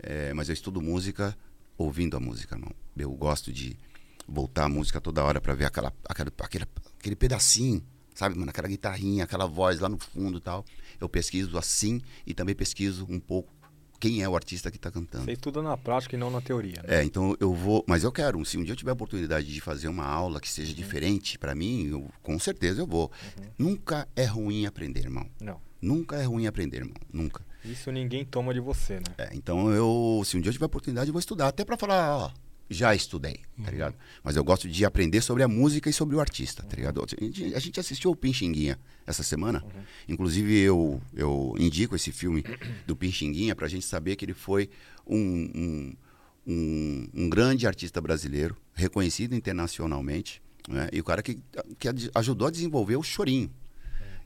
É, 0.00 0.34
mas 0.34 0.48
eu 0.48 0.52
estudo 0.52 0.82
música 0.82 1.38
ouvindo 1.78 2.16
a 2.16 2.20
música, 2.20 2.56
irmão. 2.56 2.72
Eu 2.96 3.12
gosto 3.12 3.52
de 3.52 3.78
voltar 4.26 4.64
a 4.64 4.68
música 4.68 5.00
toda 5.00 5.22
hora 5.22 5.40
para 5.40 5.54
ver 5.54 5.66
aquela, 5.66 5.94
aquela, 6.08 6.32
aquele, 6.40 6.64
aquele 6.98 7.14
pedacinho, 7.14 7.86
sabe, 8.16 8.36
mano? 8.36 8.50
Aquela 8.50 8.66
guitarrinha, 8.66 9.22
aquela 9.22 9.46
voz 9.46 9.78
lá 9.78 9.88
no 9.88 9.96
fundo 9.96 10.38
e 10.38 10.40
tal. 10.40 10.64
Eu 11.00 11.08
pesquiso 11.08 11.56
assim 11.56 12.00
e 12.26 12.34
também 12.34 12.52
pesquiso 12.52 13.06
um 13.08 13.20
pouco 13.20 13.52
quem 13.98 14.22
é 14.22 14.28
o 14.28 14.34
artista 14.34 14.70
que 14.70 14.76
está 14.76 14.90
cantando. 14.90 15.24
Você 15.24 15.32
estuda 15.32 15.62
na 15.62 15.76
prática 15.76 16.14
e 16.16 16.18
não 16.18 16.30
na 16.30 16.40
teoria, 16.40 16.82
né? 16.86 17.00
É, 17.00 17.04
então 17.04 17.36
eu 17.40 17.52
vou, 17.54 17.84
mas 17.86 18.04
eu 18.04 18.12
quero, 18.12 18.44
se 18.44 18.56
um 18.58 18.62
dia 18.62 18.72
eu 18.72 18.76
tiver 18.76 18.90
a 18.90 18.94
oportunidade 18.94 19.52
de 19.52 19.60
fazer 19.60 19.88
uma 19.88 20.04
aula 20.06 20.40
que 20.40 20.48
Uhum. 20.48 20.54
seja 20.54 20.74
diferente 20.74 21.38
para 21.38 21.54
mim, 21.54 21.86
eu, 21.88 22.08
com 22.22 22.38
certeza 22.38 22.80
eu 22.80 22.86
vou. 22.86 23.10
Nunca 23.58 24.06
é 24.14 24.24
ruim 24.24 24.66
aprender, 24.66 25.00
irmão. 25.00 25.26
Não. 25.40 25.60
Nunca 25.80 26.16
é 26.16 26.24
ruim 26.24 26.46
aprender, 26.46 26.78
irmão. 26.78 26.94
Nunca. 27.12 27.44
Isso 27.64 27.90
ninguém 27.90 28.24
toma 28.24 28.54
de 28.54 28.60
você, 28.60 28.94
né? 28.94 29.14
É, 29.18 29.30
então 29.34 29.70
eu, 29.72 30.22
se 30.24 30.36
um 30.36 30.40
dia 30.40 30.50
eu 30.50 30.52
tiver 30.52 30.64
a 30.64 30.66
oportunidade, 30.66 31.08
eu 31.08 31.12
vou 31.12 31.20
estudar, 31.20 31.48
até 31.48 31.64
para 31.64 31.76
falar, 31.76 32.16
ó, 32.16 32.30
já 32.68 32.94
estudei, 32.94 33.40
tá 33.62 33.70
ligado? 33.70 33.94
Mas 34.22 34.36
eu 34.36 34.42
gosto 34.42 34.68
de 34.68 34.84
aprender 34.84 35.20
sobre 35.20 35.42
a 35.42 35.48
música 35.48 35.88
e 35.88 35.92
sobre 35.92 36.16
o 36.16 36.20
artista, 36.20 36.62
tá 36.62 36.76
ligado? 36.76 37.02
A 37.02 37.24
gente, 37.24 37.54
a 37.54 37.58
gente 37.58 37.80
assistiu 37.80 38.10
o 38.10 38.16
Pinchinguinha 38.16 38.78
essa 39.06 39.22
semana. 39.22 39.64
Inclusive 40.08 40.58
eu, 40.58 41.00
eu 41.14 41.54
indico 41.58 41.94
esse 41.94 42.10
filme 42.10 42.44
do 42.86 42.96
Pinchinguinha 42.96 43.54
pra 43.54 43.68
gente 43.68 43.86
saber 43.86 44.16
que 44.16 44.24
ele 44.24 44.34
foi 44.34 44.68
um, 45.06 45.16
um, 45.16 45.96
um, 46.46 47.08
um 47.14 47.28
grande 47.28 47.66
artista 47.66 48.00
brasileiro, 48.00 48.56
reconhecido 48.74 49.34
internacionalmente, 49.34 50.42
né? 50.68 50.88
E 50.92 51.00
o 51.00 51.04
cara 51.04 51.22
que, 51.22 51.38
que 51.78 51.88
ajudou 52.14 52.48
a 52.48 52.50
desenvolver 52.50 52.96
o 52.96 53.02
chorinho. 53.02 53.50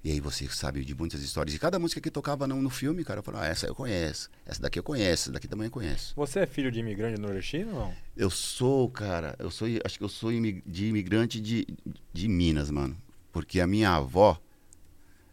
E 0.02 0.10
aí 0.10 0.18
você 0.20 0.48
sabe 0.48 0.82
de 0.84 0.94
muitas 0.94 1.22
histórias. 1.22 1.54
E 1.54 1.58
cada 1.58 1.78
música 1.78 2.00
que 2.00 2.10
tocava 2.10 2.46
no, 2.46 2.60
no 2.62 2.70
filme, 2.70 3.04
cara, 3.04 3.18
eu 3.20 3.22
falava, 3.22 3.44
ah, 3.44 3.48
essa 3.48 3.66
eu 3.66 3.74
conheço, 3.74 4.30
essa 4.46 4.62
daqui 4.62 4.78
eu 4.78 4.82
conheço, 4.82 5.24
essa 5.24 5.32
daqui 5.32 5.46
também 5.46 5.66
eu 5.66 5.70
conheço. 5.70 6.14
Você 6.16 6.40
é 6.40 6.46
filho 6.46 6.72
de 6.72 6.80
imigrante 6.80 7.20
nordestino 7.20 7.72
ou 7.74 7.80
não? 7.80 7.94
Eu 8.16 8.30
sou, 8.30 8.88
cara, 8.88 9.36
eu 9.38 9.50
sou, 9.50 9.68
acho 9.84 9.98
que 9.98 10.04
eu 10.04 10.08
sou 10.08 10.30
de 10.32 10.86
imigrante 10.86 11.38
de, 11.40 11.66
de 12.12 12.28
Minas, 12.28 12.70
mano. 12.70 12.96
Porque 13.30 13.60
a 13.60 13.66
minha 13.66 13.90
avó, 13.90 14.40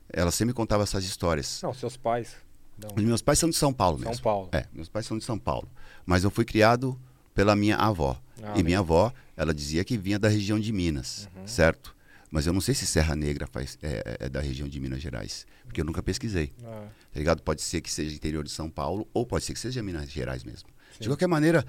ela 0.10 0.32
sempre 0.32 0.54
contava 0.54 0.84
essas 0.84 1.06
histórias. 1.06 1.62
Não, 1.64 1.74
seus 1.74 1.96
pais. 1.98 2.36
Não. 2.78 2.90
Os 2.96 3.04
meus 3.04 3.22
pais 3.22 3.40
são 3.40 3.50
de 3.50 3.56
São 3.56 3.74
Paulo 3.74 4.00
São 4.00 4.10
mesmo. 4.10 4.24
Paulo. 4.24 4.50
É, 4.52 4.66
meus 4.74 4.88
pais 4.90 5.06
são 5.06 5.18
de 5.18 5.24
São 5.24 5.40
Paulo. 5.40 5.68
Mas 6.06 6.24
eu 6.24 6.30
fui 6.30 6.46
criado 6.46 7.00
pela 7.34 7.56
minha 7.56 7.76
avó. 7.78 8.22
Ah, 8.44 8.54
e 8.56 8.62
minha 8.64 8.80
avó, 8.80 9.12
ela 9.36 9.54
dizia 9.54 9.84
que 9.84 9.98
vinha 9.98 10.20
da 10.20 10.28
região 10.28 10.60
de 10.60 10.72
Minas, 10.72 11.28
Uhum. 11.36 11.48
certo? 11.48 11.96
Mas 12.30 12.46
eu 12.46 12.52
não 12.54 12.60
sei 12.62 12.74
se 12.76 12.86
Serra 12.86 13.16
Negra 13.16 13.48
faz, 13.48 13.78
é, 13.82 14.18
é 14.22 14.30
da 14.30 14.42
região 14.42 14.68
de 14.68 14.80
Minas 14.80 15.02
Gerais. 15.02 15.46
Porque 15.64 15.80
eu 15.82 15.86
nunca 15.86 16.04
pesquisei. 16.04 16.52
Ah, 16.64 16.88
Tá 17.14 17.20
ligado? 17.20 17.42
Pode 17.42 17.62
ser 17.62 17.82
que 17.82 17.92
seja 17.92 18.14
interior 18.16 18.44
de 18.44 18.52
São 18.52 18.70
Paulo 18.70 19.08
ou 19.14 19.26
pode 19.26 19.44
ser 19.46 19.54
que 19.54 19.60
seja 19.60 19.82
Minas 19.82 20.10
Gerais 20.12 20.44
mesmo. 20.44 20.70
Sim. 20.92 20.98
De 21.02 21.08
qualquer 21.10 21.28
maneira, 21.28 21.64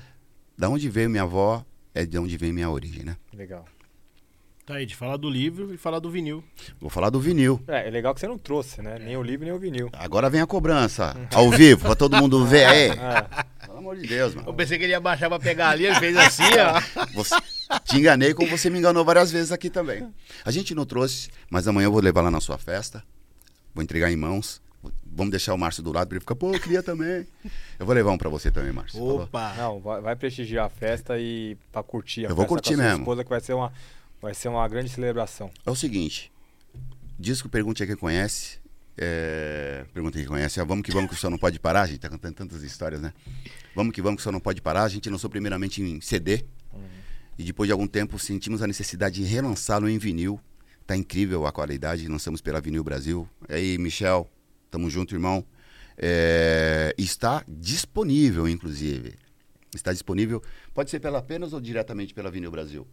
da 0.57 0.69
onde 0.69 0.89
veio 0.89 1.09
minha 1.09 1.23
avó 1.23 1.65
é 1.95 2.05
de 2.05 2.19
onde 2.19 2.37
veio 2.37 2.53
minha 2.53 2.69
origem, 2.71 3.05
né? 3.05 3.17
legal. 3.33 3.65
Tá 4.67 4.75
aí, 4.75 4.85
de 4.85 4.95
falar 4.95 5.17
do 5.17 5.31
livro 5.31 5.73
e 5.73 5.79
falar 5.79 5.99
do 5.99 6.11
vinil. 6.11 6.45
Vou 6.79 6.91
falar 6.91 7.09
do 7.09 7.19
vinil. 7.19 7.59
É, 7.67 7.89
é 7.89 7.91
legal 7.91 8.13
que 8.13 8.21
você 8.21 8.29
não 8.29 8.37
trouxe, 8.37 8.83
né? 8.83 8.99
Nem 8.99 9.17
o 9.17 9.23
livro, 9.23 9.47
nem 9.47 9.55
o 9.55 9.59
vinil. 9.59 9.89
Agora 9.95 10.29
vem 10.29 10.43
a 10.43 10.47
cobrança, 10.47 11.17
ao 11.35 11.51
vivo, 11.51 11.87
pra 11.87 11.95
todo 11.95 12.19
mundo 12.19 12.45
ver 12.45 12.67
aí. 12.67 12.89
Ah, 13.01 13.47
Pelo 13.65 13.79
amor 13.79 13.97
de 13.97 14.07
Deus, 14.07 14.35
Eu 14.35 14.43
mano. 14.43 14.55
pensei 14.55 14.77
que 14.77 14.85
ele 14.85 14.93
ia 14.93 15.01
baixar 15.01 15.31
pra 15.31 15.39
pegar 15.39 15.71
ali, 15.71 15.87
ele 15.87 15.95
fez 15.95 16.15
assim, 16.19 16.43
ó. 16.43 17.07
Você, 17.15 17.35
te 17.85 17.97
enganei 17.99 18.35
como 18.35 18.49
você 18.49 18.70
me 18.70 18.78
enganou 18.78 19.05
várias 19.05 19.31
vezes 19.31 19.53
aqui 19.53 19.69
também. 19.70 20.07
A 20.45 20.51
gente 20.51 20.74
não 20.74 20.85
trouxe, 20.86 21.31
mas 21.51 21.66
amanhã 21.69 21.86
eu 21.86 21.93
vou 21.93 22.01
levar 22.01 22.23
lá 22.23 22.31
na 22.31 22.40
sua 22.40 22.59
festa. 22.59 23.03
Vou 23.74 23.82
entregar 23.82 24.11
em 24.11 24.16
mãos. 24.16 24.61
Vamos 25.05 25.31
deixar 25.32 25.55
o 25.55 25.59
Márcio 25.59 25.82
do 25.82 25.93
lado 25.93 26.09
pra 26.09 26.16
ele 26.16 26.20
ficar, 26.20 26.36
pô, 26.36 26.53
eu 26.55 26.61
queria 26.61 26.82
também. 26.82 27.27
Eu 27.78 27.85
vou 27.85 27.95
levar 27.95 28.12
um 28.12 28.19
pra 28.19 28.28
você 28.31 28.51
também, 28.51 28.73
Márcio. 28.73 28.99
falou? 28.99 29.23
Opa! 29.23 29.55
não, 29.57 29.81
vai, 29.81 30.01
vai 30.01 30.16
prestigiar 30.16 30.66
a 30.66 30.69
festa 30.70 31.19
e 31.19 31.57
pra 31.73 31.82
curtir 31.82 32.27
a 32.27 32.28
Eu 32.31 32.36
vou 32.36 32.45
festa 32.45 32.49
curtir 32.49 32.74
com 32.74 32.74
a 32.74 32.77
sua 32.77 32.85
mesmo. 32.90 33.03
esposa, 33.03 33.24
que 33.24 33.31
vai 33.31 33.40
ser 33.40 33.53
uma, 33.55 33.73
vai 34.23 34.35
ser 34.35 34.49
uma 34.49 34.66
grande 34.69 34.89
celebração. 34.90 35.51
É 35.66 35.70
o 35.70 35.74
seguinte, 35.74 36.31
disco 37.19 37.49
Pergunte 37.49 37.82
a 37.82 37.86
quem 37.86 37.97
conhece. 37.97 38.59
É, 38.97 39.85
pergunta 39.93 40.19
quem 40.19 40.27
conhece. 40.27 40.61
Ah, 40.61 40.65
vamos 40.65 40.85
que 40.85 40.93
vamos 40.93 41.09
que 41.11 41.16
o 41.16 41.19
senhor 41.19 41.31
não 41.31 41.39
pode 41.39 41.59
parar. 41.59 41.82
A 41.82 41.86
gente 41.86 42.01
tá 42.01 42.09
cantando 42.09 42.35
tantas 42.35 42.62
histórias, 42.62 43.01
né? 43.01 43.12
Vamos 43.74 43.93
que 43.93 44.01
vamos 44.03 44.16
que 44.16 44.20
o 44.20 44.24
senhor 44.24 44.32
não 44.32 44.40
pode 44.40 44.61
parar. 44.61 44.85
A 44.85 44.89
gente 44.89 45.09
lançou 45.11 45.28
primeiramente 45.31 45.82
em 45.82 46.01
CD. 46.01 46.45
E 47.39 47.44
depois 47.44 47.69
de 47.69 47.73
algum 47.73 47.86
tempo 47.86 48.19
sentimos 48.19 48.62
a 48.62 48.66
necessidade 48.66 49.23
de 49.23 49.24
relançá-lo 49.24 49.89
em 49.89 49.97
vinil. 49.97 50.40
Tá 50.86 50.97
incrível 50.97 51.47
a 51.47 51.52
qualidade. 51.52 52.09
Lançamos 52.09 52.40
pela 52.40 52.60
Vinil 52.60 52.82
Brasil. 52.82 53.28
E 53.48 53.55
aí, 53.55 53.78
Michel, 53.78 54.28
tamo 54.70 54.90
junto, 54.90 55.15
irmão. 55.15 55.44
É, 55.97 56.94
está 56.98 57.44
disponível, 57.47 58.48
inclusive. 58.48 59.15
Está 59.74 59.93
disponível. 59.93 60.43
Pode 60.74 60.90
ser 60.90 60.98
pela 60.98 61.19
apenas 61.19 61.52
ou 61.52 61.60
diretamente 61.60 62.12
pela 62.15 62.31
Vinil 62.31 62.51
Brasil 62.51 62.86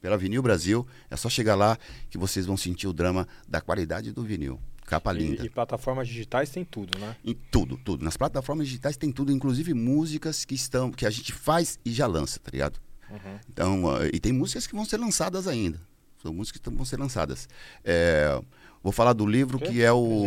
pela 0.00 0.16
Vinil 0.16 0.42
Brasil. 0.42 0.86
É 1.10 1.16
só 1.16 1.28
chegar 1.28 1.54
lá 1.54 1.78
que 2.08 2.18
vocês 2.18 2.46
vão 2.46 2.56
sentir 2.56 2.88
o 2.88 2.92
drama 2.92 3.28
da 3.46 3.60
qualidade 3.60 4.12
do 4.12 4.22
vinil. 4.22 4.60
Capa 4.86 5.12
linda. 5.12 5.42
E, 5.42 5.46
e 5.46 5.50
plataformas 5.50 6.08
digitais 6.08 6.50
tem 6.50 6.64
tudo, 6.64 6.98
né? 6.98 7.14
Em 7.24 7.34
tudo, 7.34 7.76
tudo. 7.76 8.04
Nas 8.04 8.16
plataformas 8.16 8.66
digitais 8.66 8.96
tem 8.96 9.12
tudo, 9.12 9.30
inclusive 9.30 9.72
músicas 9.72 10.44
que 10.44 10.54
estão 10.54 10.90
que 10.90 11.06
a 11.06 11.10
gente 11.10 11.32
faz 11.32 11.78
e 11.84 11.92
já 11.92 12.06
lança, 12.06 12.40
tá 12.40 12.50
ligado? 12.50 12.80
Uhum. 13.10 13.38
Então, 13.48 13.82
e 14.12 14.20
tem 14.20 14.32
músicas 14.32 14.66
que 14.66 14.74
vão 14.74 14.84
ser 14.84 14.98
lançadas 14.98 15.46
ainda. 15.48 15.80
São 16.22 16.32
músicas 16.32 16.60
que 16.62 16.70
vão 16.70 16.84
ser 16.84 16.98
lançadas. 16.98 17.48
É, 17.84 18.40
vou 18.82 18.92
falar 18.92 19.12
do 19.14 19.26
livro 19.26 19.58
Quê? 19.58 19.66
que 19.66 19.82
é 19.82 19.92
o 19.92 20.24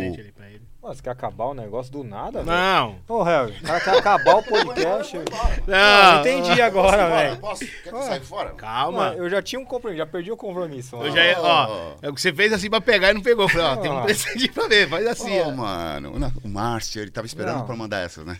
você 0.82 1.00
quer 1.00 1.12
acabar 1.12 1.46
o 1.46 1.54
negócio 1.54 1.90
do 1.90 2.04
nada, 2.04 2.42
velho? 2.42 2.46
Não! 2.46 2.96
Ô, 3.08 3.26
Helg, 3.26 3.56
o 3.58 3.62
cara 3.62 3.80
quer 3.80 3.96
acabar 3.96 4.34
o 4.36 4.42
podcast. 4.44 5.16
Não, 5.16 5.24
Não! 5.66 6.20
entendi 6.20 6.60
agora, 6.60 7.08
velho. 7.08 7.38
Posso? 7.38 7.60
Quer 7.64 7.90
que 7.90 8.02
saia 8.04 8.20
fora? 8.20 8.50
Calma! 8.50 8.98
Mano, 9.12 9.16
eu 9.16 9.30
já 9.30 9.40
tinha 9.40 9.58
um 9.58 9.64
compromisso, 9.64 9.96
já 10.04 10.06
perdi 10.06 10.30
o 10.30 10.36
compromisso. 10.36 10.96
Eu 10.96 11.10
já 11.10 11.40
ó, 11.40 11.94
é 12.02 12.10
o 12.10 12.12
que 12.14 12.20
você 12.20 12.34
fez 12.34 12.52
assim 12.52 12.68
pra 12.68 12.82
pegar 12.82 13.12
e 13.12 13.14
não 13.14 13.22
pegou. 13.22 13.46
Eu 13.46 13.48
Falei, 13.48 13.66
ó, 13.66 13.76
tem 13.76 13.90
um 13.90 14.02
presente 14.02 14.48
pra 14.52 14.68
ver, 14.68 14.86
faz 14.86 15.06
assim, 15.06 15.40
Ô, 15.40 15.48
ó. 15.48 15.52
mano, 15.52 16.12
o 16.44 16.48
Márcio, 16.48 17.00
ele 17.00 17.10
tava 17.10 17.26
esperando 17.26 17.60
Não. 17.60 17.66
pra 17.66 17.76
mandar 17.76 18.00
essas, 18.00 18.26
né? 18.26 18.36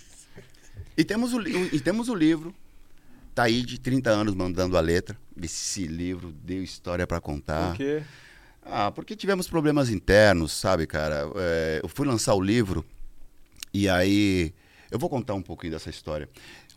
E 0.99 1.03
temos, 1.03 1.33
o, 1.33 1.39
li- 1.39 1.71
e 1.73 1.81
temos 1.81 2.11
o 2.11 2.15
livro, 2.15 2.55
tá 3.35 3.45
aí 3.45 3.63
de 3.63 3.79
30 3.81 4.11
anos 4.11 4.35
mandando 4.35 4.77
a 4.77 4.81
letra. 4.81 5.17
Esse 5.43 5.87
livro 5.87 6.33
deu 6.45 6.63
história 6.63 7.07
pra 7.07 7.21
contar. 7.21 7.71
Por 7.71 7.77
quê? 7.77 8.03
Ah, 8.65 8.91
porque 8.91 9.15
tivemos 9.17 9.47
problemas 9.49 9.91
internos, 9.91 10.53
sabe, 10.53 10.87
cara? 10.87 11.29
É, 11.37 11.81
eu 11.83 11.89
fui 11.89 12.07
lançar 12.07 12.35
o 12.35 12.41
livro 12.41 12.85
e 13.73 13.89
aí. 13.89 14.53
Eu 14.91 14.99
vou 14.99 15.11
contar 15.11 15.35
um 15.35 15.43
pouquinho 15.43 15.73
dessa 15.73 15.91
história. 15.91 16.29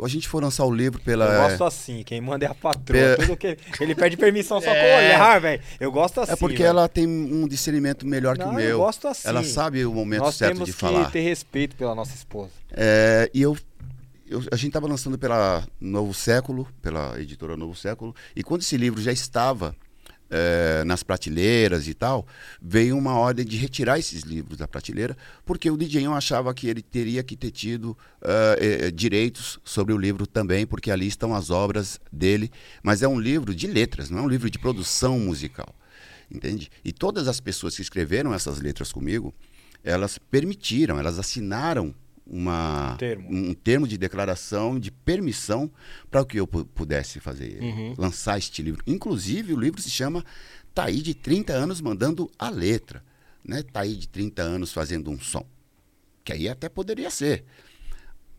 A 0.03 0.07
gente 0.07 0.27
foi 0.27 0.41
lançar 0.41 0.65
o 0.65 0.73
livro 0.73 0.99
pela. 1.01 1.25
Eu 1.25 1.49
gosto 1.49 1.63
assim, 1.63 2.03
quem 2.03 2.19
manda 2.19 2.45
é 2.45 2.47
a 2.49 2.53
patroa. 2.55 3.15
Pe- 3.15 3.25
Tudo 3.25 3.38
que 3.38 3.57
ele 3.79 3.93
pede 3.93 4.17
permissão 4.17 4.59
só 4.59 4.71
com 4.71 4.75
É. 4.75 4.97
olhar, 5.15 5.39
velho. 5.39 5.61
Eu 5.79 5.91
gosto 5.91 6.21
assim. 6.21 6.31
É 6.31 6.35
porque 6.35 6.57
velho. 6.57 6.67
ela 6.69 6.89
tem 6.89 7.05
um 7.07 7.47
discernimento 7.47 8.07
melhor 8.07 8.35
que 8.35 8.43
Não, 8.43 8.51
o 8.51 8.55
meu. 8.55 8.65
Eu 8.69 8.77
gosto 8.79 9.07
assim. 9.07 9.27
Ela 9.27 9.43
sabe 9.43 9.85
o 9.85 9.93
momento 9.93 10.21
Nós 10.23 10.35
certo 10.35 10.53
temos 10.53 10.65
de 10.67 10.73
que 10.73 10.79
falar. 10.79 11.11
ter 11.11 11.21
respeito 11.21 11.75
pela 11.75 11.93
nossa 11.93 12.15
esposa. 12.15 12.49
É, 12.71 13.29
e 13.34 13.41
eu, 13.41 13.55
eu- 14.29 14.43
a 14.51 14.55
gente 14.55 14.67
estava 14.67 14.87
lançando 14.87 15.17
pela 15.17 15.67
Novo 15.79 16.13
Século, 16.13 16.67
pela 16.81 17.19
editora 17.19 17.55
Novo 17.57 17.75
Século, 17.75 18.15
e 18.35 18.43
quando 18.43 18.61
esse 18.61 18.77
livro 18.77 19.01
já 19.01 19.11
estava 19.11 19.75
é, 20.29 20.83
nas 20.83 21.03
prateleiras 21.03 21.87
e 21.87 21.93
tal, 21.93 22.27
veio 22.61 22.97
uma 22.97 23.13
ordem 23.13 23.45
de 23.45 23.55
retirar 23.55 23.97
esses 23.97 24.23
livros 24.23 24.57
da 24.57 24.67
prateleira, 24.67 25.15
porque 25.45 25.71
o 25.71 25.77
DJão 25.77 26.13
achava 26.13 26.53
que 26.53 26.67
ele 26.67 26.81
teria 26.81 27.23
que 27.23 27.37
ter 27.37 27.49
tido 27.49 27.97
eh, 28.21 28.91
direitos 28.91 29.57
sobre 29.63 29.93
o 29.93 29.97
livro 29.97 30.27
também, 30.27 30.67
porque 30.67 30.91
ali 30.91 31.07
estão 31.07 31.33
as 31.33 31.49
obras 31.49 31.97
dele, 32.11 32.51
mas 32.83 33.01
é 33.01 33.07
um 33.07 33.17
livro 33.17 33.55
de 33.55 33.67
letras, 33.67 34.09
não 34.09 34.19
é 34.19 34.21
um 34.21 34.27
livro 34.27 34.49
de 34.49 34.59
produção 34.59 35.17
musical. 35.17 35.73
Entende? 36.29 36.69
E 36.83 36.91
todas 36.91 37.29
as 37.29 37.39
pessoas 37.39 37.77
que 37.77 37.81
escreveram 37.81 38.33
essas 38.33 38.59
letras 38.59 38.91
comigo, 38.91 39.33
elas 39.81 40.17
permitiram, 40.17 40.99
elas 40.99 41.17
assinaram 41.17 41.95
uma, 42.29 42.95
Termo. 42.97 43.27
um 43.31 43.53
termo 43.53 43.87
de 43.87 43.97
declaração 43.97 44.79
de 44.79 44.91
permissão 44.91 45.71
para 46.11 46.25
que 46.25 46.37
eu 46.39 46.45
pu- 46.47 46.65
pudesse 46.65 47.19
fazer, 47.19 47.61
Uhum. 47.61 47.93
lançar 47.97 48.37
este 48.37 48.61
livro. 48.61 48.81
Inclusive, 48.85 49.53
o 49.53 49.59
livro 49.59 49.81
se 49.81 49.89
chama 49.89 50.23
Tá 50.73 50.85
aí 50.85 51.01
de 51.01 51.15
30 51.15 51.53
anos 51.53 51.81
mandando 51.81 52.29
a 52.37 52.49
letra, 52.51 53.03
né? 53.43 53.63
Tá 53.63 53.79
aí 53.79 53.95
de 53.95 54.07
30 54.07 54.43
anos 54.43 54.71
fazendo 54.71 55.09
um 55.09 55.19
som. 55.19 55.43
Que 56.23 56.33
aí 56.33 56.47
até 56.47 56.69
poderia 56.69 57.09
ser. 57.09 57.45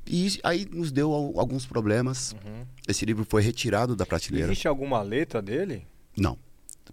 E 0.06 0.38
aí 0.44 0.64
nos 0.70 0.92
deu 0.92 1.12
al- 1.12 1.38
alguns 1.40 1.66
problemas. 1.66 2.32
Uhum. 2.32 2.64
Esse 2.86 3.04
livro 3.04 3.26
foi 3.28 3.42
retirado 3.42 3.96
da 3.96 4.06
prateleira. 4.06 4.46
Existe 4.46 4.68
alguma 4.68 5.02
letra 5.02 5.42
dele? 5.42 5.84
Não. 6.16 6.38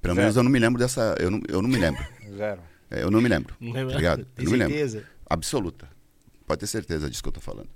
Pelo 0.02 0.16
Zero. 0.16 0.24
menos 0.24 0.36
eu 0.36 0.44
não 0.44 0.52
me 0.52 0.60
lembro 0.60 0.80
dessa. 0.80 1.16
Eu 1.20 1.30
não, 1.30 1.40
eu 1.48 1.62
não 1.62 1.70
me 1.70 1.78
lembro. 1.78 2.04
Zero. 2.36 2.62
É, 2.90 3.04
Eu 3.04 3.12
não 3.12 3.22
me 3.22 3.30
lembro. 3.30 3.56
Não 3.60 3.72
Tá 3.72 3.84
ligado? 3.84 4.26
Tem 4.36 4.46
lembro. 4.48 4.68
certeza? 4.68 5.04
Absoluta. 5.30 5.88
Pode 6.46 6.60
ter 6.60 6.68
certeza 6.68 7.10
disso 7.10 7.22
que 7.24 7.30
eu 7.30 7.34
tô 7.34 7.42
falando. 7.42 7.70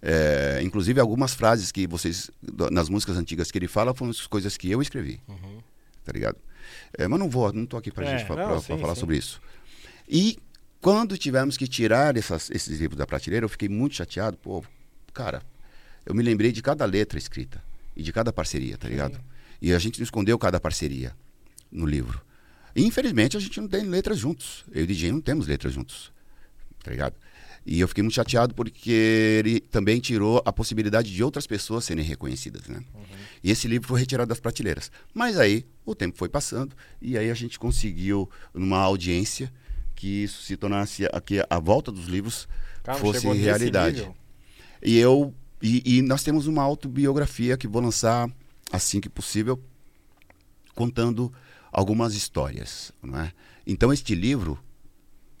É, 0.00 0.60
inclusive, 0.62 0.98
algumas 1.00 1.32
frases 1.34 1.70
que 1.70 1.86
vocês, 1.86 2.30
nas 2.70 2.88
músicas 2.88 3.16
antigas 3.16 3.50
que 3.50 3.58
ele 3.58 3.68
fala, 3.68 3.94
foram 3.94 4.10
as 4.10 4.26
coisas 4.26 4.56
que 4.56 4.70
eu 4.70 4.82
escrevi. 4.82 5.20
Tá 6.04 6.12
ligado? 6.12 6.36
É, 6.98 7.06
mas 7.06 7.18
não 7.18 7.30
vou, 7.30 7.52
não 7.52 7.64
tô 7.64 7.76
aqui 7.76 7.90
pra 7.92 8.04
É, 8.04 8.18
gente 8.18 8.28
não, 8.28 8.34
pra- 8.34 8.60
sim, 8.60 8.66
pra 8.66 8.78
falar 8.78 8.94
sim. 8.94 9.00
sobre 9.00 9.16
isso. 9.16 9.40
E 10.08 10.36
quando 10.80 11.16
tivemos 11.16 11.56
que 11.56 11.68
tirar 11.68 12.16
essas- 12.16 12.50
esses 12.50 12.80
livros 12.80 12.98
da 12.98 13.06
prateleira, 13.06 13.44
eu 13.44 13.48
fiquei 13.48 13.68
muito 13.68 13.94
chateado. 13.94 14.36
Pô, 14.38 14.64
cara, 15.14 15.42
eu 16.04 16.12
me 16.14 16.22
lembrei 16.22 16.50
de 16.50 16.60
cada 16.60 16.84
letra 16.84 17.16
escrita 17.18 17.62
e 17.96 18.02
de 18.02 18.12
cada 18.12 18.32
parceria, 18.32 18.76
tá 18.76 18.88
ligado? 18.88 19.20
E 19.60 19.72
a 19.72 19.78
gente 19.78 20.00
não 20.00 20.04
escondeu 20.04 20.36
cada 20.36 20.58
parceria 20.58 21.14
no 21.70 21.86
livro. 21.86 22.20
E, 22.74 22.84
infelizmente, 22.84 23.36
a 23.36 23.40
gente 23.40 23.60
não 23.60 23.68
tem 23.68 23.82
letras 23.84 24.18
juntos. 24.18 24.64
Eu 24.72 24.80
e 24.80 24.84
o 24.84 24.86
DJ 24.88 25.12
não 25.12 25.20
temos 25.20 25.46
letras 25.46 25.72
juntos, 25.72 26.10
tá 26.82 26.90
ligado? 26.90 27.14
E 27.64 27.78
eu 27.80 27.86
fiquei 27.86 28.02
muito 28.02 28.14
chateado 28.14 28.54
porque 28.54 28.90
ele 28.90 29.60
também 29.60 30.00
tirou 30.00 30.42
a 30.44 30.52
possibilidade 30.52 31.12
de 31.14 31.22
outras 31.22 31.46
pessoas 31.46 31.84
serem 31.84 32.04
reconhecidas, 32.04 32.66
né? 32.66 32.82
E 33.42 33.50
esse 33.50 33.68
livro 33.68 33.86
foi 33.88 34.00
retirado 34.00 34.28
das 34.28 34.40
prateleiras. 34.40 34.90
Mas 35.14 35.38
aí 35.38 35.64
o 35.84 35.94
tempo 35.94 36.16
foi 36.18 36.28
passando 36.28 36.74
e 37.00 37.16
aí 37.16 37.30
a 37.30 37.34
gente 37.34 37.58
conseguiu, 37.58 38.28
numa 38.52 38.78
audiência, 38.78 39.52
que 39.94 40.24
isso 40.24 40.42
se 40.42 40.56
tornasse, 40.56 41.06
a- 41.06 41.20
que 41.20 41.44
a 41.48 41.58
volta 41.60 41.92
dos 41.92 42.06
livros 42.06 42.48
Cara, 42.82 42.98
fosse 42.98 43.20
realidade. 43.44 44.00
E 44.82 44.98
eu 44.98 45.32
e, 45.62 45.98
e 45.98 46.02
nós 46.02 46.24
temos 46.24 46.48
uma 46.48 46.62
autobiografia 46.62 47.56
que 47.56 47.68
vou 47.68 47.80
lançar 47.80 48.28
assim 48.72 49.00
que 49.00 49.08
possível, 49.08 49.62
contando 50.74 51.32
algumas 51.70 52.14
histórias, 52.14 52.92
não 53.02 53.20
é? 53.20 53.32
Então 53.66 53.92
este 53.92 54.14
livro 54.14 54.58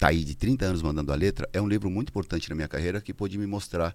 tá 0.02 0.08
aí 0.08 0.24
de 0.24 0.34
30 0.34 0.64
anos 0.64 0.82
mandando 0.82 1.12
a 1.12 1.14
letra, 1.14 1.48
é 1.52 1.62
um 1.62 1.68
livro 1.68 1.88
muito 1.88 2.08
importante 2.08 2.50
na 2.50 2.56
minha 2.56 2.66
carreira 2.66 3.00
que 3.00 3.14
pôde 3.14 3.38
me 3.38 3.46
mostrar 3.46 3.94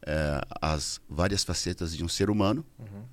eh, 0.00 0.40
as 0.62 0.98
várias 1.06 1.44
facetas 1.44 1.94
de 1.94 2.02
um 2.02 2.08
ser 2.08 2.30
humano, 2.30 2.64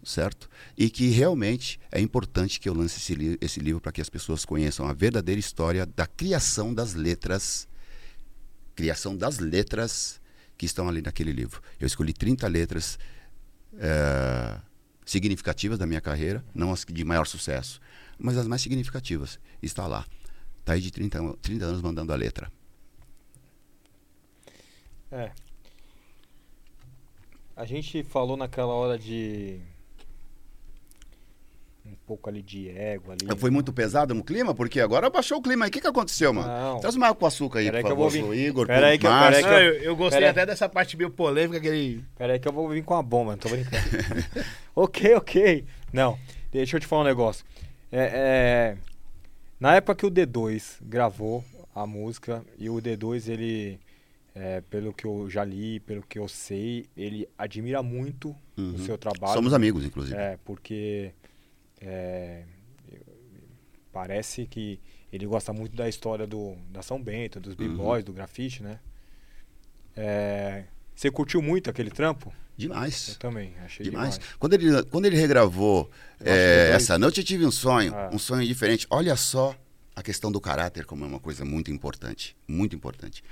certo? 0.06 0.50
E 0.78 0.90
que 0.90 1.10
realmente 1.10 1.82
é 1.92 2.00
importante 2.00 2.58
que 2.58 2.70
eu 2.70 2.74
lance 2.74 2.98
esse, 2.98 3.14
li 3.14 3.38
esse 3.42 3.60
livro 3.60 3.82
para 3.82 3.92
que 3.92 4.00
as 4.00 4.10
pessoas 4.10 4.46
conheçam 4.46 4.88
a 4.88 4.94
verdadeira 4.94 5.38
história 5.38 5.86
da 5.86 6.08
criação 6.08 6.74
das 6.74 6.94
letras, 6.94 7.68
criação 8.74 9.18
das 9.18 9.40
letras 9.40 10.22
que 10.58 10.66
estão 10.66 10.88
ali 10.88 11.02
naquele 11.02 11.34
livro. 11.34 11.62
Eu 11.78 11.88
escolhi 11.88 12.14
30 12.14 12.48
letras 12.48 12.98
eh, 13.78 14.58
significativas 15.06 15.78
da 15.78 15.86
minha 15.86 16.00
carreira, 16.00 16.42
não 16.56 16.72
as 16.72 16.86
de 16.90 17.04
maior 17.04 17.28
sucesso, 17.28 17.82
mas 18.18 18.38
as 18.38 18.48
mais 18.48 18.62
significativas. 18.62 19.38
Está 19.62 19.86
lá. 19.88 20.06
Está 20.70 20.76
aí 20.76 20.82
de 20.82 20.92
30, 20.92 21.18
an- 21.20 21.36
30 21.42 21.66
anos 21.66 21.82
mandando 21.82 22.14
a 22.14 22.16
letra. 22.16 22.52
É. 25.12 25.32
A 27.56 27.66
gente 27.66 28.04
falou 28.04 28.38
naquela 28.38 28.72
hora 28.74 28.96
de. 28.96 29.60
Um 31.84 31.96
pouco 32.06 32.30
ali 32.30 32.44
de 32.44 32.70
ego 32.70 33.12
ali. 33.12 33.26
Foi 33.40 33.50
muito 33.50 33.74
pesado 33.74 34.14
no 34.14 34.24
clima? 34.24 34.54
Porque 34.54 34.80
agora 34.80 35.10
baixou 35.10 35.40
o 35.40 35.42
clima 35.42 35.66
aí. 35.66 35.70
O 35.70 35.72
que, 35.72 35.82
que 35.82 35.88
aconteceu, 35.88 36.32
mano? 36.32 36.48
Não. 36.48 36.80
Traz 36.80 36.94
uma 36.96 37.08
água 37.08 37.16
com 37.20 37.26
açúcar 37.26 37.60
aí, 37.60 37.66
Peraí 37.66 37.82
por 37.82 37.88
que 37.88 37.92
eu 37.92 37.98
vou 37.98 38.12
favor, 38.12 38.26
pro 38.28 38.36
Igor, 38.36 38.68
Peraí 38.68 38.92
pro 38.92 39.02
que 39.02 39.08
eu- 39.08 39.12
Márcio. 39.12 39.44
peraí 39.44 39.66
Não, 39.70 39.74
eu, 39.74 39.82
eu 39.82 39.96
gostei 39.96 40.20
Pera- 40.20 40.32
até 40.32 40.46
dessa 40.46 40.70
parte 40.70 40.96
meio 40.96 41.10
polêmica 41.10 41.60
que 41.60 41.68
ele. 41.68 42.06
Pera 42.16 42.34
aí 42.34 42.40
que 42.40 42.48
eu 42.48 42.54
vou 42.54 42.70
vir 42.70 42.84
com 42.84 42.94
a 42.94 43.02
bomba, 43.02 43.32
não 43.32 43.40
tô 43.40 43.50
brincando. 43.50 43.76
ok, 44.76 45.16
ok. 45.16 45.66
Não, 45.92 46.16
deixa 46.52 46.78
eu 46.78 46.80
te 46.80 46.86
falar 46.86 47.02
um 47.02 47.06
negócio. 47.06 47.44
É, 47.92 48.76
é, 48.78 48.89
na 49.60 49.76
época 49.76 49.96
que 49.96 50.06
o 50.06 50.12
D2 50.12 50.80
gravou 50.82 51.44
a 51.76 51.86
música, 51.86 52.44
e 52.58 52.70
o 52.70 52.76
D2, 52.82 53.28
ele, 53.30 53.80
é, 54.36 54.62
pelo 54.62 54.94
que 54.94 55.06
eu 55.06 55.30
já 55.30 55.44
li, 55.44 55.80
pelo 55.80 56.02
que 56.02 56.18
eu 56.20 56.28
sei, 56.28 56.88
ele 56.98 57.28
admira 57.38 57.82
muito 57.84 58.36
Uhum. 58.58 58.74
o 58.76 58.80
seu 58.80 58.98
trabalho. 58.98 59.34
Somos 59.34 59.54
amigos, 59.54 59.86
inclusive. 59.86 60.18
É, 60.18 60.38
porque 60.44 61.12
é, 61.80 62.44
parece 63.92 64.46
que 64.46 64.80
ele 65.12 65.26
gosta 65.26 65.52
muito 65.54 65.76
da 65.76 65.88
história 65.88 66.28
do, 66.28 66.56
da 66.70 66.82
São 66.82 67.02
Bento, 67.02 67.40
dos 67.40 67.54
Uhum. 67.54 67.58
b-boys, 67.70 68.04
do 68.04 68.14
grafite, 68.14 68.62
né? 68.62 68.80
É, 69.96 70.66
você 70.96 71.10
curtiu 71.10 71.42
muito 71.42 71.70
aquele 71.70 71.90
trampo? 71.90 72.34
Eu 72.66 72.70
Demais. 72.70 73.16
também, 73.18 73.54
achei 73.64 73.86
Demais. 73.86 74.16
demais. 74.16 74.32
Quando, 74.38 74.54
ele, 74.54 74.84
quando 74.84 75.06
ele 75.06 75.16
regravou 75.16 75.90
Eu 76.20 76.32
é, 76.32 76.72
Essa 76.74 76.98
Noite 77.00 77.22
Eu 77.22 77.24
Tive 77.24 77.46
um 77.46 77.52
Sonho, 77.52 77.94
Ah. 77.96 78.10
um 78.12 78.20
sonho 78.20 78.46
diferente. 78.46 78.86
Olha 78.90 79.16
só 79.16 79.56
a 79.96 80.04
questão 80.04 80.32
do 80.32 80.42
caráter 80.42 80.86
como 80.86 81.06
é 81.06 81.08
uma 81.08 81.20
coisa 81.20 81.46
muito 81.46 81.72
importante. 81.72 82.36
Muito 82.48 82.76
importante. 82.76 83.24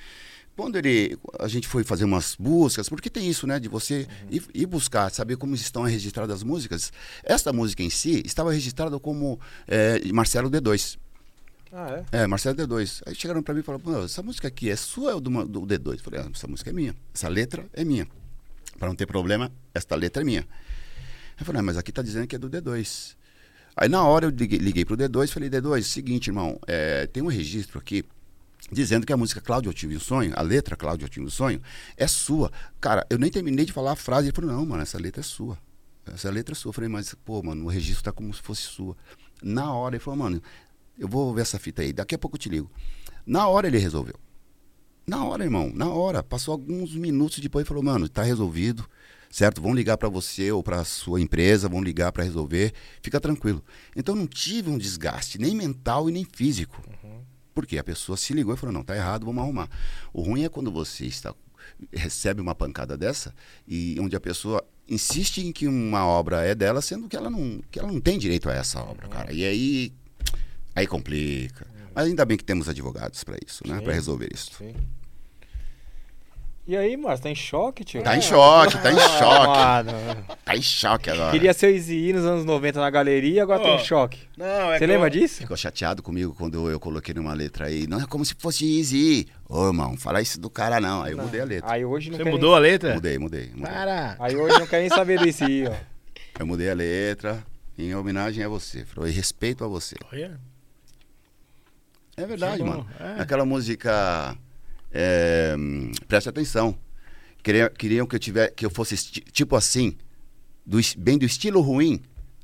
Quando 0.56 0.76
ele, 0.78 1.18
a 1.40 1.48
gente 1.48 1.68
foi 1.68 1.84
fazer 1.84 2.04
umas 2.06 2.36
buscas, 2.40 2.90
porque 2.90 3.10
tem 3.12 3.28
isso, 3.30 3.46
né? 3.46 3.60
De 3.60 3.68
você 3.68 4.08
Uhum. 4.24 4.28
ir, 4.32 4.44
ir 4.56 4.66
buscar, 4.66 5.12
saber 5.12 5.36
como 5.38 5.54
estão 5.54 5.84
registradas 5.84 6.38
as 6.38 6.44
músicas. 6.44 6.92
Esta 7.24 7.52
música 7.54 7.84
em 7.84 7.90
si 7.92 8.24
estava 8.26 8.52
registrada 8.52 8.98
como 9.00 9.40
é, 9.68 10.02
Marcelo 10.12 10.50
D2. 10.50 10.98
Ah, 11.72 12.04
é? 12.12 12.24
É, 12.24 12.28
Marcelo 12.28 12.56
D2. 12.56 13.04
Aí 13.06 13.14
chegaram 13.14 13.44
pra 13.44 13.54
mim 13.54 13.60
e 13.60 13.64
falaram, 13.64 13.84
"Pô, 13.84 14.04
essa 14.06 14.24
música 14.24 14.48
aqui 14.48 14.70
é 14.70 14.76
sua 14.78 15.14
ou 15.16 15.20
do, 15.22 15.46
do 15.46 15.62
D2? 15.68 15.98
Eu 15.98 16.00
falei, 16.00 16.22
ah, 16.22 16.30
essa 16.34 16.48
música 16.48 16.70
é 16.70 16.74
minha. 16.74 16.96
Essa 17.14 17.28
letra 17.28 17.66
é 17.74 17.84
minha. 17.84 18.08
Para 18.78 18.88
não 18.88 18.96
ter 18.96 19.06
problema, 19.06 19.52
esta 19.74 19.96
letra 19.96 20.22
é 20.22 20.26
minha. 20.26 20.48
Eu 21.40 21.46
falei, 21.46 21.60
ah, 21.60 21.64
mas 21.64 21.78
aqui 21.78 21.92
tá 21.92 22.02
dizendo 22.02 22.28
que 22.28 22.36
é 22.36 22.40
do 22.40 22.50
D2. 22.50 23.16
Aí 23.76 23.88
na 23.88 24.04
hora 24.04 24.26
eu 24.26 24.30
liguei, 24.30 24.58
liguei 24.58 24.84
pro 24.84 24.98
D2 24.98 25.26
e 25.26 25.32
falei, 25.32 25.50
D2, 25.50 25.84
seguinte, 25.84 26.28
irmão, 26.28 26.60
é, 26.68 27.06
tem 27.06 27.22
um 27.22 27.28
registro 27.28 27.78
aqui 27.78 28.04
dizendo 28.72 29.06
que 29.06 29.14
a 29.14 29.18
música 29.18 29.40
Cláudio 29.40 29.70
Eu 29.70 29.74
Tive 29.74 29.96
um 29.96 30.00
Sonho, 30.00 30.34
a 30.36 30.42
letra 30.42 30.76
Cláudio 30.76 31.06
Eu 31.06 31.10
Tive 31.10 31.26
um 31.26 31.30
Sonho, 31.30 31.62
é 31.96 32.08
sua. 32.08 32.52
Cara, 32.82 33.06
eu 33.10 33.18
nem 33.18 33.30
terminei 33.30 33.66
de 33.66 33.72
falar 33.72 33.92
a 33.92 33.96
frase. 33.96 34.28
Ele 34.28 34.36
falou, 34.36 34.52
não, 34.52 34.66
mano, 34.66 34.82
essa 34.82 34.98
letra 34.98 35.22
é 35.22 35.24
sua. 35.24 35.58
Essa 36.06 36.30
letra 36.30 36.54
é 36.54 36.56
sua. 36.56 36.70
Eu 36.70 36.74
falei, 36.74 36.90
mas, 36.90 37.14
pô, 37.14 37.42
mano, 37.44 37.66
o 37.66 37.68
registro 37.68 38.04
tá 38.04 38.12
como 38.12 38.34
se 38.34 38.42
fosse 38.42 38.64
sua. 38.64 38.96
Na 39.42 39.72
hora 39.74 39.96
ele 39.96 40.04
falou, 40.04 40.18
mano, 40.18 40.42
eu 40.98 41.08
vou 41.08 41.34
ver 41.34 41.42
essa 41.42 41.60
fita 41.60 41.82
aí, 41.82 41.94
daqui 41.94 42.16
a 42.16 42.18
pouco 42.18 42.36
eu 42.36 42.40
te 42.40 42.50
ligo. 42.50 42.72
Na 43.26 43.48
hora 43.48 43.68
ele 43.68 43.78
resolveu. 43.78 44.16
Na 45.10 45.24
hora, 45.24 45.46
irmão, 45.46 45.72
na 45.74 45.90
hora. 45.90 46.22
Passou 46.22 46.52
alguns 46.52 46.94
minutos 46.94 47.40
depois 47.40 47.66
e 47.66 47.68
falou, 47.68 47.82
mano, 47.82 48.10
tá 48.10 48.24
resolvido, 48.24 48.86
certo? 49.32 49.62
Vão 49.62 49.74
ligar 49.74 49.98
para 49.98 50.10
você 50.10 50.52
ou 50.52 50.62
para 50.62 50.84
sua 50.84 51.22
empresa, 51.22 51.70
vão 51.70 51.82
ligar 51.82 52.12
para 52.12 52.26
resolver, 52.26 52.74
fica 53.02 53.18
tranquilo. 53.18 53.64
Então 53.96 54.14
não 54.14 54.28
tive 54.28 54.70
um 54.70 54.78
desgaste, 54.78 55.40
nem 55.40 55.56
mental 55.56 56.10
e 56.10 56.12
nem 56.12 56.26
físico. 56.26 56.84
Porque 57.56 57.78
a 57.78 57.84
pessoa 57.86 58.18
se 58.18 58.34
ligou 58.34 58.54
e 58.54 58.58
falou, 58.58 58.74
não, 58.74 58.84
tá 58.84 58.98
errado, 58.98 59.26
vamos 59.26 59.42
arrumar. 59.42 59.70
O 60.12 60.22
ruim 60.22 60.44
é 60.44 60.50
quando 60.50 60.70
você 60.70 61.06
está 61.06 61.34
recebe 61.94 62.42
uma 62.42 62.56
pancada 62.56 62.98
dessa 62.98 63.34
e 63.68 63.98
onde 64.00 64.16
a 64.16 64.20
pessoa 64.20 64.66
insiste 64.90 65.40
em 65.40 65.52
que 65.52 65.68
uma 65.68 66.06
obra 66.06 66.44
é 66.44 66.54
dela, 66.54 66.82
sendo 66.82 67.08
que 67.08 67.16
ela 67.16 67.30
não, 67.30 67.62
que 67.72 67.80
ela 67.80 67.92
não 67.92 68.02
tem 68.02 68.18
direito 68.18 68.50
a 68.50 68.54
essa 68.54 68.82
obra, 68.82 69.08
cara. 69.08 69.32
E 69.32 69.46
aí 69.46 69.94
aí 70.76 70.86
complica. 70.86 71.77
Mas 71.98 72.06
ainda 72.06 72.24
bem 72.26 72.38
que 72.38 72.44
temos 72.44 72.70
advogados 72.70 73.24
para 73.24 73.38
isso, 73.44 73.64
né? 73.68 73.82
Para 73.82 73.92
resolver 73.92 74.30
isso. 74.32 74.52
Sim. 74.56 74.76
E 76.68 76.78
aí, 76.78 76.96
Márcio, 76.96 77.24
tá 77.24 77.30
em 77.32 77.36
choque, 77.36 77.84
tio? 77.84 78.04
Tá 78.04 78.16
em 78.16 78.22
choque, 78.22 78.78
tá 78.78 78.92
em 78.92 78.96
Ah, 79.02 79.08
choque. 79.18 79.92
mano. 79.92 80.26
Tá 80.46 80.56
em 80.56 80.62
choque 80.62 81.10
agora. 81.10 81.32
Queria 81.32 81.54
ser 81.56 81.68
o 81.68 81.76
Easy 81.76 82.14
nos 82.14 82.24
anos 82.24 82.46
90 82.46 82.80
na 82.80 82.90
galeria, 82.92 83.42
agora 83.42 83.64
tá 83.64 83.70
Ó, 83.70 83.76
em 83.78 83.84
choque. 83.84 84.20
Não, 84.38 84.72
é 84.74 84.78
Você 84.78 84.86
lembra 84.86 85.08
eu- 85.08 85.10
disso? 85.10 85.40
Ficou 85.40 85.58
chateado 85.58 86.04
comigo 86.04 86.36
quando 86.38 86.70
eu 86.70 86.80
coloquei 86.80 87.16
numa 87.16 87.34
letra 87.34 87.66
aí. 87.66 87.88
Não 87.88 88.00
é 88.00 88.06
como 88.06 88.24
se 88.24 88.36
fosse 88.38 88.64
easy. 88.80 89.28
Ô, 89.50 89.66
irmão, 89.66 89.98
fala 89.98 90.22
isso 90.22 90.40
do 90.40 90.52
cara 90.52 90.80
não. 90.80 91.02
Aí 91.02 91.14
eu 91.14 91.18
mudei 91.18 91.42
a 91.42 91.46
letra. 91.46 91.72
Aí 91.72 91.84
hoje 91.84 92.12
não 92.12 92.18
Você 92.20 92.26
mudou 92.26 92.54
a 92.54 92.60
letra? 92.60 92.94
Mudei, 92.94 93.18
mudei. 93.18 93.50
mudei. 93.56 93.74
Para. 93.74 94.18
Nem... 94.20 94.28
Aí 94.28 94.36
hoje 94.36 94.60
não 94.60 94.68
quer 94.68 94.82
nem 94.82 94.90
saber 94.90 95.18
do 95.18 95.26
Easy, 95.26 95.64
ó. 95.68 95.74
Eu 96.40 96.46
mudei 96.46 96.70
a 96.70 96.76
letra 96.76 97.44
em 97.76 97.96
homenagem 97.96 98.44
a 98.44 98.50
você. 98.50 98.86
Falei, 98.86 99.12
respeito 99.12 99.64
a 99.64 99.68
você. 99.68 99.96
Olha. 100.12 100.38
É 102.20 102.26
verdade, 102.26 102.62
é 102.62 102.66
mano. 102.66 102.86
é. 103.00 103.22
Aquela 103.22 103.46
música. 103.46 104.36
é, 104.92 105.56
preste 106.08 106.28
atenção. 106.30 106.76
Queriam, 107.44 107.70
queriam 107.70 108.08
que 108.08 108.16
eu 108.16 108.20
tivesse, 108.20 108.54
que 108.56 108.66
eu 108.66 108.70
fosse 108.72 108.96
tipo 108.98 109.56
assim, 109.56 109.96
do 110.66 110.80
bem 110.98 111.18
do 111.18 111.26
estilo 111.26 111.62
ruim, 111.62 112.02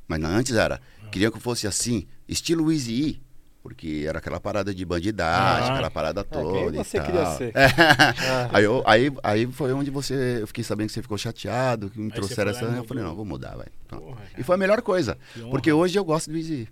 mas 0.07 0.19
não, 0.19 0.29
antes 0.29 0.55
era. 0.55 0.79
Queriam 1.11 1.31
que 1.31 1.37
eu 1.37 1.41
fosse 1.41 1.65
assim, 1.67 2.05
estilo 2.27 2.71
Easy 2.71 2.93
E, 2.93 3.21
porque 3.63 4.05
era 4.07 4.19
aquela 4.19 4.39
parada 4.39 4.73
de 4.73 4.85
bandidagem, 4.85 5.69
Ah. 5.69 5.73
aquela 5.73 5.89
parada 5.91 6.23
toda. 6.23 6.53
quem 6.59 6.67
e 6.79 6.83
você 6.83 6.97
tal. 6.97 7.05
queria 7.07 7.25
ser? 7.35 7.51
É. 7.55 7.67
Ah. 8.29 8.49
Aí, 8.53 8.63
eu- 8.63 8.83
aí, 8.85 9.11
aí 9.23 9.47
foi 9.47 9.73
onde 9.73 9.89
você. 9.89 10.37
Eu 10.41 10.47
fiquei 10.47 10.63
sabendo 10.63 10.87
que 10.87 10.93
você 10.93 11.01
ficou 11.01 11.17
chateado, 11.17 11.89
que 11.89 11.99
me 11.99 12.09
você 12.09 12.15
trouxeram 12.15 12.51
essa. 12.51 12.63
Eu 12.65 12.83
falei, 12.83 13.03
não, 13.03 13.15
vou 13.15 13.25
mudar, 13.25 13.55
vai. 13.57 13.67
E 14.37 14.43
foi 14.43 14.53
a 14.55 14.57
melhor 14.57 14.81
coisa. 14.83 15.17
Porque 15.49 15.71
hoje 15.73 15.97
eu 15.97 16.05
gosto 16.05 16.29
do 16.29 16.37
Easy. 16.37 16.69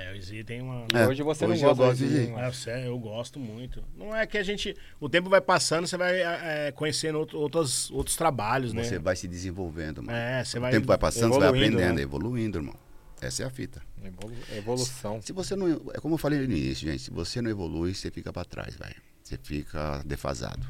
É, 0.00 0.12
o 0.12 0.14
Izzy 0.16 0.44
tem 0.44 0.60
uma. 0.62 0.86
É, 0.94 1.08
hoje 1.08 1.22
você 1.24 1.44
hoje 1.44 1.60
não 1.62 1.70
eu 1.70 1.74
gosta 1.74 1.90
gosto 1.90 1.98
do 2.04 2.08
de- 2.08 2.26
Zidane, 2.26 2.80
É, 2.84 2.86
eu 2.86 2.98
gosto 3.00 3.40
muito. 3.40 3.82
Não 3.96 4.14
é 4.14 4.24
que 4.28 4.38
a 4.38 4.42
gente. 4.44 4.76
O 5.00 5.08
tempo 5.08 5.28
vai 5.28 5.40
passando, 5.40 5.88
você 5.88 5.96
vai 5.96 6.20
é, 6.20 6.70
conhecendo 6.72 7.18
outro- 7.18 7.38
outros, 7.40 7.90
outros 7.90 8.14
trabalhos, 8.14 8.72
né? 8.72 8.84
Você 8.84 8.96
vai 8.98 9.16
se 9.16 9.26
desenvolvendo, 9.26 10.00
mano. 10.00 10.16
É, 10.16 10.44
você 10.44 10.58
o 10.58 10.60
vai. 10.60 10.70
tempo 10.70 10.86
vai 10.86 10.98
passando, 10.98 11.32
você 11.32 11.40
vai 11.40 11.48
aprendendo, 11.48 11.96
né? 11.96 12.02
evoluindo, 12.02 12.58
irmão. 12.58 12.76
Essa 13.20 13.42
é 13.42 13.46
a 13.46 13.50
fita. 13.50 13.82
Evolu- 14.04 14.36
Evolução. 14.56 15.20
Se 15.20 15.32
você 15.32 15.56
não. 15.56 15.68
É 15.92 15.98
como 15.98 16.14
eu 16.14 16.18
falei 16.18 16.38
no 16.38 16.44
início, 16.44 16.86
gente. 16.88 17.02
Se 17.02 17.10
você 17.10 17.42
não 17.42 17.50
evolui, 17.50 17.92
você 17.92 18.08
fica 18.08 18.32
pra 18.32 18.44
trás, 18.44 18.76
velho. 18.76 18.94
Você 19.24 19.36
fica 19.42 20.00
defasado. 20.06 20.64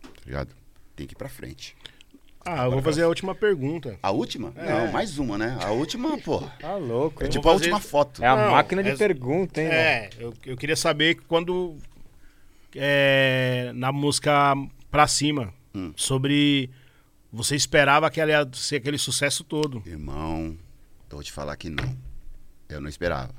Tá 0.00 0.08
ligado? 0.24 0.54
Tem 0.94 1.08
que 1.08 1.14
ir 1.14 1.16
pra 1.16 1.28
frente. 1.28 1.76
Ah, 2.58 2.64
eu 2.64 2.70
vou 2.72 2.82
fazer 2.82 3.02
a 3.02 3.08
última 3.08 3.34
pergunta. 3.34 3.98
A 4.02 4.10
última? 4.10 4.52
É. 4.56 4.68
Não, 4.86 4.92
mais 4.92 5.18
uma, 5.18 5.36
né? 5.38 5.56
A 5.62 5.70
última, 5.70 6.18
pô. 6.18 6.40
Tá 6.60 6.76
louco, 6.76 7.22
É 7.24 7.28
tipo 7.28 7.48
a 7.48 7.52
fazer- 7.52 7.64
última 7.66 7.80
foto. 7.80 8.22
É 8.24 8.26
a 8.28 8.36
Não, 8.36 8.50
máquina 8.52 8.82
de 8.82 8.90
é- 8.90 8.96
pergunta, 8.96 9.60
hein? 9.60 9.68
É, 9.68 10.10
eu, 10.18 10.34
eu 10.46 10.56
queria 10.56 10.76
saber 10.76 11.16
quando. 11.28 11.76
é, 12.74 13.72
na 13.74 13.90
música 13.92 14.54
Pra 14.90 15.06
Cima, 15.06 15.52
Hum. 15.74 15.92
sobre. 15.96 16.70
Você 17.32 17.54
esperava 17.54 18.10
que 18.10 18.20
ela 18.20 18.30
ia 18.32 18.48
ser 18.52 18.76
aquele 18.76 18.98
sucesso 18.98 19.44
todo. 19.44 19.80
Irmão, 19.86 20.56
eu 21.08 21.16
vou 21.16 21.22
te 21.22 21.30
falar 21.30 21.56
que 21.56 21.70
não. 21.70 21.96
Eu 22.68 22.80
não 22.80 22.88
esperava. 22.88 23.32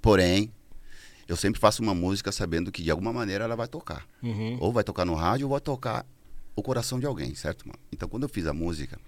Porém, 0.00 0.50
eu 1.26 1.36
sempre 1.36 1.60
faço 1.60 1.82
uma 1.82 1.94
música 1.94 2.32
sabendo 2.32 2.72
que 2.72 2.82
de 2.82 2.90
alguma 2.90 3.12
maneira 3.12 3.44
ela 3.44 3.54
vai 3.56 3.68
tocar. 3.68 4.06
Uhum. 4.22 4.56
Ou 4.60 4.72
vai 4.72 4.82
tocar 4.82 5.04
no 5.04 5.14
rádio 5.14 5.46
ou 5.46 5.50
vai 5.52 5.60
tocar 5.60 6.06
o 6.58 6.62
coração 6.62 6.98
de 6.98 7.06
alguém, 7.06 7.34
certo, 7.34 7.66
mano? 7.66 7.78
Então 7.92 8.08
quando 8.08 8.24
eu 8.24 8.28
fiz 8.28 8.46
a 8.46 8.52
música, 8.52 8.98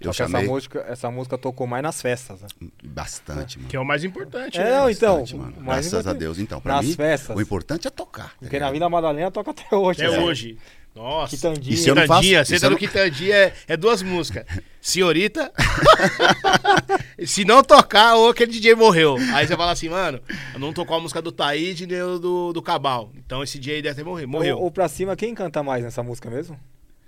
eu 0.00 0.06
Só 0.06 0.10
que 0.10 0.16
chamei 0.30 0.42
essa 0.42 0.50
música, 0.52 0.84
essa 0.88 1.10
música 1.10 1.38
tocou 1.38 1.66
mais 1.66 1.82
nas 1.82 2.02
festas, 2.02 2.40
né? 2.40 2.48
bastante, 2.84 3.56
mano. 3.58 3.68
Que 3.70 3.76
é 3.76 3.80
o 3.80 3.84
mais 3.84 4.02
importante. 4.02 4.58
É, 4.58 4.64
né? 4.64 4.70
não, 4.78 4.90
então. 4.90 5.20
Bastante, 5.20 5.36
mano. 5.36 5.52
Graças 5.60 5.94
a 5.94 5.98
importante- 6.00 6.18
Deus. 6.18 6.38
Então, 6.38 6.60
pra 6.60 6.74
Nas 6.76 6.86
mim, 6.86 6.94
festas. 6.94 7.36
o 7.36 7.40
importante 7.40 7.86
é 7.86 7.90
tocar. 7.90 8.30
tá 8.30 8.34
Porque 8.40 8.58
na 8.58 8.66
ligado? 8.66 8.72
Vila 8.72 8.90
Madalena 8.90 9.30
toca 9.30 9.52
até 9.52 9.74
hoje. 9.76 10.04
Até 10.04 10.16
né? 10.16 10.22
hoje. 10.24 10.58
Nossa. 10.94 11.34
Quitandinha. 11.36 11.74
E 11.74 11.78
se 11.78 11.88
eu 11.88 11.94
não 11.94 12.06
faço- 12.06 12.28
eu 12.28 12.44
senta 12.44 12.66
no 12.66 12.70
não- 12.72 12.78
Quitandinha 12.78 13.34
é, 13.34 13.54
é 13.68 13.76
duas 13.76 14.02
músicas. 14.02 14.44
Senhorita. 14.80 15.50
se 17.24 17.44
não 17.44 17.62
tocar, 17.62 18.16
ou 18.16 18.28
aquele 18.28 18.50
DJ 18.52 18.74
morreu. 18.74 19.16
Aí 19.34 19.46
você 19.46 19.56
fala 19.56 19.72
assim, 19.72 19.88
mano, 19.88 20.20
eu 20.52 20.60
não 20.60 20.72
tocou 20.72 20.96
a 20.96 21.00
música 21.00 21.22
do 21.22 21.32
Taíde 21.32 21.86
nem 21.86 21.98
do, 22.18 22.52
do 22.52 22.60
Cabal. 22.62 23.10
Então 23.16 23.42
esse 23.42 23.58
DJ 23.58 23.80
deve 23.82 23.94
ter 23.94 24.04
morrido. 24.04 24.28
Morreu. 24.28 24.56
Ou, 24.56 24.64
ou 24.64 24.70
pra 24.70 24.88
cima, 24.88 25.16
quem 25.16 25.34
canta 25.34 25.62
mais 25.62 25.82
nessa 25.84 26.02
música 26.02 26.28
mesmo? 26.28 26.58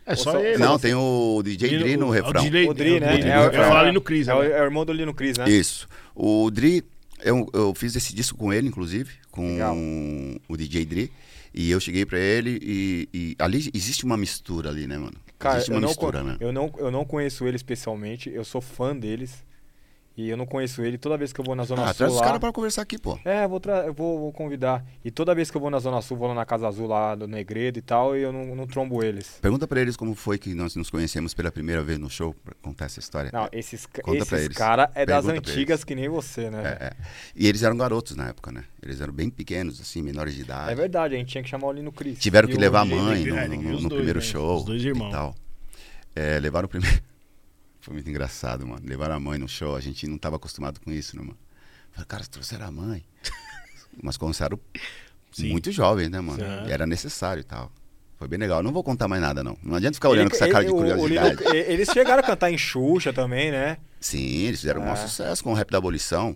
É 0.07 0.17
só 0.17 0.33
só- 0.33 0.41
ele. 0.41 0.59
Não, 0.59 0.79
tem 0.79 0.95
o 0.95 1.43
DJ 1.45 1.79
Dri 1.79 1.97
no 1.97 2.07
o- 2.07 2.11
refrão. 2.11 2.43
O, 2.45 2.51
Dri, 2.51 2.69
O 2.69 2.75
Dri, 2.75 3.01
né? 3.01 3.15
o 3.15 3.19
Dri, 3.19 3.29
É, 3.31 3.37
eu 3.37 3.41
é, 3.41 3.45
ia 3.57 3.65
falar 3.65 3.81
é, 3.81 3.83
ali 3.85 3.93
no 3.93 4.01
Cris. 4.01 4.29
É, 4.29 4.35
o, 4.35 4.43
né? 4.43 4.51
é 4.51 4.61
o 4.61 4.65
irmão 4.65 4.85
do 4.85 4.93
Lino 4.93 5.15
Cris, 5.15 5.37
né? 5.39 5.49
Isso. 5.49 5.89
O 6.15 6.51
Dri, 6.51 6.85
eu, 7.23 7.49
eu 7.53 7.75
fiz 7.75 7.95
esse 7.97 8.15
disco 8.15 8.37
com 8.39 8.53
ele, 8.53 8.69
inclusive, 8.69 9.11
com 9.31 9.53
Legal. 9.53 9.77
o 10.49 10.57
DJ 10.57 10.85
Dri. 10.85 11.13
E 11.57 11.71
eu 11.71 11.79
cheguei 11.79 12.05
pra 12.05 12.19
ele 12.19 12.59
e, 12.61 13.09
e 13.15 13.37
ali 13.39 13.71
existe 13.73 14.05
uma 14.05 14.17
mistura 14.17 14.71
ali, 14.71 14.87
né, 14.89 14.99
mano? 14.99 15.15
Cara, 15.39 15.57
existe 15.57 15.71
eu 15.71 15.77
uma 15.77 15.81
não, 15.83 15.89
mistura, 15.89 16.19
con- 16.21 16.25
né? 16.27 16.37
eu, 16.41 16.53
não, 16.53 16.73
eu 16.79 16.91
não 16.91 17.05
conheço 17.05 17.47
ele 17.47 17.55
especialmente, 17.57 18.29
eu 18.29 18.45
sou 18.45 18.61
fã 18.61 18.95
deles. 18.97 19.45
E 20.17 20.29
eu 20.31 20.37
não 20.37 20.47
conheço 20.47 20.81
ele. 20.81 20.97
Toda 20.97 21.17
vez 21.17 21.33
que 21.33 21.41
eu 21.41 21.45
vou 21.45 21.57
na 21.57 21.65
Zona 21.65 21.83
Ah, 21.83 21.87
Sul 21.89 21.95
traz 21.97 22.13
os 22.15 22.21
caras 22.21 22.39
pra 22.39 22.53
conversar 22.53 22.83
aqui, 22.83 22.97
pô. 22.97 23.19
É, 23.25 23.49
vou, 23.49 23.59
tra- 23.59 23.85
eu 23.85 23.93
vou, 23.93 24.17
vou 24.21 24.33
convidar. 24.33 24.85
E 25.05 25.11
toda 25.11 25.35
vez 25.35 25.51
que 25.51 25.57
eu 25.57 25.61
vou 25.61 25.71
na 25.71 25.81
Zona 25.81 26.01
Sul, 26.03 26.17
vou 26.17 26.29
lá 26.29 26.35
na 26.35 26.45
Casa 26.47 26.69
Azul, 26.69 26.87
lá 26.87 27.17
do 27.17 27.27
Negredo 27.27 27.81
e 27.81 27.83
tal, 27.83 28.17
e 28.17 28.23
eu 28.23 28.33
não, 28.33 28.55
não 28.55 28.65
trombo 28.65 29.03
eles. 29.03 29.39
Pergunta 29.43 29.67
pra 29.67 29.81
eles 29.81 29.97
como 29.97 30.15
foi 30.15 30.39
que 30.39 30.55
nós 30.55 30.77
nos 30.77 30.89
conhecemos 30.89 31.35
pela 31.35 31.51
primeira 31.51 31.83
vez 31.83 31.99
no 31.99 32.09
show, 32.09 32.33
pra 32.45 32.55
contar 32.63 32.85
essa 32.85 33.01
história. 33.01 33.31
Não, 33.33 33.49
esses, 33.51 33.87
Conta 33.87 34.19
esses 34.37 34.49
caras 34.57 34.89
é 34.95 35.05
das 35.05 35.25
Pergunta 35.27 35.51
antigas 35.51 35.83
que 35.83 35.97
nem 35.97 36.09
você, 36.09 36.49
né? 36.49 36.63
É, 36.81 36.85
é. 36.85 36.93
E 37.35 37.49
eles 37.49 37.65
eram 37.65 37.77
garotos 37.77 38.15
na 38.15 38.29
época, 38.29 38.53
né? 38.53 38.63
Eles 38.81 39.01
eram 39.01 39.13
bem 39.13 39.29
pequenos, 39.29 39.81
assim, 39.81 40.01
menores 40.01 40.37
de 40.37 40.43
idade. 40.43 40.71
É 40.71 40.75
verdade, 40.77 41.17
a 41.17 41.19
gente 41.19 41.31
tinha 41.31 41.43
que 41.43 41.51
chamar 41.51 41.67
o 41.67 41.73
Lino 41.73 41.91
Cris. 41.91 42.21
Tiveram 42.21 42.49
E 42.49 42.53
que 42.53 42.59
levar 42.59 42.83
a 42.83 42.85
mãe 42.85 43.21
ele- 43.23 43.31
no, 43.33 43.37
é, 43.37 43.49
no- 43.49 43.57
no 43.63 43.71
os 43.75 43.81
dois, 43.83 43.95
primeiro 43.95 44.21
né? 44.21 44.25
show. 44.25 44.59
Os 44.59 44.65
dois 44.65 44.85
irmãos. 44.85 45.09
E 45.09 45.11
tal. 45.13 45.35
É, 46.15 46.39
levaram 46.39 46.67
o 46.67 46.69
primeiro. 46.69 47.03
Foi 47.85 47.93
muito 47.95 48.09
engraçado, 48.09 48.67
mano. 48.67 48.81
Levaram 48.85 49.15
a 49.15 49.21
mãe 49.21 49.39
no 49.39 49.47
show. 49.47 49.77
A 49.77 49.81
gente 49.81 50.07
não 50.07 50.17
tava 50.17 50.37
acostumado 50.37 50.81
com 50.81 50.91
isso, 50.91 51.15
né, 51.17 51.23
mano? 51.23 51.37
Falei, 51.93 52.07
cara, 52.07 52.25
trouxeram 52.25 52.67
a 52.67 52.71
mãe. 52.71 53.05
Mas 54.03 54.17
começaram 54.17 54.59
Sim. 55.31 55.51
muito 55.51 55.71
jovens, 55.71 56.09
né, 56.09 56.19
mano? 56.21 56.39
Sim. 56.43 56.69
E 56.69 56.73
era 56.73 56.87
necessário 56.87 57.41
e 57.43 57.45
tal. 57.45 57.71
Foi 58.17 58.27
bem 58.27 58.39
legal. 58.39 58.63
Não 58.63 58.73
vou 58.73 58.83
contar 58.83 59.07
mais 59.07 59.21
nada, 59.21 59.45
não. 59.45 59.59
Não 59.63 59.75
adianta 59.77 59.95
ficar 59.97 60.09
olhando 60.09 60.29
Ele- 60.29 60.31
com 60.31 60.37
essa 60.45 60.49
cara 60.51 60.65
de 60.65 60.71
ele- 60.71 60.75
o- 60.93 60.97
o 60.97 60.99
curiosidade. 61.01 61.57
Eles 61.57 61.89
chegaram 61.91 62.21
a 62.21 62.27
cantar 62.27 62.51
em 62.51 62.57
Xuxa 62.57 63.13
também, 63.13 63.51
né? 63.51 63.77
Sim, 64.01 64.19
eles 64.47 64.61
fizeram 64.61 64.81
um 64.81 64.85
maior 64.85 64.97
É. 64.97 65.03
sucesso 65.07 65.45
com 65.45 65.51
o 65.51 65.55
rap 65.55 65.71
da 65.71 65.77
abolição. 65.79 66.35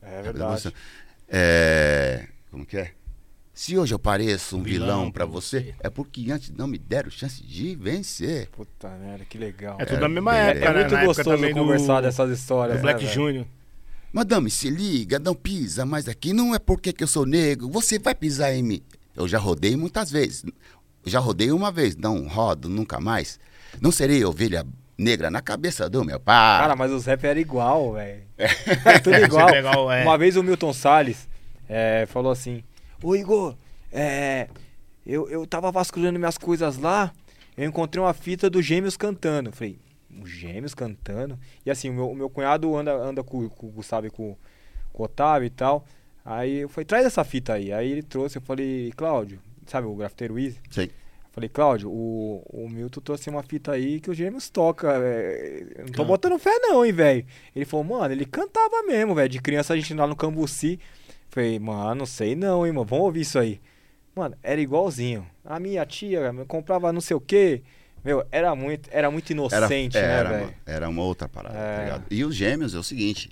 É 0.00 0.22
verdade. 0.22 0.72
É. 1.28 2.28
Como 2.50 2.64
que 2.64 2.76
é? 2.78 2.92
Se 3.58 3.78
hoje 3.78 3.94
eu 3.94 3.98
pareço 3.98 4.54
um 4.58 4.62
Vilão 4.62 4.86
vilão 4.86 5.10
pra 5.10 5.24
pra 5.24 5.32
você, 5.32 5.74
é 5.80 5.88
porque 5.88 6.30
antes 6.30 6.50
não 6.50 6.66
me 6.66 6.76
deram 6.76 7.08
chance 7.10 7.42
de 7.42 7.74
vencer. 7.74 8.48
Puta 8.50 8.86
merda, 8.90 9.24
que 9.24 9.38
legal. 9.38 9.78
É 9.80 9.86
tudo 9.86 9.96
É, 9.96 10.00
da 10.00 10.08
mesma 10.10 10.32
bem- 10.32 10.40
época, 10.42 10.66
É 10.66 10.68
né? 10.68 10.80
muito 10.80 10.94
época 10.94 11.06
gostoso 11.06 11.30
também 11.36 11.54
do- 11.54 11.60
conversar 11.60 12.02
dessas 12.02 12.38
histórias, 12.38 12.74
do 12.74 12.76
né, 12.76 12.82
Black 12.82 13.00
velho? 13.00 13.14
Júnior. 13.14 13.46
Madame, 14.12 14.50
se 14.50 14.68
liga, 14.68 15.18
não 15.18 15.34
pisa 15.34 15.86
mais 15.86 16.06
aqui. 16.06 16.34
Não 16.34 16.54
é 16.54 16.58
porque 16.58 16.92
que 16.92 17.02
eu 17.02 17.08
sou 17.08 17.24
negro, 17.24 17.66
você 17.70 17.98
vai 17.98 18.14
pisar 18.14 18.52
em 18.54 18.62
mim. 18.62 18.82
Eu 19.14 19.26
já 19.26 19.38
rodei 19.38 19.74
muitas 19.74 20.10
vezes. 20.10 20.44
Eu 20.44 21.10
já 21.10 21.18
rodei 21.18 21.50
uma 21.50 21.72
vez, 21.72 21.96
não 21.96 22.28
rodo 22.28 22.68
nunca 22.68 23.00
mais. 23.00 23.40
Não 23.80 23.90
serei 23.90 24.22
ovelha 24.22 24.66
negra 24.98 25.30
na 25.30 25.40
cabeça 25.40 25.88
do 25.88 26.04
meu 26.04 26.20
pai. 26.20 26.60
Cara, 26.60 26.76
mas 26.76 26.92
os 26.92 27.06
rap 27.06 27.24
era 27.24 27.40
igual, 27.40 27.94
velho. 27.94 28.20
É 28.84 28.98
tudo 28.98 29.16
igual. 29.16 29.48
É. 29.90 30.02
Uma 30.02 30.18
vez 30.18 30.36
o 30.36 30.42
Milton 30.42 30.74
Salles 30.74 31.26
é, 31.66 32.04
falou 32.06 32.30
assim: 32.30 32.62
Ô 33.02 33.14
Igor, 33.14 33.56
é, 33.92 34.48
eu, 35.06 35.28
eu 35.28 35.46
tava 35.46 35.70
vasculhando 35.70 36.18
minhas 36.18 36.38
coisas 36.38 36.78
lá, 36.78 37.12
eu 37.56 37.64
encontrei 37.66 38.02
uma 38.02 38.12
fita 38.14 38.50
do 38.50 38.60
Gêmeos 38.60 38.96
cantando. 38.96 39.52
Falei, 39.52 39.78
os 40.22 40.30
Gêmeos 40.30 40.74
cantando? 40.74 41.38
E 41.64 41.70
assim, 41.70 41.90
o 41.90 41.92
meu, 41.92 42.10
o 42.10 42.14
meu 42.14 42.30
cunhado 42.30 42.74
anda, 42.76 42.92
anda 42.94 43.22
com, 43.22 43.48
com 43.48 43.66
o 43.66 43.70
Gustavo 43.70 44.06
e 44.06 44.10
com, 44.10 44.36
com 44.92 45.02
o 45.02 45.06
Otávio 45.06 45.46
e 45.46 45.50
tal. 45.50 45.84
Aí 46.24 46.58
eu 46.58 46.68
falei, 46.68 46.84
traz 46.84 47.06
essa 47.06 47.22
fita 47.22 47.54
aí. 47.54 47.72
Aí 47.72 47.90
ele 47.90 48.02
trouxe, 48.02 48.38
eu 48.38 48.42
falei, 48.42 48.92
Cláudio, 48.96 49.38
sabe 49.66 49.86
o 49.86 49.94
grafiteiro 49.94 50.38
Easy? 50.38 50.58
Sei. 50.70 50.90
Falei, 51.30 51.50
Cláudio, 51.50 51.90
o, 51.90 52.42
o 52.48 52.68
Milton 52.68 53.00
trouxe 53.00 53.28
uma 53.28 53.42
fita 53.42 53.72
aí 53.72 54.00
que 54.00 54.10
o 54.10 54.14
Gêmeos 54.14 54.48
toca. 54.48 54.88
eu 54.88 55.84
não 55.84 55.92
tô 55.92 56.02
botando 56.02 56.38
fé, 56.38 56.58
não, 56.60 56.82
hein, 56.82 56.92
velho. 56.92 57.26
Ele 57.54 57.64
falou, 57.66 57.84
mano, 57.84 58.12
ele 58.12 58.24
cantava 58.24 58.82
mesmo, 58.84 59.14
velho. 59.14 59.28
De 59.28 59.38
criança 59.38 59.74
a 59.74 59.76
gente 59.76 59.92
lá 59.92 60.06
no 60.06 60.16
Cambuci. 60.16 60.80
Falei, 61.36 61.58
mano, 61.58 61.94
não 61.96 62.06
sei 62.06 62.34
não, 62.34 62.66
hein, 62.66 62.72
mano. 62.72 62.86
Vamos 62.86 63.04
ouvir 63.04 63.20
isso 63.20 63.38
aí. 63.38 63.60
Mano, 64.14 64.34
era 64.42 64.58
igualzinho. 64.58 65.26
A 65.44 65.60
minha 65.60 65.84
tia 65.84 66.32
comprava 66.48 66.90
não 66.94 67.00
sei 67.02 67.14
o 67.14 67.20
quê. 67.20 67.60
Meu, 68.02 68.24
era 68.32 68.54
muito, 68.54 68.88
era 68.90 69.10
muito 69.10 69.30
Era, 69.30 69.36
inocente, 69.66 69.98
era, 69.98 70.30
né, 70.30 70.34
mano, 70.36 70.46
velho? 70.46 70.56
era 70.64 70.88
uma 70.88 71.02
outra 71.02 71.28
parada, 71.28 71.58
É. 71.58 71.76
tá 71.76 71.82
ligado? 71.82 72.04
E 72.10 72.24
os 72.24 72.34
gêmeos 72.34 72.74
é 72.74 72.78
o 72.78 72.82
seguinte, 72.82 73.28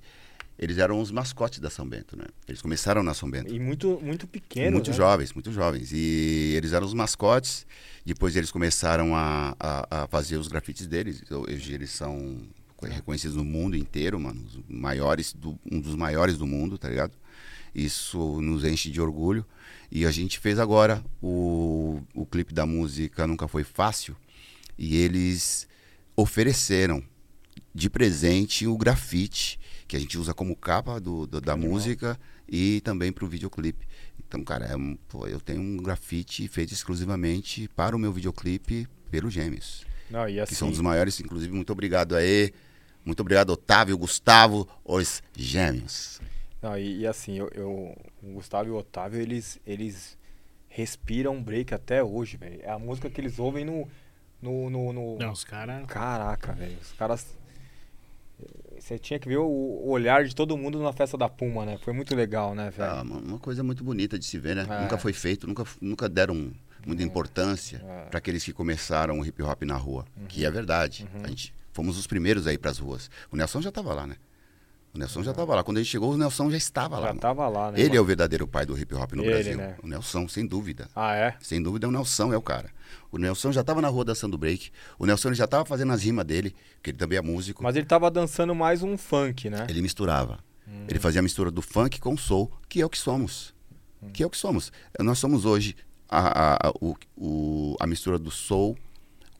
eles 0.58 0.76
eram 0.76 1.00
os 1.00 1.10
mascotes 1.10 1.60
da 1.60 1.70
São 1.70 1.88
Bento, 1.88 2.14
né? 2.14 2.26
Eles 2.46 2.60
começaram 2.60 3.02
na 3.02 3.14
São 3.14 3.30
Bento. 3.30 3.54
E 3.54 3.58
muito, 3.58 3.98
muito 4.02 4.26
pequeno. 4.26 4.72
muito 4.72 4.90
né? 4.90 4.96
jovens, 4.96 5.32
muito 5.32 5.50
jovens. 5.50 5.90
E 5.90 6.52
eles 6.58 6.74
eram 6.74 6.86
os 6.86 6.92
mascotes. 6.92 7.66
Depois 8.04 8.36
eles 8.36 8.50
começaram 8.50 9.16
a, 9.16 9.56
a, 9.58 10.02
a 10.02 10.06
fazer 10.08 10.36
os 10.36 10.46
grafites 10.48 10.86
deles. 10.86 11.22
Hoje 11.30 11.72
eles 11.72 11.88
são 11.88 12.36
reconhecidos 12.82 13.34
no 13.34 13.44
mundo 13.44 13.74
inteiro, 13.74 14.20
mano. 14.20 14.44
Os 14.44 14.60
maiores, 14.68 15.32
do, 15.32 15.58
um 15.72 15.80
dos 15.80 15.96
maiores 15.96 16.36
do 16.36 16.46
mundo, 16.46 16.76
tá 16.76 16.90
ligado? 16.90 17.12
Isso 17.74 18.40
nos 18.40 18.64
enche 18.64 18.90
de 18.90 19.00
orgulho. 19.00 19.44
E 19.90 20.06
a 20.06 20.10
gente 20.10 20.38
fez 20.38 20.58
agora 20.58 21.04
o, 21.22 22.00
o 22.14 22.24
clipe 22.26 22.52
da 22.54 22.64
música 22.66 23.26
Nunca 23.26 23.46
Foi 23.48 23.64
Fácil. 23.64 24.16
E 24.78 24.96
eles 24.96 25.66
ofereceram 26.16 27.02
de 27.74 27.90
presente 27.90 28.66
o 28.66 28.76
grafite 28.76 29.58
que 29.86 29.96
a 29.96 30.00
gente 30.00 30.16
usa 30.18 30.32
como 30.32 30.56
capa 30.56 31.00
do, 31.00 31.26
do- 31.26 31.40
da 31.40 31.52
Animal. 31.52 31.72
música 31.72 32.18
e 32.48 32.80
também 32.82 33.12
para 33.12 33.24
o 33.24 33.28
videoclipe. 33.28 33.86
Então, 34.26 34.42
cara, 34.42 34.66
é 34.66 34.76
um- 34.76 34.96
pô, 35.08 35.26
eu 35.26 35.40
tenho 35.40 35.60
um 35.60 35.76
grafite 35.76 36.46
feito 36.48 36.72
exclusivamente 36.72 37.68
para 37.76 37.94
o 37.94 37.98
meu 37.98 38.12
videoclipe 38.12 38.88
pelos 39.10 39.32
Gêmeos, 39.32 39.84
Não, 40.10 40.28
e 40.28 40.44
que 40.46 40.54
são 40.54 40.68
assim, 40.68 40.72
dos 40.76 40.80
maiores, 40.80 41.20
inclusive, 41.20 41.52
muito 41.52 41.70
obrigado 41.72 42.16
aí. 42.16 42.52
Muito 43.04 43.20
obrigado, 43.20 43.50
Otávio, 43.50 43.96
Gustavo, 43.98 44.66
os 44.84 45.22
Gêmeos. 45.36 46.20
Não, 46.64 46.78
e, 46.78 47.00
e 47.00 47.06
assim, 47.06 47.34
eu, 47.38 47.50
eu- 47.54 47.94
o 48.22 48.32
Gustavo 48.32 48.70
e 48.70 48.72
o 48.72 48.76
Otávio, 48.76 49.20
eles, 49.20 49.60
eles 49.66 50.16
respiram 50.66 51.42
break 51.42 51.74
até 51.74 52.02
hoje, 52.02 52.38
velho. 52.38 52.58
É 52.62 52.70
a 52.70 52.78
música 52.78 53.10
que 53.10 53.20
eles 53.20 53.38
ouvem 53.38 53.66
no. 53.66 53.86
no, 54.40 54.70
no, 54.70 54.90
no- 54.94 55.18
Não, 55.18 55.30
os 55.32 55.44
caras. 55.44 55.84
Caraca, 55.86 56.52
velho. 56.54 56.78
Os 56.80 56.92
caras. 56.92 57.26
Você 58.80 58.98
tinha 58.98 59.18
que 59.18 59.28
ver 59.28 59.36
o, 59.36 59.82
olhar 59.86 60.24
de 60.24 60.34
todo 60.34 60.56
mundo 60.56 60.82
na 60.82 60.92
festa 60.92 61.18
da 61.18 61.28
Puma, 61.28 61.66
né? 61.66 61.76
Foi 61.78 61.92
muito 61.92 62.14
legal, 62.16 62.54
né, 62.54 62.70
velho? 62.70 62.90
Ah, 62.90 63.02
uma, 63.02 63.38
coisa 63.38 63.62
muito 63.62 63.84
bonita 63.84 64.18
de 64.18 64.24
se 64.24 64.38
ver, 64.38 64.56
né? 64.56 64.66
É. 64.68 64.80
Nunca 64.82 64.96
foi 64.96 65.12
feito, 65.12 65.46
nunca, 65.46 65.64
nunca 65.82 66.08
deram 66.08 66.50
muita 66.86 67.02
importância 67.02 67.82
É. 67.86 68.04
para 68.06 68.18
aqueles 68.18 68.42
que 68.42 68.54
começaram 68.54 69.20
o 69.20 69.26
hip 69.26 69.42
hop 69.42 69.62
na 69.64 69.76
rua, 69.76 70.06
que 70.28 70.46
é 70.46 70.50
verdade. 70.50 71.06
Uhum. 71.14 71.24
A 71.24 71.28
gente 71.28 71.54
fomos 71.72 71.98
os 71.98 72.06
primeiros 72.06 72.46
aí 72.46 72.56
para 72.56 72.70
as 72.70 72.78
ruas. 72.78 73.10
O 73.30 73.36
Nelson 73.36 73.60
já 73.60 73.68
estava 73.68 73.92
lá, 73.94 74.06
né? 74.06 74.16
O 74.94 74.98
Nelson 74.98 75.22
já 75.24 75.32
estava 75.32 75.54
lá. 75.56 75.64
Quando 75.64 75.78
ele 75.78 75.84
chegou, 75.84 76.12
o 76.12 76.16
Nelson 76.16 76.50
já 76.50 76.56
estava 76.56 76.96
lá. 76.96 77.02
Já 77.02 77.08
mano. 77.08 77.20
tava 77.20 77.48
lá, 77.48 77.72
né? 77.72 77.78
Ele 77.80 77.86
é 77.86 77.90
mano? 77.90 78.02
o 78.02 78.04
verdadeiro 78.04 78.46
pai 78.46 78.64
do 78.64 78.78
hip 78.78 78.94
hop 78.94 79.12
no 79.14 79.22
Ele, 79.24 79.32
Brasil. 79.32 79.56
né? 79.56 79.76
O 79.82 79.88
Nelson, 79.88 80.28
sem 80.28 80.46
dúvida. 80.46 80.88
Ah, 80.94 81.14
é? 81.16 81.34
Sem 81.40 81.60
dúvida, 81.60 81.88
o 81.88 81.90
Nelson 81.90 82.32
é 82.32 82.36
o 82.36 82.42
cara. 82.42 82.70
O 83.10 83.18
Nelson 83.18 83.50
já 83.50 83.62
estava 83.62 83.82
na 83.82 83.88
rua 83.88 84.04
dançando 84.04 84.38
break. 84.38 84.70
O 84.98 85.04
Nelson 85.06 85.34
já 85.34 85.44
estava 85.46 85.64
fazendo 85.64 85.92
as 85.92 86.02
rimas 86.04 86.24
dele, 86.24 86.54
que 86.82 86.90
ele 86.90 86.96
também 86.98 87.18
é 87.18 87.20
músico. 87.22 87.62
Mas 87.62 87.74
ele 87.74 87.86
tava 87.86 88.08
dançando 88.10 88.54
mais 88.54 88.82
um 88.82 88.96
funk, 88.96 89.50
né? 89.50 89.66
Ele 89.68 89.82
misturava. 89.82 90.38
Hum. 90.66 90.84
Ele 90.88 90.98
fazia 91.00 91.18
a 91.18 91.22
mistura 91.22 91.50
do 91.50 91.60
funk 91.60 92.00
com 92.00 92.14
o 92.14 92.18
soul, 92.18 92.50
que 92.68 92.80
é 92.80 92.86
o 92.86 92.88
que 92.90 92.98
somos. 92.98 93.52
Que 94.12 94.22
é 94.22 94.26
o 94.26 94.30
que 94.30 94.36
somos. 94.36 94.70
Nós 95.00 95.18
somos 95.18 95.44
hoje 95.44 95.74
a, 96.08 96.18
a, 96.18 96.68
a- 96.68 96.72
o, 96.80 96.94
o- 97.16 97.76
a 97.80 97.86
mistura 97.86 98.18
do 98.18 98.30
soul 98.30 98.76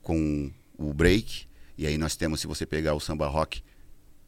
com 0.01 0.51
o 0.77 0.93
break. 0.93 1.45
E 1.77 1.85
aí 1.85 1.97
nós 1.97 2.15
temos, 2.15 2.39
se 2.41 2.47
você 2.47 2.65
pegar 2.65 2.93
o 2.93 2.99
samba 2.99 3.27
rock, 3.27 3.61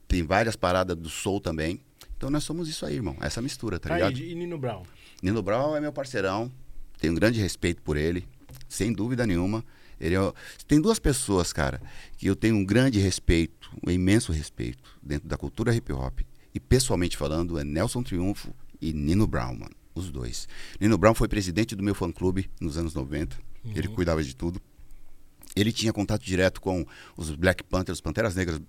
tem 0.08 0.24
várias 0.24 0.56
paradas 0.56 0.96
do 0.96 1.10
soul 1.10 1.40
também. 1.40 1.80
Então 2.16 2.30
nós 2.30 2.44
somos 2.44 2.68
isso 2.68 2.86
aí, 2.86 2.96
irmão. 2.96 3.16
Essa 3.22 3.42
mistura, 3.42 3.80
tá 3.80 3.94
Aí, 3.94 4.02
ligado? 4.02 4.20
e 4.20 4.34
Nino 4.36 4.58
Brown? 4.58 4.84
Nino 5.22 5.42
Brown 5.42 5.76
é 5.76 5.80
meu 5.82 5.94
parceirão. 5.94 6.52
Tenho 7.00 7.14
um 7.14 7.16
grande 7.16 7.40
respeito 7.40 7.82
por 7.82 7.96
ele, 7.96 8.28
sem 8.68 8.92
dúvida 8.92 9.26
nenhuma. 9.28 9.64
Ele 10.00 10.16
é 10.16 10.34
Tem 10.68 10.80
duas 10.82 11.00
pessoas, 11.00 11.52
cara, 11.54 11.82
que 12.18 12.28
eu 12.28 12.36
tenho 12.36 12.56
um 12.56 12.66
grande 12.66 13.00
respeito, 13.00 13.70
um 13.86 13.92
imenso 13.92 14.32
respeito 14.32 14.98
dentro 15.02 15.28
da 15.28 15.38
cultura 15.38 15.76
hip 15.76 15.92
hop. 15.92 16.20
E 16.54 16.60
pessoalmente 16.60 17.16
falando, 17.18 17.60
é 17.60 17.64
Nelson 17.64 18.02
Triunfo 18.02 18.54
e 18.82 18.94
Nino 18.94 19.28
Brown, 19.28 19.56
mano. 19.56 19.76
Os 19.94 20.12
dois. 20.12 20.48
Nino 20.80 20.98
Brown 20.98 21.16
foi 21.16 21.28
presidente 21.28 21.76
do 21.76 21.84
meu 21.84 21.96
fã-clube 21.96 22.50
nos 22.62 22.78
anos 22.78 22.94
90. 22.94 23.36
Ele 23.76 23.88
cuidava 23.88 24.24
de 24.24 24.36
tudo. 24.36 24.62
Ele 25.56 25.72
tinha 25.72 25.92
contato 25.92 26.24
direto 26.24 26.62
com 26.62 26.86
os 27.18 27.32
Black 27.32 27.64
Panthers, 27.64 28.00
Panteras 28.00 28.36
Negras, 28.36 28.62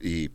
e 0.00 0.30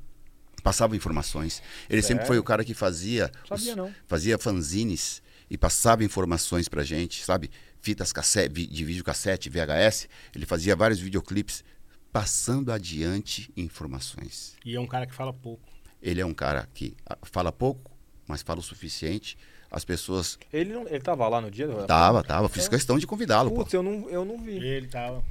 passava 0.65 0.95
informações. 0.95 1.61
Ele 1.87 2.01
sempre 2.01 2.23
Sério? 2.23 2.27
foi 2.27 2.39
o 2.39 2.43
cara 2.43 2.65
que 2.65 2.73
fazia 2.73 3.31
Sabia 3.47 3.71
os- 3.71 3.77
não. 3.77 3.93
fazia 4.07 4.37
fanzines 4.39 5.21
e 5.47 5.57
passava 5.57 6.03
informações 6.03 6.67
pra 6.67 6.83
gente, 6.83 7.23
sabe? 7.23 7.51
Fitas 7.79 8.11
cassete, 8.11 8.65
de 8.65 8.83
videocassete, 8.83 9.47
VHS. 9.47 10.09
Ele 10.35 10.45
fazia 10.45 10.75
vários 10.75 10.99
videoclipes 10.99 11.63
passando 12.11 12.71
adiante 12.71 13.51
informações. 13.55 14.55
E 14.65 14.75
é 14.75 14.79
um 14.79 14.87
cara 14.87 15.05
que 15.05 15.13
fala 15.13 15.31
pouco. 15.31 15.61
Ele 16.01 16.19
é 16.19 16.25
um 16.25 16.33
cara 16.33 16.67
que 16.73 16.95
ah, 17.05 17.17
fala 17.23 17.51
pouco, 17.51 17.91
mas 18.27 18.41
fala 18.41 18.59
o 18.59 18.63
suficiente. 18.63 19.37
As 19.69 19.83
pessoas. 19.85 20.39
Ele, 20.53 20.71
não, 20.73 20.87
ele 20.87 21.01
tava 21.01 21.27
lá 21.27 21.41
no 21.41 21.51
dia? 21.51 21.67
do- 21.67 21.85
Tava, 21.85 22.23
tava. 22.23 22.47
Fiz 22.49 22.67
questão 22.67 22.97
de 22.97 23.05
convidá-lo, 23.05 23.49
pô. 23.51 23.57
Putz, 23.57 23.73
eu 23.73 23.83
não, 23.83 24.09
eu 24.09 24.23
não 24.25 24.37
vi. 24.41 24.57
Ele 24.57 24.87
tava. 24.87 25.23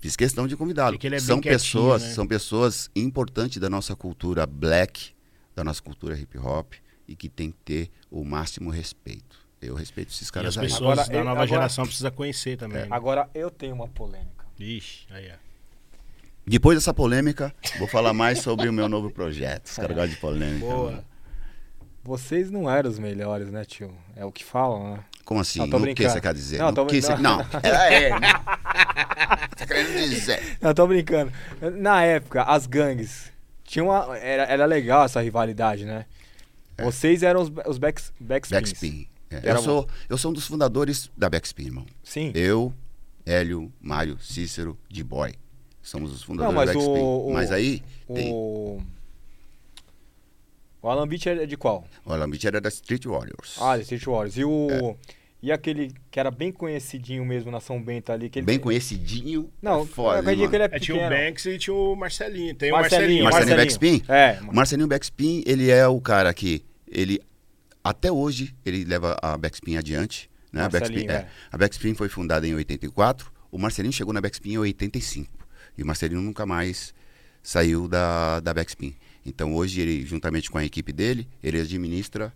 Fiz 0.00 0.16
questão 0.16 0.46
de 0.48 0.56
convidá-lo. 0.56 0.94
Porque 0.94 1.06
ele 1.06 1.16
é 1.16 1.20
são 1.20 1.40
pessoas, 1.40 2.02
né? 2.02 2.08
são 2.10 2.26
pessoas 2.26 2.90
importantes 2.96 3.58
da 3.58 3.68
nossa 3.68 3.94
cultura 3.94 4.46
black, 4.46 5.12
da 5.54 5.62
nossa 5.62 5.82
cultura 5.82 6.16
hip 6.18 6.38
hop 6.38 6.72
e 7.06 7.14
que 7.14 7.28
tem 7.28 7.50
que 7.50 7.58
ter 7.64 7.90
o 8.10 8.24
máximo 8.24 8.70
respeito. 8.70 9.38
Eu 9.60 9.74
respeito 9.74 10.10
esses 10.10 10.28
E 10.28 10.32
caras 10.32 10.56
as 10.56 10.58
aí. 10.64 10.70
pessoas 10.70 10.92
Agora, 11.00 11.06
da 11.08 11.14
ele- 11.14 11.18
nova 11.24 11.30
agora- 11.32 11.46
geração 11.48 11.84
precisam 11.84 12.10
conhecer 12.12 12.56
também. 12.56 12.82
né? 12.82 12.88
Agora 12.90 13.28
eu 13.34 13.50
tenho 13.50 13.74
uma 13.74 13.86
polêmica. 13.88 14.46
Ixi, 14.58 15.06
aí, 15.10 15.30
ó. 15.30 15.36
Depois 16.46 16.78
dessa 16.78 16.94
polêmica, 16.94 17.54
vou 17.78 17.86
falar 17.86 18.14
mais 18.14 18.38
sobre 18.40 18.68
o 18.68 18.72
meu 18.72 18.88
novo 18.88 19.10
projeto. 19.10 19.66
Os 19.66 19.76
caras 19.76 19.94
gostam 19.94 20.14
de 20.14 20.16
polêmica. 20.20 20.66
Boa. 20.66 20.90
mano. 20.92 21.04
Vocês 22.02 22.50
não 22.50 22.68
eram 22.70 22.88
os 22.88 22.98
melhores, 22.98 23.50
né, 23.50 23.64
tio? 23.66 23.94
É 24.16 24.24
o 24.24 24.32
que 24.32 24.42
falam, 24.42 24.94
né? 24.96 25.04
Como 25.30 25.40
assim? 25.40 25.60
Não, 25.60 25.70
tô 25.70 25.78
no 25.78 25.94
que 25.94 26.08
você 26.08 26.20
quer 26.20 26.34
dizer? 26.34 26.58
Não, 26.58 26.66
No 26.70 26.74
tô 26.74 26.86
que 26.86 27.00
você... 27.00 27.14
Não, 27.14 27.38
ela 27.62 27.86
é. 27.92 28.10
tá 28.10 29.64
querendo 29.64 30.08
dizer. 30.08 30.58
Não, 30.60 30.74
tô 30.74 30.84
brincando. 30.88 31.32
Na 31.78 32.02
época, 32.02 32.42
as 32.42 32.66
gangues. 32.66 33.30
Tinha 33.62 33.84
uma, 33.84 34.18
era, 34.18 34.42
era 34.42 34.66
legal 34.66 35.04
essa 35.04 35.20
rivalidade, 35.22 35.84
né? 35.84 36.04
Vocês 36.82 37.22
eram 37.22 37.42
os, 37.42 37.52
os 37.64 37.78
backs, 37.78 38.12
backspins. 38.18 38.56
É. 38.56 38.60
Backspin. 38.60 39.06
É, 39.30 39.52
eu, 39.52 39.58
sou, 39.62 39.88
eu 40.08 40.18
sou 40.18 40.32
um 40.32 40.34
dos 40.34 40.48
fundadores 40.48 41.08
da 41.16 41.30
Backspin, 41.30 41.66
irmão. 41.66 41.86
Sim. 42.02 42.32
Eu, 42.34 42.74
Hélio, 43.24 43.72
Mário, 43.80 44.18
Cícero, 44.20 44.76
D-Boy. 44.90 45.34
Somos 45.80 46.10
os 46.12 46.24
fundadores 46.24 46.52
Não, 46.52 46.60
mas 46.60 46.66
da 46.70 46.74
Backspin. 46.74 47.00
o- 47.04 47.26
o- 47.28 47.32
mas 47.32 47.52
aí, 47.52 47.84
tem. 48.12 48.32
O. 48.32 48.82
O 50.82 50.88
Alan 50.88 51.06
Beach 51.06 51.28
é 51.28 51.46
de 51.46 51.56
qual? 51.56 51.84
O 52.04 52.12
Alambit 52.12 52.44
era 52.48 52.60
da 52.60 52.68
Street 52.70 53.04
Warriors. 53.04 53.56
Ah, 53.60 53.76
de 53.76 53.82
Street 53.82 54.04
Wars. 54.08 54.36
E 54.36 54.44
o. 54.44 54.66
É. 54.72 55.19
E 55.42 55.50
aquele 55.50 55.90
que 56.10 56.20
era 56.20 56.30
bem 56.30 56.52
conhecidinho 56.52 57.24
mesmo 57.24 57.50
na 57.50 57.60
São 57.60 57.82
Bento 57.82 58.12
ali. 58.12 58.28
Que 58.28 58.40
ele- 58.40 58.46
Bem 58.46 58.58
conhecidinho. 58.58 59.50
Não, 59.62 59.82
é 59.82 59.86
foda, 59.86 60.16
eu 60.16 60.20
acredito 60.20 60.44
hein, 60.44 60.50
que 60.50 60.56
ele 60.56 60.62
mano? 60.64 60.74
é 60.74 60.76
É, 60.76 60.80
tinha 60.80 60.96
o. 61.06 61.08
Banks 61.10 61.46
e 61.46 61.58
tinha 61.58 61.74
o 61.74 61.96
Marcelinho. 61.96 62.54
Tem 62.54 62.70
Marcelinho, 62.70 63.20
o 63.22 63.24
Marcelinho. 63.24 63.24
Marcelinho 63.24 63.56
Marcelinho. 63.56 64.00
Backspin? 64.00 64.12
É. 64.12 64.38
O 64.50 64.54
Marcelinho 64.54 64.88
Backspin, 64.88 65.42
ele 65.46 65.70
é 65.70 65.86
o 65.88 66.00
cara 66.00 66.32
que 66.34 66.62
ele 66.86 67.20
até 67.82 68.12
hoje 68.12 68.54
ele 68.66 68.84
leva 68.84 69.16
a 69.22 69.38
Backspin 69.38 69.76
adiante, 69.76 70.28
né? 70.52 70.62
A 70.64 70.68
Backspin, 70.68 71.06
é. 71.08 71.12
é. 71.12 71.26
A 71.50 71.56
Backspin 71.56 71.94
foi 71.94 72.08
fundada 72.10 72.46
em 72.46 72.54
84, 72.54 73.32
o 73.50 73.58
Marcelinho 73.58 73.92
chegou 73.92 74.12
na 74.12 74.20
Backspin 74.20 74.52
em 74.52 74.58
85 74.58 75.30
e 75.78 75.82
o 75.82 75.86
Marcelinho 75.86 76.20
nunca 76.20 76.44
mais 76.44 76.92
saiu 77.42 77.88
da 77.88 78.40
da 78.40 78.52
Backspin. 78.52 78.94
Então 79.24 79.54
hoje 79.54 79.80
ele 79.80 80.04
juntamente 80.04 80.50
com 80.50 80.58
a 80.58 80.64
equipe 80.64 80.92
dele, 80.92 81.26
ele 81.42 81.58
administra 81.60 82.30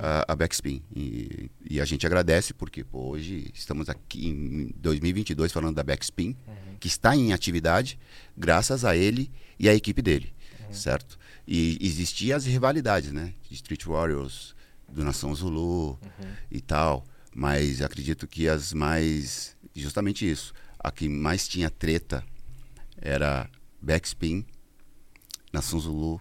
a, 0.00 0.32
a 0.32 0.36
Backspin 0.36 0.82
e, 0.94 1.50
e 1.68 1.80
a 1.80 1.84
gente 1.84 2.06
agradece 2.06 2.52
porque 2.52 2.84
pô, 2.84 3.08
hoje 3.10 3.50
estamos 3.54 3.88
aqui 3.88 4.26
em 4.26 4.72
2022 4.76 5.52
falando 5.52 5.76
da 5.76 5.82
Backspin, 5.82 6.36
que 6.80 6.88
está 6.88 7.14
em 7.14 7.32
atividade 7.32 7.98
graças 8.36 8.84
a 8.84 8.96
ele 8.96 9.30
e 9.58 9.68
a 9.68 9.74
equipe 9.74 10.00
dele, 10.02 10.32
certo? 10.70 11.18
E 11.46 11.78
existiam 11.80 12.36
as 12.36 12.44
rivalidades, 12.44 13.12
né? 13.12 13.32
De 13.48 13.54
Street 13.54 13.84
Warriors, 13.84 14.54
do 14.88 15.04
Nação 15.04 15.34
Zulu 15.34 15.98
e 16.50 16.60
tal, 16.60 17.04
mas 17.34 17.82
acredito 17.82 18.26
que 18.26 18.48
as 18.48 18.72
mais 18.72 19.56
justamente 19.74 20.28
isso, 20.28 20.52
a 20.78 20.90
que 20.90 21.08
mais 21.08 21.46
tinha 21.46 21.70
treta 21.70 22.24
era 22.96 23.48
Backspin, 23.80 24.44
Nação 25.52 25.78
Zulu 25.78 26.20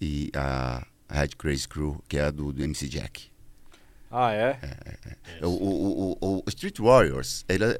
e 0.00 0.30
a 0.34 0.86
Red 1.08 1.28
Crazy 1.38 1.66
Crew, 1.68 2.02
que 2.08 2.18
é 2.18 2.22
a 2.24 2.30
do, 2.30 2.52
do 2.52 2.62
MC 2.62 2.88
Jack. 2.88 3.28
Ah, 4.10 4.32
é? 4.32 4.58
O, 5.42 5.48
o, 5.48 6.18
o, 6.20 6.36
o 6.38 6.42
Street 6.48 6.78
Warriors, 6.78 7.44
ele 7.48 7.64
é- 7.64 7.76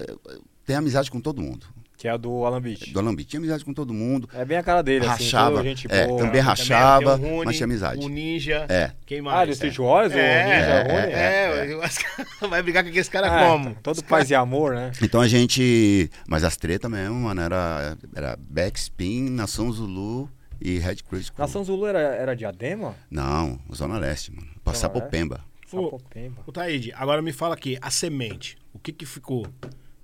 tem 0.66 0.76
amizade 0.76 1.10
com 1.10 1.20
todo 1.20 1.40
mundo. 1.40 1.66
Que 1.96 2.06
é 2.06 2.12
a 2.12 2.16
do 2.16 2.44
Alan 2.44 2.60
Beach. 2.62 2.92
Do 2.92 3.00
Alambique 3.00 3.28
tinha 3.30 3.40
amizade 3.40 3.64
com 3.64 3.74
todo 3.74 3.92
mundo. 3.92 4.28
É 4.32 4.44
bem 4.44 4.56
a 4.56 4.62
cara 4.62 4.82
dele, 4.82 5.04
assim. 5.04 5.24
Rachava, 5.24 5.56
toda 5.56 5.68
gente 5.68 5.88
é, 5.90 6.06
boa. 6.06 6.22
também 6.22 6.40
rachava, 6.40 7.14
o 7.14 7.16
Rune, 7.16 7.44
mas 7.46 7.56
tinha 7.56 7.64
amizade. 7.64 8.04
O 8.04 8.08
Ninja. 8.08 8.66
É. 8.68 8.92
Quem 9.04 9.20
mais? 9.20 9.36
Ah, 9.36 9.44
do 9.46 9.50
Street 9.50 9.76
Wars? 9.80 10.12
o 10.12 10.16
É, 10.16 10.44
Ninja 10.44 10.54
é, 10.54 10.82
Rune? 10.82 11.12
É, 11.12 11.80
é, 12.40 12.46
vai 12.48 12.62
brigar 12.62 12.84
com 12.84 12.90
aqueles 12.90 13.08
caras 13.08 13.32
É, 13.32 13.48
como? 13.48 13.74
Todo 13.82 14.04
paz 14.04 14.30
e 14.30 14.34
amor, 14.36 14.76
né? 14.76 14.92
Então 15.02 15.20
a 15.20 15.26
gente. 15.26 16.08
Mas 16.28 16.44
as 16.44 16.56
tretas 16.56 16.88
mesmo, 16.88 17.16
mano, 17.16 17.40
era, 17.40 17.98
era 18.14 18.38
Backspin, 18.48 19.28
Nação 19.30 19.72
Zulu 19.72 20.30
e 20.60 20.78
Red 20.78 20.96
Crazy 20.96 21.32
Crew. 21.32 21.44
Nação 21.44 21.64
Zulu 21.64 21.86
era, 21.86 21.98
era 21.98 22.36
diadema? 22.36 22.94
Não, 23.10 23.60
Zona 23.74 23.98
Leste, 23.98 24.32
mano. 24.32 24.48
Passar 24.64 24.88
por 24.90 25.02
Pemba. 25.02 25.44
Sapopemba. 25.68 26.42
Ô, 26.46 26.52
Taíde, 26.52 26.92
agora 26.94 27.20
me 27.20 27.32
fala 27.32 27.54
aqui, 27.54 27.78
a 27.82 27.90
semente, 27.90 28.56
o 28.72 28.78
que 28.78 28.92
que 28.92 29.04
ficou? 29.04 29.46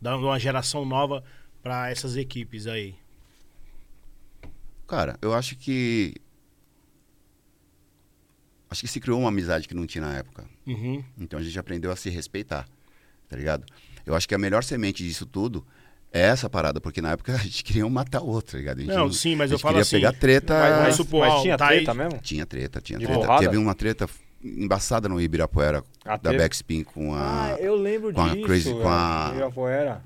Dando 0.00 0.26
uma 0.26 0.38
geração 0.38 0.84
nova 0.84 1.24
pra 1.62 1.90
essas 1.90 2.16
equipes 2.16 2.66
aí. 2.66 2.94
Cara, 4.86 5.18
eu 5.22 5.32
acho 5.32 5.56
que. 5.56 6.14
Acho 8.68 8.82
que 8.82 8.88
se 8.88 9.00
criou 9.00 9.18
uma 9.20 9.28
amizade 9.28 9.66
que 9.66 9.74
não 9.74 9.86
tinha 9.86 10.04
na 10.04 10.16
época. 10.16 10.44
Uhum. 10.66 11.02
Então 11.16 11.38
a 11.38 11.42
gente 11.42 11.58
aprendeu 11.58 11.90
a 11.90 11.96
se 11.96 12.10
respeitar, 12.10 12.68
tá 13.28 13.36
ligado? 13.36 13.64
Eu 14.04 14.14
acho 14.14 14.28
que 14.28 14.34
a 14.34 14.38
melhor 14.38 14.62
semente 14.62 15.02
disso 15.02 15.24
tudo 15.24 15.66
é 16.14 16.20
essa 16.28 16.48
parada, 16.48 16.80
porque 16.80 17.02
na 17.02 17.10
época 17.12 17.34
a 17.36 17.38
gente 17.38 17.62
queria 17.64 17.84
um 17.84 17.90
matar 17.90 18.22
o 18.22 18.26
outro, 18.28 18.52
tá 18.52 18.58
ligado? 18.58 18.78
A 18.78 18.80
gente 18.82 18.94
Não, 18.94 19.12
sim, 19.12 19.34
mas 19.36 19.50
a 19.50 19.54
eu 19.54 19.56
gente 19.58 19.62
falo 19.62 19.72
queria 19.74 19.82
assim, 19.82 19.96
pegar 19.96 20.12
treta. 20.12 20.54
Mas, 20.58 20.78
mas, 20.82 20.94
supor, 20.96 21.26
mas 21.28 21.42
tinha 21.42 21.58
tá 21.58 21.68
aí- 21.68 21.76
treta 21.78 21.94
mesmo? 21.94 22.18
Tinha 22.22 22.46
treta, 22.46 22.80
tinha 22.80 22.98
De 22.98 23.04
treta. 23.04 23.20
porrada? 23.20 23.42
Teve 23.44 23.56
uma 23.56 23.74
treta 23.74 24.08
embaçada 24.42 25.08
no 25.08 25.20
Ibirapuera 25.20 25.82
Ah, 26.04 26.16
da? 26.16 26.32
Backspin 26.32 26.84
com 26.84 27.14
a 27.14 27.54
Ah, 27.54 27.56
eu 27.58 27.74
lembro 27.74 28.12
com 28.12 28.20
a 28.20 28.28
disso. 28.28 28.46
Crazy- 28.46 28.72
com 28.72 28.88
a- 28.88 29.22
velho. 29.24 29.32
Ibirapuera. 29.36 30.02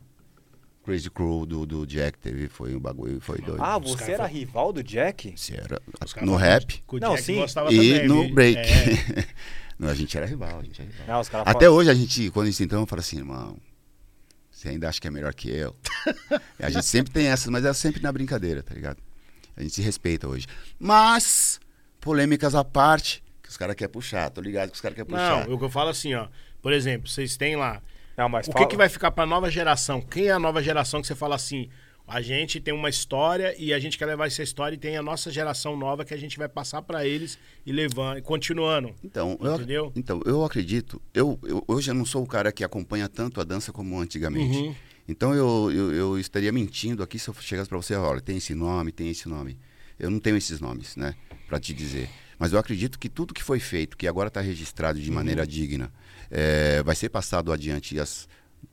Crazy 0.85 1.11
Crew 1.11 1.45
do, 1.45 1.67
do 1.67 1.87
Jack. 1.87 2.19
Teve, 2.19 2.49
foi 2.49 2.75
um 2.75 2.81
bagulho, 2.81 3.21
foi 3.21 3.39
doido. 3.43 3.63
Ah, 3.63 3.77
você 3.79 4.13
era 4.13 4.23
foram- 4.23 4.31
rival 4.33 4.73
do 4.73 4.83
Jack? 4.83 5.35
Se 5.37 5.55
era, 5.55 5.79
Os 6.03 6.15
caras 6.15 6.27
no 6.31 6.35
rap 6.37 6.83
Não, 6.95 7.11
Jack 7.11 7.23
sim. 7.25 7.35
gostava 7.37 7.71
e 7.71 7.77
também, 7.77 8.09
no 8.09 8.23
viu? 8.25 8.35
break. 8.35 8.59
É. 8.59 9.25
Não, 9.79 9.89
a 9.89 9.95
gente 9.95 10.17
era 10.17 10.25
rival, 10.27 10.59
a 10.61 10.63
gente 10.63 10.81
era 10.81 10.91
rival. 10.91 11.07
Não, 11.07 11.21
Até 11.43 11.53
falam- 11.67 11.73
hoje 11.75 11.91
a 11.91 11.95
gente, 11.95 12.31
quando 12.31 12.47
a 12.47 12.51
gente 12.51 12.63
entrou, 12.65 12.87
fala 12.87 13.01
assim, 13.01 13.19
irmão, 13.19 13.57
você 14.59 14.71
ainda 14.71 14.89
acha 14.89 15.01
que 15.01 15.07
é 15.07 15.11
melhor 15.11 15.33
que 15.33 15.49
eu? 15.49 15.77
A 16.59 16.69
gente 16.69 16.85
sempre 16.85 17.13
tem 17.13 17.29
essas, 17.29 17.47
mas 17.47 17.65
é 17.65 17.73
sempre 17.73 18.03
na 18.03 18.11
brincadeira, 18.11 18.61
tá 18.61 18.75
ligado? 18.75 18.99
A 19.57 19.63
gente 19.63 19.73
se 19.75 19.83
respeita 19.83 20.27
hoje. 20.27 20.47
Mas, 20.81 21.61
polêmicas 22.01 22.57
à 22.57 22.65
parte, 22.65 23.23
que 23.41 23.49
os 23.49 23.57
caras 23.57 23.77
querem 23.77 23.93
puxar, 23.93 24.31
tô 24.31 24.41
ligado 24.41 24.71
que 24.71 24.75
os 24.75 24.81
caras 24.81 24.97
querem 24.97 25.09
puxar. 25.09 25.47
Não, 25.47 25.55
o 25.55 25.59
que 25.59 25.65
eu 25.65 25.71
falo 25.71 25.91
assim, 25.91 26.13
ó. 26.15 26.27
Por 26.61 26.73
exemplo, 26.73 27.09
vocês 27.09 27.37
têm 27.37 27.55
lá. 27.55 27.81
Não, 28.17 28.29
mas 28.29 28.49
o 28.49 28.51
que, 28.51 28.59
fala- 28.59 28.69
que 28.69 28.77
vai 28.77 28.89
ficar 28.89 29.13
pra 29.13 29.25
nova 29.25 29.49
geração? 29.49 30.01
Quem 30.01 30.27
é 30.27 30.33
a 30.33 30.41
nova 30.41 30.61
geração 30.61 31.01
que 31.01 31.07
você 31.07 31.15
fala 31.15 31.37
assim? 31.37 31.69
A 32.09 32.23
gente 32.23 32.59
tem 32.59 32.73
uma 32.73 32.89
história 32.89 33.55
e 33.59 33.73
a 33.73 33.79
gente 33.79 33.99
quer 33.99 34.07
levar 34.07 34.27
essa 34.27 34.43
história 34.43 34.75
e 34.75 34.79
tem 34.79 34.97
a 34.97 35.03
nossa 35.03 35.31
geração 35.31 35.77
nova 35.77 36.05
que 36.07 36.15
a 36.15 36.17
gente 36.17 36.39
vai 36.39 36.49
passar 36.49 36.81
pra 36.81 37.07
eles 37.07 37.39
e 37.67 37.71
levando, 37.71 38.23
continuando. 38.23 38.95
Então, 39.05 39.37
eu, 39.43 39.55
Entendeu? 39.57 39.93
então, 39.95 40.23
eu 40.25 40.43
acredito. 40.43 41.01
Eu, 41.13 41.39
eu- 41.43 41.63
hoje 41.69 41.91
eu 41.91 41.95
não 41.95 42.07
sou 42.07 42.23
o 42.23 42.27
cara 42.27 42.51
que 42.51 42.65
acompanha 42.65 43.09
tanto 43.11 43.41
a 43.41 43.45
dança 43.45 43.73
como 43.73 44.01
antigamente. 44.01 44.57
Uhum. 44.59 44.75
Então 45.07 45.35
eu, 45.35 45.71
eu, 45.71 45.93
eu 45.95 46.19
estaria 46.19 46.51
mentindo 46.51 47.03
aqui 47.03 47.19
se 47.19 47.29
eu 47.29 47.35
chegasse 47.35 47.69
para 47.69 47.77
você, 47.79 47.95
olha, 47.95 48.21
tem 48.23 48.39
esse 48.39 48.55
nome, 48.55 48.91
tem 48.91 49.11
esse 49.11 49.29
nome. 49.29 49.59
Eu 49.99 50.11
não 50.11 50.19
tenho 50.19 50.37
esses 50.37 50.61
nomes, 50.61 50.97
né, 50.97 51.15
para 51.47 51.61
te 51.61 51.75
dizer. 51.75 52.09
Mas 52.39 52.53
eu 52.53 52.59
acredito 52.59 52.99
que 52.99 53.09
tudo 53.09 53.35
que 53.35 53.43
foi 53.43 53.59
feito, 53.61 53.97
que 53.97 54.07
agora 54.07 54.29
está 54.29 54.41
registrado 54.41 54.99
de 55.01 55.11
maneira 55.11 55.47
digna, 55.47 55.93
eh, 56.31 56.83
vai 56.85 56.95
ser 56.95 57.09
passado 57.09 57.53
adiante 57.53 57.97
e 57.97 58.01
as 58.01 58.29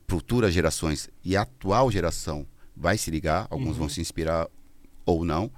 futuras 0.07 0.53
gerações 0.53 1.10
e 1.24 1.36
a 1.36 1.41
atual 1.41 1.90
geração 1.91 2.45
vai 2.76 2.97
se 2.97 3.10
ligar, 3.11 3.47
alguns 3.49 3.77
vão 3.77 3.88
se 3.89 4.02
inspirar 4.02 4.47
ou 5.06 5.23
não. 5.26 5.52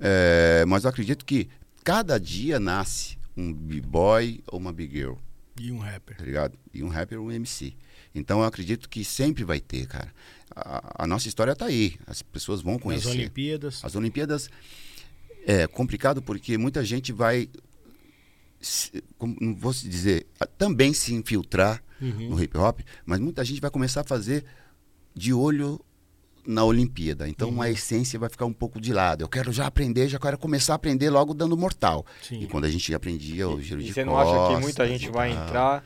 Eh, 0.00 0.64
mas 0.66 0.84
eu 0.84 0.90
acredito 0.90 1.24
que 1.24 1.48
cada 1.84 2.18
dia 2.18 2.58
nasce 2.60 3.16
um 3.36 3.52
b-boy 3.52 4.42
ou 4.46 4.58
uma 4.58 4.72
big 4.72 4.94
girl 4.96 5.14
E 5.60 5.70
um 5.72 5.78
rapper. 5.78 6.16
tá 6.16 6.24
ligado? 6.24 6.58
E 6.72 6.82
um 6.82 6.88
rapper 6.88 7.20
ou 7.20 7.26
um 7.26 7.32
MC. 7.32 7.74
Então 8.14 8.40
eu 8.40 8.44
acredito 8.46 8.88
que 8.88 9.04
sempre 9.04 9.44
vai 9.44 9.60
ter, 9.60 9.86
cara. 9.86 10.12
A, 10.54 11.04
a 11.04 11.06
nossa 11.06 11.28
história 11.28 11.54
tá 11.54 11.66
aí. 11.66 11.96
As 12.06 12.22
pessoas 12.22 12.62
vão 12.62 12.78
conhecer. 12.78 13.08
Olimpíadas. 13.08 13.84
As 13.84 13.94
Olimpíadas 13.94 14.48
é 15.46 15.66
complicado 15.66 16.22
porque 16.22 16.56
muita 16.58 16.82
gente 16.84 17.12
vai, 17.12 17.48
se- 18.60 19.02
como- 19.18 19.36
não 19.40 19.54
vou 19.54 19.72
se 19.72 19.88
dizer, 19.88 20.26
também 20.58 20.92
se 20.92 21.14
infiltrar 21.14 21.82
Uhum. 22.00 22.30
no 22.30 22.42
hip 22.42 22.56
hop, 22.58 22.80
mas 23.04 23.20
muita 23.20 23.44
gente 23.44 23.60
vai 23.60 23.70
começar 23.70 24.00
a 24.02 24.04
fazer 24.04 24.44
de 25.14 25.32
olho 25.32 25.80
na 26.46 26.64
Olimpíada. 26.64 27.28
Então 27.28 27.50
Uhum. 27.50 27.62
a 27.62 27.70
essência 27.70 28.18
vai 28.18 28.28
ficar 28.28 28.44
um 28.46 28.52
pouco 28.52 28.80
de 28.80 28.92
lado. 28.92 29.22
Eu 29.22 29.28
quero 29.28 29.52
já 29.52 29.66
aprender, 29.66 30.08
já 30.08 30.18
quero 30.18 30.38
começar 30.38 30.74
a 30.74 30.76
aprender 30.76 31.10
logo 31.10 31.34
dando 31.34 31.56
mortal. 31.56 32.04
Sim. 32.22 32.40
E 32.40 32.46
quando 32.46 32.64
a 32.64 32.70
gente 32.70 32.94
aprendia 32.94 33.48
o 33.48 33.60
giro 33.60 33.80
E 33.80 33.84
de 33.84 33.92
você 33.92 34.04
não 34.04 34.16
acha 34.18 34.30
que 34.30 34.36
costas, 34.38 34.60
muita 34.62 34.86
gente 34.88 35.10
vai 35.10 35.32
entrar. 35.32 35.84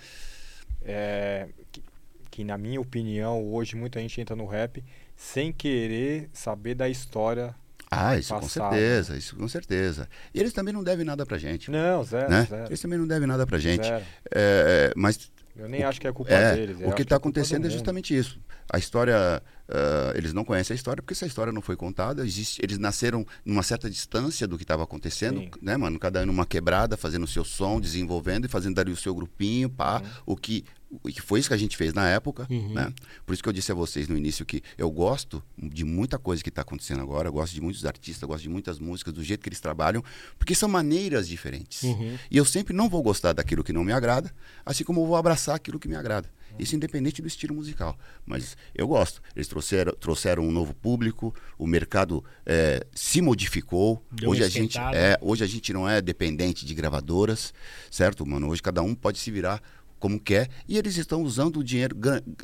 é, 0.85 1.49
que, 1.73 1.83
que, 2.31 2.45
na 2.45 2.57
minha 2.57 2.81
opinião, 2.81 3.43
hoje 3.53 3.77
muita 3.77 4.01
gente 4.01 4.21
entra 4.21 4.35
no 4.37 4.47
rap 4.47 4.83
sem 5.17 5.53
querer 5.53 6.29
saber 6.33 6.75
da 6.75 6.89
história. 6.89 7.55
Ah, 7.91 8.17
isso 8.17 8.33
com 8.35 8.49
certeza, 8.49 9.17
isso 9.17 9.35
com 9.35 9.49
certeza. 9.49 10.09
E 10.33 10.39
eles 10.39 10.53
também 10.53 10.73
não 10.73 10.83
devem 10.85 11.05
nada 11.05 11.27
pra 11.27 11.37
gente. 11.39 11.71
Não, 11.73 12.05
zero, 12.05 12.31
né? 12.31 12.47
zero. 12.49 12.67
Eles 12.67 12.81
também 12.81 12.97
não 12.99 13.07
devem 13.07 13.27
nada 13.27 13.45
pra 13.47 13.59
gente. 13.59 13.83
zero. 13.85 14.05
É, 14.33 14.93
mas 14.97 15.31
Eu 15.57 15.69
nem 15.69 15.83
acho 15.83 16.01
que 16.01 16.07
é 16.07 16.13
culpa 16.13 16.33
é, 16.33 16.55
deles. 16.55 16.77
o 16.87 16.93
que 16.93 17.03
está 17.03 17.17
é 17.17 17.19
acontecendo 17.19 17.67
é 17.67 17.71
justamente 17.71 18.17
isso. 18.17 18.39
A 18.73 18.79
história, 18.79 19.43
ah, 19.73 20.13
eles 20.17 20.33
não 20.33 20.45
conhecem 20.45 20.75
a 20.75 20.77
história 20.77 21.03
porque 21.03 21.15
essa 21.15 21.27
história 21.27 21.53
não 21.53 21.63
foi 21.63 21.77
contada. 21.77 22.27
Existe, 22.27 22.61
eles 22.63 22.79
nasceram 22.79 23.25
numa 23.45 23.63
certa 23.63 23.89
distância 23.89 24.47
do 24.47 24.57
que 24.57 24.65
estava 24.65 24.83
acontecendo, 24.83 25.41
Sim. 25.41 25.51
né, 25.63 25.77
mano? 25.77 25.99
Cada 25.99 26.23
um 26.23 26.27
numa 26.27 26.45
quebrada, 26.47 26.97
fazendo 26.97 27.25
o 27.25 27.29
seu 27.29 27.45
som, 27.45 27.81
desenvolvendo 27.81 28.47
e 28.47 28.49
fazendo 28.49 28.79
ali 28.81 28.91
o 28.93 28.97
seu 28.97 29.15
grupinho, 29.15 29.71
pá. 29.71 30.03
O 30.27 30.37
que 30.37 30.65
o 31.05 31.09
que 31.09 31.23
foi 31.23 31.39
isso 31.39 31.49
que 31.49 31.55
a 31.55 31.57
gente 31.57 31.77
fez 31.77 31.93
na 31.95 32.09
época, 32.09 32.49
Uhum. 32.51 32.75
né? 32.75 32.93
Por 33.25 33.33
isso 33.33 33.41
que 33.41 33.49
eu 33.49 33.53
disse 33.53 33.71
a 33.71 33.75
vocês 33.77 34.09
no 34.09 34.17
início 34.19 34.45
que 34.45 34.61
eu 34.77 34.91
gosto 34.91 35.41
de 35.57 35.85
muita 35.85 36.19
coisa 36.19 36.43
que 36.43 36.49
está 36.49 36.63
acontecendo 36.63 37.01
agora, 37.01 37.29
eu 37.29 37.33
gosto 37.33 37.55
de 37.55 37.61
muitos 37.61 37.87
artistas, 37.87 38.21
eu 38.23 38.27
gosto 38.27 38.43
de 38.43 38.49
muitas 38.49 38.81
músicas, 38.81 39.15
do 39.15 39.23
jeito 39.23 39.41
que 39.41 39.49
eles 39.49 39.61
trabalham, 39.61 40.03
porque 40.37 40.53
são 40.53 40.69
maneiras 40.69 41.29
diferentes. 41.29 41.85
Uhum. 41.85 42.19
E 42.29 42.37
eu 42.37 42.45
sempre 42.45 42.75
não 42.75 42.89
vou 42.89 43.05
gostar 43.05 43.33
daquilo 43.33 43.63
que 43.63 43.73
não 43.73 43.85
me 43.85 43.93
agrada, 43.93 44.35
assim 44.67 44.83
como 44.83 45.01
eu 45.03 45.07
vou 45.07 45.15
abraçar 45.15 45.55
aquilo 45.55 45.79
que 45.79 45.87
me 45.87 45.95
agrada. 45.95 46.29
Isso 46.59 46.75
independente 46.77 47.23
do 47.23 47.29
estilo 47.29 47.55
musical. 47.55 47.99
Mas 48.27 48.57
eu 48.75 48.87
gosto. 48.89 49.23
Eles 49.35 49.49
trouxeram, 49.49 49.93
trouxeram 49.95 50.43
um 50.47 50.51
novo 50.53 50.75
público, 50.75 51.35
o 51.59 51.67
mercado 51.67 52.25
eh, 52.45 52.85
se 52.95 53.21
modificou. 53.23 54.05
Deu 54.11 54.31
hoje, 54.31 54.43
a 54.45 54.49
gente, 54.49 54.79
é, 54.79 55.19
hoje 55.21 55.43
a 55.45 55.47
gente 55.47 55.73
não 55.73 55.89
é 55.89 56.01
dependente 56.01 56.65
de 56.67 56.75
gravadoras, 56.75 57.53
certo, 57.91 58.27
mano? 58.27 58.49
Hoje 58.49 58.63
cada 58.63 58.83
um 58.83 58.95
pode 58.95 59.19
se 59.19 59.31
virar 59.31 59.63
como 59.99 60.19
quer. 60.19 60.49
E 60.69 60.77
eles 60.79 60.97
estão 60.97 61.23
usando 61.23 61.59
o 61.59 61.65
dinheiro, 61.65 61.97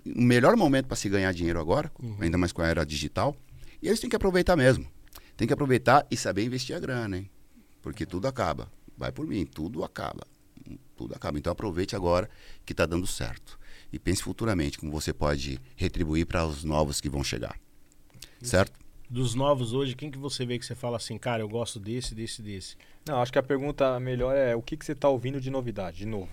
o 0.05 0.23
melhor 0.23 0.57
momento 0.57 0.87
para 0.87 0.97
se 0.97 1.09
ganhar 1.09 1.33
dinheiro 1.33 1.59
agora, 1.59 1.91
Uhum. 2.03 2.16
ainda 2.20 2.37
mais 2.39 2.53
com 2.53 2.62
a 2.62 2.66
era 2.66 2.85
digital. 2.85 3.35
E 3.83 3.89
eles 3.89 4.01
têm 4.01 4.09
que 4.11 4.16
aproveitar 4.16 4.57
mesmo. 4.57 4.87
Tem 5.37 5.47
que 5.47 5.53
aproveitar 5.53 6.07
e 6.11 6.16
saber 6.16 6.45
investir 6.45 6.74
a 6.74 6.78
grana, 6.81 7.19
hein? 7.19 7.31
Porque 7.83 8.07
tudo 8.07 8.27
acaba. 8.27 8.70
Vai 8.97 9.12
por 9.12 9.27
mim, 9.27 9.45
tudo 9.45 9.85
acaba. 9.85 10.27
Tudo 10.97 11.15
acaba. 11.15 11.39
Então 11.39 11.53
aproveite 11.53 11.95
agora 11.95 12.28
que 12.65 12.73
está 12.73 12.87
dando 12.87 13.07
certo. 13.07 13.59
E 13.97 13.98
pense 13.98 14.23
futuramente 14.23 14.78
como 14.78 14.93
você 14.93 15.10
pode 15.10 15.59
retribuir 15.74 16.27
para 16.27 16.47
os 16.47 16.62
novos 16.62 17.01
que 17.01 17.09
vão 17.09 17.24
chegar. 17.24 17.59
Certo? 18.43 18.78
Dos 19.09 19.35
novos 19.35 19.73
hoje, 19.73 19.97
quem 19.97 20.10
que 20.10 20.18
você 20.18 20.44
vê 20.44 20.59
que 20.59 20.66
você 20.66 20.74
fala 20.74 20.98
assim, 20.98 21.16
cara, 21.16 21.43
eu 21.43 21.48
gosto 21.48 21.81
desse, 21.81 22.14
desse, 22.14 22.43
desse? 22.43 22.77
Não, 23.06 23.23
acho 23.23 23.32
que 23.32 23.39
a 23.39 23.43
pergunta 23.43 23.98
melhor 23.98 24.36
é 24.36 24.55
o 24.55 24.60
que, 24.60 24.77
que 24.77 24.85
você 24.85 24.94
tá 24.94 25.09
ouvindo 25.09 25.40
de 25.40 25.48
novidade, 25.48 25.97
de 25.97 26.06
novo. 26.06 26.28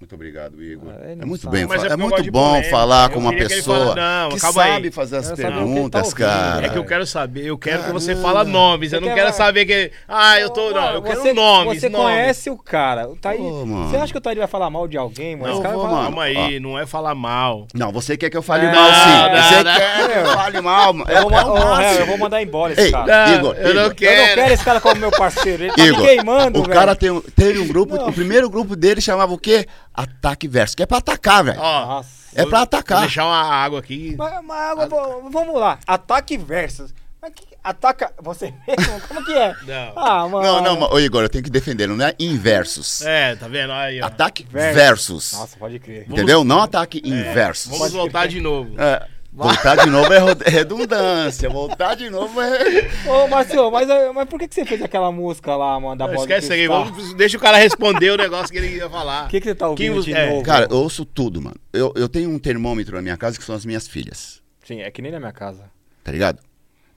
Muito 0.00 0.14
obrigado, 0.14 0.62
Igor. 0.62 0.92
Ah, 0.96 1.10
é 1.10 1.24
muito 1.24 1.42
sabe. 1.42 1.56
bem, 1.56 1.62
é 1.76 1.92
é, 1.92 1.96
muito 1.96 2.30
bom 2.30 2.48
polêmica. 2.50 2.70
falar 2.70 3.06
Eu 3.06 3.14
com 3.14 3.18
uma 3.18 3.32
que 3.32 3.38
pessoa 3.48 3.96
que 4.30 4.40
calma 4.40 4.62
aí. 4.62 4.70
sabe 4.74 4.90
fazer 4.92 5.16
as 5.16 5.30
que 5.32 5.42
tá 5.42 5.48
perguntas, 5.48 6.02
ouvindo. 6.04 6.16
cara. 6.18 6.66
É 6.66 6.68
que 6.68 6.78
eu 6.78 6.84
quero 6.84 7.04
saber, 7.04 7.44
eu 7.46 7.58
quero 7.58 7.82
que 7.82 7.92
você 7.92 8.14
Caramba. 8.14 8.28
fala 8.28 8.44
nomes, 8.44 8.92
eu 8.92 9.00
não 9.00 9.08
quer- 9.08 9.14
quero 9.16 9.32
saber 9.34 9.66
que. 9.66 9.90
Ah, 10.06 10.38
eu 10.38 10.50
tô. 10.50 10.70
Não, 10.70 10.92
eu 10.92 11.02
quero 11.02 11.20
você, 11.20 11.32
nomes. 11.32 11.80
Você 11.80 11.88
nomes. 11.88 12.06
conhece 12.06 12.48
o 12.48 12.56
cara. 12.56 13.08
Tá 13.20 13.30
aí, 13.30 13.40
mano. 13.40 13.88
você 13.90 13.96
acha 13.96 14.12
que 14.12 14.18
o 14.18 14.20
Thaí 14.20 14.36
vai 14.36 14.46
falar 14.46 14.70
mal 14.70 14.86
de 14.86 14.96
alguém, 14.96 15.34
mano? 15.34 15.48
Não, 15.48 15.52
Esse 15.54 15.62
cara 15.62 15.74
vou, 15.74 15.82
fala- 15.82 15.94
mano. 15.96 16.06
Calma 16.10 16.22
aí, 16.22 16.60
não 16.60 16.78
é 16.78 16.86
falar 16.86 17.14
mal. 17.16 17.66
Não, 17.74 17.90
você 17.90 18.16
quer 18.16 18.30
que 18.30 18.36
eu 18.36 18.42
fale 18.42 18.66
Não, 18.68 18.74
mal, 18.74 18.90
sim. 18.92 19.34
não, 19.34 19.42
você 19.42 19.64
não. 19.64 19.74
quer 19.74 20.06
que 20.12 20.18
eu 20.18 20.26
fale 20.32 20.60
mal, 20.60 20.92
mano. 20.94 21.10
Eu 21.10 21.22
vou, 21.22 21.30
ma- 21.32 21.82
É 21.84 22.00
eu 22.02 22.06
vou 22.06 22.18
mandar 22.18 22.40
embora 22.40 22.72
esse 22.72 22.92
cara. 22.92 23.26
Não, 23.26 23.34
Igor, 23.34 23.56
eu 23.56 23.74
não 23.74 23.90
quero. 23.90 24.12
Eu 24.22 24.26
não 24.28 24.34
quero 24.36 24.52
esse 24.54 24.64
cara 24.64 24.80
como 24.80 24.94
meu 25.00 25.10
parceiro. 25.10 25.64
Ele 25.64 25.72
tá 25.72 25.84
Igor, 25.84 26.00
me 26.02 26.06
queimando, 26.06 26.60
o 26.60 26.68
cara 26.68 26.94
tem, 26.94 27.10
um- 27.10 27.20
teve 27.20 27.58
um 27.58 27.66
grupo, 27.66 27.96
o 27.96 28.12
primeiro 28.12 28.48
grupo 28.48 28.76
dele 28.76 29.00
chamava 29.00 29.32
o 29.32 29.38
quê? 29.38 29.66
Ataque 30.02 30.46
Verso, 30.48 30.76
que 30.76 30.82
é 30.82 30.86
pra 30.86 30.98
atacar, 30.98 31.44
velho. 31.44 31.58
Ó. 31.60 32.02
É 32.34 32.42
pra 32.42 32.50
vou 32.50 32.58
atacar. 32.60 33.00
deixar 33.00 33.24
uma 33.24 33.42
água 33.42 33.78
aqui. 33.80 34.14
Mas, 34.16 34.44
mas 34.44 34.78
agora, 34.78 35.22
v- 35.22 35.30
vamos 35.30 35.58
lá. 35.60 35.78
Ataque 35.86 36.36
versus. 36.36 36.92
Mas 37.20 37.32
que, 37.34 37.46
ataca 37.64 38.12
você 38.22 38.54
mesmo? 38.66 39.00
Como 39.08 39.24
que 39.24 39.32
é? 39.32 39.52
Não. 39.66 39.92
Ah, 39.96 40.28
mano. 40.28 40.42
Não, 40.42 40.62
não, 40.62 40.80
mas, 40.80 40.92
ô 40.92 41.00
Igor, 41.00 41.22
eu 41.22 41.28
tenho 41.28 41.42
que 41.42 41.50
defender, 41.50 41.88
não 41.88 42.04
é 42.06 42.14
inversos. 42.18 43.02
É, 43.02 43.34
tá 43.34 43.48
vendo? 43.48 43.72
Aí, 43.72 44.00
ó. 44.00 44.06
Ataque 44.06 44.46
Versus. 44.48 44.74
versus. 44.76 45.32
Nossa, 45.32 45.56
pode 45.56 45.78
crer. 45.80 46.06
Entendeu? 46.08 46.44
Não 46.44 46.60
ataque 46.62 47.02
inversos. 47.04 47.72
Vamos 47.76 47.92
voltar 47.92 48.28
de 48.28 48.40
novo. 48.40 48.72
É, 48.80 49.04
voltar 49.38 49.76
de 49.76 49.90
novo 49.90 50.12
é 50.12 50.50
redundância. 50.50 51.48
Voltar 51.48 51.94
de 51.94 52.10
novo 52.10 52.40
é. 52.40 52.90
Ô, 53.06 53.28
Marcio, 53.28 53.70
mas, 53.70 53.88
eh, 53.88 54.12
mas 54.12 54.28
por 54.28 54.38
que, 54.38 54.48
que 54.48 54.54
você 54.54 54.64
fez 54.64 54.82
aquela 54.82 55.12
música 55.12 55.54
lá, 55.56 55.78
mano, 55.78 55.96
da 55.96 56.06
Não, 56.06 56.14
bola 56.14 56.26
esquece 56.26 56.52
aí, 56.52 56.66
vamos, 56.66 57.14
deixa 57.14 57.36
o 57.36 57.40
cara 57.40 57.56
responder 57.56 58.10
o 58.10 58.16
negócio 58.16 58.48
que 58.48 58.58
ele 58.58 58.76
ia 58.76 58.90
falar. 58.90 59.26
O 59.26 59.28
que, 59.28 59.40
que 59.40 59.48
você 59.48 59.54
tá 59.54 59.68
ouvindo 59.68 59.94
Quem 59.94 60.02
de 60.02 60.14
é, 60.14 60.30
novo? 60.30 60.42
Cara, 60.42 60.66
eu 60.70 60.76
ouço 60.76 61.04
tudo, 61.04 61.40
mano. 61.40 61.56
Eu, 61.72 61.92
eu 61.96 62.08
tenho 62.08 62.28
um 62.30 62.38
termômetro 62.38 62.96
na 62.96 63.02
minha 63.02 63.16
casa 63.16 63.38
que 63.38 63.44
são 63.44 63.54
as 63.54 63.64
minhas 63.64 63.86
filhas. 63.86 64.42
Sim, 64.64 64.80
é 64.80 64.90
que 64.90 65.00
nem 65.00 65.12
na 65.12 65.18
minha 65.18 65.32
casa. 65.32 65.70
Tá 66.02 66.12
ligado? 66.12 66.40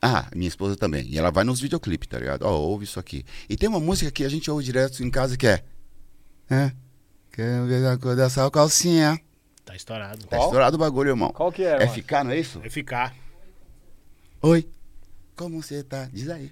Ah, 0.02 0.28
minha 0.36 0.48
esposa 0.48 0.76
também. 0.76 1.06
E 1.08 1.18
ela 1.18 1.30
vai 1.30 1.44
nos 1.44 1.60
videoclipes, 1.60 2.08
tá 2.08 2.18
ligado? 2.18 2.42
Ó, 2.42 2.60
ouve 2.60 2.86
isso 2.86 3.00
aqui. 3.00 3.24
E 3.48 3.56
tem 3.56 3.70
uma 3.70 3.80
música 3.80 4.10
que 4.10 4.26
a 4.26 4.30
gente 4.30 4.50
ouve 4.50 4.64
direto 4.64 5.04
em 5.04 5.12
casa 5.12 5.38
que 5.38 5.46
é. 5.46 5.64
É. 6.50 6.72
Quero 7.32 7.68
ver 7.68 7.86
a 7.86 7.98
cor 7.98 8.16
dessa 8.16 8.50
calcinha. 8.50 9.20
Tá 9.72 9.76
estourado. 9.78 10.20
Tá 10.28 10.36
Qual? 10.38 10.48
estourado 10.50 10.76
o 10.76 10.80
bagulho, 10.80 11.10
irmão. 11.12 11.32
Qual 11.32 11.50
que 11.52 11.64
é, 11.64 11.76
É 11.76 11.80
mano? 11.80 11.92
ficar, 11.94 12.24
não 12.26 12.32
é 12.32 12.38
isso? 12.40 12.60
Vai 12.60 12.70
ficar. 12.70 13.16
Oi. 14.42 14.68
Como 15.36 15.62
você 15.64 15.82
tá? 15.82 16.10
Diz 16.12 16.28
aí. 16.30 16.52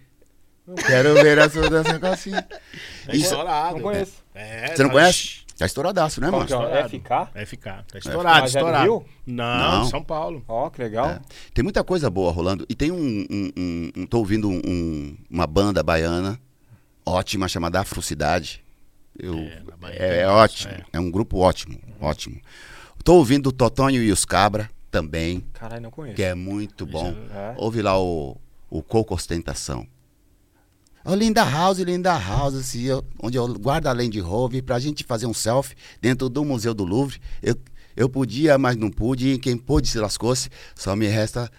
Quero 0.87 1.13
ver 1.15 1.37
a 1.39 1.49
cor 1.49 1.69
dessa 1.69 1.99
calcinha. 1.99 2.41
Tá 2.43 2.59
Isso- 3.11 3.23
estourado. 3.25 3.75
Não 3.75 3.81
conheço. 3.81 4.23
É, 4.33 4.67
Você 4.75 4.83
não 4.83 4.89
tá- 4.89 4.95
conhece? 4.95 5.39
Tá 5.57 5.65
estouradaço, 5.65 6.21
né, 6.21 6.27
Qual 6.29 6.39
mano? 6.39 6.47
que 6.47 6.53
é? 6.53 6.57
estourado. 6.57 6.85
É 6.85 6.89
ficar? 6.89 7.31
Vai 7.33 7.45
ficar. 7.45 7.83
Tá 7.91 7.97
estourado, 7.97 8.41
Mas 8.41 8.55
é 8.55 8.59
do 8.59 8.65
estourado. 8.65 8.83
Rio? 8.85 9.05
Não, 9.25 9.59
Não. 9.79 9.85
São 9.89 10.01
Paulo. 10.03 10.45
Ó, 10.47 10.69
que 10.69 10.81
legal. 10.81 11.09
É. 11.09 11.19
Tem 11.53 11.61
muita 11.63 11.83
coisa 11.83 12.09
boa 12.09 12.31
rolando. 12.31 12.65
E 12.69 12.75
tem 12.75 12.89
um. 12.91 12.95
um, 13.29 13.51
um- 13.57 13.91
um- 13.97 14.05
tô 14.07 14.19
ouvindo 14.19 14.47
um- 14.47 14.61
um- 14.65 15.17
uma 15.29 15.45
banda 15.45 15.83
baiana 15.83 16.39
ótima 17.05 17.49
chamada 17.49 17.81
Afrocidade. 17.81 18.63
Eu, 19.17 19.33
É, 19.37 19.61
na 19.67 19.75
Bahia 19.75 19.95
é, 19.95 19.97
tem 19.97 20.07
é 20.19 20.21
isso, 20.21 20.31
ótimo. 20.31 20.73
é. 20.73 20.83
É. 20.93 20.99
um 21.01 21.11
grupo 21.11 21.37
ótimo. 21.39 21.77
Ótimo. 21.99 22.39
Tô 23.03 23.15
ouvindo 23.15 23.47
o 23.47 23.51
Totonho 23.51 24.01
e 24.03 24.11
os 24.11 24.25
Cabra 24.25 24.69
também, 24.91 25.43
Caralho, 25.53 25.81
não 25.83 25.91
conheço. 25.91 26.15
que 26.15 26.23
é 26.23 26.33
muito 26.35 26.85
bom. 26.85 27.13
É. 27.33 27.53
Ouve 27.57 27.81
lá 27.81 27.99
o, 27.99 28.37
o 28.69 28.81
Coco 28.83 29.13
Ostentação. 29.13 29.87
Ô, 31.05 31.15
Linda 31.15 31.43
House, 31.43 31.79
Linda 31.79 32.17
House, 32.17 32.55
assim, 32.55 32.83
eu- 32.83 33.03
onde 33.23 33.37
eu 33.37 33.47
guardo 33.57 33.87
a 33.87 33.93
Land 33.93 34.19
Rover 34.19 34.63
pra 34.63 34.79
gente 34.79 35.03
fazer 35.03 35.25
um 35.25 35.33
selfie 35.33 35.75
dentro 36.01 36.27
do 36.29 36.43
Museu 36.43 36.73
do 36.73 36.83
Louvre. 36.83 37.19
Eu, 37.41 37.55
eu 37.95 38.09
podia, 38.09 38.57
mas 38.57 38.75
não 38.75 38.91
pude, 38.91 39.29
e 39.33 39.39
quem 39.39 39.57
pôde 39.57 39.87
se 39.87 39.97
lascou-se. 39.97 40.49
Só 40.75 40.95
me 40.95 41.07
resta. 41.07 41.49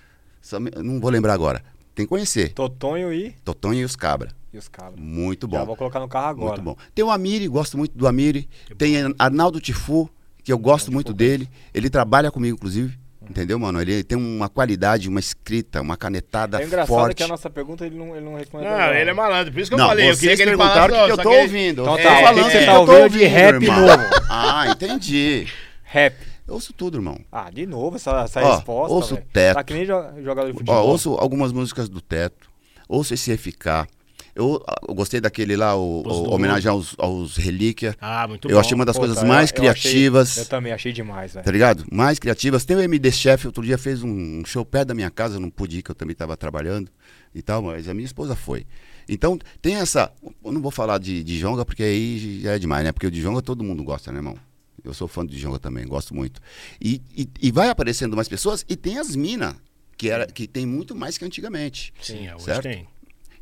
Só 0.43 0.61
me- 0.61 0.71
não 0.77 1.01
vou 1.01 1.11
lembrar 1.11 1.33
agora. 1.33 1.65
Tem 1.95 2.05
que 2.05 2.11
conhecer. 2.11 2.53
Totonho 2.53 3.13
e, 3.13 3.33
Totonho 3.45 3.81
e 3.81 3.85
os 3.85 3.97
Cabra. 3.97 4.31
e 4.53 4.59
os 4.59 4.69
cabras. 4.69 5.01
Muito 5.03 5.49
Já 5.51 5.61
bom. 5.61 5.67
vou 5.67 5.77
colocar 5.77 6.01
no 6.01 6.09
carro 6.09 6.29
agora. 6.29 6.49
Muito 6.51 6.63
bom. 6.63 6.77
Tem 6.95 7.05
o 7.05 7.11
Amiri, 7.11 7.49
gosto 7.49 7.77
muito 7.79 7.97
do 7.97 8.07
Amiri. 8.07 8.49
Tem 8.79 8.95
Arnaldo 9.19 9.61
Tifu, 9.61 10.09
que 10.43 10.53
eu 10.53 10.59
gosto 10.59 10.91
muito 10.93 11.13
dele. 11.13 11.49
Ele 11.75 11.89
trabalha 11.91 12.31
comigo, 12.31 12.57
inclusive. 12.57 12.99
Entendeu, 13.29 13.59
mano? 13.61 13.81
Ele 13.81 14.03
tem 14.03 14.19
uma 14.19 14.49
qualidade, 14.49 15.09
uma 15.09 15.21
escrita, 15.21 15.81
uma 15.81 15.97
canetada 15.97 16.61
É 16.61 16.65
engraçado 16.65 16.89
forte. 16.89 17.17
que 17.19 17.23
a 17.23 17.29
nossa 17.29 17.49
pergunta 17.49 17.87
ele 17.87 17.95
não, 17.97 18.17
ele 18.17 18.25
não 18.25 18.35
respondeu. 18.35 18.69
Não, 18.71 18.93
ele 18.93 19.11
é 19.11 19.13
malandro. 19.13 19.53
Por 19.53 19.61
isso 19.61 19.71
que 19.71 19.75
eu 19.75 19.79
Não, 19.79 19.87
falei. 19.89 20.11
Eu 20.11 20.17
queria 20.17 20.35
que 20.37 20.43
ele 20.43 20.51
perguntaram 20.57 20.95
falasse. 20.95 21.13
o 21.13 21.15
que, 21.15 21.21
eu 21.21 21.25
tô 21.25 21.31
que 21.31 21.37
ouvindo. 21.43 21.83
Então 21.83 21.97
tá, 21.97 22.13
o 22.13 22.17
que 22.17 22.23
falando 22.25 22.45
que 22.47 22.51
você 22.51 22.59
o 22.63 22.67
tá 22.67 22.75
eu 22.75 22.87
tô 22.87 22.93
ouvindo 22.93 23.19
de 23.19 23.25
rap 23.27 23.63
irmão. 23.63 23.81
novo? 23.87 24.03
Ah, 24.29 24.67
entendi. 24.71 25.47
Rap. 25.85 26.17
Eu 26.49 26.55
ouço 26.55 26.73
tudo, 26.73 26.99
irmão. 26.99 27.19
Ah, 27.31 27.49
de 27.53 27.67
novo 27.67 27.95
essa, 27.97 28.23
essa 28.23 28.41
Ó, 28.43 28.55
resposta. 28.57 28.93
ouço 28.95 29.15
velho. 29.15 29.27
teto. 29.33 29.55
Tá 29.55 29.63
que 29.63 29.75
nem 29.75 29.85
jo- 29.87 30.23
jogador 30.25 30.49
de 30.49 30.53
futebol. 30.55 30.75
Ó, 30.75 30.83
ouço 30.89 31.15
algumas 31.15 31.53
músicas 31.53 31.89
do 31.89 32.01
Teto. 32.01 32.51
Ouço 32.89 33.15
esse 33.15 33.31
FK. 33.37 33.87
Eu, 34.35 34.63
eu 34.89 34.95
gostei 34.95 35.21
daquele 35.21 35.57
lá, 35.57 35.77
o, 35.77 36.03
o 36.07 36.33
homenagem 36.35 36.71
aos, 36.71 36.95
aos 36.99 37.37
Relíquia. 37.37 37.97
Ah, 38.01 38.27
muito 38.29 38.49
Eu 38.49 38.55
bom. 38.55 38.61
achei 38.61 38.75
uma 38.75 38.85
das 38.85 38.95
Pô, 38.97 39.01
coisas 39.01 39.17
tá, 39.19 39.23
eu- 39.25 39.29
mais 39.29 39.51
eu 39.51 39.57
criativas. 39.57 40.31
achei- 40.31 40.43
eu 40.43 40.47
também 40.47 40.73
achei 40.73 40.93
demais, 40.93 41.35
velho. 41.35 41.45
Tá 41.45 41.51
ligado? 41.51 41.85
Mais 41.91 42.19
criativas. 42.19 42.65
Tem 42.65 42.77
o 42.77 42.81
MD 42.81 43.11
Chef, 43.11 43.47
outro 43.47 43.65
dia 43.65 43.77
fez 43.79 44.03
um 44.03 44.45
show 44.45 44.65
perto 44.65 44.89
da 44.89 44.95
minha 44.95 45.11
casa, 45.11 45.37
eu 45.37 45.41
não 45.41 45.51
pude 45.51 45.79
ir, 45.79 45.83
que 45.83 45.91
eu 45.91 45.95
também 45.95 46.13
estava 46.13 46.37
trabalhando 46.37 46.91
e 47.35 47.43
tal, 47.43 47.63
mas 47.63 47.89
a 47.89 47.95
minha 47.95 48.07
esposa 48.07 48.35
foi. 48.37 48.67
Então, 49.09 49.39
tem 49.61 49.75
essa. 49.77 50.13
Eu 50.45 50.53
não 50.53 50.61
vou 50.63 50.71
falar 50.71 50.99
de, 50.99 51.25
de 51.25 51.39
Jonga, 51.39 51.65
porque 51.65 51.83
aí 51.83 52.41
já 52.43 52.53
é 52.53 52.59
demais, 52.59 52.85
né? 52.85 52.93
Porque 52.93 53.07
o 53.07 53.11
de 53.11 53.21
Jonga 53.21 53.43
todo 53.43 53.65
mundo 53.65 53.83
gosta, 53.83 54.13
né, 54.13 54.19
irmão? 54.19 54.37
Eu 54.85 54.95
sou 54.95 55.07
fã 55.09 55.27
do 55.27 55.33
Djonga 55.35 55.59
também, 55.59 55.87
gosto 55.87 56.15
muito. 56.15 56.41
E, 56.81 57.03
e, 57.17 57.29
e 57.43 57.51
vai 57.53 57.69
aparecendo 57.69 58.17
mais 58.17 58.29
pessoas, 58.29 58.65
e 58.69 58.77
tem 58.77 58.99
as 58.99 59.15
minas, 59.15 59.55
que, 59.97 60.09
era, 60.09 60.27
que 60.27 60.47
tem 60.49 60.65
muito 60.65 60.95
mais 60.97 61.19
que 61.19 61.25
antigamente. 61.25 61.93
Sim, 62.01 62.27
é, 62.29 62.35
hoje 62.35 62.45
certo? 62.47 62.63
tem. 62.63 62.87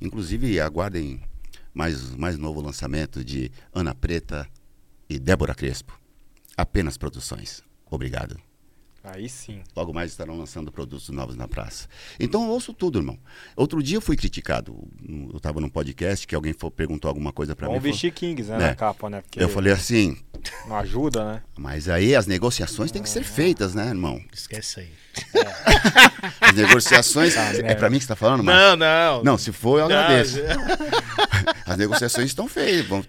Inclusive, 0.01 0.61
aguardem 0.61 1.21
mais, 1.75 2.15
mais 2.15 2.39
novo 2.39 2.61
lançamento 2.61 3.25
de 3.25 3.51
Ana 3.73 3.95
Preta 3.95 4.47
e 5.09 5.19
Débora 5.19 5.55
Crespo. 5.55 5.99
Apenas 6.57 6.97
produções. 6.97 7.63
Obrigado. 7.91 8.37
Aí 9.05 9.29
sim. 9.29 9.63
Logo 9.75 9.95
mais 9.95 10.11
estarão 10.11 10.37
lançando 10.37 10.71
produtos 10.73 11.09
novos 11.09 11.37
na 11.37 11.47
praça. 11.49 11.89
Então 12.19 12.43
eu 12.45 12.51
ouço 12.51 12.75
tudo, 12.75 12.99
irmão. 12.99 13.17
Outro 13.57 13.83
dia 13.83 13.97
eu 13.97 14.01
fui 14.03 14.17
criticado. 14.17 14.77
Eu 15.31 15.37
estava 15.37 15.61
num 15.61 15.69
podcast 15.69 16.27
que 16.27 16.35
alguém 16.35 16.53
fo- 16.53 16.71
perguntou 16.71 17.09
alguma 17.09 17.33
coisa 17.33 17.55
para 17.57 17.67
mim. 17.69 17.75
Vamos 17.75 17.83
falou- 17.85 17.93
vestir 17.93 18.13
Kings, 18.13 18.51
né, 18.51 18.57
É. 18.57 18.59
na 18.71 18.75
capa, 18.75 19.09
né? 19.09 19.23
Porque 19.23 19.41
Eu 19.43 19.49
falei 19.49 19.73
assim, 19.73 20.17
não 20.67 20.77
ajuda, 20.77 21.25
né? 21.25 21.43
mas 21.59 21.89
aí 21.89 22.15
as 22.15 22.27
negociações 22.27 22.91
têm 22.91 23.03
que 23.03 23.09
ser 23.09 23.25
feitas, 23.25 23.75
né, 23.75 23.87
irmão? 23.89 24.23
Esquece 24.33 24.81
aí. 24.81 24.89
As 26.41 26.53
negociações. 26.55 27.35
Tá, 27.35 27.53
é 27.55 27.75
para 27.75 27.91
mim 27.91 27.99
que 27.99 28.05
você 28.05 28.13
está 28.13 28.17
falando, 28.17 28.43
Márcio? 28.45 28.77
Não, 28.77 28.77
não. 28.77 29.25
Não, 29.25 29.39
se 29.39 29.53
for, 29.53 29.81
eu 29.81 29.89
Não, 29.89 29.97
agradeço. 29.97 30.39
As 31.67 31.77
negociações 31.77 32.27
estão 32.27 32.49
feitas. 32.49 32.87
Vamos- 32.87 33.09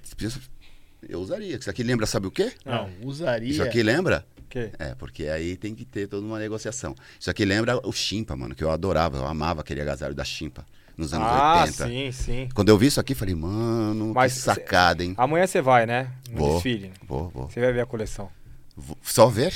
Eu 1.07 1.19
usaria. 1.21 1.55
Isso 1.57 1.69
aqui 1.69 1.83
lembra, 1.83 2.05
sabe 2.05 2.27
o 2.27 2.31
quê? 2.31 2.51
Não, 2.65 2.89
usaria. 3.03 3.49
Isso 3.49 3.63
aqui 3.63 3.81
lembra? 3.83 4.25
O 4.37 4.43
quê? 4.49 4.71
É, 4.79 4.95
porque 4.95 5.27
aí 5.27 5.55
tem 5.55 5.75
que 5.75 5.85
ter 5.85 6.07
toda 6.07 6.25
uma 6.25 6.39
negociação. 6.39 6.95
Isso 7.19 7.29
aqui 7.29 7.45
lembra 7.45 7.79
o 7.87 7.91
Chimpa, 7.91 8.35
mano, 8.35 8.55
que 8.55 8.63
eu 8.63 8.71
adorava, 8.71 9.17
eu 9.17 9.27
amava 9.27 9.61
aquele 9.61 9.81
agasalho 9.81 10.15
da 10.15 10.23
Chimpa 10.23 10.65
nos 10.99 11.13
anos 11.13 11.27
Ah, 11.29 11.63
80. 11.65 11.87
sim, 11.87 12.11
sim. 12.11 12.49
Quando 12.53 12.69
eu 12.69 12.77
vi 12.77 12.87
isso 12.87 12.99
aqui, 12.99 13.15
falei, 13.15 13.33
mano, 13.33 14.11
Mas 14.13 14.33
que 14.33 14.39
sacada, 14.39 15.03
hein? 15.03 15.13
Amanhã 15.17 15.47
você 15.47 15.61
vai, 15.61 15.85
né? 15.85 16.09
No 16.29 16.37
Vou. 16.37 16.53
desfile. 16.55 16.91
Vou, 17.07 17.29
vou, 17.29 17.49
Você 17.49 17.59
vai 17.61 17.71
ver 17.73 17.81
a 17.81 17.85
coleção. 17.85 18.29
vou. 18.75 18.97
Só 19.01 19.27
ver? 19.27 19.53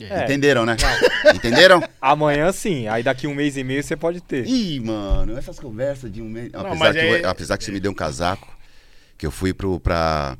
É. 0.00 0.24
Entenderam, 0.24 0.64
né? 0.66 0.74
Entenderam? 1.34 1.80
Amanhã 2.00 2.50
sim. 2.50 2.88
Aí 2.88 3.02
daqui 3.02 3.26
um 3.26 3.34
mês 3.34 3.56
e 3.56 3.62
meio 3.62 3.82
você 3.84 3.94
pode 3.94 4.20
ter. 4.20 4.46
Ih, 4.48 4.80
mano, 4.80 5.36
essas 5.38 5.60
conversas 5.60 6.10
de 6.10 6.20
um 6.22 6.28
mês. 6.28 6.50
Apesar, 6.52 6.74
mas 6.76 6.92
que, 6.92 6.98
é- 6.98 7.20
eu- 7.24 7.28
apesar 7.28 7.56
que 7.58 7.62
você 7.64 7.70
me 7.70 7.78
deu 7.78 7.92
um 7.92 7.94
casaco, 7.94 8.48
que 9.16 9.24
eu 9.26 9.30
fui 9.30 9.52
pro, 9.52 9.78
pra, 9.78 10.36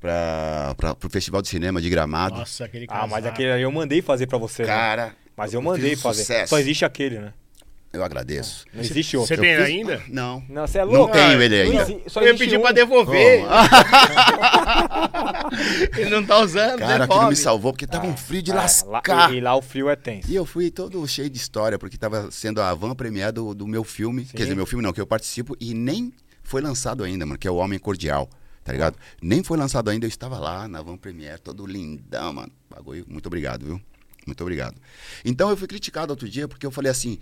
pra, 0.00 0.74
pra, 0.76 0.94
pro 0.94 1.10
Festival 1.10 1.40
de 1.42 1.48
Cinema 1.48 1.80
de 1.80 1.88
Gramado. 1.88 2.36
Nossa, 2.38 2.64
aquele 2.64 2.86
Ah, 2.88 3.02
mas 3.02 3.10
casaco. 3.24 3.28
aquele 3.34 3.52
aí 3.52 3.62
eu 3.62 3.70
mandei 3.70 4.02
fazer 4.02 4.26
pra 4.26 4.38
você, 4.38 4.62
né? 4.62 4.68
Cara, 4.68 5.14
Mas 5.36 5.52
eu 5.54 5.60
fiz 5.60 5.70
mandei 5.70 5.94
fazer. 5.96 6.22
sucesso. 6.22 6.50
Só 6.50 6.58
existe 6.58 6.84
aquele, 6.84 7.18
né? 7.20 7.32
Eu 7.96 8.04
agradeço. 8.04 8.64
Não 8.72 8.80
existe 8.82 9.12
Você 9.16 9.34
outro. 9.34 9.40
tem 9.40 9.50
Eu 9.52 9.64
fiz- 9.64 9.74
ainda? 9.74 10.02
Não. 10.08 10.42
Não, 10.48 10.66
você 10.66 10.78
é 10.78 10.84
Não 10.84 10.92
louco. 10.92 11.12
tenho 11.12 11.40
ele 11.42 11.64
Não 11.72 11.80
ainda. 11.80 12.00
Só 12.08 12.20
eu 12.22 12.36
pedir 12.36 12.58
um. 12.58 12.62
pra 12.62 12.72
devolver. 12.72 13.42
Ele 15.96 16.10
não 16.10 16.24
tá 16.24 16.38
usando, 16.40 16.78
Cara, 16.78 16.94
aquilo 17.04 17.08
devolve. 17.08 17.30
me 17.30 17.36
salvou 17.36 17.72
porque 17.72 17.86
tava 17.86 18.06
um 18.06 18.16
frio 18.16 18.42
de 18.42 18.50
lá- 18.52 18.62
lascar. 18.62 19.32
e, 19.32 19.36
e 19.36 19.40
lá 19.40 19.54
o 19.56 19.62
frio 19.62 19.88
é 19.88 19.96
tenso. 19.96 20.30
E 20.30 20.34
eu 20.34 20.44
fui 20.44 20.70
todo 20.70 21.06
cheio 21.06 21.30
de 21.30 21.36
história, 21.36 21.78
porque 21.78 21.96
tava 21.96 22.30
sendo 22.30 22.60
a 22.60 22.74
van 22.74 22.94
premiere 22.94 23.32
do, 23.32 23.54
do 23.54 23.66
meu 23.66 23.84
filme. 23.84 24.24
Quer 24.24 24.42
dizer, 24.44 24.54
meu 24.54 24.66
filme 24.66 24.82
não, 24.82 24.92
que 24.92 25.00
eu 25.00 25.06
participo, 25.06 25.56
e 25.60 25.74
nem 25.74 26.12
foi 26.42 26.60
lançado 26.60 27.04
ainda, 27.04 27.24
mano, 27.24 27.38
que 27.38 27.46
é 27.46 27.50
o 27.50 27.56
Homem 27.56 27.78
Cordial, 27.78 28.28
tá 28.64 28.72
ligado? 28.72 28.96
Nem 29.22 29.42
foi 29.42 29.56
lançado 29.56 29.88
ainda, 29.90 30.04
eu 30.06 30.08
estava 30.08 30.38
lá 30.38 30.66
na 30.68 30.82
van 30.82 30.96
premiere, 30.96 31.40
todo 31.40 31.64
lindão, 31.66 32.32
mano. 32.32 32.52
Bagulho, 32.68 33.04
muito 33.08 33.26
obrigado, 33.26 33.64
viu? 33.64 33.80
Muito 34.26 34.40
obrigado. 34.40 34.74
Então 35.24 35.50
eu 35.50 35.56
fui 35.56 35.68
criticado 35.68 36.10
outro 36.12 36.28
dia, 36.28 36.48
porque 36.48 36.64
eu 36.66 36.70
falei 36.70 36.90
assim, 36.90 37.18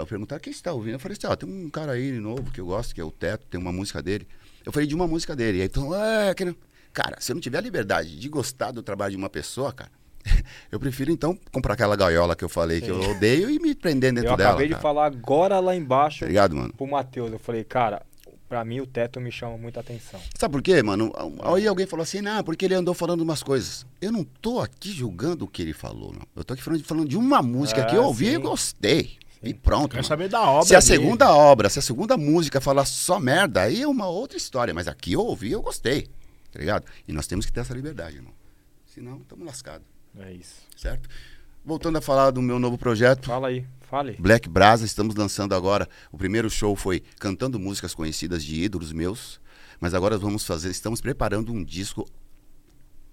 eu 0.00 0.06
perguntaram, 0.06 0.40
quem 0.40 0.52
você 0.52 0.62
tá 0.62 0.72
ouvindo? 0.72 0.94
Eu 0.94 0.98
falei 1.00 1.16
assim, 1.18 1.26
ó, 1.26 1.34
tem 1.36 1.48
um 1.48 1.68
cara 1.70 1.92
aí 1.92 2.12
novo 2.12 2.50
que 2.50 2.60
eu 2.60 2.66
gosto, 2.66 2.94
que 2.94 3.00
é 3.00 3.04
o 3.04 3.10
Teto, 3.10 3.46
tem 3.50 3.60
uma 3.60 3.72
música 3.72 4.02
dele. 4.02 4.26
Eu 4.64 4.72
falei 4.72 4.86
de 4.86 4.94
uma 4.94 5.06
música 5.06 5.34
dele. 5.36 5.58
E 5.58 5.60
aí, 5.62 5.66
então, 5.66 5.94
é, 5.94 6.34
que 6.34 6.44
não... 6.44 6.54
Cara, 6.92 7.16
se 7.20 7.32
eu 7.32 7.34
não 7.34 7.40
tiver 7.40 7.58
a 7.58 7.60
liberdade 7.60 8.16
de 8.18 8.28
gostar 8.28 8.70
do 8.70 8.82
trabalho 8.82 9.10
de 9.10 9.16
uma 9.16 9.28
pessoa, 9.28 9.72
cara, 9.72 9.90
eu 10.70 10.78
prefiro 10.78 11.10
então 11.10 11.36
comprar 11.52 11.74
aquela 11.74 11.96
gaiola 11.96 12.36
que 12.36 12.44
eu 12.44 12.48
falei 12.48 12.80
que 12.80 12.88
eu 12.90 13.00
odeio 13.00 13.50
e 13.50 13.58
me 13.58 13.74
prender 13.74 14.12
dentro 14.12 14.30
Eu 14.30 14.36
dela. 14.36 14.50
acabei 14.50 14.68
de 14.68 14.76
falar 14.76 15.06
agora 15.06 15.58
lá 15.60 15.74
embaixo 15.74 16.20
Tá 16.20 16.26
ligado, 16.26 16.54
mano? 16.54 16.72
pro 16.72 16.86
Matheus. 16.86 17.32
Eu 17.32 17.38
falei, 17.40 17.64
cara, 17.64 18.00
pra 18.48 18.64
mim 18.64 18.80
o 18.80 18.86
teto 18.86 19.20
me 19.20 19.32
chama 19.32 19.58
muita 19.58 19.80
atenção. 19.80 20.20
Sabe 20.38 20.52
por 20.52 20.62
quê, 20.62 20.82
mano? 20.84 21.12
Aí 21.42 21.66
alguém 21.66 21.84
falou 21.84 22.04
assim, 22.04 22.20
não, 22.20 22.44
porque 22.44 22.64
ele 22.64 22.74
andou 22.74 22.94
falando 22.94 23.22
umas 23.22 23.42
coisas. 23.42 23.84
Eu 24.00 24.12
não 24.12 24.22
tô 24.22 24.60
aqui 24.60 24.92
julgando 24.92 25.44
o 25.44 25.48
que 25.48 25.60
ele 25.62 25.72
falou, 25.72 26.12
não. 26.12 26.22
Eu 26.36 26.44
tô 26.44 26.54
aqui 26.54 26.62
falando, 26.62 26.84
falando 26.84 27.08
de 27.08 27.16
uma 27.18 27.42
música 27.42 27.82
Ah, 27.82 27.86
que 27.86 27.96
eu 27.96 28.04
ouvi 28.04 28.26
sim. 28.26 28.34
e 28.34 28.38
gostei. 28.38 29.18
E 29.44 29.54
pronto. 29.54 29.94
Mano. 29.94 30.04
saber 30.04 30.28
da 30.28 30.42
obra 30.42 30.66
Se 30.66 30.74
a 30.74 30.80
dele. 30.80 30.92
segunda 30.92 31.34
obra, 31.34 31.68
se 31.68 31.78
a 31.78 31.82
segunda 31.82 32.16
música 32.16 32.60
falar 32.60 32.84
só 32.84 33.18
merda, 33.20 33.62
aí 33.62 33.82
é 33.82 33.88
uma 33.88 34.06
outra 34.06 34.36
história. 34.36 34.72
Mas 34.74 34.88
aqui 34.88 35.12
eu 35.12 35.20
ouvi 35.20 35.48
e 35.48 35.52
eu 35.52 35.62
gostei. 35.62 36.08
Tá 36.52 36.58
ligado? 36.58 36.86
E 37.06 37.12
nós 37.12 37.26
temos 37.26 37.44
que 37.46 37.52
ter 37.52 37.60
essa 37.60 37.74
liberdade, 37.74 38.16
irmão. 38.16 38.32
Senão, 38.86 39.18
estamos 39.18 39.44
lascados. 39.44 39.86
É 40.18 40.32
isso. 40.32 40.62
Certo? 40.76 41.08
Voltando 41.64 41.98
a 41.98 42.00
falar 42.00 42.30
do 42.30 42.40
meu 42.42 42.58
novo 42.58 42.78
projeto. 42.78 43.26
Fala 43.26 43.48
aí, 43.48 43.66
fale. 43.80 44.16
Black 44.18 44.48
Brasa, 44.48 44.84
estamos 44.84 45.14
lançando 45.16 45.54
agora. 45.54 45.88
O 46.12 46.18
primeiro 46.18 46.48
show 46.48 46.76
foi 46.76 47.02
cantando 47.18 47.58
músicas 47.58 47.94
conhecidas 47.94 48.44
de 48.44 48.62
ídolos 48.62 48.92
meus, 48.92 49.40
mas 49.80 49.94
agora 49.94 50.18
vamos 50.18 50.44
fazer, 50.44 50.70
estamos 50.70 51.00
preparando 51.00 51.52
um 51.52 51.64
disco 51.64 52.06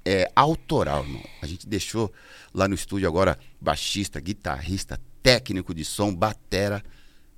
é, 0.06 0.30
autoral, 0.36 1.04
irmão. 1.04 1.24
A 1.42 1.48
gente 1.48 1.68
deixou 1.68 2.12
lá 2.54 2.68
no 2.68 2.76
estúdio 2.76 3.08
agora 3.08 3.40
baixista, 3.60 4.20
guitarrista, 4.20 5.00
técnico 5.22 5.74
de 5.74 5.86
som, 5.86 6.14
batera, 6.14 6.84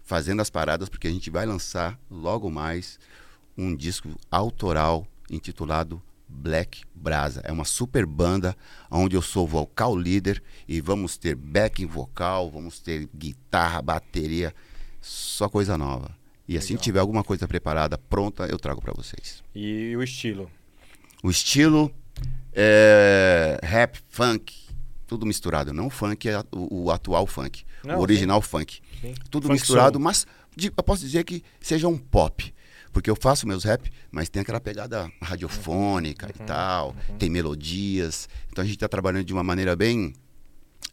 fazendo 0.03 0.41
as 0.41 0.49
paradas, 0.49 0.89
porque 0.89 1.07
a 1.07 1.11
gente 1.11 1.29
vai 1.29 1.45
lançar 1.45 1.99
logo 2.09 2.49
mais 2.49 2.99
um 3.57 3.75
disco 3.75 4.09
autoral 4.29 5.07
intitulado 5.29 6.01
Black 6.27 6.83
Brasa. 6.93 7.41
É 7.43 7.51
uma 7.51 7.65
super 7.65 8.05
banda 8.05 8.55
onde 8.89 9.15
eu 9.15 9.21
sou 9.21 9.47
vocal 9.47 9.95
líder 9.95 10.41
e 10.67 10.81
vamos 10.81 11.17
ter 11.17 11.35
backing 11.35 11.85
vocal, 11.85 12.49
vamos 12.49 12.79
ter 12.79 13.07
guitarra, 13.15 13.81
bateria, 13.81 14.53
só 14.99 15.47
coisa 15.47 15.77
nova. 15.77 16.15
E 16.47 16.57
assim 16.57 16.75
que 16.75 16.81
tiver 16.81 16.99
alguma 16.99 17.23
coisa 17.23 17.47
preparada, 17.47 17.97
pronta, 17.97 18.45
eu 18.45 18.59
trago 18.59 18.81
para 18.81 18.93
vocês. 18.93 19.43
E 19.55 19.95
o 19.95 20.03
estilo? 20.03 20.51
O 21.23 21.29
estilo 21.29 21.93
é 22.51 23.57
rap, 23.63 23.99
funk, 24.09 24.53
tudo 25.07 25.25
misturado. 25.25 25.71
Não 25.71 25.89
funk, 25.89 26.27
é 26.27 26.39
o, 26.51 26.85
o 26.85 26.91
atual 26.91 27.25
funk. 27.25 27.65
Não, 27.83 27.97
o 27.97 28.01
original 28.01 28.41
funk. 28.41 28.79
Sim. 29.01 29.13
Tudo 29.29 29.47
Funk 29.47 29.53
misturado, 29.59 29.99
mas 29.99 30.25
de- 30.55 30.71
eu 30.75 30.83
posso 30.83 31.01
dizer 31.03 31.23
que 31.23 31.43
seja 31.59 31.87
um 31.87 31.97
pop. 31.97 32.53
Porque 32.91 33.09
eu 33.09 33.15
faço 33.15 33.47
meus 33.47 33.63
rap, 33.63 33.91
mas 34.11 34.29
tem 34.29 34.43
aquela 34.43 34.59
pegada 34.59 35.11
radiofônica 35.21 36.29
e 36.29 36.43
tal, 36.45 36.95
tem 37.17 37.27
melodias. 37.29 38.29
Então 38.51 38.61
a 38.61 38.65
gente 38.65 38.75
está 38.75 38.87
trabalhando 38.87 39.23
de 39.25 39.33
uma 39.33 39.43
maneira 39.43 39.75
bem, 39.75 40.13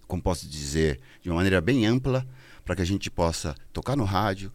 como 0.09 0.23
posso 0.23 0.49
dizer, 0.49 0.99
de 1.23 1.29
uma 1.29 1.37
maneira 1.37 1.61
bem 1.61 1.85
ampla, 1.87 2.27
para 2.65 2.75
que 2.77 2.81
a 2.83 2.87
gente 2.87 3.11
possa 3.11 3.55
tocar 3.73 3.97
no 3.97 4.05
rádio, 4.05 4.51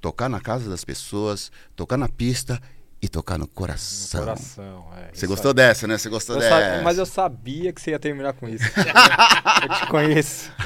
tocar 0.00 0.30
na 0.30 0.40
casa 0.40 0.70
das 0.70 0.82
pessoas, 0.82 1.52
tocar 1.76 1.98
na 1.98 2.08
pista 2.08 2.58
e 3.02 3.08
tocar 3.08 3.36
no 3.38 3.46
coração. 3.46 4.20
Coração. 4.20 4.88
é, 4.96 5.10
Você 5.12 5.26
gostou 5.26 5.52
dessa, 5.52 5.86
né? 5.86 5.98
Você 5.98 6.08
gostou 6.08 6.36
Eu 6.36 6.40
dessa? 6.40 6.76
sa- 6.78 6.82
mas 6.82 6.96
eu 6.96 7.04
sabia 7.06 7.70
que 7.72 7.82
você 7.82 7.90
ia 7.90 7.98
terminar 7.98 8.32
com 8.32 8.48
isso. 8.48 8.64
eu 9.62 9.68
te 9.76 9.86
conheço. 9.88 10.50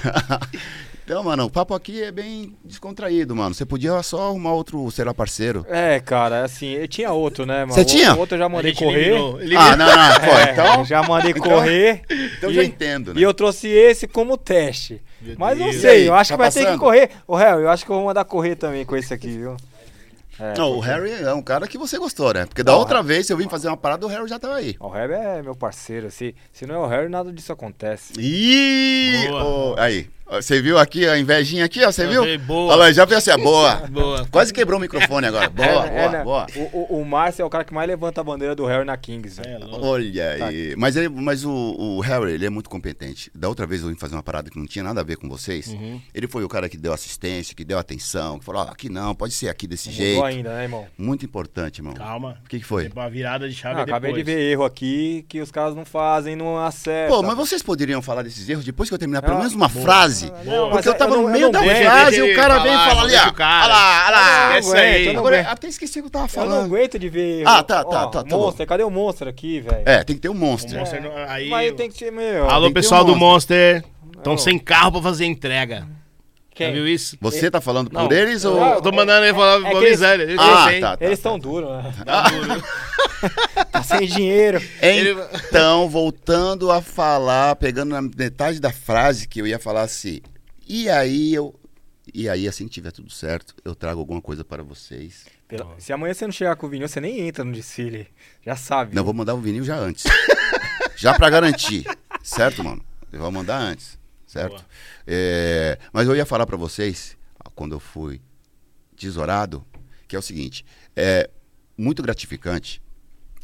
Então, 1.04 1.22
mano, 1.24 1.44
o 1.44 1.50
papo 1.50 1.74
aqui 1.74 2.00
é 2.02 2.12
bem 2.12 2.56
descontraído, 2.64 3.34
mano. 3.34 3.54
Você 3.54 3.66
podia 3.66 4.00
só 4.02 4.28
arrumar 4.28 4.52
outro, 4.52 4.88
sei 4.90 5.04
lá, 5.04 5.12
parceiro. 5.12 5.66
É, 5.68 5.98
cara, 6.00 6.44
assim, 6.44 6.68
eu 6.74 6.86
tinha 6.86 7.10
outro, 7.10 7.44
né, 7.44 7.60
mano? 7.64 7.72
Você 7.74 7.84
tinha? 7.84 8.14
O 8.14 8.20
outro 8.20 8.36
eu 8.36 8.38
já 8.38 8.48
mandei 8.48 8.72
correr. 8.72 9.08
eliminou, 9.08 9.36
Ah, 9.36 9.42
eliminou. 9.42 9.76
não, 9.76 9.86
não. 9.86 10.20
Pô, 10.20 10.30
É, 10.38 10.52
então, 10.52 10.84
já 10.84 11.02
mandei 11.02 11.30
então- 11.32 11.42
correr. 11.42 12.02
então 12.38 12.50
e, 12.50 12.54
já 12.54 12.62
entendo, 12.64 13.12
né? 13.14 13.20
E 13.20 13.22
eu 13.24 13.34
trouxe 13.34 13.66
esse 13.68 14.06
como 14.06 14.36
teste. 14.36 15.02
Meu 15.20 15.34
Mas 15.38 15.58
não 15.58 15.66
Deus. 15.66 15.76
E 15.76 15.80
sei, 15.80 15.90
aí, 16.02 16.06
eu 16.06 16.14
acho 16.14 16.30
tá 16.30 16.34
que 16.36 16.38
vai 16.42 16.50
ter 16.52 16.58
que 16.60 16.64
passando? 16.66 16.80
correr. 16.80 17.10
Ô, 17.26 17.34
réu, 17.36 17.60
eu 17.60 17.68
acho 17.68 17.84
que 17.84 17.90
eu 17.90 17.96
vou 17.96 18.04
mandar 18.06 18.24
correr 18.24 18.54
também 18.54 18.84
com 18.84 18.96
esse 18.96 19.12
aqui, 19.12 19.28
viu? 19.28 19.56
É, 20.40 20.54
Não, 20.56 20.70
o 20.70 20.74
porque- 20.76 20.88
Harry 20.90 21.12
é 21.12 21.34
um 21.34 21.42
cara 21.42 21.68
que 21.68 21.76
você 21.76 21.98
gostou, 21.98 22.32
né? 22.32 22.46
Porque 22.46 22.62
da 22.62 22.72
Não, 22.72 22.78
outra 22.78 23.02
vez 23.02 23.28
eu 23.28 23.36
vim 23.36 23.48
fazer 23.48 23.68
uma 23.68 23.76
parada, 23.76 24.06
o 24.06 24.08
Harry 24.08 24.26
já 24.26 24.38
tava 24.38 24.54
aí. 24.56 24.74
O 24.80 24.88
Harry 24.88 25.12
é 25.12 25.42
meu 25.42 25.54
parceiro. 25.54 26.10
Se, 26.10 26.34
se 26.52 26.64
não 26.66 26.74
é 26.76 26.78
o 26.78 26.86
Harry, 26.86 27.08
nada 27.08 27.30
disso 27.32 27.52
acontece. 27.52 28.14
Ih! 28.18 29.28
Ô, 29.30 29.74
aí, 29.78 30.08
você 30.31 30.62
viu 30.62 30.78
aqui 30.78 31.07
a 31.07 31.19
invejinha 31.19 31.65
aqui, 31.65 31.85
ó? 31.85 31.93
Você 31.93 32.07
viu? 32.07 32.24
vi, 32.24 32.39
boa. 32.39 32.73
Olha 32.73 32.77
lá, 32.85 32.93
já 32.93 33.07
pensei, 33.07 33.36
boa. 33.36 33.74
Boa. 33.93 34.27
Quase 34.31 34.53
quebrou 34.53 34.78
o 34.78 34.81
microfone 34.81 35.27
agora. 35.27 35.51
Boa, 35.51 35.66
É, 35.69 35.70
boa, 35.90 36.01
é, 36.01 36.09
né? 36.11 36.24
boa. 36.24 36.47
O, 36.57 36.97
o, 36.97 37.01
o 37.01 37.05
Márcio 37.05 37.43
é 37.43 37.44
o 37.44 37.51
cara 37.51 37.65
que 37.65 37.74
mais 37.74 37.86
levanta 37.86 38.20
a 38.20 38.24
bandeira 38.24 38.55
do 38.55 38.65
Harry 38.65 38.85
na 38.86 38.97
Kings. 38.97 39.39
né? 39.40 39.59
É. 39.61 39.77
Olha 39.85 40.39
Tá. 40.39 40.47
aí. 40.47 40.74
Mas, 40.77 40.97
ele, 40.97 41.09
mas 41.11 41.44
o, 41.44 41.51
o 41.51 42.01
Harry, 42.01 42.32
ele 42.32 42.47
é 42.47 42.51
muito 42.51 42.70
competente. 42.70 43.31
Da 43.35 43.49
outra 43.49 43.66
vez 43.66 43.82
eu 43.82 43.89
vim 43.89 43.94
fazer 43.97 44.15
uma 44.15 44.23
parada 44.23 44.49
que 44.51 44.59
não 44.59 44.66
tinha 44.66 44.82
nada 44.82 45.01
a 45.01 45.05
ver 45.05 45.16
com 45.16 45.28
vocês. 45.28 45.69
Uhum. 45.69 46.01
Ele 46.15 46.27
foi 46.27 46.43
o 46.44 46.49
cara 46.49 46.69
que 46.69 46.77
deu 46.78 46.93
assistência, 46.93 47.55
que 47.55 47.65
deu 47.65 47.78
atenção, 47.78 48.39
que 48.39 48.44
falou, 48.44 48.62
ó, 48.62 48.70
aqui 48.70 48.89
não, 48.89 49.15
pode 49.15 49.35
ser 49.35 49.49
aqui 49.49 49.66
desse 49.66 49.89
Não 49.89 49.94
jeito. 49.97 50.24
ainda, 50.24 50.55
né, 50.55 50.62
irmão? 50.62 50.86
Muito 50.97 51.24
importante, 51.27 51.78
irmão. 51.78 51.93
Calma. 51.94 52.39
O 52.44 52.49
que, 52.49 52.59
que 52.59 52.65
foi? 52.65 52.89
Uma 52.94 53.11
virada 53.11 53.49
de 53.49 53.55
chave 53.55 53.74
Não, 53.77 53.82
acabei 53.82 54.12
de 54.12 54.19
depois. 54.23 54.36
ver 54.36 54.51
erro 54.53 54.65
aqui 54.65 55.24
que 55.28 55.40
os 55.40 55.51
caras 55.51 55.74
não 55.74 55.85
fazem, 55.85 56.35
não 56.36 56.57
acertam. 56.59 57.16
Pô, 57.16 57.23
mas 57.23 57.36
vocês 57.36 57.62
poderiam 57.62 58.01
falar 58.01 58.23
desses 58.23 58.49
erros 58.49 58.65
depois 58.65 58.89
que 58.89 58.94
eu 58.94 58.99
terminar 58.99 59.20
pelo 59.23 59.35
Ah, 59.36 59.39
menos 59.39 59.53
uma 59.55 59.69
boa. 59.69 59.85
frase? 59.85 60.11
Não, 60.44 60.64
mas 60.66 60.72
Porque 60.72 60.89
eu 60.89 60.94
tava 60.94 61.14
não- 61.14 61.22
no 61.22 61.28
eu 61.28 61.32
meio 61.32 61.51
da 61.51 61.60
aguento, 61.60 61.76
frase 61.84 62.16
e 62.18 62.22
o 62.32 62.36
cara 62.36 62.59
vem 62.59 62.72
e 62.72 62.76
fala 62.76 63.02
ali, 63.02 63.14
ó. 63.14 63.18
Olha 63.18 63.66
lá, 63.66 64.05
olha 64.06 64.10
lá. 64.16 64.51
Eu 64.52 64.59
Essa 64.59 64.76
aí. 64.78 65.06
eu 65.14 65.18
Agora, 65.18 65.40
até 65.51 65.66
esqueci 65.68 65.98
o 65.98 66.02
que 66.02 66.06
eu 66.06 66.10
tava 66.10 66.24
Eu 66.34 66.40
não 66.44 66.51
falando. 66.51 66.64
aguento 66.66 66.98
de 66.98 67.09
ver. 67.09 67.43
Ah, 67.47 67.62
tá, 67.62 67.82
tá, 67.84 67.89
Ó, 67.89 68.06
tá, 68.06 68.22
tá 68.24 68.36
Monster, 68.36 68.66
cadê 68.66 68.82
o 68.84 68.90
Monster 68.90 69.28
aqui, 69.28 69.60
velho? 69.60 69.82
É, 69.86 70.05
tem 70.05 70.14
que 70.16 70.22
ter 70.22 70.28
um 70.28 70.32
O 70.32 70.34
monstro. 70.34 70.78
Monster 70.78 71.02
não- 71.02 71.12
aí... 71.28 71.48
Mas 71.48 71.72
tem 71.72 71.90
que 71.90 71.97
ser, 71.98 72.10
meu... 72.12 72.48
Alô, 72.51 72.68
ter 72.68 72.74
pessoal 72.74 73.05
do 73.05 73.16
Monster. 73.16 73.84
Estão 74.16 74.36
sem 74.39 74.59
carro 74.59 74.93
pra 74.93 75.02
fazer 75.02 75.24
entrega. 75.26 75.86
Quem? 76.54 76.66
Já 76.68 76.72
viu 76.74 76.86
isso? 76.88 77.16
Você 77.20 77.50
tá 77.50 77.60
falando 77.60 77.90
por 77.90 78.02
Não. 78.02 78.12
eles 78.12 78.44
ou... 78.44 78.62
Eu 78.62 78.82
tô 78.82 78.92
mandando 78.92 79.24
ele 79.24 79.34
falar 79.34 79.66
É 79.66 79.70
que 79.70 79.76
eles- 79.78 79.90
miséria. 79.90 80.22
Eles 80.24 80.36
Ah, 80.38 80.68
tá, 80.80 80.96
tá. 80.96 81.04
Eles 81.04 81.18
estão 81.18 81.38
duros, 81.38 81.70
né? 81.70 81.94
Tá 82.04 82.28
duro. 82.30 82.62
Tá 83.70 83.82
sem 83.82 84.06
dinheiro. 84.06 84.60
Então, 84.82 85.88
voltando 85.88 86.70
a 86.70 86.82
falar, 86.82 87.56
pegando 87.56 87.90
na 87.90 88.02
metade 88.02 88.60
da 88.60 88.72
frase 88.72 89.26
que 89.28 89.40
eu 89.40 89.46
ia 89.46 89.58
falar 89.58 89.82
assim, 89.82 90.20
e 90.68 90.88
aí 90.90 91.32
eu. 91.34 91.54
E 92.12 92.28
aí, 92.28 92.46
assim 92.48 92.64
que 92.66 92.70
tiver 92.74 92.90
tudo 92.90 93.10
certo, 93.10 93.54
eu 93.64 93.74
trago 93.76 94.00
alguma 94.00 94.20
coisa 94.20 94.44
para 94.44 94.62
vocês. 94.62 95.24
Pela- 95.48 95.74
Se 95.78 95.92
amanhã 95.92 96.12
você 96.12 96.24
não 96.26 96.32
chegar 96.32 96.56
com 96.56 96.66
o 96.66 96.68
vinil, 96.68 96.88
você 96.88 97.00
nem 97.00 97.20
entra 97.28 97.44
no 97.44 97.52
desfile. 97.52 98.08
Já 98.44 98.56
sabe. 98.56 98.94
Não, 98.94 99.04
vou 99.04 99.14
mandar 99.14 99.34
o 99.34 99.40
vinil 99.40 99.64
já 99.64 99.76
antes. 99.76 100.04
já 100.96 101.14
para 101.14 101.30
garantir. 101.30 101.86
Certo, 102.22 102.62
mano? 102.64 102.84
Eu 103.12 103.20
vou 103.20 103.30
mandar 103.30 103.58
antes. 103.58 103.98
Certo? 104.32 104.64
É, 105.06 105.78
mas 105.92 106.09
eu 106.09 106.16
ia 106.16 106.24
falar 106.24 106.46
para 106.46 106.56
vocês, 106.56 107.18
quando 107.54 107.74
eu 107.74 107.80
fui 107.80 108.18
tesourado, 108.96 109.62
que 110.09 110.16
é 110.16 110.18
o 110.18 110.22
seguinte: 110.22 110.64
é 110.96 111.28
muito 111.76 112.02
gratificante 112.02 112.80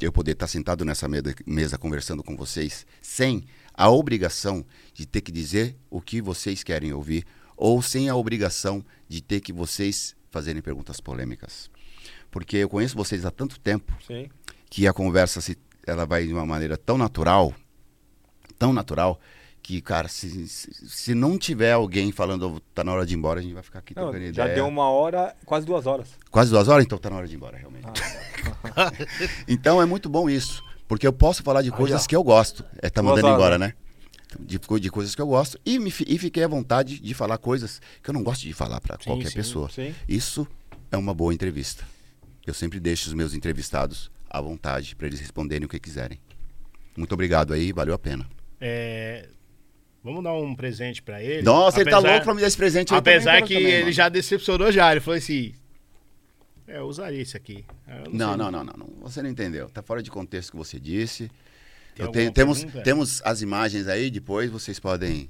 eu 0.01 0.11
poder 0.11 0.33
estar 0.33 0.47
sentado 0.47 0.87
nessa 0.87 1.07
mesa, 1.07 1.35
mesa 1.45 1.77
conversando 1.77 2.23
com 2.23 2.35
vocês 2.35 2.87
sem 3.03 3.45
a 3.75 3.91
obrigação 3.91 4.65
de 4.95 5.05
ter 5.05 5.21
que 5.21 5.31
dizer 5.31 5.77
o 5.91 6.01
que 6.01 6.23
vocês 6.23 6.63
querem 6.63 6.91
ouvir 6.93 7.27
ou 7.55 7.83
sem 7.83 8.09
a 8.09 8.17
obrigação 8.17 8.83
de 9.07 9.21
ter 9.21 9.41
que 9.41 9.53
vocês 9.53 10.17
fazerem 10.31 10.63
perguntas 10.63 11.01
polêmicas. 11.01 11.71
Porque 12.31 12.57
eu 12.57 12.69
conheço 12.69 12.97
vocês 12.97 13.27
há 13.27 13.31
tanto 13.31 13.61
tempo 13.61 13.93
Sim. 14.07 14.31
que 14.71 14.87
a 14.87 14.93
conversa 14.95 15.43
se, 15.43 15.59
ela 15.87 16.07
vai 16.07 16.27
de 16.27 16.33
uma 16.33 16.47
maneira 16.47 16.79
tão 16.79 16.97
natural, 16.97 17.55
tão 18.59 18.73
natural, 18.73 19.21
que, 19.69 19.83
cara, 19.83 20.09
se, 20.09 20.49
se, 20.49 21.15
não 21.15 21.37
tiver 21.37 21.73
alguém 21.73 22.11
falando 22.11 22.59
tá 22.75 22.83
na 22.83 22.91
hora 22.91 23.05
de 23.05 23.13
ir 23.13 23.19
embora, 23.19 23.39
a 23.39 23.43
gente 23.43 23.53
vai 23.53 23.63
ficar 23.63 23.81
aqui 23.81 23.95
Não, 23.95 24.05
trocando 24.05 24.25
já 24.33 24.45
ideia. 24.45 24.55
deu 24.55 24.67
uma 24.67 24.89
hora, 24.89 25.37
quase 25.45 25.67
duas 25.67 25.87
horas. 25.87 26.09
Quase 26.31 26.51
duas 26.51 26.69
horas, 26.69 26.87
então 26.87 26.97
tá 26.97 27.11
na 27.11 27.17
hora 27.17 27.29
de 27.29 27.35
ir 27.35 27.37
embora, 27.37 27.59
realmente. 27.59 27.85
Ah, 28.75 28.91
Então 29.47 29.83
é 29.83 29.85
muito 29.85 30.09
bom 30.09 30.31
isso, 30.31 30.65
porque 30.89 31.07
eu 31.07 31.13
posso 31.13 31.43
falar 31.43 31.61
de 31.61 31.71
coisas 31.71 32.07
que 32.07 32.17
eu 32.17 32.25
gosto. 32.25 32.65
É, 32.81 32.89
tá 32.89 33.03
Duas 33.03 33.11
mandando 33.11 33.27
horas, 33.27 33.39
embora, 33.39 33.59
né? 33.59 33.75
De, 34.41 34.59
co- 34.59 34.81
de 34.81 34.91
coisas 34.91 35.15
que 35.15 35.21
eu 35.21 35.27
gosto. 35.27 35.61
E, 35.67 35.79
me, 35.79 35.93
e 36.07 36.17
fiquei 36.19 36.45
à 36.45 36.49
vontade 36.49 36.99
de 36.99 37.13
falar 37.13 37.37
coisas 37.37 37.79
que 38.03 38.09
eu 38.09 38.15
não 38.15 38.23
gosto 38.23 38.45
de 38.45 38.55
falar 38.55 38.81
para 38.81 38.97
qualquer 38.97 39.29
sim, 39.29 39.35
pessoa. 39.35 39.69
sim. 39.69 39.95
Isso 40.09 40.49
é 40.91 40.97
uma 40.97 41.13
boa 41.13 41.35
entrevista. 41.35 41.85
Eu 42.47 42.55
sempre 42.55 42.81
deixo 42.81 43.07
os 43.09 43.13
meus 43.13 43.35
entrevistados 43.35 44.11
à 44.31 44.41
vontade 44.41 44.97
para 44.97 45.09
eles 45.09 45.21
responderem 45.21 45.67
o 45.67 45.69
que 45.69 45.79
quiserem. 45.79 46.19
Muito 46.97 47.13
obrigado 47.13 47.53
aí, 47.53 47.71
valeu 47.71 47.93
a 47.95 47.99
pena. 47.99 48.27
É, 48.59 49.29
Vamos 50.09 50.25
dar 50.25 50.33
um 50.35 50.55
presente 50.55 51.03
pra 51.03 51.23
ele. 51.23 51.43
Nossa, 51.43 51.81
ele 51.81 51.91
tá 51.91 51.99
Apesar- 51.99 52.11
louco 52.13 52.25
pra 52.25 52.35
me 52.35 52.41
dar 52.41 52.47
esse 52.47 52.57
presente. 52.57 52.95
Apesar 52.95 53.43
que 53.43 53.55
também, 53.55 53.71
ele 53.71 53.81
mano. 53.83 53.93
já 53.93 54.09
decepcionou 54.09 54.73
já. 54.73 54.91
Ele 54.91 55.01
falou 55.01 55.19
assim... 55.19 55.53
É, 56.67 56.79
eu 56.79 56.85
usaria 56.87 57.21
isso 57.21 57.37
aqui. 57.37 57.65
Não, 58.13 58.37
não, 58.37 58.51
não, 58.51 58.65
não, 58.65 58.75
não. 58.75 58.87
Você 59.03 59.23
não 59.23 59.29
entendeu. 59.31 59.69
Tá 59.71 59.83
fora 59.83 60.03
de 60.03 60.11
contexto 60.11 60.49
o 60.49 60.53
que 60.53 60.57
você 60.59 60.79
disse. 60.81 61.31
Tem 61.95 62.05
Eu 62.07 62.13
tenho- 62.13 62.33
temos, 62.33 62.59
pergunta? 62.65 62.83
temos 62.85 63.23
as 63.25 63.43
imagens 63.43 63.87
aí, 63.87 64.11
depois 64.11 64.51
vocês 64.51 64.79
podem. 64.79 65.29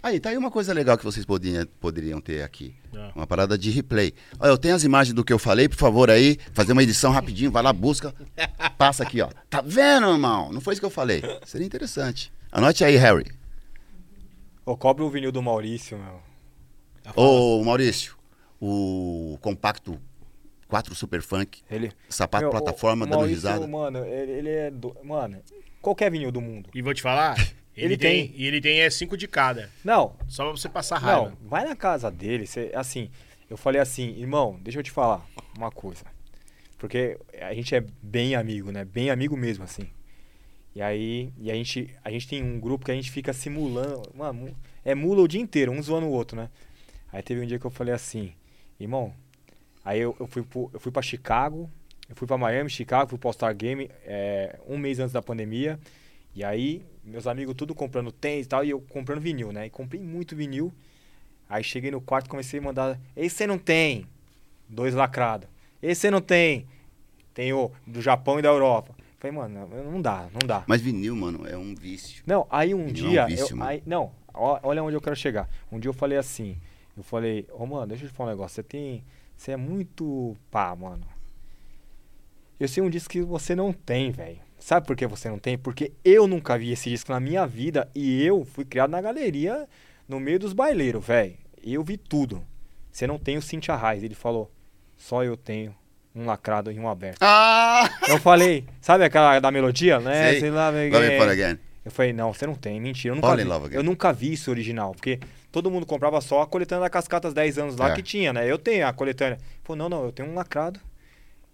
Aí, 0.00 0.20
tá 0.20 0.30
aí 0.30 0.36
uma 0.38 0.50
coisa 0.50 0.72
legal 0.72 0.96
que 0.96 1.04
vocês 1.04 1.24
poderiam, 1.26 1.66
poderiam 1.80 2.20
ter 2.20 2.42
aqui. 2.42 2.74
Ah. 2.94 3.10
Uma 3.16 3.26
parada 3.26 3.58
de 3.58 3.70
replay. 3.70 4.14
Olha, 4.38 4.50
eu 4.50 4.58
tenho 4.58 4.74
as 4.76 4.84
imagens 4.84 5.12
do 5.12 5.24
que 5.24 5.32
eu 5.32 5.38
falei, 5.38 5.68
por 5.68 5.76
favor, 5.76 6.08
aí, 6.10 6.38
fazer 6.52 6.72
uma 6.72 6.82
edição 6.84 7.10
rapidinho, 7.10 7.50
vai 7.50 7.62
lá, 7.62 7.72
busca, 7.72 8.14
passa 8.78 9.02
aqui, 9.02 9.20
ó. 9.20 9.28
Tá 9.50 9.60
vendo, 9.60 10.06
irmão? 10.12 10.52
Não 10.52 10.60
foi 10.60 10.74
isso 10.74 10.80
que 10.80 10.86
eu 10.86 10.90
falei. 10.90 11.20
Seria 11.44 11.66
interessante. 11.66 12.32
Anote 12.52 12.84
aí, 12.84 12.96
Harry. 12.96 13.26
Ô, 14.68 14.76
cobre 14.76 15.02
o 15.02 15.08
vinil 15.08 15.32
do 15.32 15.42
Maurício, 15.42 15.96
meu. 15.98 16.20
Ô, 17.16 17.64
Maurício, 17.64 18.16
o 18.60 19.38
compacto 19.40 19.98
4 20.66 20.94
Super 20.94 21.22
Funk, 21.22 21.62
Ele. 21.70 21.90
sapato 22.06 22.42
Meu, 22.42 22.48
o- 22.50 22.52
plataforma, 22.52 23.06
o 23.06 23.08
dando 23.08 23.18
Maurício, 23.20 23.36
risada. 23.48 23.66
Mano, 23.66 24.04
ele, 24.04 24.32
ele 24.32 24.50
é. 24.50 24.70
Do... 24.70 24.94
Mano, 25.02 25.40
qualquer 25.80 26.10
vinil 26.10 26.30
do 26.30 26.42
mundo. 26.42 26.68
E 26.74 26.82
vou 26.82 26.92
te 26.92 27.00
falar... 27.02 27.36
Ele, 27.78 27.94
Ele 27.94 27.96
tem. 27.96 28.32
E 28.34 28.44
ele 28.44 28.60
tem 28.60 28.80
é 28.80 28.90
cinco 28.90 29.16
de 29.16 29.28
cada. 29.28 29.70
Não, 29.84 30.16
Só 30.26 30.42
pra 30.42 30.50
você 30.50 30.68
passar 30.68 30.98
raiva. 30.98 31.28
não, 31.30 31.48
vai 31.48 31.64
na 31.64 31.76
casa 31.76 32.10
dele. 32.10 32.44
Cê, 32.44 32.72
assim, 32.74 33.08
eu 33.48 33.56
falei 33.56 33.80
assim, 33.80 34.08
irmão, 34.18 34.58
deixa 34.60 34.80
eu 34.80 34.82
te 34.82 34.90
falar 34.90 35.24
uma 35.56 35.70
coisa. 35.70 36.04
Porque 36.76 37.16
a 37.40 37.54
gente 37.54 37.76
é 37.76 37.84
bem 38.02 38.34
amigo, 38.34 38.72
né? 38.72 38.84
Bem 38.84 39.10
amigo 39.10 39.36
mesmo, 39.36 39.62
assim. 39.62 39.88
E 40.78 40.80
aí, 40.80 41.32
e 41.36 41.50
a 41.50 41.54
gente, 41.54 41.92
a 42.04 42.08
gente 42.08 42.28
tem 42.28 42.40
um 42.40 42.60
grupo 42.60 42.84
que 42.84 42.92
a 42.92 42.94
gente 42.94 43.10
fica 43.10 43.32
simulando. 43.32 44.00
É 44.84 44.94
mula 44.94 45.22
o 45.22 45.26
dia 45.26 45.40
inteiro, 45.40 45.72
um 45.72 45.82
zoando 45.82 46.06
o 46.06 46.12
outro, 46.12 46.36
né? 46.36 46.48
Aí 47.12 47.20
teve 47.20 47.40
um 47.40 47.46
dia 47.46 47.58
que 47.58 47.64
eu 47.64 47.70
falei 47.70 47.92
assim, 47.92 48.32
irmão, 48.78 49.12
aí 49.84 49.98
eu, 49.98 50.14
eu, 50.20 50.28
fui, 50.28 50.44
pro, 50.44 50.70
eu 50.72 50.78
fui 50.78 50.92
pra 50.92 51.02
Chicago, 51.02 51.68
eu 52.08 52.14
fui 52.14 52.28
pra 52.28 52.38
Miami, 52.38 52.70
Chicago, 52.70 53.10
fui 53.10 53.18
pro 53.18 53.28
All-Star 53.28 53.52
Game 53.56 53.90
é, 54.04 54.56
um 54.68 54.78
mês 54.78 55.00
antes 55.00 55.12
da 55.12 55.20
pandemia. 55.20 55.80
E 56.32 56.44
aí, 56.44 56.86
meus 57.02 57.26
amigos 57.26 57.56
tudo 57.56 57.74
comprando 57.74 58.12
tênis 58.12 58.46
e 58.46 58.48
tal, 58.48 58.64
e 58.64 58.70
eu 58.70 58.80
comprando 58.80 59.20
vinil, 59.20 59.50
né? 59.50 59.66
E 59.66 59.70
comprei 59.70 60.00
muito 60.00 60.36
vinil. 60.36 60.72
Aí 61.48 61.64
cheguei 61.64 61.90
no 61.90 62.00
quarto 62.00 62.30
comecei 62.30 62.60
a 62.60 62.62
mandar. 62.62 63.00
Esse 63.16 63.34
você 63.34 63.46
não 63.48 63.58
tem. 63.58 64.06
Dois 64.68 64.94
lacrados. 64.94 65.48
Esse 65.82 66.02
você 66.02 66.10
não 66.12 66.20
tem. 66.20 66.68
Tem 67.34 67.52
o 67.52 67.72
do 67.84 68.00
Japão 68.00 68.38
e 68.38 68.42
da 68.42 68.48
Europa. 68.48 68.94
Falei, 69.18 69.36
mano, 69.36 69.68
não- 69.90 70.00
dá, 70.00 70.28
não 70.32 70.46
dá. 70.46 70.64
Mas 70.66 70.80
vinil, 70.80 71.16
mano, 71.16 71.46
é 71.46 71.56
um 71.56 71.74
vício. 71.74 72.22
Não, 72.26 72.46
aí 72.48 72.72
um 72.74 72.86
Vinil 72.86 73.04
é 73.04 73.08
um 73.08 73.10
dia. 73.10 73.26
vício, 73.26 73.52
eu- 73.52 73.56
mano. 73.56 73.70
aí- 73.70 73.82
não, 73.84 74.12
olha 74.32 74.82
onde 74.82 74.96
eu 74.96 75.00
quero 75.00 75.16
chegar. 75.16 75.48
Um 75.72 75.78
dia 75.80 75.88
eu 75.88 75.92
falei 75.92 76.16
assim. 76.16 76.56
Eu 76.96 77.02
falei, 77.02 77.46
ô 77.52 77.66
mano, 77.66 77.86
deixa 77.88 78.04
eu 78.04 78.08
te 78.08 78.14
falar 78.14 78.30
um 78.30 78.32
negócio. 78.32 78.54
Você 78.56 78.62
tem. 78.62 79.04
Você 79.36 79.52
é 79.52 79.56
muito 79.56 80.36
pá, 80.50 80.74
mano. 80.74 81.04
Eu 82.58 82.66
sei 82.68 82.82
um 82.82 82.90
disco 82.90 83.10
que 83.10 83.22
você 83.22 83.54
não 83.54 83.72
tem, 83.72 84.10
velho. 84.10 84.38
Sabe 84.58 84.86
por 84.86 84.96
que 84.96 85.06
você 85.06 85.28
não 85.28 85.38
tem? 85.38 85.56
Porque 85.56 85.92
eu 86.04 86.26
nunca 86.26 86.58
vi 86.58 86.72
esse 86.72 86.90
disco 86.90 87.12
na 87.12 87.20
minha 87.20 87.46
vida 87.46 87.88
e 87.94 88.22
eu 88.24 88.44
fui 88.44 88.64
criado 88.64 88.90
na 88.90 89.00
galeria 89.00 89.68
no 90.08 90.18
meio 90.18 90.38
dos 90.40 90.52
baileiros, 90.52 91.04
velho. 91.04 91.36
Eu 91.62 91.84
vi 91.84 91.96
tudo. 91.96 92.44
Você 92.90 93.06
não 93.06 93.18
tem 93.18 93.36
o 93.36 93.42
Cintia 93.42 93.76
Raiz. 93.76 94.02
Ele 94.02 94.14
falou, 94.16 94.50
só 94.96 95.22
eu 95.22 95.36
tenho 95.36 95.72
um 96.18 96.26
lacrado 96.26 96.70
e 96.72 96.78
um 96.78 96.88
aberto. 96.88 97.18
Ah! 97.20 97.88
Eu 98.08 98.18
falei, 98.18 98.64
sabe 98.80 99.04
aquela 99.04 99.38
da 99.40 99.50
melodia, 99.50 100.00
né? 100.00 100.30
Sei. 100.32 100.40
Sei 100.40 100.50
lá, 100.50 100.68
Love 100.70 101.30
again. 101.30 101.58
eu 101.84 101.90
falei, 101.90 102.12
não, 102.12 102.32
você 102.32 102.46
não 102.46 102.54
tem, 102.54 102.80
mentira. 102.80 103.12
Eu 103.14 103.16
nunca, 103.16 103.36
vi, 103.68 103.74
eu 103.76 103.82
nunca 103.82 104.12
vi 104.12 104.32
isso 104.32 104.50
original, 104.50 104.92
porque 104.94 105.20
todo 105.52 105.70
mundo 105.70 105.86
comprava 105.86 106.20
só 106.20 106.42
a 106.42 106.46
coletânea 106.46 106.84
da 106.84 106.90
Cascatas 106.90 107.32
10 107.32 107.58
anos 107.58 107.76
lá 107.76 107.90
É. 107.90 107.94
que 107.94 108.02
tinha, 108.02 108.32
né? 108.32 108.50
Eu 108.50 108.58
tenho 108.58 108.86
a 108.86 108.92
coletânea. 108.92 109.38
Falou, 109.62 109.78
não, 109.78 109.88
não, 109.98 110.04
eu 110.04 110.12
tenho 110.12 110.28
um 110.28 110.34
lacrado 110.34 110.80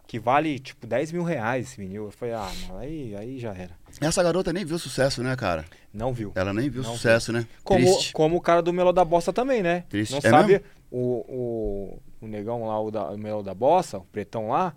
que 0.06 0.18
vale, 0.18 0.58
tipo, 0.58 0.86
10 0.86 1.12
mil 1.12 1.22
reais 1.22 1.66
esse 1.68 1.76
vinil. 1.76 2.04
Eu 2.06 2.10
falei, 2.10 2.34
ah, 2.34 2.50
mano, 2.68 2.78
aí, 2.80 3.14
aí 3.16 3.38
já 3.38 3.50
era. 3.54 3.70
Essa 4.00 4.22
garota 4.22 4.52
nem 4.52 4.64
viu 4.64 4.78
sucesso, 4.78 5.22
né, 5.22 5.34
cara? 5.36 5.64
Não 5.92 6.12
viu. 6.12 6.32
Ela 6.34 6.52
nem 6.52 6.68
viu 6.68 6.82
Não 6.82 6.92
sucesso, 6.92 7.32
né? 7.32 7.46
Como, 7.62 7.80
Triste. 7.84 8.12
como 8.12 8.36
o 8.36 8.40
cara 8.40 8.60
do 8.60 8.72
Melo 8.72 8.92
da 8.92 9.04
Bossa 9.04 9.32
também, 9.32 9.62
né? 9.62 9.84
Triste. 9.88 10.10
Não 10.12 10.18
É 10.18 10.22
sabe 10.30 10.52
mesmo? 10.52 10.64
o, 10.90 11.00
o, 11.28 12.02
o 12.24 12.28
negão 12.28 12.66
lá, 12.66 12.80
o, 12.80 12.90
da, 12.90 13.10
o 13.10 13.18
Melo 13.18 13.42
da 13.42 13.55
Bossa, 13.55 13.98
o 13.98 14.05
pretão 14.05 14.48
lá, 14.48 14.74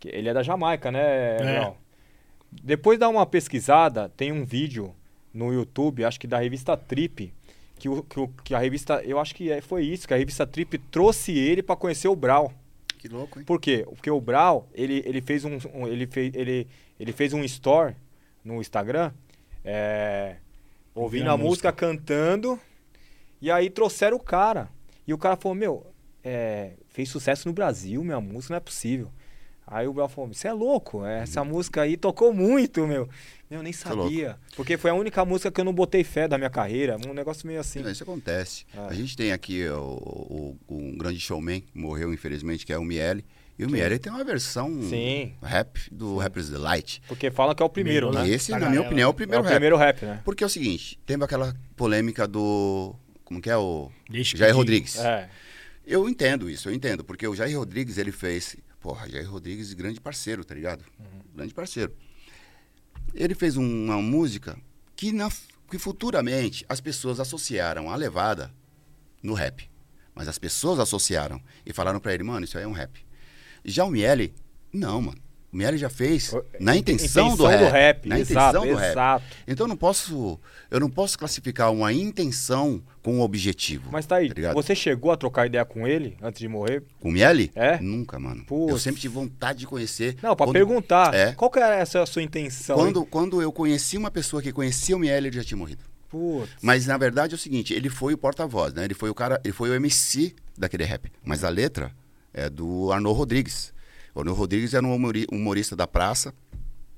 que 0.00 0.08
ele 0.08 0.28
é 0.28 0.32
da 0.34 0.42
Jamaica, 0.42 0.90
né, 0.90 1.36
Léo? 1.38 1.76
Depois 2.50 2.98
dá 2.98 3.08
uma 3.08 3.26
pesquisada, 3.26 4.08
tem 4.16 4.32
um 4.32 4.44
vídeo 4.44 4.94
no 5.34 5.52
YouTube, 5.52 6.04
acho 6.04 6.18
que 6.18 6.26
da 6.26 6.38
revista 6.38 6.76
Trip, 6.76 7.32
que, 7.78 7.88
o, 7.88 8.02
que, 8.02 8.18
o- 8.20 8.28
que 8.42 8.54
a 8.54 8.58
revista, 8.58 9.02
eu 9.04 9.18
acho 9.20 9.34
que 9.34 9.50
é- 9.52 9.60
foi 9.60 9.84
isso, 9.84 10.08
que 10.08 10.14
a 10.14 10.16
revista 10.16 10.46
Trip 10.46 10.78
trouxe 10.90 11.36
ele 11.36 11.62
pra 11.62 11.76
conhecer 11.76 12.08
o 12.08 12.16
Brau. 12.16 12.52
Que 12.98 13.06
louco, 13.06 13.38
hein? 13.38 13.44
Por 13.44 13.60
quê? 13.60 13.84
Porque 13.86 14.10
o 14.10 14.20
Brau, 14.20 14.66
ele, 14.74 15.02
ele 15.06 15.20
fez 15.20 15.44
um, 15.44 15.58
um- 15.74 15.86
ele 15.86 16.06
fez 16.06 16.34
ele, 16.34 16.66
ele 16.98 17.12
fez 17.12 17.32
um 17.32 17.44
store 17.44 17.94
no 18.44 18.60
Instagram, 18.60 19.12
é, 19.64 20.36
ouvindo 20.94 21.28
a 21.28 21.34
a 21.34 21.36
música, 21.36 21.70
cantando, 21.70 22.58
e 23.40 23.50
aí 23.50 23.68
trouxeram 23.70 24.16
o 24.16 24.20
cara. 24.20 24.68
E 25.06 25.12
o 25.14 25.18
cara 25.18 25.36
falou, 25.36 25.54
meu, 25.54 25.86
é, 26.28 26.72
fez 26.88 27.08
sucesso 27.08 27.48
no 27.48 27.54
Brasil, 27.54 28.02
minha 28.04 28.20
música, 28.20 28.52
não 28.52 28.58
é 28.58 28.60
possível. 28.60 29.10
Aí 29.66 29.86
o 29.86 29.92
Brau 29.92 30.08
falou, 30.08 30.32
você 30.32 30.48
é 30.48 30.52
louco, 30.52 31.04
essa 31.04 31.44
música 31.44 31.82
aí 31.82 31.96
tocou 31.96 32.32
muito, 32.32 32.86
meu. 32.86 33.06
Eu 33.50 33.62
nem 33.62 33.72
louco. 33.84 34.02
sabia. 34.08 34.36
Porque 34.56 34.76
foi 34.78 34.90
a 34.90 34.94
única 34.94 35.22
música 35.26 35.50
que 35.50 35.60
eu 35.60 35.64
não 35.64 35.74
botei 35.74 36.02
fé 36.04 36.26
da 36.26 36.38
minha 36.38 36.48
carreira. 36.50 36.96
Um 37.06 37.12
negócio 37.12 37.46
meio 37.46 37.60
assim. 37.60 37.80
Isso 37.90 38.02
acontece. 38.02 38.64
Ah. 38.74 38.86
A 38.88 38.94
gente 38.94 39.14
tem 39.16 39.30
aqui 39.32 39.66
o, 39.68 40.56
o- 40.68 40.74
um 40.74 40.96
grande 40.96 41.20
showman, 41.20 41.60
que 41.60 41.78
morreu 41.78 42.12
infelizmente, 42.14 42.64
que 42.64 42.72
é 42.72 42.78
o 42.78 42.84
Miele. 42.84 43.24
E 43.58 43.64
o 43.64 43.70
Miele 43.70 43.98
tem 43.98 44.10
uma 44.12 44.24
versão 44.24 44.70
Sim. 44.82 45.32
rap 45.42 45.78
do 45.92 46.16
Rappers 46.16 46.48
Delight. 46.48 47.02
Porque 47.08 47.30
falam 47.30 47.54
que 47.54 47.62
é 47.62 47.66
o 47.66 47.68
primeiro, 47.68 48.10
né? 48.12 48.26
E 48.26 48.32
esse, 48.32 48.50
na 48.52 48.70
minha 48.70 48.80
opinião, 48.82 49.08
é 49.08 49.10
o 49.10 49.10
É 49.10 49.16
primeiro 49.16 49.42
o 49.42 49.44
rap. 49.44 49.52
primeiro 49.52 49.76
rap, 49.76 50.02
né? 50.04 50.20
Porque 50.24 50.44
é 50.44 50.46
o 50.46 50.50
seguinte, 50.50 50.98
teve 51.04 51.22
aquela 51.24 51.54
polêmica 51.76 52.26
do... 52.26 52.94
Como 53.24 53.40
que 53.42 53.50
é 53.50 53.56
o... 53.56 53.90
Deixa 54.08 54.34
Jair. 54.36 54.54
Rodrigues. 54.54 54.96
É. 54.98 55.28
Eu 55.90 56.06
entendo 56.06 56.50
isso, 56.50 56.68
eu 56.68 56.74
entendo. 56.74 57.02
Porque 57.02 57.26
o 57.26 57.34
Jair 57.34 57.56
Rodrigues, 57.58 57.96
ele 57.96 58.12
fez... 58.12 58.54
Porra, 58.78 59.08
Jair 59.08 59.28
Rodrigues, 59.28 59.72
grande 59.72 59.98
parceiro, 60.00 60.44
tá 60.44 60.54
ligado? 60.54 60.84
Grande 61.34 61.54
parceiro. 61.54 61.94
Ele 63.14 63.34
fez 63.34 63.56
um- 63.56 63.84
uma 63.86 64.00
música 64.02 64.58
que, 64.94 65.10
na, 65.12 65.30
que 65.70 65.78
futuramente 65.78 66.64
as 66.68 66.78
pessoas 66.80 67.18
associaram 67.18 67.90
a 67.90 67.96
levada 67.96 68.52
no 69.22 69.32
rap. 69.32 69.68
Mas 70.14 70.28
as 70.28 70.38
pessoas 70.38 70.78
associaram 70.78 71.40
e 71.64 71.72
falaram 71.72 71.98
pra 72.00 72.12
ele, 72.12 72.22
mano, 72.22 72.44
isso 72.44 72.58
aí 72.58 72.64
é 72.64 72.68
um 72.68 72.72
rap. 72.72 73.04
Já 73.64 73.84
o 73.84 73.90
Miele, 73.90 74.34
não, 74.72 75.00
mano. 75.00 75.20
O 75.50 75.56
Miele 75.56 75.78
já 75.78 75.88
fez 75.88 76.30
na 76.60 76.76
intenção, 76.76 77.34
do 77.34 77.46
rap. 77.46 78.06
na 78.06 78.18
exato, 78.20 78.58
intenção 78.58 78.66
do 78.74 78.78
rap. 78.78 78.90
exato. 78.90 79.24
Então 79.46 79.64
eu 79.64 79.68
não 79.68 79.76
posso, 79.78 80.38
eu 80.70 80.78
não 80.78 80.90
posso 80.90 81.18
classificar 81.18 81.72
uma 81.72 81.90
intenção 81.90 82.82
com 83.02 83.14
um 83.16 83.20
objetivo. 83.22 83.88
Mas 83.90 84.04
tá 84.04 84.16
aí, 84.16 84.28
ligado? 84.28 84.54
você 84.54 84.74
chegou 84.74 85.10
a 85.10 85.16
trocar 85.16 85.46
ideia 85.46 85.64
com 85.64 85.86
ele 85.88 86.16
antes 86.20 86.38
de 86.38 86.46
morrer? 86.48 86.82
Com 87.00 87.08
o 87.08 87.12
Miele? 87.12 87.50
É? 87.54 87.80
Nunca, 87.80 88.18
mano. 88.18 88.44
Putz. 88.44 88.72
Eu 88.72 88.78
sempre 88.78 89.00
tive 89.00 89.14
vontade 89.14 89.60
de 89.60 89.66
conhecer. 89.66 90.16
Não, 90.22 90.36
pra 90.36 90.44
Quando- 90.46 90.52
perguntar. 90.52 91.14
É. 91.14 91.32
Qual 91.32 91.50
que 91.50 91.58
era 91.58 91.76
essa 91.76 92.04
sua 92.04 92.22
intenção? 92.22 92.76
Quando, 92.76 93.06
quando 93.06 93.40
eu 93.40 93.50
conheci 93.50 93.96
uma 93.96 94.10
pessoa 94.10 94.42
que 94.42 94.52
conhecia 94.52 94.94
o 94.94 94.98
Miele, 94.98 95.28
ele 95.28 95.36
já 95.36 95.44
tinha 95.44 95.56
morrido. 95.56 95.82
Putz. 96.10 96.50
Mas 96.60 96.86
na 96.86 96.98
verdade 96.98 97.32
é 97.32 97.36
o 97.36 97.38
seguinte, 97.38 97.72
ele 97.72 97.88
foi 97.88 98.12
o 98.12 98.18
porta-voz, 98.18 98.74
né? 98.74 98.84
Ele 98.84 98.94
foi 98.94 99.08
o 99.08 99.14
cara, 99.14 99.40
ele 99.42 99.52
foi 99.54 99.70
o 99.70 99.74
MC 99.74 100.34
daquele 100.58 100.84
rap. 100.84 101.10
Mas 101.24 101.42
a 101.42 101.48
letra 101.48 101.90
é 102.34 102.50
do 102.50 102.92
Arnaud 102.92 103.16
Rodrigues. 103.16 103.72
O 104.14 104.20
Arnaud 104.20 104.38
Rodrigues 104.38 104.74
era 104.74 104.84
um 104.86 104.94
humori- 104.94 105.26
humorista 105.30 105.74
da 105.76 105.86
praça 105.86 106.32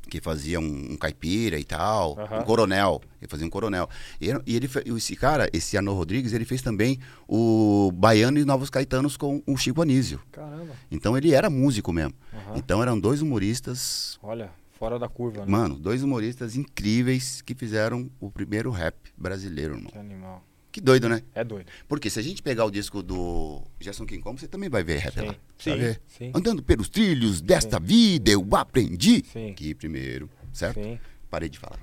que 0.09 0.21
fazia 0.21 0.59
um, 0.59 0.93
um 0.93 0.97
caipira 0.97 1.57
e 1.59 1.63
tal, 1.63 2.19
Aham. 2.19 2.41
um 2.41 2.43
coronel. 2.43 3.01
Ele 3.21 3.29
fazia 3.29 3.47
um 3.47 3.51
coronel. 3.51 3.89
E, 4.21 4.27
e 4.47 4.57
ele, 4.57 4.69
esse 4.97 5.15
cara, 5.15 5.49
esse 5.53 5.77
Arnaud 5.77 5.97
Rodrigues, 5.97 6.33
ele 6.33 6.45
fez 6.45 6.63
também 6.63 6.99
o 7.29 7.93
Baiano 7.95 8.39
e 8.39 8.45
Novos 8.45 8.71
Caetanos 8.71 9.17
com 9.17 9.41
o 9.47 9.57
Chico 9.57 9.81
Anísio. 9.83 10.21
Caramba. 10.33 10.73
Então 10.91 11.17
ele 11.17 11.33
era 11.33 11.49
músico 11.49 11.93
mesmo. 11.93 12.15
Aham. 12.33 12.55
Então 12.57 12.83
eram 12.83 12.99
dois 12.99 13.23
humoristas 13.23 14.19
Olha, 14.23 14.51
fora 14.73 14.99
da 14.99 15.09
curva, 15.09 15.45
né? 15.45 15.47
Mano, 15.53 15.77
dois 15.77 16.03
humoristas 16.03 16.57
incríveis 16.57 17.41
que 17.43 17.55
fizeram 17.55 18.11
o 18.19 18.31
primeiro 18.33 18.71
rap 18.71 18.97
brasileiro, 19.17 19.75
irmão. 19.75 19.93
Que 19.93 19.99
animal. 19.99 20.43
Que 20.73 20.81
doido, 20.81 21.09
né? 21.09 21.23
É 21.35 21.43
doido. 21.43 21.67
Porque 21.89 22.09
se 22.09 22.19
a 22.19 22.23
gente 22.23 22.43
pegar 22.43 22.65
o 22.65 22.71
disco 22.71 23.03
do 23.03 23.63
Gerson 23.81 24.07
King 24.07 24.23
Kong, 24.23 24.39
você 24.41 24.47
também 24.47 24.69
vai 24.69 24.85
ver 24.85 24.99
rap 24.99 25.15
Sim. 25.15 25.27
lá. 25.27 25.35
Sim, 25.59 25.71
sabe? 25.71 26.01
sim. 26.07 26.33
Andando 26.35 26.63
pelos 26.63 26.89
trilhos 26.89 27.41
desta 27.41 27.81
vida, 27.81 28.31
eu 28.31 28.47
aprendi. 28.55 29.25
Sim. 29.33 29.53
Que 29.55 29.75
primeiro, 29.75 30.31
certo? 30.53 30.81
Sim. 30.81 30.99
Parei 31.29 31.49
de 31.49 31.59
falar. 31.59 31.79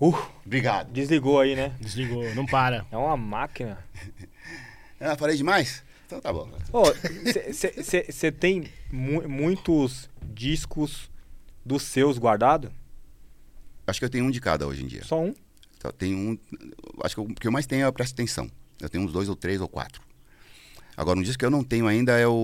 Uh, 0.00 0.14
Obrigado. 0.44 0.92
desligou 0.92 1.40
aí, 1.40 1.54
né? 1.56 1.74
Desligou, 1.80 2.32
não 2.34 2.44
para. 2.46 2.86
É 2.90 2.96
uma 2.96 3.16
máquina. 3.16 3.78
Ah, 5.00 5.16
falei 5.16 5.36
demais? 5.36 5.84
Então 6.06 6.18
tá 6.18 6.32
bom. 6.32 6.48
Você 7.52 8.32
tem 8.32 8.64
mu- 8.90 9.28
muitos 9.28 10.08
discos 10.32 11.10
dos 11.66 11.82
seus 11.82 12.16
guardados? 12.16 12.70
Acho 13.86 13.98
que 13.98 14.04
eu 14.06 14.08
tenho 14.08 14.24
um 14.24 14.30
de 14.30 14.40
cada 14.40 14.66
hoje 14.66 14.82
em 14.82 14.86
dia. 14.86 15.04
Só 15.04 15.20
um? 15.20 15.34
Então, 15.84 15.92
tem 15.92 16.14
um. 16.14 16.38
Acho 17.02 17.14
que 17.14 17.20
o 17.20 17.26
que 17.34 17.46
eu 17.46 17.52
mais 17.52 17.66
tenho 17.66 17.86
é 17.86 17.92
Presta 17.92 18.14
Atenção. 18.14 18.50
Eu 18.80 18.88
tenho 18.88 19.04
uns 19.04 19.12
dois 19.12 19.28
ou 19.28 19.36
três 19.36 19.60
ou 19.60 19.68
quatro. 19.68 20.00
Agora, 20.96 21.18
um 21.18 21.22
disco 21.22 21.38
que 21.38 21.44
eu 21.44 21.50
não 21.50 21.62
tenho 21.62 21.86
ainda 21.86 22.18
é 22.18 22.26
o. 22.26 22.34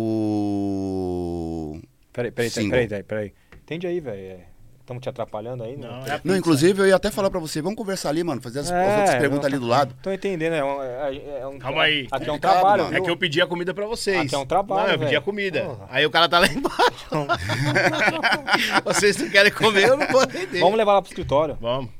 Peraí, 2.12 2.30
peraí, 2.30 2.50
Single. 2.50 2.70
peraí, 2.70 2.86
peraí, 2.88 3.02
peraí. 3.02 3.32
Entende 3.62 3.86
aí, 3.86 3.98
velho. 4.00 4.40
Estamos 4.80 5.02
te 5.04 5.08
atrapalhando 5.08 5.62
aí? 5.62 5.76
Não, 5.76 5.88
Não, 6.00 6.06
é 6.06 6.10
a 6.16 6.20
Não, 6.24 6.36
inclusive 6.36 6.82
eu 6.82 6.86
ia 6.88 6.96
até 6.96 7.12
falar 7.12 7.30
pra 7.30 7.38
você, 7.38 7.62
vamos 7.62 7.76
conversar 7.78 8.08
ali, 8.08 8.24
mano, 8.24 8.42
fazer 8.42 8.58
as, 8.58 8.66
as 8.66 8.72
É, 8.72 8.98
outras 8.98 9.14
perguntas 9.20 9.42
não, 9.48 9.56
ali 9.56 9.64
do 9.64 9.70
lado. 9.70 9.94
Tô 10.02 10.10
entendendo, 10.10 10.52
é 10.54 10.64
um, 10.64 10.82
é- 10.82 11.38
é 11.42 11.46
um- 11.46 11.58
Calma 11.60 11.82
aí. 11.84 12.08
Aqui 12.10 12.28
é 12.28 12.32
um 12.32 12.38
trabalho, 12.40 12.82
mano. 12.84 12.96
É 12.96 13.00
que 13.00 13.08
eu 13.08 13.16
pedi 13.16 13.40
a 13.40 13.46
comida 13.46 13.72
pra 13.72 13.86
vocês. 13.86 14.18
Aqui 14.20 14.34
é 14.34 14.38
um 14.38 14.44
trabalho, 14.44 14.86
Não, 14.88 14.94
eu 14.94 14.98
pedi 14.98 15.10
velho. 15.10 15.18
a 15.18 15.22
comida. 15.22 15.62
Porra. 15.64 15.86
Aí 15.90 16.04
o 16.04 16.10
cara 16.10 16.28
tá 16.28 16.40
lá 16.40 16.46
embaixo. 16.48 17.06
vocês 18.84 19.16
não 19.16 19.30
querem 19.30 19.52
comer, 19.52 19.88
eu 19.90 19.96
não 19.96 20.08
vou 20.08 20.22
atender. 20.22 20.58
Vamos 20.58 20.76
levar 20.76 20.94
lá 20.94 21.02
pro 21.02 21.08
escritório. 21.10 21.56
Vamos. 21.60 21.90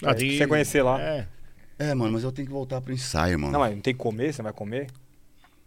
Pra 0.00 0.14
você 0.14 0.46
conhecer 0.46 0.82
lá. 0.82 1.00
É. 1.00 1.26
É, 1.78 1.94
mano, 1.94 2.12
mas 2.12 2.24
eu 2.24 2.32
tenho 2.32 2.46
que 2.46 2.52
voltar 2.52 2.80
pro 2.80 2.92
ensaio, 2.92 3.38
mano. 3.38 3.52
Não, 3.52 3.60
mas 3.60 3.74
não 3.74 3.80
tem 3.80 3.94
que 3.94 4.00
comer, 4.00 4.32
você 4.34 4.42
vai 4.42 4.52
comer? 4.52 4.88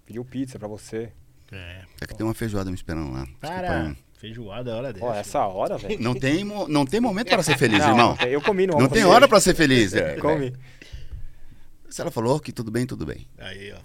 Pediu 0.05 0.23
pizza 0.25 0.59
pra 0.59 0.67
você. 0.67 1.09
é. 1.51 1.81
É 2.01 2.05
que 2.05 2.15
tem 2.15 2.25
uma 2.25 2.33
feijoada 2.33 2.69
me 2.69 2.75
esperando 2.75 3.11
lá. 3.11 3.25
Para. 3.39 3.95
Feijoada 4.19 4.71
é 4.71 4.73
hora 4.73 4.93
dessa. 4.93 5.05
Ó, 5.05 5.13
essa 5.13 5.45
hora, 5.47 5.77
velho. 5.77 5.99
Não 6.01 6.13
tem, 6.13 6.43
não 6.45 6.85
tem 6.85 6.99
momento 7.01 7.29
para 7.29 7.43
ser 7.43 7.57
feliz, 7.57 7.79
Não, 7.79 7.89
irmão. 7.89 8.09
não 8.09 8.17
tem- 8.17 8.29
eu 8.29 8.41
comi 8.41 8.67
no 8.67 8.77
Não 8.77 8.87
tem 8.87 9.03
hora 9.05 9.27
para 9.27 9.39
ser 9.39 9.53
feliz. 9.55 9.93
é, 9.93 10.15
Comi. 10.17 10.53
Se 11.89 12.01
ela 12.01 12.09
falou 12.11 12.39
que 12.39 12.51
tudo 12.51 12.71
bem, 12.71 12.85
tudo 12.85 13.05
bem. 13.05 13.27
Aí, 13.37 13.71
ó. 13.73 13.79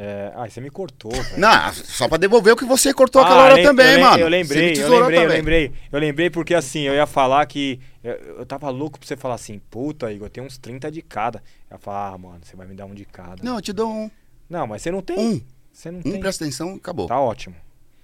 É, 0.00 0.32
ai, 0.36 0.48
você 0.48 0.60
me 0.60 0.70
cortou. 0.70 1.10
Não, 1.36 1.72
só 1.72 2.06
pra 2.08 2.16
devolver 2.18 2.52
o 2.52 2.56
que 2.56 2.64
você 2.64 2.94
cortou 2.94 3.20
aquela 3.20 3.40
Ah, 3.40 3.44
hora 3.46 3.54
lem- 3.54 3.64
também, 3.64 3.94
eu 3.94 4.00
mano. 4.00 4.18
Eu 4.22 4.28
lembrei, 4.28 4.70
me 4.72 4.78
eu 4.78 4.88
lembrei, 4.88 5.18
eu 5.18 5.22
também. 5.22 5.36
lembrei. 5.38 5.72
Eu 5.90 5.98
lembrei 5.98 6.30
porque 6.30 6.54
assim, 6.54 6.82
eu 6.82 6.94
ia 6.94 7.04
falar 7.06 7.44
que. 7.46 7.80
Eu, 8.04 8.12
eu 8.38 8.46
tava 8.46 8.70
louco 8.70 8.96
pra 8.96 9.08
você 9.08 9.16
falar 9.16 9.34
assim, 9.34 9.60
puta, 9.68 10.12
Igor, 10.12 10.30
tem 10.30 10.42
uns 10.44 10.56
30 10.56 10.88
de 10.88 11.02
cada. 11.02 11.42
Eu 11.68 11.74
ia 11.74 11.78
falar, 11.78 12.14
ah, 12.14 12.18
mano, 12.18 12.38
você 12.44 12.54
vai 12.54 12.64
me 12.68 12.76
dar 12.76 12.86
um 12.86 12.94
de 12.94 13.04
cada. 13.04 13.42
Não, 13.42 13.56
eu 13.56 13.60
te 13.60 13.72
dou 13.72 13.90
um. 13.92 14.08
Não, 14.48 14.68
mas 14.68 14.82
você 14.82 14.92
não 14.92 15.02
tem. 15.02 15.18
Um. 15.18 15.40
Você 15.72 15.90
não 15.90 15.98
Um, 15.98 16.02
tem. 16.02 16.20
presta 16.20 16.44
atenção, 16.44 16.74
acabou. 16.76 17.08
Tá 17.08 17.20
ótimo. 17.20 17.56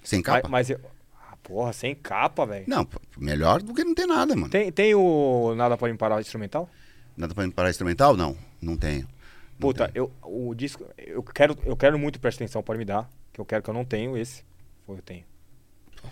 Sem 0.02 0.18
Mas, 0.18 0.26
capa? 0.26 0.48
mas 0.48 0.70
eu. 0.70 0.80
Ah, 1.30 1.36
porra, 1.44 1.72
sem 1.72 1.94
capa, 1.94 2.44
velho. 2.44 2.64
Não, 2.66 2.86
melhor 3.16 3.62
do 3.62 3.72
que 3.72 3.84
não 3.84 3.94
ter 3.94 4.06
nada, 4.06 4.34
mano. 4.34 4.48
Tem, 4.50 4.70
tem 4.72 4.94
o 4.96 5.54
Nada 5.56 5.76
Pode 5.76 5.92
Me 5.92 5.98
Parar 5.98 6.20
instrumental? 6.20 6.68
Nada 7.16 7.32
pra 7.34 7.48
parar 7.52 7.70
instrumental? 7.70 8.16
Não, 8.16 8.36
não 8.60 8.76
tenho. 8.76 9.06
Não 9.58 9.68
Puta, 9.68 9.90
eu, 9.94 10.10
o 10.22 10.54
disco. 10.54 10.84
Eu 10.96 11.22
quero, 11.22 11.56
eu 11.64 11.76
quero 11.76 11.98
muito 11.98 12.20
presta 12.20 12.42
atenção, 12.42 12.62
pode 12.62 12.78
me 12.78 12.84
dar. 12.84 13.08
Que 13.32 13.40
eu 13.40 13.44
quero 13.44 13.62
que 13.62 13.70
eu 13.70 13.74
não 13.74 13.84
tenho 13.84 14.16
esse. 14.16 14.44
Ou 14.86 14.96
eu 14.96 15.02
tenho. 15.02 15.24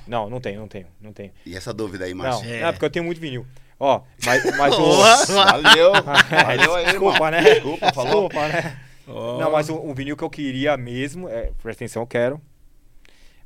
Não, 0.06 0.31
não 0.31 0.40
tenho, 0.40 0.60
não 0.60 0.69
tenho, 0.69 0.86
não 1.01 1.12
tenho. 1.12 1.32
E 1.44 1.55
essa 1.56 1.73
dúvida 1.73 2.05
aí, 2.05 2.14
Não, 2.14 2.24
Márcio? 2.24 2.48
É. 2.48 2.62
é 2.62 2.73
porque 2.73 2.85
eu 2.85 2.90
tenho 2.90 3.05
muito 3.05 3.20
vinil. 3.20 3.47
Ó, 3.78 4.02
mas, 4.24 4.44
mas 4.56 4.74
o. 4.74 4.97
Valeu. 5.35 5.93
Valeu 6.47 6.74
aí. 6.74 6.86
Desculpa, 6.86 7.31
né? 7.31 7.43
Desculpa, 7.43 7.93
falou. 7.93 8.28
Desculpa, 8.28 8.48
né? 8.48 8.81
Não, 9.06 9.51
mas 9.51 9.69
o, 9.69 9.74
o 9.77 9.93
vinil 9.94 10.16
que 10.16 10.23
eu 10.23 10.31
queria 10.31 10.77
mesmo, 10.77 11.28
é, 11.28 11.52
presta 11.62 11.85
atenção, 11.85 12.02
eu 12.02 12.06
quero. 12.06 12.40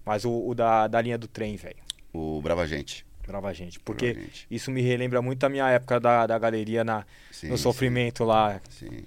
Mas 0.05 0.25
o, 0.25 0.49
o 0.49 0.55
da, 0.55 0.87
da 0.87 1.01
linha 1.01 1.19
do 1.19 1.27
trem, 1.27 1.57
velho. 1.57 1.77
O 2.13 2.41
Brava 2.41 2.67
Gente. 2.67 3.05
Brava 3.27 3.53
gente. 3.53 3.81
Porque 3.81 4.13
Brava 4.13 4.27
Gente. 4.27 4.47
isso 4.49 4.71
me 4.71 4.81
relembra 4.81 5.21
muito 5.21 5.43
a 5.45 5.49
minha 5.49 5.69
época 5.69 5.99
da, 5.99 6.27
da 6.27 6.39
galeria 6.39 6.85
na, 6.85 7.05
Sim, 7.33 7.49
no 7.49 7.57
sim. 7.57 7.63
sofrimento 7.63 8.23
lá. 8.23 8.61
Sim. 8.71 9.05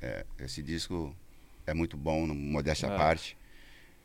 É, 0.00 0.24
esse 0.38 0.62
disco 0.62 1.14
é 1.66 1.74
muito 1.74 1.96
bom, 1.96 2.26
no 2.26 2.34
modéstia 2.34 2.88
à 2.88 2.94
É. 2.94 2.96
parte. 2.96 3.36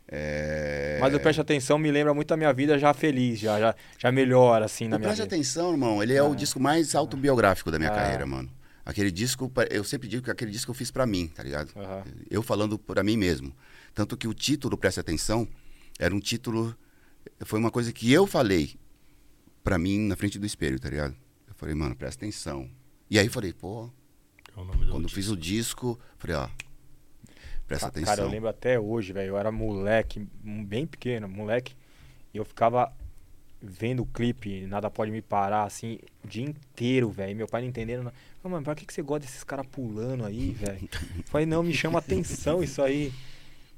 É... 0.07 0.97
Mas 1.01 1.13
o 1.13 1.19
Preste 1.19 1.41
Atenção 1.41 1.77
me 1.79 1.89
lembra 1.91 2.13
muito 2.13 2.31
a 2.33 2.37
minha 2.37 2.53
vida 2.53 2.77
já 2.77 2.93
feliz, 2.93 3.39
já, 3.39 3.59
já, 3.59 3.75
já 3.97 4.11
melhor, 4.11 4.61
assim, 4.61 4.87
na 4.87 4.97
O 4.97 4.99
minha 4.99 5.09
Preste 5.09 5.23
vida. 5.23 5.35
Atenção, 5.35 5.71
irmão, 5.71 6.03
ele 6.03 6.13
é 6.13 6.21
o 6.21 6.31
Ah. 6.31 6.35
disco 6.35 6.59
mais 6.59 6.93
autobiográfico 6.93 7.71
da 7.71 7.79
minha 7.79 7.89
Ah. 7.91 7.95
carreira, 7.95 8.25
mano. 8.25 8.49
Aquele 8.85 9.09
disco, 9.09 9.51
eu 9.71 9.83
sempre 9.83 10.07
digo 10.07 10.21
que 10.23 10.29
aquele 10.29 10.51
disco 10.51 10.69
eu 10.69 10.75
fiz 10.75 10.91
pra 10.91 11.07
mim, 11.07 11.27
tá 11.27 11.41
ligado? 11.41 11.71
Aham. 11.75 12.03
Eu 12.29 12.43
falando 12.43 12.77
pra 12.77 13.03
mim 13.03 13.17
mesmo. 13.17 13.55
Tanto 13.95 14.15
que 14.15 14.27
o 14.27 14.33
título, 14.33 14.77
Preste 14.77 14.99
Atenção, 14.99 15.47
era 15.97 16.13
um 16.13 16.19
título. 16.19 16.75
Foi 17.45 17.57
uma 17.57 17.71
coisa 17.71 17.91
que 17.91 18.11
eu 18.13 18.27
falei 18.27 18.75
pra 19.63 19.79
mim 19.79 19.97
na 20.07 20.15
frente 20.15 20.37
do 20.37 20.45
espelho, 20.45 20.79
tá 20.79 20.87
ligado? 20.87 21.15
Eu 21.47 21.55
falei, 21.55 21.73
mano, 21.73 21.95
presta 21.95 22.23
atenção. 22.23 22.69
E 23.09 23.17
aí 23.17 23.25
eu 23.25 23.31
falei, 23.31 23.53
pô, 23.53 23.89
É 24.55 24.59
o 24.59 24.63
nome 24.63 24.85
do 24.85 24.91
quando 24.91 25.09
fiz 25.09 25.29
o 25.29 25.35
disco, 25.37 25.99
falei, 26.17 26.35
ó, 26.37 26.47
presta 27.67 27.87
Ca- 27.87 27.89
atenção. 27.89 28.15
Cara, 28.15 28.21
eu 28.27 28.29
lembro 28.29 28.49
até 28.49 28.79
hoje, 28.79 29.11
velho. 29.13 29.29
Eu 29.29 29.37
era 29.37 29.51
moleque, 29.51 30.19
bem 30.43 30.85
pequeno, 30.87 31.27
moleque. 31.27 31.75
E 32.33 32.37
eu 32.37 32.45
ficava 32.45 32.91
vendo 33.61 34.03
o 34.03 34.05
clipe, 34.05 34.65
nada 34.67 34.89
pode 34.91 35.09
me 35.11 35.21
parar, 35.21 35.63
assim, 35.63 35.97
o 36.23 36.27
dia 36.27 36.43
inteiro, 36.43 37.09
velho. 37.09 37.31
E 37.31 37.35
Meu 37.35 37.47
pai 37.47 37.61
não 37.61 37.69
entendendo. 37.69 38.03
Não. 38.03 38.11
Falei, 38.41 38.53
mano, 38.53 38.63
pra 38.63 38.75
que, 38.75 38.85
que 38.85 38.93
você 38.93 39.01
gosta 39.01 39.25
desses 39.25 39.43
caras 39.43 39.65
pulando 39.67 40.23
aí, 40.25 40.51
velho? 40.53 40.87
Falei, 41.25 41.45
não, 41.47 41.63
me 41.63 41.73
chama 41.73 41.99
atenção 41.99 42.61
isso 42.63 42.81
aí. 42.81 43.11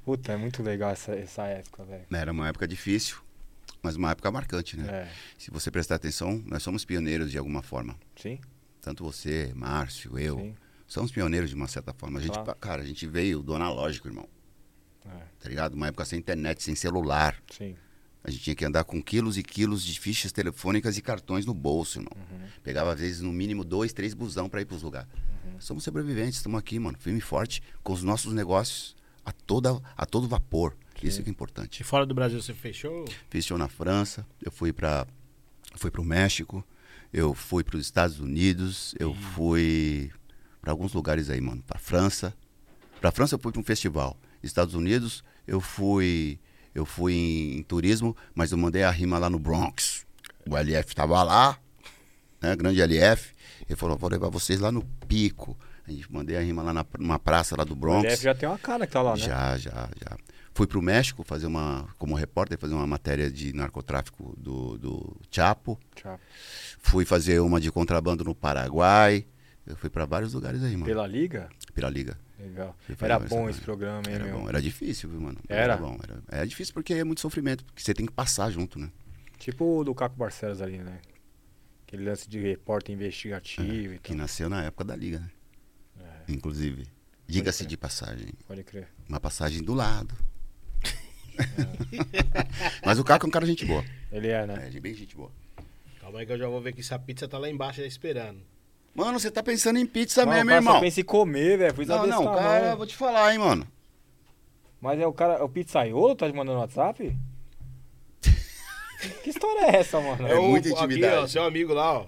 Puta, 0.04 0.32
é 0.34 0.38
muito 0.38 0.62
legal 0.64 0.92
essa, 0.92 1.14
essa 1.14 1.44
época, 1.46 1.84
velho. 1.84 2.06
Era 2.12 2.32
uma 2.32 2.48
época 2.48 2.68
difícil, 2.68 3.18
mas 3.82 3.96
uma 3.96 4.12
época 4.12 4.30
marcante, 4.32 4.78
né? 4.78 4.88
É. 4.90 5.08
Se 5.38 5.52
você 5.52 5.70
prestar 5.70 5.96
atenção, 5.96 6.42
nós 6.46 6.64
somos 6.64 6.86
pioneiros 6.86 7.30
de 7.32 7.38
alguma 7.38 7.62
forma. 7.62 7.96
Sim, 8.16 8.40
Tanto 8.82 9.04
você, 9.04 9.52
Márcio, 9.54 10.18
eu. 10.18 10.38
sim. 10.40 10.56
Somos 10.88 11.12
pioneiros 11.12 11.50
de 11.50 11.56
uma 11.56 11.68
certa 11.68 11.94
forma. 11.94 12.20
A 12.20 12.22
gente, 12.22 12.34
Claro. 12.34 12.56
cara, 12.60 12.82
a 12.82 12.86
gente 12.86 13.06
veio 13.06 13.42
do 13.44 13.54
analógico, 13.54 14.08
irmão. 14.08 14.28
É, 15.06 15.10
Tá 15.40 15.50
ligado? 15.50 15.74
Uma 15.74 15.88
época 15.88 16.06
sem 16.06 16.18
internet, 16.20 16.64
sem 16.64 16.76
celular. 16.76 17.36
sim. 17.52 17.76
A 18.24 18.30
gente 18.32 18.44
tinha 18.44 18.56
que 18.56 18.66
andar 18.66 18.84
com 18.84 19.02
quilos 19.02 19.38
e 19.38 19.44
quilos 19.44 19.82
de 19.86 19.98
fichas 19.98 20.34
telefônicas 20.34 20.98
e 20.98 21.02
cartões 21.02 21.46
no 21.46 21.54
bolso, 21.54 22.00
irmão. 22.00 22.12
Uhum. 22.18 22.48
Pegava, 22.62 22.92
às 22.92 23.00
vezes, 23.00 23.22
no 23.22 23.32
mínimo 23.32 23.64
dois, 23.64 23.94
três 23.94 24.14
busão 24.14 24.50
pra 24.50 24.60
ir 24.60 24.66
pros 24.66 24.82
lugares. 24.82 25.08
Uhum. 25.46 25.62
Somos 25.62 25.84
sobreviventes, 25.86 26.36
estamos 26.38 26.60
aqui, 26.60 26.78
mano, 26.78 26.98
firme 27.00 27.20
e 27.20 27.22
forte, 27.22 27.64
com 27.84 27.94
os 27.94 28.04
nossos 28.04 28.34
negócios 28.34 28.98
a, 29.24 29.32
toda, 29.32 29.80
a 29.96 30.06
todo 30.06 30.28
vapor. 30.28 30.76
Isso 31.02 31.24
que 31.24 31.30
é 31.30 31.32
importante. 31.32 31.80
E 31.80 31.84
fora 31.86 32.06
do 32.06 32.14
Brasil 32.14 32.42
você 32.42 32.54
fechou? 32.54 33.06
Fiz 33.30 33.46
show 33.46 33.58
na 33.58 33.70
França, 33.70 34.26
eu 34.44 34.52
fui 34.52 34.74
para 34.74 35.08
fui 35.76 35.90
pro 35.92 36.04
México, 36.04 36.66
eu 37.14 37.34
fui 37.34 37.64
para 37.64 37.78
os 37.78 37.86
Estados 37.86 38.20
Unidos, 38.20 38.94
eu 39.00 39.14
fui 39.14 40.12
para 40.68 40.74
alguns 40.74 40.92
lugares 40.92 41.30
aí, 41.30 41.40
mano, 41.40 41.64
para 41.66 41.80
França. 41.80 42.34
Para 43.00 43.10
França 43.10 43.36
eu 43.36 43.40
fui 43.40 43.54
para 43.54 43.62
um 43.62 43.64
festival. 43.64 44.18
Estados 44.44 44.76
Unidos 44.76 45.24
eu 45.48 45.62
fui 45.62 46.38
eu 46.76 46.86
fui 46.86 47.14
em, 47.14 47.58
em 47.58 47.64
turismo, 47.64 48.14
mas 48.36 48.52
eu 48.52 48.58
mandei 48.58 48.84
a 48.84 48.92
rima 48.92 49.18
lá 49.18 49.30
no 49.30 49.40
Bronx. 49.40 50.06
O 50.46 50.58
LF 50.58 50.94
tava 50.94 51.24
lá, 51.24 51.58
né, 52.42 52.54
grande 52.54 52.82
LF. 52.82 53.34
Ele 53.66 53.78
falou, 53.78 53.98
vou 53.98 54.10
levar 54.10 54.28
vocês 54.28 54.60
lá 54.60 54.70
no 54.70 54.84
Pico. 55.08 55.58
A 55.88 55.92
gente 55.92 56.12
mandei 56.12 56.36
a 56.36 56.42
rima 56.42 56.62
lá 56.62 56.74
na, 56.74 56.86
numa 57.00 57.18
praça 57.18 57.56
lá 57.58 57.64
do 57.64 57.72
O 57.72 57.76
Bronx. 57.78 58.04
LF 58.04 58.24
já 58.24 58.36
tem 58.36 58.50
uma 58.50 58.60
cara 58.60 58.86
que 58.86 58.92
tá 58.92 59.02
lá, 59.02 59.14
né? 59.14 59.20
Já, 59.20 59.58
já, 59.58 59.72
já. 59.72 60.18
Fui 60.54 60.68
pro 60.68 60.82
México 60.82 61.24
fazer 61.24 61.48
uma, 61.48 61.88
como 61.98 62.14
repórter, 62.14 62.60
fazer 62.60 62.74
uma 62.74 62.86
matéria 62.86 63.32
de 63.32 63.54
narcotráfico 63.54 64.36
do, 64.38 64.78
do 64.78 65.18
Chapo. 65.32 65.80
Tchau. 65.96 66.20
Fui 66.80 67.06
fazer 67.06 67.40
uma 67.40 67.62
de 67.62 67.72
contrabando 67.72 68.26
no 68.26 68.36
Paraguai. 68.36 69.26
Eu 69.68 69.76
fui 69.76 69.90
para 69.90 70.06
vários 70.06 70.34
lugares 70.34 70.64
aí, 70.64 70.72
mano. 70.74 70.86
Pela 70.86 71.06
Liga? 71.06 71.50
Pela 71.74 71.90
Liga. 71.90 72.18
Legal. 72.40 72.76
Era 73.02 73.20
bom 73.20 73.50
esse 73.50 73.60
programa, 73.62 74.04
hein, 74.08 74.16
Era 74.16 74.24
meu? 74.26 74.40
bom, 74.40 74.48
era 74.50 74.62
difícil, 74.62 75.10
viu, 75.10 75.20
mano? 75.20 75.38
Era? 75.50 75.76
bom. 75.76 75.98
Era, 76.02 76.42
é 76.42 76.46
difícil 76.46 76.74
porque 76.74 76.94
é 76.94 77.04
muito 77.04 77.20
sofrimento, 77.20 77.66
porque 77.66 77.82
você 77.82 77.94
tem 77.94 78.06
que 78.06 78.12
passar 78.14 78.50
junto, 78.52 78.80
né? 78.80 78.90
Tipo 79.38 79.80
o 79.80 79.84
do 79.84 79.94
Caco 79.94 80.16
Barcelos 80.16 80.62
ali, 80.62 80.78
né? 80.78 81.00
Aquele 81.86 82.06
lance 82.06 82.28
de 82.30 82.40
repórter 82.40 82.94
investigativo 82.96 83.94
e 83.96 84.00
Que 84.00 84.10
tal. 84.10 84.18
nasceu 84.18 84.50
na 84.50 84.64
época 84.64 84.84
da 84.86 84.96
Liga, 84.96 85.20
né? 85.20 85.30
É, 86.00 86.32
Inclusive. 86.32 86.86
Diga-se 87.28 87.66
de 87.66 87.76
passagem. 87.76 88.28
pode 88.48 88.64
crer. 88.64 88.88
Uma 89.10 89.20
passagem 89.20 89.62
do 89.62 89.74
lado. 89.74 90.16
Mas 92.86 93.00
o 93.00 93.04
Caco 93.04 93.26
é 93.26 93.28
um 93.28 93.32
cara 93.32 93.46
gente 93.46 93.66
boa. 93.66 93.84
Ele 94.12 94.28
é, 94.28 94.46
né? 94.46 94.68
É, 94.68 94.70
de 94.70 94.80
bem 94.80 94.94
gente 94.94 95.16
boa. 95.16 95.32
Calma 96.00 96.20
aí 96.20 96.26
que 96.26 96.32
eu 96.32 96.38
já 96.38 96.48
vou 96.48 96.62
ver 96.62 96.74
que 96.74 96.82
essa 96.82 96.98
pizza 96.98 97.28
tá 97.28 97.38
lá 97.38 97.50
embaixo 97.50 97.82
já 97.82 97.88
esperando. 97.88 98.40
Mano, 98.98 99.20
você 99.20 99.30
tá 99.30 99.44
pensando 99.44 99.78
em 99.78 99.86
pizza 99.86 100.26
Mas 100.26 100.38
mesmo, 100.38 100.50
cara 100.50 100.62
só 100.64 100.70
irmão. 100.70 100.82
pensa 100.82 101.00
em 101.02 101.04
comer, 101.04 101.58
velho. 101.60 101.74
Fiz 101.76 101.88
Não, 101.88 102.08
não, 102.08 102.24
tamanho. 102.26 102.42
cara, 102.42 102.76
vou 102.76 102.88
te 102.88 102.96
falar, 102.96 103.32
hein, 103.32 103.38
mano. 103.38 103.68
Mas 104.82 105.00
é 105.00 105.06
o 105.06 105.14
cara, 105.14 105.36
é 105.36 105.44
o 105.44 105.48
pizzaiolo 105.50 106.16
tá 106.16 106.28
te 106.28 106.36
mandando 106.36 106.56
no 106.56 106.62
WhatsApp? 106.62 107.16
que 109.24 109.30
história 109.30 109.68
é 109.72 109.76
essa, 109.78 110.00
mano? 110.02 110.28
É 110.28 110.36
o- 110.36 110.44
muita 110.50 110.70
Aqui, 110.70 110.78
intimidade. 110.78 111.16
ó, 111.16 111.28
seu 111.28 111.44
amigo 111.44 111.74
lá, 111.76 112.00
ó. 112.00 112.06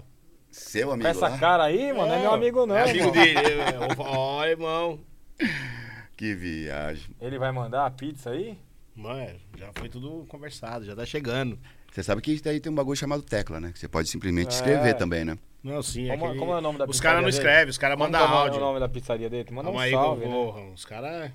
Seu 0.50 0.88
Com 0.88 0.94
amigo 0.94 1.08
essa 1.08 1.28
lá? 1.28 1.38
cara 1.38 1.62
aí, 1.64 1.92
mano, 1.92 2.08
não 2.08 2.14
é 2.14 2.20
meu 2.22 2.32
amigo 2.32 2.66
não, 2.66 2.76
É 2.76 2.82
amigo 2.90 2.98
irmão. 2.98 3.12
dele. 3.12 3.38
é, 3.38 3.52
é, 3.60 3.78
Olha, 3.98 4.50
irmão. 4.50 5.00
Que 6.16 6.34
viagem. 6.34 7.14
Ele 7.20 7.38
vai 7.38 7.50
mandar 7.52 7.86
a 7.86 7.90
pizza 7.90 8.30
aí? 8.30 8.58
Mano, 8.94 9.38
já 9.56 9.70
foi 9.74 9.88
tudo 9.88 10.26
conversado, 10.28 10.84
já 10.84 10.94
tá 10.94 11.06
chegando. 11.06 11.58
Você 11.92 12.02
sabe 12.02 12.22
que 12.22 12.40
aí 12.48 12.60
tem 12.60 12.70
um 12.70 12.74
bagulho 12.74 12.96
chamado 12.96 13.22
tecla, 13.22 13.60
né? 13.60 13.72
Que 13.72 13.78
você 13.78 13.88
pode 13.88 14.08
simplesmente 14.08 14.48
É. 14.48 14.54
escrever 14.54 14.94
também, 14.94 15.24
né? 15.24 15.36
Não, 15.62 15.82
sim. 15.82 16.08
Como, 16.08 16.24
aquele- 16.24 16.38
como 16.38 16.52
é 16.52 16.58
o 16.58 16.60
nome 16.60 16.78
da 16.78 16.84
Os 16.84 16.90
pizzaria 16.92 17.10
caras 17.10 17.22
não 17.22 17.30
dele? 17.30 17.36
escrevem, 17.36 17.70
os 17.70 17.78
caras 17.78 17.98
mandam 17.98 18.20
é 18.20 18.24
o 18.24 18.26
nome- 18.28 18.40
áudio. 18.42 18.56
o 18.56 18.60
nome 18.60 18.80
da 18.80 18.88
pizzaria 18.88 19.28
dele? 19.28 19.50
Manda 19.50 19.64
Calma 19.64 19.78
um 19.78 19.82
aí, 19.82 19.90
salve, 19.90 20.24
né? 20.24 20.30
vou. 20.30 20.72
Os 20.72 20.84
caras. 20.84 21.30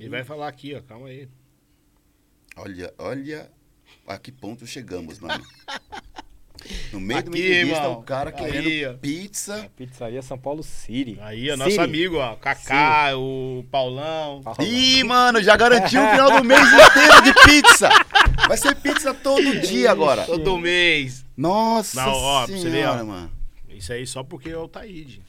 Ele 0.00 0.08
vai 0.08 0.24
falar 0.24 0.48
aqui, 0.48 0.74
ó. 0.74 0.82
Calma 0.82 1.06
aí. 1.08 1.28
Olha, 2.56 2.92
olha 2.98 3.50
a 4.06 4.18
que 4.18 4.32
ponto 4.32 4.66
chegamos, 4.66 5.18
mano. 5.20 5.44
No 6.92 7.00
meio 7.00 7.20
Aqui, 7.20 7.28
entrevista, 7.28 7.76
irmão. 7.78 7.92
o 7.98 8.02
cara 8.02 8.30
Aí, 8.30 8.36
querendo 8.52 8.90
ó. 8.94 8.98
pizza. 8.98 9.70
Pizzaria 9.76 10.22
São 10.22 10.38
Paulo 10.38 10.62
City. 10.62 11.18
Aí, 11.22 11.50
ó, 11.50 11.56
nosso 11.56 11.80
amigo, 11.80 12.16
ó. 12.16 12.34
Kaká, 12.36 13.16
o 13.16 13.64
Paulão. 13.70 14.42
Fala. 14.42 14.56
Ih, 14.62 15.02
mano, 15.04 15.42
já 15.42 15.56
garantiu 15.56 16.02
o 16.02 16.10
final 16.10 16.30
do 16.40 16.44
mês 16.46 16.60
inteiro 16.66 17.22
de 17.22 17.34
pizza. 17.44 17.88
Vai 18.48 18.56
ser 18.56 18.74
pizza 18.76 19.12
todo 19.14 19.60
dia 19.60 19.90
agora. 19.90 20.24
Todo 20.24 20.58
mês. 20.58 21.24
Nossa 21.36 22.02
Não, 22.04 22.12
ó, 22.12 22.46
pra 22.46 22.56
você 22.56 22.68
ver, 22.68 22.86
ó. 22.88 23.04
mano. 23.04 23.30
Isso 23.70 23.92
aí 23.92 24.06
só 24.06 24.22
porque 24.22 24.50
é 24.50 24.56
o 24.56 24.68
Taíde. 24.68 25.22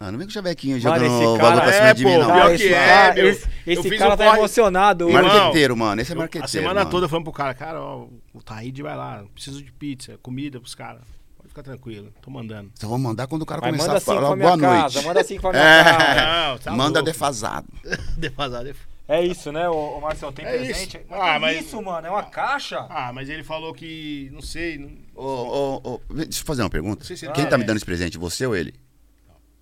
Ah, 0.00 0.10
não 0.10 0.18
vem 0.18 0.26
com 0.26 0.30
o 0.30 0.34
chavequinho 0.34 0.78
jogando 0.80 1.04
esse 1.04 1.14
o 1.24 1.36
cara- 1.36 1.42
bagulho 1.56 1.62
pra 1.62 1.70
É, 1.70 1.72
cima 1.78 1.94
de 1.94 2.04
mim, 2.04 2.12
pô, 2.12 2.18
não. 2.18 2.26
pior 2.34 2.48
que 2.48 2.54
esse 2.54 2.74
é, 2.74 2.86
cara, 2.86 3.14
meu. 3.14 3.28
esse, 3.28 3.48
Eu 3.66 3.72
esse 3.80 3.88
fiz 3.88 3.98
cara 3.98 4.14
um 4.14 4.16
tá 4.16 4.24
corre- 4.26 4.38
emocionado. 4.38 5.08
Irmão, 5.08 5.22
Marqueteiro, 5.22 5.76
mano. 5.76 6.00
Esse 6.02 6.12
é 6.12 6.14
marqueteiro. 6.16 6.44
a 6.44 6.48
semana 6.48 6.80
mano. 6.80 6.90
toda 6.90 7.08
falando 7.08 7.24
pro 7.24 7.32
cara, 7.32 7.54
cara, 7.54 7.80
ó, 7.80 8.06
o 8.34 8.42
Taíde 8.42 8.82
vai 8.82 8.96
lá, 8.96 9.22
preciso 9.32 9.62
de 9.62 9.70
pizza, 9.72 10.18
comida 10.20 10.58
pros 10.60 10.74
caras. 10.74 11.02
Pode 11.36 11.48
ficar 11.48 11.62
tranquilo, 11.62 12.12
tô 12.20 12.30
mandando. 12.30 12.70
Só 12.74 12.88
vou 12.88 12.98
mandar 12.98 13.26
quando 13.28 13.42
o 13.42 13.46
cara 13.46 13.60
Mas 13.60 13.70
começar 13.70 13.86
manda 13.86 13.98
a 13.98 14.00
cinco 14.00 14.14
falar 14.14 14.26
pra 14.28 14.36
minha 14.36 14.48
boa 14.48 14.60
casa, 14.82 14.94
noite. 14.94 15.06
manda 15.06 15.24
cinco 15.24 15.40
pra 15.42 15.50
minha 15.52 15.62
É. 15.80 15.84
casa. 15.84 16.50
Não, 16.50 16.58
tá 16.58 16.70
Manda 16.72 16.84
louco. 16.98 17.04
defasado. 17.04 17.66
Defasado. 18.18 18.68
é- 18.70 18.74
É 19.06 19.22
isso, 19.22 19.52
né, 19.52 19.68
ô, 19.68 19.98
ô 19.98 20.00
Marcelo? 20.00 20.32
Tem 20.32 20.46
É 20.46 20.48
presente? 20.56 20.96
isso. 20.96 21.06
Mas 21.10 21.20
Ah, 21.20 21.34
que 21.34 21.38
mas- 21.40 21.60
isso, 21.66 21.80
mano? 21.82 22.06
É 22.06 22.10
uma 22.10 22.22
caixa? 22.22 22.86
Ah, 22.88 23.12
mas 23.12 23.28
ele 23.28 23.44
falou 23.44 23.72
que, 23.74 24.30
não 24.32 24.40
sei, 24.40 24.78
não, 24.78 24.90
Ô, 25.14 25.80
ô, 25.84 25.90
ô, 25.94 26.00
deixa 26.14 26.40
eu 26.40 26.44
fazer 26.46 26.62
uma 26.62 26.70
pergunta. 26.70 27.00
Não 27.00 27.06
sei 27.06 27.16
se 27.16 27.26
ele 27.26 27.32
Quem 27.34 27.44
tá 27.44 27.50
tá 27.50 27.56
me 27.58 27.62
bem. 27.62 27.66
dando 27.68 27.76
esse 27.76 27.84
presente, 27.86 28.16
você 28.18 28.44
ou 28.46 28.56
ele? 28.56 28.74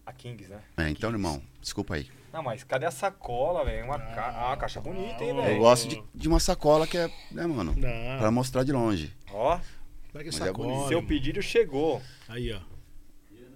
A 0.05 0.13
Kings, 0.13 0.49
né? 0.49 0.61
É, 0.77 0.89
então, 0.89 1.11
irmão, 1.11 1.41
desculpa 1.61 1.95
aí. 1.95 2.09
Não, 2.33 2.43
mas 2.43 2.65
cadê 2.65 2.87
a 2.87 2.91
sacola, 2.91 3.65
velho? 3.65 3.85
Uma, 3.85 3.99
ca... 3.99 4.33
ah, 4.35 4.47
uma 4.49 4.57
caixa 4.57 4.81
bonita, 4.81 5.23
hein, 5.23 5.33
não. 5.33 5.41
Eu 5.41 5.45
velho? 5.49 5.59
gosto 5.61 5.89
de, 5.89 6.03
de 6.15 6.29
uma 6.29 6.41
sacola 6.41 6.87
que 6.87 6.97
é, 6.97 7.11
né, 7.31 7.47
mano? 7.47 7.75
não. 7.77 8.19
Pra 8.19 8.31
mostrar 8.31 8.65
de 8.65 8.73
longe. 8.73 9.15
Ó, 9.31 9.57
é 9.57 9.59
que 9.59 10.19
é 10.19 10.25
Mas 10.25 10.41
é 10.41 10.47
sacola? 10.47 10.69
bonito. 10.69 10.89
seu 10.89 11.03
pedido 11.03 11.43
chegou. 11.43 12.03
Aí, 12.29 12.53
ó. 12.53 12.61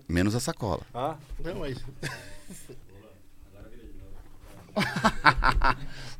Menos 0.09 0.35
a 0.36 0.40
sacola. 0.40 0.82
Ah, 0.94 1.16
Não, 1.43 1.56
mas... 1.60 1.78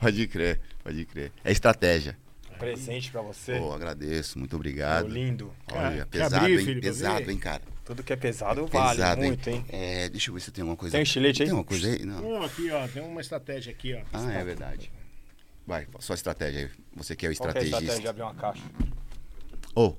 Pode 0.01 0.27
crer, 0.28 0.61
pode 0.82 1.05
crer. 1.07 1.32
É 1.44 1.53
estratégia. 1.53 2.16
presente 2.59 3.11
pra 3.11 3.20
você. 3.23 3.59
Pô, 3.59 3.73
agradeço, 3.73 4.39
muito 4.39 4.57
obrigado. 4.57 5.09
lindo. 5.09 5.53
Olha, 5.73 6.07
Quer 6.07 6.07
pesado, 6.07 6.36
abrir, 6.36 6.59
hein? 6.59 6.65
filho, 6.65 6.81
pesado, 6.81 7.31
hein, 7.31 7.39
cara? 7.39 7.62
Tudo 7.87 8.03
que 8.03 8.13
é 8.13 8.17
pesado 8.17 8.67
vale 8.67 8.97
Pesado, 8.97 9.23
muito, 9.23 9.49
hein? 9.49 9.65
É, 9.69 10.09
deixa 10.09 10.29
eu 10.31 10.35
ver 10.35 10.41
se 10.41 10.51
tem 10.51 10.63
alguma 10.63 10.77
coisa. 10.77 10.93
Tem 10.93 11.01
um 11.01 11.03
estilete 11.05 11.43
aí? 11.43 11.49
Tem 11.49 11.55
uma 11.57 11.65
coisa 11.65 11.89
aí? 11.89 12.05
Não. 12.05 12.21
Não, 12.21 12.43
aqui, 12.43 12.71
ó, 12.71 12.87
tem 12.89 13.01
uma 13.03 13.21
estratégia 13.21 13.73
aqui, 13.73 13.95
ó. 13.95 14.01
Ah, 14.13 14.33
é 14.33 14.45
verdade. 14.45 14.91
Vai, 15.65 15.87
só 16.01 16.13
estratégia 16.13 16.63
aí. 16.67 16.71
Você 16.97 17.15
que 17.15 17.25
é 17.27 17.31
o 17.31 17.37
Qual 17.37 17.53
que 17.53 17.59
é 17.59 17.61
a 17.61 17.65
estratégia 17.65 17.79
de 17.79 18.03
estrategista. 18.03 18.11
abrir 18.11 18.23
uma 18.23 18.35
caixa? 18.35 18.63
Ô, 19.75 19.95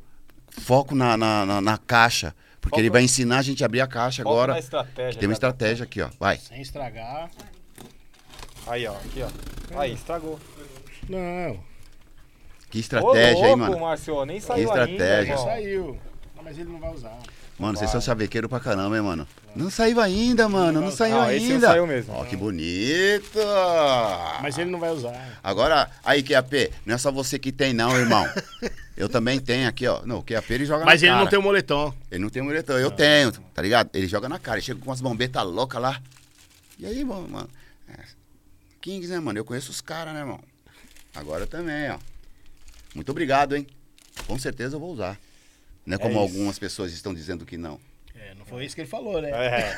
foco 0.49 0.93
na, 0.93 1.15
na, 1.17 1.45
na, 1.45 1.61
na 1.61 1.77
caixa. 1.77 2.35
Porque 2.59 2.71
Foco- 2.75 2.81
ele 2.81 2.89
vai 2.89 3.03
ensinar 3.03 3.37
a 3.37 3.41
gente 3.41 3.63
a 3.63 3.65
abrir 3.67 3.79
a 3.79 3.87
caixa 3.87 4.21
Foco 4.23 4.35
agora. 4.35 4.53
na 4.53 4.59
estratégia. 4.59 5.19
Tem 5.19 5.29
uma 5.29 5.33
estratégia 5.33 5.83
aqui, 5.85 6.01
ó. 6.01 6.09
Vai. 6.19 6.37
Sem 6.37 6.61
estragar. 6.61 7.31
Aí, 8.65 8.85
ó. 8.85 8.93
Aqui, 8.95 9.21
ó. 9.21 9.79
Aí, 9.79 9.93
estragou. 9.93 10.37
Não, 11.07 11.63
Que 12.69 12.79
estratégia, 12.79 13.37
Ô, 13.37 13.45
hein, 13.45 13.55
louco, 13.55 13.57
mano? 13.59 13.79
Márcio, 13.79 14.25
nem 14.25 14.41
saiu 14.41 14.67
estratégia. 14.67 15.19
ainda, 15.35 15.37
saiu. 15.37 15.97
Não, 16.35 16.43
mas 16.43 16.57
ele 16.57 16.69
não 16.69 16.79
vai 16.79 16.93
usar. 16.93 17.17
Mano, 17.59 17.75
vocês 17.77 17.89
são 17.89 17.99
chavequeiro 17.99 18.47
pra 18.47 18.59
caramba, 18.59 18.95
hein, 18.95 19.01
mano? 19.01 19.27
Não 19.55 19.69
saiu 19.71 19.99
ainda, 19.99 20.47
mano. 20.47 20.79
Não 20.79 20.91
saiu 20.91 21.19
Ah, 21.19 21.33
esse 21.33 21.47
não 21.47 21.55
ainda. 21.55 21.67
saiu 21.67 21.87
mesmo. 21.87 22.13
Ó, 22.13 22.23
que 22.23 22.35
bonito. 22.35 23.39
Mas 24.43 24.57
ele 24.59 24.69
não 24.69 24.79
vai 24.79 24.91
usar. 24.91 25.39
Agora, 25.43 25.89
aí, 26.03 26.21
QAP, 26.21 26.71
não 26.85 26.93
é 26.93 26.97
só 26.99 27.11
você 27.11 27.39
que 27.39 27.51
tem, 27.51 27.73
não, 27.73 27.95
irmão. 27.97 28.23
Eu 28.95 29.09
também 29.09 29.39
tenho 29.39 29.67
aqui, 29.67 29.87
ó. 29.87 30.01
Não, 30.05 30.19
o 30.19 30.23
QAP 30.23 30.51
ele 30.51 30.65
joga 30.65 30.85
Mas 30.85 31.01
na 31.01 31.07
ele 31.07 31.13
cara. 31.13 31.23
não 31.23 31.29
tem 31.29 31.39
o 31.39 31.41
moletom. 31.41 31.93
Ele 32.11 32.21
não 32.23 32.29
tem 32.29 32.43
diretor, 32.45 32.79
eu 32.81 32.89
tenho, 32.89 33.31
tá 33.31 33.61
ligado? 33.61 33.91
Ele 33.93 34.07
joga 34.07 34.27
na 34.27 34.39
cara, 34.39 34.57
ele 34.57 34.65
chega 34.65 34.79
com 34.79 34.89
umas 34.89 35.01
bombetas 35.01 35.43
loucas 35.45 35.79
lá. 35.79 36.01
E 36.79 36.85
aí, 36.85 37.03
mano, 37.05 37.27
mano. 37.29 37.49
é, 37.89 37.99
Kings, 38.81 39.07
né, 39.11 39.19
mano? 39.19 39.37
Eu 39.37 39.45
conheço 39.45 39.69
os 39.69 39.81
caras, 39.81 40.15
né, 40.15 40.21
irmão? 40.21 40.39
Agora 41.13 41.43
eu 41.43 41.47
também, 41.47 41.91
ó. 41.91 41.97
Muito 42.95 43.09
obrigado, 43.11 43.55
hein? 43.55 43.67
Com 44.25 44.37
certeza 44.39 44.75
eu 44.75 44.79
vou 44.79 44.91
usar. 44.93 45.15
Não 45.87 45.95
é 45.95 45.97
como 45.97 46.11
isso. 46.13 46.19
algumas 46.21 46.59
pessoas 46.59 46.91
estão 46.91 47.13
dizendo 47.13 47.45
que 47.45 47.57
não. 47.57 47.79
É, 48.15 48.33
não 48.35 48.45
foi 48.45 48.65
isso 48.65 48.75
que 48.75 48.81
ele 48.81 48.89
falou, 48.89 49.21
né? 49.21 49.29
É, 49.31 49.77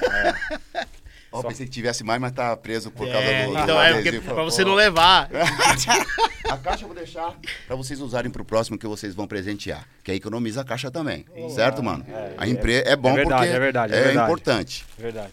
é. 0.79 0.85
Ó, 1.31 1.43
pensei 1.43 1.67
que 1.67 1.71
tivesse 1.71 2.03
mais, 2.03 2.19
mas 2.19 2.31
tá 2.31 2.57
preso 2.57 2.89
por 2.89 3.07
É, 3.07 3.11
causa 3.11 3.27
do. 3.27 3.53
do 3.53 3.59
então 3.59 3.79
é 3.81 3.93
porque 3.93 4.19
pra 4.19 4.43
você 4.43 4.65
não 4.65 4.73
levar. 4.73 5.29
A 6.49 6.57
caixa 6.57 6.83
eu 6.83 6.87
vou 6.87 6.95
deixar 6.97 7.37
pra 7.67 7.75
vocês 7.75 7.99
usarem 8.01 8.31
pro 8.31 8.43
próximo 8.43 8.79
que 8.79 8.87
vocês 8.87 9.13
vão 9.13 9.27
presentear. 9.27 9.87
Que 10.03 10.09
aí 10.09 10.17
economiza 10.17 10.61
a 10.61 10.63
caixa 10.63 10.89
também. 10.89 11.23
certo, 11.53 11.83
mano? 11.83 12.03
É, 12.09 12.33
a 12.35 12.47
empresa 12.47 12.83
é 12.89 12.95
bom 12.95 13.09
é 13.11 13.13
verdade, 13.17 13.41
porque 13.43 13.55
é 13.55 13.59
verdade, 13.59 13.93
é 13.93 13.97
é 13.97 14.03
verdade. 14.05 14.25
importante. 14.25 14.85
Verdade. 14.97 15.31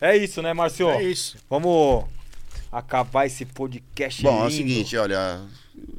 É 0.00 0.16
isso, 0.16 0.40
né, 0.40 0.54
Márcio? 0.54 0.88
É 0.88 1.02
isso. 1.02 1.36
Vamos 1.50 2.06
acabar 2.72 3.26
esse 3.26 3.44
podcast 3.44 4.22
Bom, 4.22 4.30
é 4.40 4.44
o 4.44 4.48
lindo. 4.48 4.52
seguinte, 4.56 4.96
olha. 4.96 5.42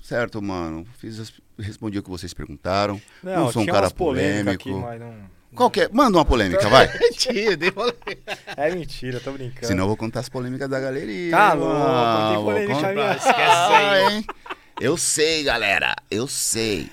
Certo, 0.04 0.42
mano. 0.42 0.86
Fiz 0.98 1.20
as- 1.20 1.34
respondi 1.58 2.00
o 2.00 2.04
que 2.04 2.10
vocês 2.10 2.34
perguntaram. 2.34 3.02
Não, 3.24 3.46
Não, 3.46 3.52
sou 3.52 3.62
um 3.62 3.66
cara 3.66 3.90
polêmico. 3.92 4.52
Aqui, 4.52 4.72
mas 4.72 5.00
não... 5.00 5.38
Qualquer. 5.56 5.90
Manda 5.92 6.18
uma 6.18 6.26
polêmica, 6.26 6.68
vai. 6.70 6.88
Mentira, 7.00 7.56
dei 7.58 7.72
pra- 7.72 7.94
É 8.58 8.74
mentira, 8.76 9.20
tô 9.20 9.32
brincando. 9.32 9.66
Senão 9.68 9.84
eu 9.86 9.88
vou 9.88 9.98
contar 9.98 10.20
as 10.20 10.30
polêmicas 10.30 10.70
da 10.70 10.80
galeria. 10.80 11.32
Tá 11.32 11.54
louco, 11.54 12.44
polêmica 12.44 12.94
minha. 12.94 13.16
Esquece 13.16 13.32
isso 13.32 13.74
aí. 13.74 14.14
hein? 14.18 14.26
Eu 14.80 14.98
sei, 14.98 15.44
galera. 15.44 15.96
Eu 16.12 16.28
sei. 16.28 16.90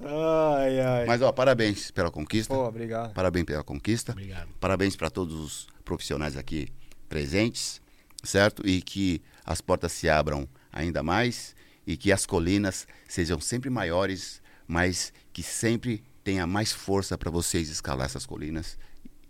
Ai, 0.00 0.80
ai. 0.80 1.06
Mas, 1.06 1.20
ó, 1.22 1.30
parabéns 1.32 1.90
pela 1.90 2.10
conquista. 2.10 2.52
Pô, 2.54 2.64
obrigado. 2.66 3.12
Parabéns 3.12 3.44
pela 3.44 3.62
conquista. 3.64 4.12
Obrigado. 4.12 4.48
Parabéns 4.60 4.96
para 4.96 5.10
todos 5.10 5.34
os 5.38 5.66
profissionais 5.84 6.36
aqui 6.36 6.68
presentes, 7.08 7.80
certo? 8.22 8.66
E 8.66 8.80
que 8.82 9.20
as 9.44 9.60
portas 9.60 9.92
se 9.92 10.08
abram 10.08 10.48
ainda 10.72 11.02
mais 11.02 11.54
e 11.88 11.96
que 11.96 12.12
as 12.12 12.26
colinas 12.26 12.86
sejam 13.08 13.40
sempre 13.40 13.70
maiores, 13.70 14.42
mas 14.66 15.10
que 15.32 15.42
sempre 15.42 16.04
tenha 16.22 16.46
mais 16.46 16.70
força 16.70 17.16
para 17.16 17.30
vocês 17.30 17.70
escalar 17.70 18.04
essas 18.04 18.26
colinas 18.26 18.76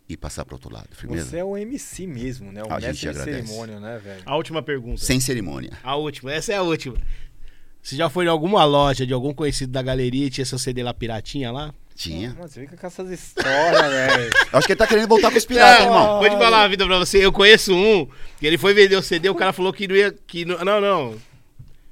e 0.08 0.16
passar 0.16 0.44
para 0.44 0.56
outro 0.56 0.74
lado. 0.74 0.88
Firmeza? 0.90 1.30
Você 1.30 1.36
é 1.36 1.44
o 1.44 1.56
MC 1.56 2.04
mesmo, 2.08 2.50
né? 2.50 2.64
O 2.64 2.72
A 2.72 2.80
gente 2.80 2.88
mestre 2.88 3.00
de 3.00 3.08
agradece. 3.10 3.46
cerimônia, 3.46 3.78
né, 3.78 4.00
velho? 4.02 4.22
A 4.26 4.34
última 4.34 4.60
pergunta. 4.60 5.00
Sem 5.00 5.20
cerimônia. 5.20 5.70
A 5.84 5.94
última, 5.94 6.32
essa 6.32 6.52
é 6.52 6.56
a 6.56 6.62
última. 6.62 6.96
Você 7.80 7.94
já 7.94 8.10
foi 8.10 8.24
em 8.24 8.28
alguma 8.28 8.64
loja 8.64 9.06
de 9.06 9.14
algum 9.14 9.32
conhecido 9.32 9.70
da 9.70 9.80
galeria 9.80 10.26
e 10.26 10.30
tinha 10.30 10.44
seu 10.44 10.58
CD 10.58 10.82
lá 10.82 10.92
piratinha 10.92 11.52
lá? 11.52 11.72
Tinha. 11.94 12.34
Você 12.40 12.62
fica 12.62 12.76
com 12.76 12.86
essas 12.88 13.08
histórias, 13.08 13.86
velho. 13.92 14.30
Acho 14.52 14.66
que 14.66 14.72
ele 14.72 14.78
tá 14.78 14.86
querendo 14.88 15.08
voltar 15.08 15.30
com 15.30 15.38
os 15.38 15.44
piratas, 15.46 15.86
Não, 15.86 15.94
irmão. 15.94 16.18
Vou 16.18 16.28
te 16.28 16.36
falar 16.36 16.62
uma 16.62 16.68
vida 16.68 16.84
pra 16.84 16.98
você. 16.98 17.24
Eu 17.24 17.32
conheço 17.32 17.72
um 17.72 18.08
que 18.40 18.46
ele 18.48 18.58
foi 18.58 18.74
vender 18.74 18.96
o 18.96 19.02
CD, 19.02 19.28
o 19.28 19.34
cara 19.36 19.52
falou 19.52 19.72
que 19.72 19.86
não 19.86 19.94
ia. 19.94 20.10
Que 20.26 20.44
não, 20.44 20.58
não, 20.64 20.80
não. 20.80 21.27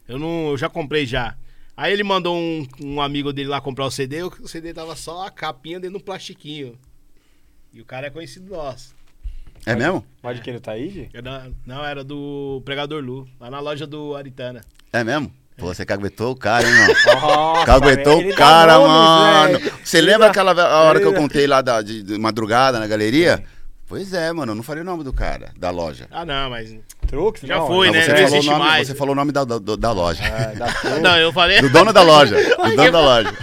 Eu 0.09 0.19
não. 0.19 0.49
Eu 0.51 0.57
já 0.59 0.69
comprei 0.69 1.05
já. 1.07 1.35
Aí 1.77 1.93
ele 1.93 2.03
mandou 2.03 2.35
um, 2.37 2.66
um 2.81 3.01
amigo 3.03 3.33
dele 3.33 3.49
lá 3.51 3.61
comprar 3.61 3.85
o 3.85 3.91
CD, 3.91 4.23
o 4.23 4.49
CD 4.49 4.73
tava 4.73 4.97
só 4.97 5.27
a 5.27 5.31
capinha 5.31 5.78
dentro 5.78 5.99
de 5.99 6.03
um 6.03 6.05
plastiquinho. 6.07 6.78
E 7.73 7.81
o 7.81 7.85
cara 7.85 8.07
é 8.07 8.11
conhecido 8.11 8.51
nosso. 8.55 8.95
É 9.66 9.74
mesmo? 9.74 10.05
Mas 10.23 10.37
de 10.37 10.43
quem 10.43 10.55
do 10.55 10.61
Taíde? 10.61 11.11
Era- 11.12 11.51
não, 11.66 11.85
era 11.85 12.03
do 12.03 12.62
Pregador 12.65 13.03
Lu, 13.03 13.28
lá 13.39 13.51
na 13.51 13.61
loja 13.61 13.87
do 13.87 14.15
Aritana. 14.16 14.62
É 14.93 15.05
mesmo? 15.05 15.31
Pô, 15.59 15.66
você 15.66 15.85
caguetou 15.85 16.33
o 16.33 16.37
cara, 16.37 16.66
hein, 16.66 16.73
irmão? 16.74 16.97
Nossa, 17.20 17.66
Caguetou 17.66 18.16
velho, 18.16 18.27
ele 18.28 18.33
o 18.33 18.37
cara, 18.37 18.74
nomes, 18.78 18.89
mano. 18.89 19.59
velho. 19.59 19.73
Você 19.85 19.99
Ele 19.99 20.07
lembra 20.07 20.27
dá- 20.27 20.31
aquela 20.31 20.81
hora 20.83 21.01
que 21.01 21.07
eu 21.07 21.11
ele 21.12 21.19
contei 21.20 21.47
lá 21.47 21.61
da, 21.62 21.81
de, 21.83 22.03
de 22.03 22.19
madrugada 22.19 22.78
na 22.78 22.87
galeria? 22.87 23.43
Pois 23.88 24.12
é, 24.12 24.32
mano. 24.32 24.52
Eu 24.52 24.56
não 24.56 24.62
falei 24.62 24.82
o 24.82 24.84
nome 24.84 25.04
do 25.04 25.12
cara, 25.12 25.52
da 25.56 25.70
loja. 25.70 26.08
Ah, 26.10 26.24
não, 26.24 26.50
mas. 26.50 26.74
Truques? 27.06 27.42
Já 27.46 27.58
não, 27.58 27.66
foi, 27.68 27.86
não, 27.86 27.94
né? 27.94 28.02
você, 28.02 28.08
Não 28.10 28.16
falou 28.16 28.28
existe 28.36 28.48
o 28.48 28.52
nome, 28.52 28.64
mais. 28.64 28.88
você 28.88 28.94
falou 28.94 29.12
o 29.12 29.16
nome 29.16 29.32
da, 29.32 29.44
da, 29.44 29.58
da 29.58 29.92
loja. 29.92 30.24
É, 30.24 30.54
da. 30.56 30.66
Não, 31.00 31.16
eu 31.18 31.32
falei. 31.32 31.60
Do 31.60 31.70
dono 31.70 31.92
da 31.92 32.02
loja. 32.02 32.34
Do 32.56 32.76
dono 32.76 32.90
da 32.92 33.00
loja. 33.00 33.36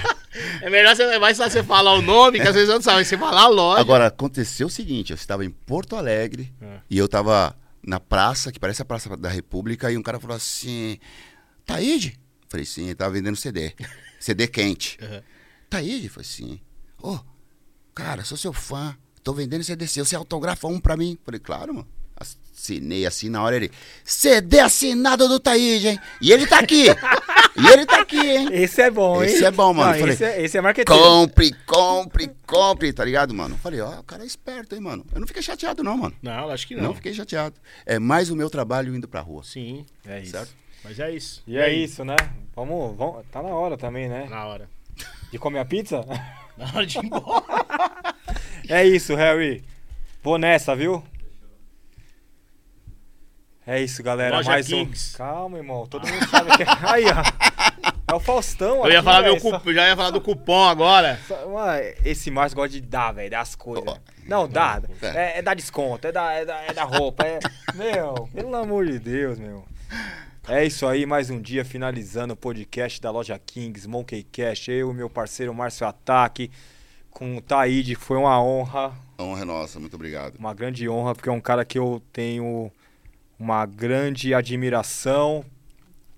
É 0.61 0.69
melhor 0.69 0.95
você, 0.95 1.03
é 1.03 1.19
mais 1.19 1.37
fácil 1.37 1.61
você 1.61 1.63
falar 1.63 1.93
o 1.93 2.01
nome, 2.01 2.39
que 2.41 2.47
às 2.47 2.53
vezes 2.55 2.67
eu 2.67 2.75
não 2.75 2.81
sabe. 2.81 3.05
Você 3.05 3.17
falar 3.17 3.43
a 3.43 3.47
loja. 3.47 3.79
Agora, 3.79 4.07
aconteceu 4.07 4.67
o 4.67 4.69
seguinte: 4.69 5.11
eu 5.11 5.15
estava 5.15 5.45
em 5.45 5.49
Porto 5.49 5.95
Alegre 5.95 6.53
É. 6.61 6.79
e 6.89 6.97
eu 6.97 7.05
estava 7.05 7.55
na 7.85 7.99
praça, 7.99 8.51
que 8.51 8.59
parece 8.59 8.81
a 8.81 8.85
Praça 8.85 9.15
da 9.15 9.29
República, 9.29 9.91
e 9.91 9.97
um 9.97 10.01
cara 10.03 10.19
falou 10.19 10.35
assim: 10.35 10.97
Taíde? 11.65 12.19
Falei, 12.49 12.65
sim, 12.65 12.85
ele 12.85 12.95
tava 12.95 13.11
vendendo 13.11 13.35
CD. 13.35 13.73
CD 14.19 14.47
quente. 14.47 14.97
Uhum. 15.01 15.21
Taíde? 15.69 16.09
Falei, 16.09 16.27
sim. 16.27 16.59
Ô, 17.01 17.17
cara, 17.95 18.23
sou 18.23 18.37
seu 18.37 18.53
fã. 18.53 18.95
Tô 19.23 19.33
vendendo 19.33 19.63
CD 19.63 19.87
seu. 19.87 20.03
Você 20.05 20.15
autografa 20.15 20.67
um 20.67 20.79
pra 20.79 20.97
mim? 20.97 21.17
Falei, 21.25 21.39
claro, 21.39 21.73
mano. 21.73 21.87
Assinei 22.55 23.05
assim 23.05 23.29
na 23.29 23.41
hora 23.43 23.55
ele. 23.55 23.71
CD 24.05 24.59
assinado 24.59 25.27
do 25.27 25.39
Taíde, 25.39 25.87
hein? 25.89 25.99
E 26.21 26.31
ele 26.31 26.45
tá 26.45 26.59
aqui. 26.59 26.85
e 26.87 27.67
ele 27.73 27.85
tá 27.85 28.01
aqui, 28.01 28.19
hein? 28.19 28.47
Esse 28.51 28.81
é 28.83 28.91
bom, 28.91 29.23
hein? 29.23 29.29
Esse 29.29 29.43
é 29.43 29.51
bom, 29.51 29.73
mano. 29.73 29.91
Não, 29.91 29.99
Falei, 29.99 30.13
esse, 30.13 30.23
é, 30.23 30.41
esse 30.43 30.57
é 30.57 30.61
marketing. 30.61 30.91
Compre, 30.91 31.53
compre, 31.65 32.31
compre, 32.45 32.93
tá 32.93 33.03
ligado, 33.03 33.33
mano? 33.33 33.57
Falei, 33.57 33.81
ó, 33.81 33.99
o 33.99 34.03
cara 34.03 34.23
é 34.23 34.25
esperto, 34.25 34.75
hein, 34.75 34.81
mano? 34.81 35.05
Eu 35.13 35.19
não 35.19 35.27
fiquei 35.27 35.41
chateado, 35.41 35.83
não, 35.83 35.97
mano. 35.97 36.15
Não, 36.21 36.49
acho 36.49 36.67
que 36.67 36.75
Não, 36.75 36.83
não. 36.83 36.93
fiquei 36.95 37.13
chateado. 37.13 37.55
É 37.85 37.97
mais 37.99 38.29
o 38.29 38.35
meu 38.35 38.49
trabalho 38.49 38.95
indo 38.95 39.07
pra 39.07 39.21
rua. 39.21 39.43
Sim, 39.43 39.85
É 40.05 40.21
isso. 40.21 40.31
Certo? 40.31 40.53
mas 40.83 40.99
é 40.99 41.11
isso. 41.11 41.41
E 41.47 41.57
é 41.57 41.73
isso, 41.73 42.03
né? 42.05 42.15
Vamos, 42.55 42.95
vamos. 42.97 43.25
Tá 43.31 43.41
na 43.41 43.49
hora 43.49 43.77
também, 43.77 44.07
né? 44.07 44.27
Na 44.29 44.45
hora. 44.45 44.69
De 45.31 45.39
comer 45.39 45.59
a 45.59 45.65
pizza? 45.65 46.05
Na 46.57 46.65
hora 46.65 46.85
de 46.85 46.97
ir 46.97 47.05
embora. 47.05 48.15
É 48.69 48.85
isso, 48.85 49.15
Harry. 49.15 49.63
Vou 50.21 50.37
nessa, 50.37 50.75
viu? 50.75 51.03
É 53.65 53.81
isso, 53.81 54.03
galera. 54.03 54.37
Loja 54.37 54.51
Mais 54.51 54.67
Kings. 54.67 55.15
um. 55.15 55.17
Calma, 55.17 55.57
irmão. 55.57 55.87
Todo 55.87 56.07
mundo 56.07 56.29
sabe 56.29 56.57
que. 56.57 56.63
Aí, 56.85 57.05
ó. 57.05 57.93
É 58.11 58.15
o 58.15 58.19
Faustão. 58.19 58.85
Eu 58.85 58.91
ia 58.91 59.01
falar 59.01 59.21
meu 59.21 59.39
cupom, 59.39 59.73
já 59.73 59.87
ia 59.87 59.95
falar 59.95 60.11
do 60.11 60.21
cupom 60.21 60.67
agora. 60.67 61.19
Mano, 61.51 61.81
esse 62.03 62.29
Márcio 62.29 62.55
gosta 62.55 62.69
de 62.69 62.81
dar, 62.81 63.13
velho, 63.13 63.31
das 63.31 63.55
coisas. 63.55 63.99
Não, 64.27 64.47
dá. 64.47 64.81
É, 65.01 65.39
é 65.39 65.41
dar 65.41 65.55
desconto, 65.55 66.07
é 66.07 66.11
dar, 66.11 66.33
é 66.33 66.45
dar, 66.45 66.69
é 66.69 66.73
dar 66.73 66.83
roupa. 66.83 67.25
É... 67.25 67.39
Meu, 67.73 68.29
pelo 68.33 68.55
amor 68.55 68.85
de 68.85 68.99
Deus, 68.99 69.39
meu. 69.39 69.65
É 70.47 70.65
isso 70.65 70.85
aí, 70.85 71.05
mais 71.05 71.29
um 71.29 71.41
dia 71.41 71.63
finalizando 71.63 72.33
o 72.33 72.37
podcast 72.37 72.99
da 73.01 73.09
loja 73.09 73.39
Kings, 73.39 73.87
Monkey 73.87 74.23
Cash. 74.23 74.67
Eu 74.67 74.91
e 74.91 74.93
meu 74.93 75.09
parceiro 75.09 75.53
Márcio 75.53 75.87
Ataque, 75.87 76.51
com 77.09 77.37
o 77.37 77.41
Taíde, 77.41 77.95
foi 77.95 78.17
uma 78.17 78.41
honra, 78.41 78.93
A 79.17 79.23
honra 79.23 79.41
é 79.41 79.45
nossa, 79.45 79.79
muito 79.79 79.95
obrigado. 79.95 80.35
uma 80.37 80.53
grande 80.53 80.87
honra, 80.89 81.15
porque 81.15 81.29
é 81.29 81.31
um 81.31 81.39
cara 81.39 81.63
que 81.63 81.79
eu 81.79 82.01
tenho 82.11 82.69
uma 83.39 83.65
grande 83.65 84.33
admiração 84.33 85.45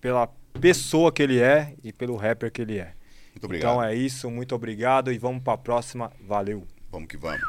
pela 0.02 0.28
pessoa 0.60 1.12
que 1.12 1.22
ele 1.22 1.40
é 1.40 1.76
e 1.84 1.94
pelo 1.94 2.16
rapper 2.16 2.52
que 2.52 2.62
ele 2.62 2.80
é. 2.80 2.94
Muito 3.34 3.44
obrigado. 3.46 3.72
Então 3.74 3.84
é 3.84 3.94
isso, 3.94 4.30
muito 4.32 4.56
obrigado 4.56 5.12
e 5.12 5.18
vamos 5.20 5.44
pra 5.44 5.58
próxima. 5.58 6.12
Valeu. 6.26 6.66
Vamos 6.92 7.08
que 7.08 7.18
vamos. 7.18 7.42